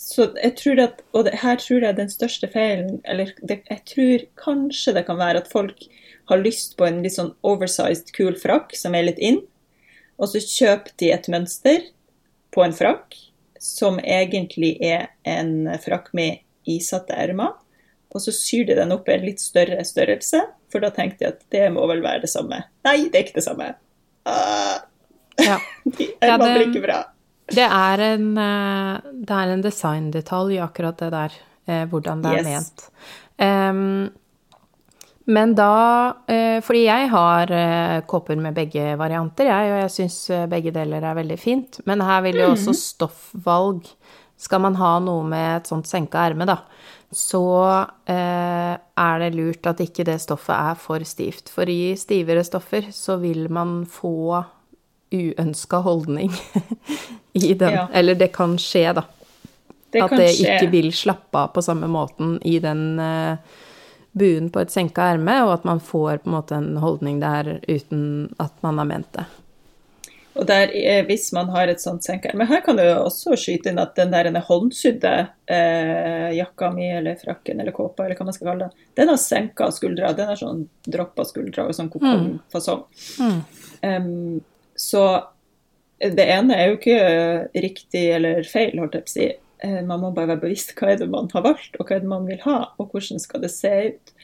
Så 0.00 0.30
jeg 0.38 0.54
tror 0.56 0.80
at, 0.80 1.02
Og 1.12 1.26
det, 1.26 1.34
her 1.42 1.58
tror 1.60 1.84
jeg 1.84 1.96
den 1.98 2.08
største 2.08 2.48
feilen 2.48 3.02
Eller 3.04 3.34
det, 3.44 3.58
jeg 3.68 3.82
tror 3.90 4.22
kanskje 4.40 4.94
det 4.96 5.02
kan 5.04 5.18
være 5.20 5.42
at 5.42 5.50
folk 5.52 5.82
har 6.30 6.40
lyst 6.40 6.78
på 6.78 6.86
en 6.86 7.02
litt 7.04 7.18
sånn 7.18 7.34
oversized, 7.44 8.14
kul 8.16 8.32
frakk 8.40 8.72
som 8.76 8.96
er 8.96 9.10
litt 9.10 9.20
inn, 9.20 9.42
og 10.16 10.32
så 10.32 10.40
kjøper 10.40 10.96
de 11.00 11.12
et 11.12 11.28
mønster 11.32 11.84
på 12.52 12.64
en 12.64 12.76
frakk 12.76 13.16
som 13.62 13.98
egentlig 14.02 14.76
er 14.84 15.08
en 15.28 15.68
frakk 15.82 16.12
med 16.16 16.42
isatte 16.68 17.16
ermer. 17.16 17.56
Og 18.14 18.24
så 18.24 18.32
syr 18.32 18.64
de 18.68 18.76
den 18.78 18.94
opp 18.94 19.08
i 19.08 19.16
en 19.16 19.26
litt 19.26 19.42
større 19.42 19.82
størrelse, 19.84 20.40
for 20.72 20.84
da 20.84 20.90
tenkte 20.94 21.26
jeg 21.26 21.36
at 21.36 21.44
det 21.52 21.66
må 21.74 21.84
vel 21.90 22.00
være 22.04 22.24
det 22.24 22.32
samme. 22.32 22.62
Nei, 22.88 22.96
det 23.08 23.20
er 23.20 23.26
ikke 23.26 23.40
det 23.40 23.46
samme. 23.48 23.68
Uh, 24.28 24.78
ja. 25.44 25.58
De 25.98 26.08
ermene 26.24 26.54
blir 26.54 26.68
ikke 26.70 26.84
bra. 26.86 27.02
Det 27.48 27.64
er 27.64 28.02
en, 28.04 28.32
eh, 28.36 29.12
det 29.24 29.32
er 29.32 29.50
en 29.54 29.62
designdetalj, 29.64 30.58
akkurat 30.60 30.98
det 31.00 31.08
der, 31.14 31.36
eh, 31.64 31.84
hvordan 31.88 32.20
det 32.20 32.32
er 32.34 32.42
yes. 32.42 32.48
ment. 32.48 32.82
Um, 33.40 34.10
men 35.28 35.52
da 35.56 36.16
eh, 36.26 36.58
Fordi 36.64 36.84
jeg 36.86 37.08
har 37.12 37.50
eh, 37.52 38.00
kåper 38.08 38.38
med 38.40 38.56
begge 38.56 38.94
varianter, 38.96 39.50
jeg, 39.50 39.72
og 39.72 39.82
jeg 39.82 39.92
syns 39.92 40.18
eh, 40.32 40.46
begge 40.48 40.72
deler 40.72 41.04
er 41.04 41.18
veldig 41.18 41.36
fint. 41.40 41.80
Men 41.88 42.04
her 42.04 42.22
vil 42.24 42.40
jo 42.40 42.52
også 42.54 42.72
mhm. 42.72 42.78
stoffvalg 42.80 43.90
Skal 44.40 44.62
man 44.64 44.78
ha 44.80 44.94
noe 45.04 45.26
med 45.28 45.50
et 45.58 45.68
sånt 45.68 45.90
senka 45.90 46.22
erme, 46.30 46.46
da, 46.48 46.62
så 47.10 47.42
er 48.06 49.22
det 49.22 49.32
lurt 49.34 49.66
at 49.66 49.80
ikke 49.82 50.04
det 50.06 50.18
stoffet 50.22 50.54
er 50.54 50.76
for 50.78 51.02
stivt. 51.08 51.50
For 51.50 51.66
i 51.66 51.96
stivere 51.98 52.44
stoffer 52.46 52.86
så 52.94 53.16
vil 53.18 53.48
man 53.50 53.80
få 53.90 54.44
uønska 55.10 55.80
holdning 55.82 56.30
i 57.32 57.50
den. 57.50 57.80
Ja. 57.80 57.88
Eller 57.90 58.14
det 58.14 58.30
kan 58.36 58.54
skje, 58.62 58.92
da. 59.00 59.08
Det 59.90 60.04
at 60.04 60.14
det 60.20 60.28
skje. 60.36 60.54
ikke 60.54 60.70
vil 60.70 60.92
slappe 60.94 61.42
av 61.42 61.50
på 61.56 61.64
samme 61.64 61.88
måten 61.90 62.36
i 62.46 62.60
den 62.62 63.00
uh, 63.00 63.40
buen 64.18 64.48
på 64.52 64.62
et 64.62 64.72
senka 64.72 65.10
erme, 65.14 65.34
og 65.46 65.54
at 65.58 65.66
man 65.68 65.82
får 65.82 66.22
på 66.22 66.30
en 66.30 66.36
måte 66.36 66.56
en 66.58 66.78
holdning 66.82 67.20
der 67.22 67.58
uten 67.68 68.32
at 68.42 68.56
man 68.64 68.80
har 68.82 68.88
ment 68.90 69.12
det. 69.16 69.26
Og 70.38 70.46
der, 70.46 70.70
Hvis 71.08 71.32
man 71.34 71.48
har 71.50 71.66
et 71.68 71.80
sånt 71.82 72.04
senka 72.06 72.30
erme 72.30 72.46
Her 72.46 72.60
kan 72.62 72.78
du 72.78 72.84
også 72.84 73.34
skyte 73.34 73.72
inn 73.72 73.80
at 73.82 73.96
den 73.98 74.12
der 74.14 74.28
håndsydde 74.46 75.14
eh, 75.50 76.28
jakka 76.36 76.70
mi 76.70 76.86
eller 76.94 77.18
frakken 77.18 77.58
eller 77.60 77.74
kåpa, 77.74 78.04
eller 78.04 78.18
hva 78.18 78.28
man 78.28 78.36
skal 78.36 78.52
kalle 78.52 78.68
det, 78.68 78.86
den 79.00 79.10
har 79.10 79.18
senka 79.18 79.70
skuldra. 79.74 80.12
Den 80.14 80.30
har 80.30 80.38
sånn 80.38 80.62
droppa 80.86 81.26
skuldra 81.26 81.66
og 81.66 81.74
sånn 81.74 81.90
kokongfasong. 81.90 82.86
Mm. 83.18 83.34
Mm. 83.34 83.42
Um, 83.82 84.40
så 84.78 85.02
det 85.98 86.28
ene 86.30 86.54
er 86.54 86.68
jo 86.68 86.78
ikke 86.78 86.98
riktig 87.58 88.04
eller 88.14 88.46
feil, 88.46 88.78
holdt 88.78 88.94
jeg 88.94 89.06
på 89.06 89.10
å 89.10 89.16
si. 89.16 89.28
Eh, 89.64 89.80
man 89.86 90.00
må 90.00 90.12
bare 90.14 90.34
være 90.34 90.44
bevisst 90.46 90.74
hva 90.78 90.92
er 90.92 91.00
det 91.00 91.10
man 91.10 91.30
har 91.34 91.44
valgt, 91.46 91.78
og 91.78 91.88
hva 91.88 91.96
er 91.96 92.04
det 92.04 92.10
man 92.10 92.28
vil 92.28 92.40
ha, 92.44 92.58
og 92.78 92.92
hvordan 92.92 93.22
skal 93.22 93.42
det 93.44 93.52
se 93.54 93.74
ut. 93.90 94.14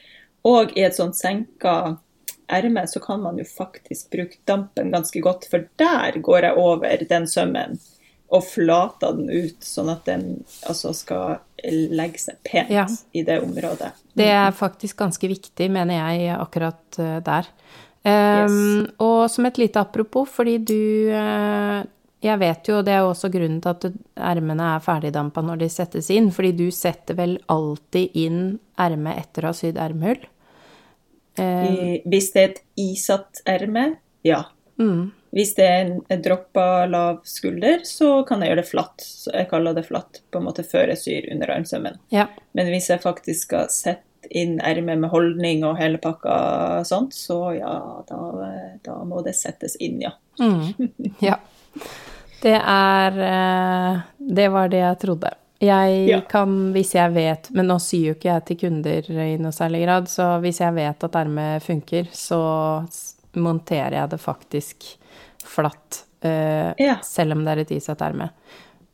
Og 0.45 0.75
i 0.77 0.85
et 0.85 0.97
sånt 0.97 1.17
senka 1.17 1.95
erme 2.51 2.83
så 2.87 3.01
kan 3.01 3.23
man 3.23 3.39
jo 3.41 3.45
faktisk 3.49 4.11
bruke 4.13 4.37
dampen 4.45 4.93
ganske 4.93 5.21
godt, 5.23 5.47
for 5.49 5.65
der 5.81 6.19
går 6.21 6.49
jeg 6.49 6.61
over 6.61 7.05
den 7.09 7.27
sømmen 7.27 7.79
og 8.33 8.41
flater 8.47 9.17
den 9.17 9.29
ut, 9.29 9.65
sånn 9.65 9.89
at 9.93 10.05
den 10.07 10.25
altså 10.65 10.93
skal 10.97 11.39
legge 11.65 12.21
seg 12.21 12.39
pent 12.45 12.71
ja. 12.73 12.85
i 13.13 13.23
det 13.25 13.37
området. 13.43 13.91
Det 14.17 14.29
er 14.33 14.55
faktisk 14.55 14.97
ganske 15.01 15.29
viktig, 15.29 15.69
mener 15.71 15.99
jeg, 15.99 16.31
akkurat 16.37 16.99
eh, 17.01 17.19
der. 17.25 17.49
Um, 18.05 18.11
yes. 18.13 18.89
Og 19.01 19.21
som 19.33 19.47
et 19.49 19.57
lite 19.57 19.81
apropos, 19.81 20.29
fordi 20.29 20.57
du 20.61 20.81
uh, 21.09 21.81
jeg 22.25 22.41
vet 22.41 22.69
jo, 22.69 22.79
og 22.79 22.85
det 22.87 22.93
er 22.95 23.03
jo 23.03 23.11
også 23.11 23.29
grunnen 23.33 23.59
til 23.63 23.73
at 23.75 23.85
ermene 24.33 24.69
er 24.75 24.83
ferdigdampa 24.83 25.43
når 25.45 25.61
de 25.61 25.69
settes 25.71 26.09
inn, 26.13 26.31
fordi 26.33 26.53
du 26.57 26.65
setter 26.73 27.17
vel 27.19 27.37
alltid 27.51 28.15
inn 28.17 28.39
ermet 28.81 29.21
etter 29.21 29.45
å 29.45 29.51
ha 29.51 29.57
sydd 29.57 29.77
ermehull? 29.81 30.23
Eh. 31.37 32.01
Hvis 32.07 32.31
det 32.33 32.41
er 32.41 32.49
et 32.53 32.63
isatt 32.85 33.43
erme, 33.49 33.91
ja. 34.25 34.41
Mm. 34.81 35.11
Hvis 35.35 35.51
det 35.57 35.65
er 35.67 35.89
en 35.91 36.23
droppa 36.23 36.85
lav 36.87 37.19
skulder, 37.27 37.81
så 37.83 38.21
kan 38.27 38.41
jeg 38.41 38.53
gjøre 38.53 38.61
det 38.61 38.69
flatt. 38.69 39.03
Så 39.03 39.33
jeg 39.35 39.49
kaller 39.51 39.75
det 39.75 39.83
flatt 39.89 40.21
på 40.31 40.39
en 40.39 40.47
måte 40.47 40.63
før 40.63 40.93
jeg 40.93 41.01
syr 41.01 41.29
under 41.33 41.51
armsømmen. 41.57 41.99
Ja. 42.15 42.29
Men 42.55 42.71
hvis 42.71 42.87
jeg 42.91 43.03
faktisk 43.03 43.49
skal 43.49 43.67
sette 43.73 44.31
inn 44.31 44.57
ermet 44.63 45.01
med 45.01 45.11
holdning 45.11 45.65
og 45.67 45.75
hele 45.77 45.99
pakka 46.01 46.81
sånt, 46.87 47.13
så 47.13 47.39
ja, 47.57 47.75
da, 48.07 48.21
da 48.87 48.97
må 49.05 49.21
det 49.27 49.35
settes 49.37 49.75
inn, 49.83 49.99
ja. 50.07 50.15
Mm. 50.39 50.91
Ja. 51.19 51.39
Det 52.45 52.59
er 52.61 53.17
eh, 53.25 53.99
Det 54.17 54.47
var 54.53 54.69
det 54.69 54.83
jeg 54.83 55.01
trodde. 55.01 55.33
Jeg 55.63 56.09
ja. 56.09 56.19
kan, 56.29 56.51
hvis 56.75 56.91
jeg 56.97 57.13
vet 57.15 57.47
Men 57.55 57.69
nå 57.71 57.77
syr 57.81 58.09
jo 58.09 58.15
ikke 58.17 58.27
jeg 58.27 58.43
til 58.49 58.59
kunder 58.65 59.07
i 59.23 59.37
noe 59.41 59.55
særlig 59.55 59.85
grad, 59.85 60.09
så 60.11 60.35
hvis 60.43 60.59
jeg 60.61 60.75
vet 60.75 61.05
at 61.07 61.15
ermet 61.17 61.63
funker, 61.63 62.11
så 62.11 62.41
monterer 63.39 63.95
jeg 63.97 64.11
det 64.11 64.19
faktisk 64.21 64.85
flatt. 65.45 66.03
Uh, 66.25 66.71
ja. 66.81 66.99
Selv 67.03 67.35
om 67.35 67.43
det 67.45 67.53
er 67.53 67.61
et 67.63 67.73
isatt 67.75 68.03
erme. 68.03 68.29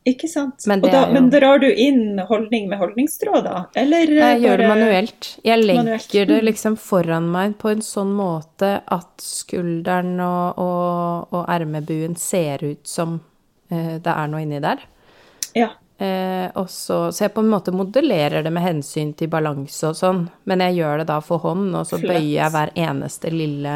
Ikke 0.08 0.26
sant. 0.30 0.64
Men, 0.66 0.82
da, 0.82 1.04
jo... 1.06 1.12
men, 1.14 1.28
drar 1.30 1.60
du 1.62 1.68
inn 1.68 2.18
holdning 2.26 2.66
med 2.70 2.80
holdningstråd, 2.80 3.42
da? 3.46 3.64
Eller 3.78 4.10
Jeg 4.10 4.40
gjør 4.42 4.62
det 4.62 4.70
manuelt. 4.70 5.28
Jeg 5.46 5.66
manuelt. 5.78 6.08
det 6.30 6.40
liksom 6.42 6.78
foran 6.80 7.28
meg 7.30 7.54
på 7.62 7.70
en 7.70 7.84
sånn 7.86 8.10
måte 8.16 8.72
at 8.82 9.22
skulderen 9.22 10.16
og, 10.24 10.62
og, 10.62 11.36
og 11.36 11.46
ermebuen 11.54 12.18
ser 12.18 12.64
ut 12.66 12.82
som 12.88 13.20
Eh, 13.20 13.31
det 13.72 14.12
er 14.12 14.28
noe 14.28 14.42
inni 14.44 14.60
der. 14.62 14.82
Ja. 15.56 15.70
Eh, 16.02 16.50
og 16.58 16.70
så, 16.70 17.12
så 17.12 17.26
jeg 17.26 17.34
på 17.34 17.44
en 17.44 17.52
måte 17.52 17.74
modellerer 17.74 18.42
det 18.42 18.50
med 18.50 18.64
hensyn 18.64 19.12
til 19.14 19.30
balanse 19.30 19.92
og 19.92 19.98
sånn, 19.98 20.24
men 20.50 20.64
jeg 20.64 20.80
gjør 20.80 21.02
det 21.02 21.08
da 21.12 21.20
for 21.22 21.44
hånd, 21.44 21.68
og 21.78 21.86
så 21.86 22.00
Flett. 22.00 22.16
bøyer 22.16 22.38
jeg 22.40 22.54
hver 22.56 22.72
eneste 22.88 23.30
lille 23.30 23.74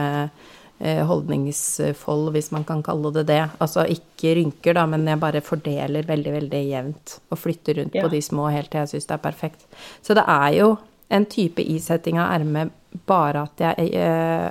eh, 0.81 1.03
holdningsfold, 1.07 2.33
hvis 2.35 2.51
man 2.57 2.67
kan 2.67 2.83
kalle 2.87 3.13
det 3.15 3.27
det. 3.31 3.43
Altså 3.63 3.85
ikke 3.93 4.35
rynker, 4.41 4.75
da, 4.75 4.89
men 4.91 5.07
jeg 5.07 5.23
bare 5.23 5.45
fordeler 5.45 6.09
veldig, 6.09 6.35
veldig 6.41 6.65
jevnt 6.67 7.17
og 7.31 7.43
flytter 7.45 7.83
rundt 7.83 7.95
ja. 7.95 8.07
på 8.07 8.13
de 8.17 8.23
små 8.25 8.51
helt 8.51 8.73
til 8.73 8.83
jeg 8.83 8.95
syns 8.97 9.11
det 9.13 9.19
er 9.19 9.25
perfekt. 9.29 9.69
Så 10.03 10.19
det 10.19 10.27
er 10.27 10.51
jo 10.57 10.73
en 11.15 11.29
type 11.31 11.63
isetting 11.63 12.19
av 12.19 12.33
ermet, 12.41 12.75
bare 13.07 13.47
at 13.47 13.63
jeg 13.69 13.93
eh, 13.95 14.51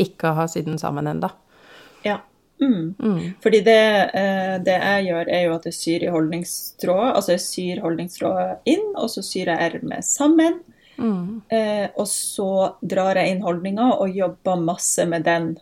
ikke 0.00 0.32
har 0.38 0.48
sydd 0.48 0.70
den 0.70 0.80
sammen 0.80 1.10
ennå. 1.10 1.28
Ja. 2.06 2.22
Mm. 2.60 2.94
Mm. 2.98 3.20
Fordi 3.42 3.60
det, 3.66 3.82
eh, 4.18 4.56
det, 4.64 4.74
jeg 4.74 5.06
gjør, 5.08 5.30
er 5.30 5.44
jo 5.46 5.54
at 5.54 5.68
jeg 5.68 5.76
syr 5.78 6.06
i 6.06 6.10
holdningstrådet. 6.14 7.12
Altså 7.14 7.34
jeg 7.36 7.44
syr 7.44 7.84
holdningstrådet 7.84 8.48
inn, 8.74 8.90
og 8.96 9.12
så 9.12 9.24
syr 9.26 9.52
jeg 9.52 9.70
ermet 9.70 10.06
sammen. 10.06 10.60
Mm. 10.98 11.40
Eh, 11.54 11.86
og 11.94 12.08
så 12.10 12.50
drar 12.82 13.20
jeg 13.20 13.36
inn 13.36 13.44
holdninga 13.46 13.92
og 14.02 14.16
jobber 14.16 14.58
masse 14.60 15.06
med 15.06 15.26
den 15.28 15.52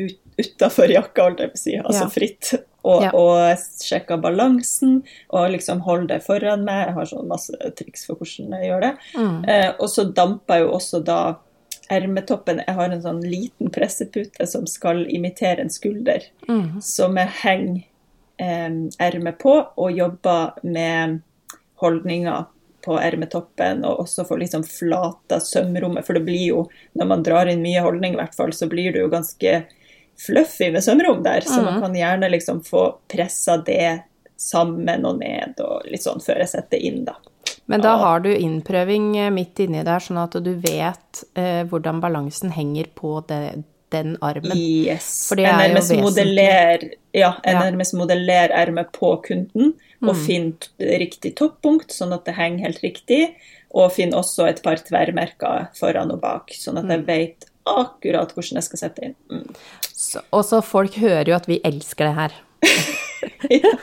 ut, 0.00 0.18
utafor 0.40 0.88
jakka, 0.88 1.28
holdt 1.28 1.44
jeg 1.44 1.52
på 1.52 1.58
å 1.58 1.62
si, 1.62 1.76
altså 1.82 2.06
ja. 2.06 2.10
fritt. 2.14 2.52
Og, 2.80 3.02
ja. 3.04 3.10
og 3.12 3.60
sjekker 3.84 4.16
balansen 4.22 5.02
og 5.36 5.50
liksom 5.52 5.82
holder 5.84 6.14
det 6.14 6.22
foran 6.24 6.64
meg. 6.64 6.86
Jeg 6.86 6.96
har 6.96 7.10
sånn 7.10 7.28
masse 7.28 7.72
triks 7.76 8.06
for 8.08 8.16
hvordan 8.16 8.56
jeg 8.56 8.70
gjør 8.70 8.86
det. 8.86 8.92
Mm. 9.18 9.34
Eh, 9.44 9.68
og 9.76 9.92
så 9.92 10.06
damper 10.16 10.56
jeg 10.56 10.64
jo 10.64 10.70
også 10.78 11.02
da 11.04 11.20
ermetoppen 11.90 12.62
Jeg 12.66 12.76
har 12.76 12.92
en 12.92 13.02
sånn 13.02 13.20
liten 13.24 13.70
pressepute 13.74 14.46
som 14.46 14.66
skal 14.70 15.02
imitere 15.10 15.64
en 15.64 15.72
skulder. 15.72 16.28
Mm. 16.48 16.78
Som 16.84 17.18
jeg 17.18 17.34
henger 17.42 17.82
eh, 18.38 18.78
ermet 19.02 19.40
på 19.42 19.56
og 19.58 19.92
jobber 19.92 20.60
med 20.62 21.20
holdninger 21.80 22.46
på 22.84 22.96
ermetoppen, 23.00 23.84
og 23.84 24.06
også 24.06 24.24
får 24.24 24.38
liksom 24.40 24.64
flata 24.64 25.40
sømrommet. 25.40 26.06
For 26.06 26.16
det 26.16 26.24
blir 26.24 26.46
jo, 26.46 26.62
når 26.96 27.08
man 27.10 27.24
drar 27.24 27.50
inn 27.50 27.64
mye 27.64 27.82
holdning, 27.84 28.16
i 28.16 28.20
hvert 28.20 28.36
fall, 28.36 28.54
så 28.56 28.68
blir 28.70 28.94
det 28.94 29.02
jo 29.02 29.10
ganske 29.12 29.56
fluffy 30.20 30.70
med 30.72 30.84
sømrom 30.84 31.22
der. 31.24 31.44
Så 31.44 31.60
mm. 31.60 31.66
man 31.66 31.82
kan 31.84 31.98
gjerne 31.98 32.30
liksom 32.32 32.62
få 32.64 32.86
pressa 33.08 33.58
det 33.66 34.00
sammen 34.40 35.04
og 35.04 35.20
ned 35.20 35.60
og 35.60 35.84
litt 35.92 36.04
sånn 36.06 36.22
før 36.24 36.40
jeg 36.44 36.52
setter 36.54 36.80
inn, 36.80 37.02
da. 37.04 37.18
Men 37.70 37.82
da 37.84 37.94
har 38.00 38.22
du 38.24 38.30
innprøving 38.34 39.12
eh, 39.20 39.30
midt 39.30 39.60
inni 39.62 39.84
der, 39.86 40.02
sånn 40.02 40.18
at 40.18 40.34
du 40.42 40.50
vet 40.58 41.22
eh, 41.38 41.62
hvordan 41.70 42.00
balansen 42.02 42.50
henger 42.54 42.88
på 42.98 43.20
det, 43.28 43.60
den 43.94 44.16
armen. 44.26 44.56
Yes. 44.58 45.28
For 45.28 45.38
det 45.38 45.46
er 45.46 45.68
jo 45.68 45.76
vesentlig. 45.78 46.48
Ja, 47.14 47.36
jeg 47.44 47.58
nærmest 47.58 47.94
modellerer 47.98 48.54
ermet 48.58 48.90
på 48.94 49.12
kunden, 49.22 49.74
og 50.02 50.12
mm. 50.12 50.20
finner 50.26 50.98
riktig 51.02 51.34
toppunkt, 51.38 51.94
sånn 51.94 52.14
at 52.16 52.26
det 52.26 52.36
henger 52.38 52.68
helt 52.68 52.82
riktig. 52.86 53.22
Og 53.70 53.92
finner 53.94 54.18
også 54.18 54.48
et 54.50 54.62
par 54.64 54.82
tverrmerker 54.82 55.70
foran 55.78 56.10
og 56.10 56.22
bak, 56.24 56.50
sånn 56.58 56.80
at 56.80 56.90
jeg 56.90 57.04
mm. 57.04 57.06
vet 57.06 57.50
akkurat 57.70 58.32
hvordan 58.34 58.58
jeg 58.58 58.66
skal 58.66 58.82
sette 58.82 59.10
inn. 59.10 59.18
Mm. 59.30 59.46
så 59.94 60.62
folk 60.64 60.96
hører 60.98 61.30
jo 61.30 61.38
at 61.38 61.46
vi 61.46 61.60
elsker 61.66 62.10
det 62.10 62.16
her. 62.18 62.40
ja. 63.60 63.76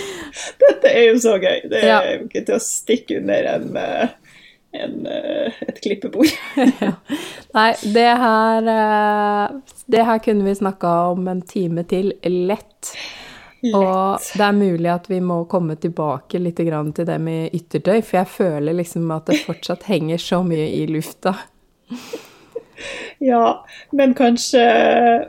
Dette 0.62 0.90
er 0.90 1.08
jo 1.10 1.20
så 1.22 1.36
gøy. 1.40 1.64
Det 1.70 1.82
er 1.84 2.10
jo 2.14 2.26
ikke 2.26 2.44
til 2.48 2.58
å 2.58 2.62
stikke 2.64 3.20
under 3.22 3.48
en, 3.54 3.66
eh, 3.80 4.14
en, 4.82 4.94
eh, 5.06 5.58
et 5.68 5.82
klippebord. 5.84 6.30
ja. 6.82 6.94
Nei, 7.56 7.68
det 7.94 8.08
her, 8.22 8.70
eh, 8.76 9.76
det 9.92 10.06
her 10.08 10.22
kunne 10.24 10.48
vi 10.48 10.56
snakka 10.62 10.94
om 11.12 11.28
en 11.32 11.44
time 11.46 11.84
til, 11.88 12.14
lett. 12.24 12.94
Lett. 13.62 13.76
Og 13.78 14.18
det 14.34 14.42
er 14.42 14.56
mulig 14.56 14.88
at 14.90 15.04
vi 15.06 15.20
må 15.22 15.44
komme 15.46 15.76
tilbake 15.78 16.40
litt 16.42 16.58
til 16.58 17.06
det 17.06 17.18
med 17.22 17.54
yttertøy, 17.54 18.00
for 18.02 18.18
jeg 18.18 18.30
føler 18.32 18.74
liksom 18.74 19.06
at 19.14 19.30
det 19.30 19.38
fortsatt 19.44 19.86
henger 19.86 20.18
så 20.18 20.40
mye 20.46 20.66
i 20.80 20.86
lufta. 20.90 21.36
Ja, 23.22 23.64
men 23.94 24.14
kanskje 24.18 24.62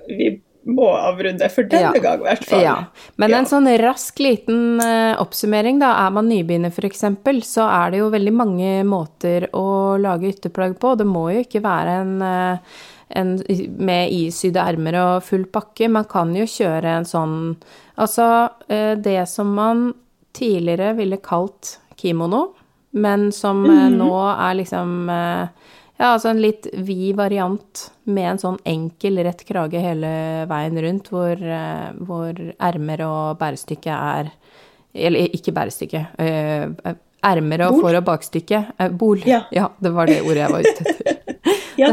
vi 0.07 0.41
må 0.63 0.87
avrunde 0.95 1.47
for 1.51 1.67
denne 1.67 1.97
ja. 1.97 2.01
gang, 2.03 2.21
i 2.21 2.27
hvert 2.29 2.45
fall. 2.47 2.63
Ja. 2.63 2.75
Men 3.19 3.33
ja. 3.33 3.41
en 3.41 3.49
sånn 3.49 3.67
rask 3.81 4.19
liten 4.23 4.79
uh, 4.81 5.19
oppsummering, 5.21 5.81
da. 5.81 5.91
Er 6.05 6.15
man 6.15 6.29
nybegynner, 6.31 6.71
f.eks., 6.71 7.03
så 7.47 7.67
er 7.67 7.93
det 7.93 8.01
jo 8.01 8.09
veldig 8.13 8.33
mange 8.35 8.71
måter 8.87 9.49
å 9.57 9.97
lage 10.01 10.31
ytterplagg 10.31 10.77
på. 10.79 10.95
Det 10.99 11.07
må 11.09 11.27
jo 11.33 11.43
ikke 11.43 11.63
være 11.65 11.97
en, 12.05 12.15
uh, 12.23 12.81
en 13.19 13.35
med 13.77 14.15
isydde 14.15 14.63
ermer 14.63 14.99
og 15.01 15.27
full 15.27 15.45
pakke. 15.51 15.91
Man 15.91 16.07
kan 16.09 16.33
jo 16.37 16.47
kjøre 16.49 16.99
en 16.99 17.09
sånn 17.09 17.39
Altså, 17.93 18.25
uh, 18.71 18.93
det 18.97 19.19
som 19.29 19.51
man 19.53 19.91
tidligere 20.33 20.95
ville 20.97 21.19
kalt 21.21 21.75
kimono, 21.99 22.47
men 22.97 23.31
som 23.31 23.59
mm 23.61 23.69
-hmm. 23.69 23.97
nå 23.97 24.15
er 24.49 24.53
liksom 24.53 25.09
ja, 25.97 26.13
altså 26.13 26.31
en 26.31 26.41
litt 26.41 26.67
vid 26.73 27.15
variant 27.15 27.83
med 28.09 28.31
en 28.31 28.41
sånn 28.41 28.59
enkel, 28.67 29.21
rett 29.23 29.43
krage 29.47 29.81
hele 29.81 30.09
veien 30.49 30.79
rundt, 30.85 31.11
hvor, 31.13 31.37
eh, 31.37 31.89
hvor 32.03 32.39
ermer 32.57 33.05
og 33.07 33.41
bærestykke 33.41 33.99
er 34.17 34.33
Eller 34.93 35.31
ikke 35.33 35.49
bærestykke. 35.49 35.99
Eh, 36.21 36.93
ermer 37.25 37.63
og 37.67 37.79
for- 37.81 37.95
og 37.97 38.03
bakstykke. 38.05 38.59
Eh, 38.77 38.89
bol. 38.89 39.23
Ja. 39.25 39.43
ja. 39.51 39.69
det 39.79 39.91
var 39.91 40.05
det 40.05 40.21
ordet 40.21 40.43
jeg 40.43 40.51
var 40.51 40.59
ute 40.59 40.83
etter. 40.83 41.17
ja. 41.81 41.89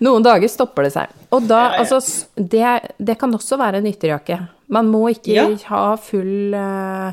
Noen 0.00 0.24
dager 0.24 0.48
stopper 0.48 0.88
det 0.88 0.94
seg. 0.94 1.12
Og 1.36 1.44
da, 1.50 1.60
ja, 1.74 1.82
altså 1.82 2.00
det, 2.36 2.94
det, 2.96 3.18
kan 3.20 3.34
også 3.36 3.58
være 3.60 3.82
en 3.82 3.90
ytterjakke. 3.90 4.38
Man 4.72 4.88
må 4.88 5.10
ikke 5.12 5.50
ha 5.68 5.84
full 6.00 6.54
uh, 6.56 7.12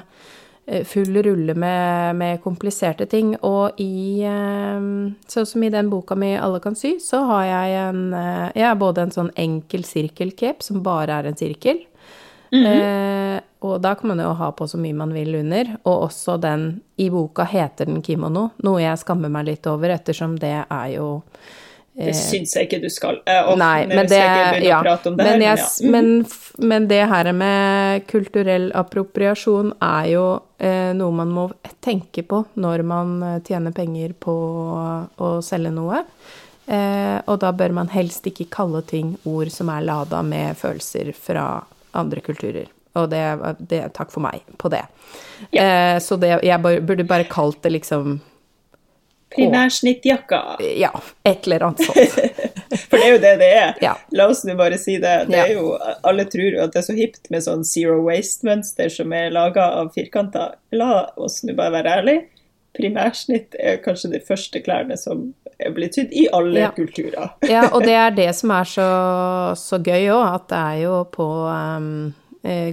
full 0.86 1.24
rulle 1.24 1.54
med, 1.56 2.16
med, 2.16 2.42
kompliserte 2.44 3.06
ting. 3.06 3.36
Og 3.48 3.80
i 3.82 4.24
eh, 4.28 4.88
Sånn 5.32 5.48
som 5.48 5.64
i 5.64 5.72
den 5.74 5.90
boka 5.90 6.16
mi 6.16 6.36
'Alle 6.36 6.60
kan 6.64 6.76
sy', 6.76 7.00
så 7.00 7.24
har 7.26 7.44
jeg 7.46 7.78
en 7.90 8.14
eh, 8.14 8.52
Jeg 8.56 8.68
har 8.68 8.76
både 8.76 9.02
en 9.02 9.12
sånn 9.12 9.32
enkel 9.36 9.84
sirkelcape, 9.84 10.64
som 10.64 10.84
bare 10.84 11.20
er 11.20 11.28
en 11.28 11.38
sirkel. 11.38 11.86
Mm 12.52 12.64
-hmm. 12.64 13.36
eh, 13.36 13.42
og 13.60 13.82
da 13.82 13.96
kan 13.96 14.08
man 14.08 14.20
jo 14.20 14.34
ha 14.34 14.52
på 14.52 14.68
så 14.68 14.78
mye 14.78 14.94
man 14.94 15.14
vil 15.14 15.36
under. 15.36 15.78
Og 15.84 16.04
også 16.10 16.38
den 16.42 16.82
I 16.98 17.10
boka 17.10 17.44
heter 17.44 17.86
den 17.86 18.02
kimono, 18.02 18.50
noe 18.64 18.82
jeg 18.82 18.98
skammer 18.98 19.30
meg 19.30 19.46
litt 19.46 19.68
over, 19.68 19.90
ettersom 19.90 20.38
det 20.40 20.66
er 20.70 20.88
jo 20.96 21.22
det 21.98 22.12
eh, 22.12 22.18
syns 22.18 22.54
jeg 22.54 22.68
ikke 22.68 22.80
du 22.84 22.90
skal. 22.94 23.20
Eh, 23.26 23.40
og, 23.50 23.58
Nei, 23.58 23.88
men 23.90 24.06
det, 24.10 24.20
ja, 24.22 24.84
det 24.94 25.14
men, 25.16 25.26
her, 25.26 25.38
men, 25.40 25.42
ja. 25.42 25.56
men, 25.82 26.10
men, 26.62 26.88
det 26.92 27.00
her 27.10 27.32
med 27.34 28.06
kulturell 28.12 28.70
appropriasjon 28.78 29.74
er 29.82 30.12
jo 30.12 30.26
eh, 30.62 30.94
noe 30.98 31.16
man 31.18 31.34
må 31.34 31.48
tenke 31.82 32.22
på 32.22 32.44
når 32.62 32.86
man 32.86 33.16
eh, 33.26 33.40
tjener 33.48 33.74
penger 33.74 34.14
på 34.14 34.36
å 35.18 35.32
selge 35.46 35.74
noe. 35.74 36.04
Eh, 36.68 37.18
og 37.26 37.42
da 37.42 37.54
bør 37.56 37.74
man 37.80 37.90
helst 37.90 38.30
ikke 38.30 38.50
kalle 38.54 38.84
ting 38.86 39.16
ord 39.26 39.50
som 39.54 39.74
er 39.74 39.86
lada 39.88 40.22
med 40.22 40.58
følelser 40.60 41.14
fra 41.18 41.50
andre 41.98 42.22
kulturer. 42.22 42.70
Og 42.98 43.10
det, 43.10 43.24
det 43.72 43.88
Takk 43.98 44.14
for 44.14 44.22
meg 44.26 44.46
på 44.62 44.70
det. 44.74 44.86
Ja. 45.50 45.66
Eh, 45.66 45.98
så 46.04 46.22
det, 46.22 46.36
jeg 46.46 46.62
burde 46.62 47.10
bare 47.10 47.30
kalt 47.30 47.64
det 47.66 47.74
liksom 47.74 48.20
Primærsnittjakka. 49.36 50.42
Ja, 50.78 50.92
et 51.24 51.48
eller 51.48 51.66
annet 51.68 51.84
sånt. 51.84 51.98
For 52.90 52.98
det 53.00 53.06
er 53.06 53.12
jo 53.12 53.20
det 53.24 53.34
det 53.42 53.50
er. 53.58 53.74
Ja. 53.84 53.94
La 54.16 54.28
oss 54.32 54.44
nå 54.48 54.56
bare 54.60 54.80
si 54.80 54.98
det. 55.04 55.16
det 55.32 55.40
er 55.40 55.54
jo, 55.58 55.74
alle 56.08 56.28
tror 56.32 56.56
jo 56.56 56.64
at 56.64 56.76
det 56.76 56.82
er 56.82 56.88
så 56.88 56.96
hipt 56.96 57.30
med 57.34 57.44
sånn 57.44 57.66
zero 57.68 58.00
waste-mønster 58.06 58.92
som 58.94 59.14
er 59.16 59.34
laga 59.36 59.68
av 59.82 59.92
firkanter. 59.96 60.56
La 60.76 61.08
oss 61.20 61.42
nå 61.48 61.56
bare 61.58 61.76
være 61.80 61.98
ærlige. 62.00 62.26
Primærsnitt 62.78 63.58
er 63.60 63.82
kanskje 63.84 64.14
de 64.14 64.22
første 64.24 64.62
klærne 64.64 64.96
som 65.00 65.32
er 65.58 65.74
blitt 65.74 65.96
tydd 65.98 66.12
i 66.14 66.28
alle 66.36 66.62
ja. 66.62 66.70
kulturer. 66.76 67.34
ja, 67.50 67.66
og 67.74 67.84
det 67.88 67.96
er 67.98 68.16
det 68.22 68.30
som 68.38 68.54
er 68.54 68.70
så, 68.70 68.88
så 69.60 69.82
gøy 69.82 70.12
òg, 70.14 70.24
at 70.38 70.48
det 70.54 70.62
er 70.62 70.80
jo 70.86 71.02
på 71.12 71.28
um 71.50 71.92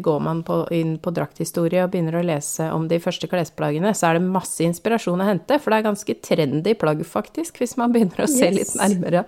går 0.04 0.20
man 0.22 0.42
på, 0.46 0.60
inn 0.74 0.94
på 1.02 1.10
drakthistorie 1.14 1.82
og 1.84 1.90
begynner 1.92 2.18
å 2.20 2.24
lese 2.26 2.68
om 2.74 2.86
de 2.90 3.00
første 3.02 3.28
klesplaggene, 3.30 3.90
så 3.96 4.10
er 4.10 4.18
det 4.18 4.28
masse 4.28 4.62
inspirasjon 4.64 5.22
å 5.22 5.26
hente, 5.28 5.58
for 5.60 5.72
det 5.72 5.80
er 5.80 5.86
ganske 5.88 6.16
trendy 6.24 6.74
plagg, 6.78 7.02
faktisk, 7.08 7.58
hvis 7.62 7.76
man 7.80 7.94
begynner 7.94 8.24
å 8.24 8.28
se 8.30 8.48
yes. 8.48 8.56
litt 8.56 8.74
nærmere 8.78 9.24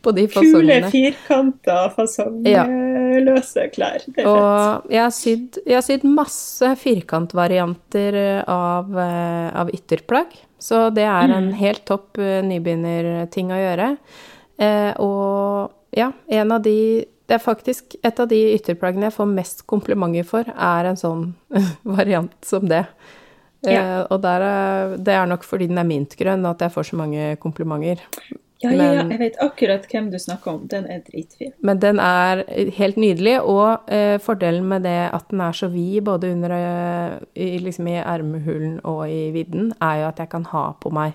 på 0.00 0.14
de 0.16 0.26
fasongene. 0.32 0.78
Kule, 0.88 0.92
firkanta, 0.94 1.78
fasongløse 1.96 3.66
ja. 3.66 3.72
klær. 3.74 4.06
Det 4.06 4.24
er 4.24 4.30
og 4.30 4.40
fett. 4.40 4.92
Jeg 4.94 5.02
har, 5.04 5.14
sydd, 5.16 5.60
jeg 5.66 5.78
har 5.78 5.86
sydd 5.86 6.06
masse 6.08 6.72
firkantvarianter 6.84 8.20
av, 8.46 8.94
eh, 9.04 9.48
av 9.62 9.72
ytterplagg, 9.76 10.38
så 10.60 10.88
det 10.94 11.06
er 11.08 11.28
en 11.28 11.50
mm. 11.50 11.56
helt 11.60 11.86
topp 11.88 12.20
eh, 12.20 12.40
nybegynnerting 12.46 13.52
å 13.52 13.60
gjøre. 13.60 13.94
Eh, 14.60 14.90
og 15.00 15.96
ja, 15.96 16.12
en 16.28 16.52
av 16.52 16.62
de 16.62 17.04
det 17.30 17.36
er 17.36 17.42
faktisk 17.44 17.94
et 18.02 18.18
av 18.18 18.26
de 18.26 18.38
ytterplaggene 18.56 19.06
jeg 19.06 19.14
får 19.14 19.28
mest 19.30 19.60
komplimenter 19.70 20.26
for, 20.26 20.48
er 20.50 20.88
en 20.90 20.98
sånn 20.98 21.28
variant 21.98 22.34
som 22.42 22.66
det. 22.66 22.82
Ja. 23.62 23.80
Uh, 23.80 24.16
og 24.16 24.26
er, 24.26 24.44
det 24.98 25.14
er 25.14 25.28
nok 25.30 25.44
fordi 25.46 25.68
den 25.70 25.78
er 25.78 25.86
mintgrønn 25.86 26.48
at 26.48 26.64
jeg 26.64 26.74
får 26.74 26.88
så 26.90 26.98
mange 26.98 27.34
komplimenter. 27.38 28.02
Ja, 28.60 28.72
ja, 28.74 28.90
ja, 28.92 29.04
jeg 29.08 29.20
vet 29.22 29.38
akkurat 29.40 29.86
hvem 29.88 30.10
du 30.12 30.18
snakker 30.20 30.56
om. 30.56 30.64
Den 30.68 30.88
er 30.90 31.04
dritfin. 31.06 31.54
Men 31.64 31.78
den 31.80 32.02
er 32.02 32.42
helt 32.76 32.98
nydelig, 33.00 33.38
og 33.46 33.86
uh, 33.86 34.18
fordelen 34.20 34.66
med 34.68 34.84
det 34.88 34.98
at 35.14 35.30
den 35.30 35.46
er 35.46 35.54
så 35.56 35.70
vid 35.70 36.02
både 36.10 36.34
under 36.34 36.56
uh, 36.58 37.14
i, 37.38 37.54
liksom 37.62 37.88
i 37.94 38.00
ermehulen 38.02 38.80
og 38.82 39.06
i 39.06 39.30
vidden, 39.36 39.70
er 39.78 40.02
jo 40.02 40.10
at 40.10 40.24
jeg 40.24 40.34
kan 40.34 40.50
ha 40.50 40.66
på 40.82 40.92
meg 40.92 41.14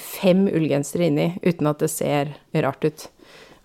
fem 0.00 0.46
ullgensere 0.48 1.10
inni 1.12 1.34
uten 1.44 1.68
at 1.68 1.84
det 1.84 1.92
ser 1.92 2.32
rart 2.64 2.88
ut. 2.88 3.10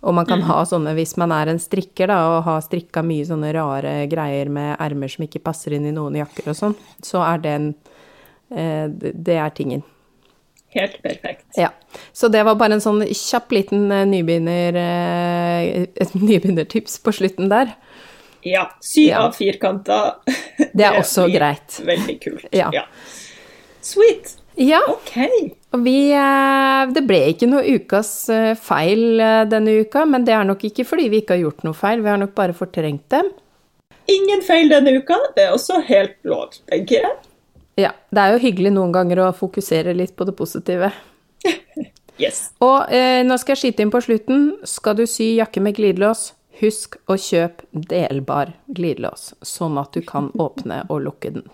Og 0.06 0.14
man 0.14 0.28
kan 0.30 0.44
mm. 0.44 0.48
ha 0.52 0.62
sånne, 0.70 0.94
hvis 0.98 1.16
man 1.18 1.34
er 1.34 1.50
en 1.50 1.60
strikker 1.62 2.12
da, 2.12 2.20
og 2.36 2.46
har 2.46 2.64
strikka 2.66 3.02
mye 3.06 3.26
sånne 3.26 3.50
rare 3.56 3.94
greier 4.12 4.52
med 4.54 4.76
ermer 4.84 5.10
som 5.10 5.26
ikke 5.26 5.42
passer 5.44 5.74
inn 5.74 5.88
i 5.90 5.94
noen 5.96 6.20
jakker 6.20 6.52
og 6.54 6.58
sånn, 6.60 6.76
så 7.04 7.24
er 7.26 7.42
den 7.44 7.72
eh, 8.54 8.86
Det 8.94 9.40
er 9.42 9.56
tingen. 9.58 9.84
Helt 10.78 11.02
perfekt. 11.02 11.46
Ja. 11.58 11.72
Så 12.14 12.30
det 12.30 12.44
var 12.46 12.60
bare 12.60 12.78
en 12.78 12.84
sånn 12.84 13.02
kjapp 13.10 13.56
liten 13.56 13.90
eh, 13.92 14.06
nybegynner, 14.10 14.78
eh, 14.84 15.86
et 15.98 16.18
nybegynnertips 16.30 17.00
på 17.02 17.16
slutten 17.18 17.50
der. 17.54 17.74
Ja. 18.46 18.68
Sy 18.84 19.08
Ja. 19.10 19.26
av 19.26 19.34
firkanter. 19.36 20.20
Det 20.58 20.86
er 20.86 21.00
også 21.02 21.26
greit. 21.34 21.82
Veldig 21.88 22.20
kult. 22.22 22.52
Ja. 22.54 22.86
Sweet. 23.82 24.38
Ja, 24.58 24.80
OK. 24.90 25.18
og 25.76 25.84
vi 25.86 26.10
eh, 26.18 26.84
Det 26.90 27.04
ble 27.06 27.20
ikke 27.30 27.50
noe 27.50 27.76
ukas 27.78 28.10
eh, 28.34 28.54
feil 28.58 29.22
eh, 29.22 29.44
denne 29.50 29.76
uka, 29.84 30.06
men 30.10 30.26
det 30.26 30.34
er 30.34 30.48
nok 30.50 30.66
ikke 30.66 30.86
fordi 30.88 31.10
vi 31.14 31.22
ikke 31.22 31.38
har 31.38 31.44
gjort 31.44 31.66
noe 31.68 31.78
feil, 31.78 32.02
vi 32.02 32.10
har 32.10 32.18
nok 32.22 32.34
bare 32.38 32.58
fortrengt 32.58 33.06
dem. 33.14 33.30
Ingen 34.10 34.42
feil 34.42 34.72
denne 34.72 34.96
uka. 34.98 35.20
Det 35.36 35.46
er 35.46 35.54
også 35.54 35.82
helt 35.86 36.16
lov, 36.26 36.56
tenker 36.72 37.04
jeg. 37.04 37.14
Ja, 37.78 37.92
det 38.10 38.24
er 38.24 38.34
jo 38.34 38.42
hyggelig 38.42 38.72
noen 38.74 38.96
ganger 38.96 39.22
å 39.28 39.34
fokusere 39.36 39.94
litt 39.94 40.16
på 40.18 40.26
det 40.28 40.36
positive. 40.40 40.92
Yes. 42.18 42.48
Og 42.66 42.90
eh, 42.90 43.22
nå 43.22 43.36
skal 43.38 43.54
jeg 43.54 43.62
skyte 43.62 43.84
inn 43.86 43.92
på 43.94 44.00
slutten. 44.02 44.48
Skal 44.66 44.96
du 44.98 45.04
sy 45.06 45.36
jakke 45.38 45.62
med 45.62 45.78
glidelås, 45.78 46.32
husk 46.58 46.98
å 47.06 47.14
kjøpe 47.22 47.68
delbar 47.92 48.56
glidelås, 48.66 49.36
sånn 49.46 49.78
at 49.78 49.94
du 49.94 50.02
kan 50.02 50.32
åpne 50.42 50.80
og 50.90 51.04
lukke 51.06 51.36
den. 51.36 51.46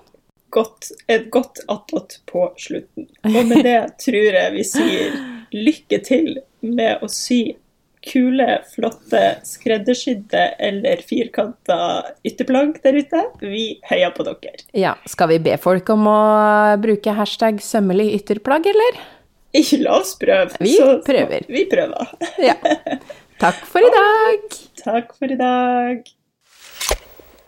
Godt, 0.54 0.92
et 1.10 1.30
godt 1.34 1.64
attåt 1.72 2.20
på 2.30 2.48
slutten. 2.62 3.10
Og 3.26 3.42
med 3.50 3.66
det 3.66 3.80
tror 4.06 4.38
jeg 4.38 4.54
vi 4.54 4.66
sier 4.68 5.20
lykke 5.54 6.00
til 6.06 6.36
med 6.62 7.02
å 7.04 7.10
sy 7.12 7.56
kule, 8.04 8.48
flotte, 8.74 9.22
skreddersydde 9.48 10.44
eller 10.60 11.04
firkanta 11.08 11.78
ytterplagg 12.28 12.78
der 12.84 13.00
ute. 13.00 13.22
Vi 13.42 13.66
heier 13.90 14.14
på 14.16 14.26
dere. 14.28 14.58
Ja, 14.76 14.96
skal 15.10 15.32
vi 15.34 15.40
be 15.44 15.58
folk 15.62 15.90
om 15.94 16.08
å 16.12 16.22
bruke 16.84 17.16
hashtag 17.16 17.62
sømmelig 17.64 18.12
ytterplagg, 18.20 18.68
eller? 18.74 19.00
Ikke 19.54 19.84
la 19.84 20.00
oss 20.02 20.16
prøve. 20.20 20.58
Vi 20.64 20.76
prøver. 21.06 21.46
Vi 21.48 21.68
prøver. 21.72 22.14
Ja. 22.42 22.58
Takk 23.42 23.64
for 23.70 23.86
i 23.86 23.94
dag. 23.94 24.60
Takk 24.84 25.16
for 25.18 25.32
i 25.32 25.40
dag. 25.40 26.04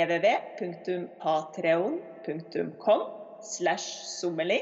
www.patreon.com 0.00 3.00
slash 3.40 3.84
sommeli. 4.20 4.60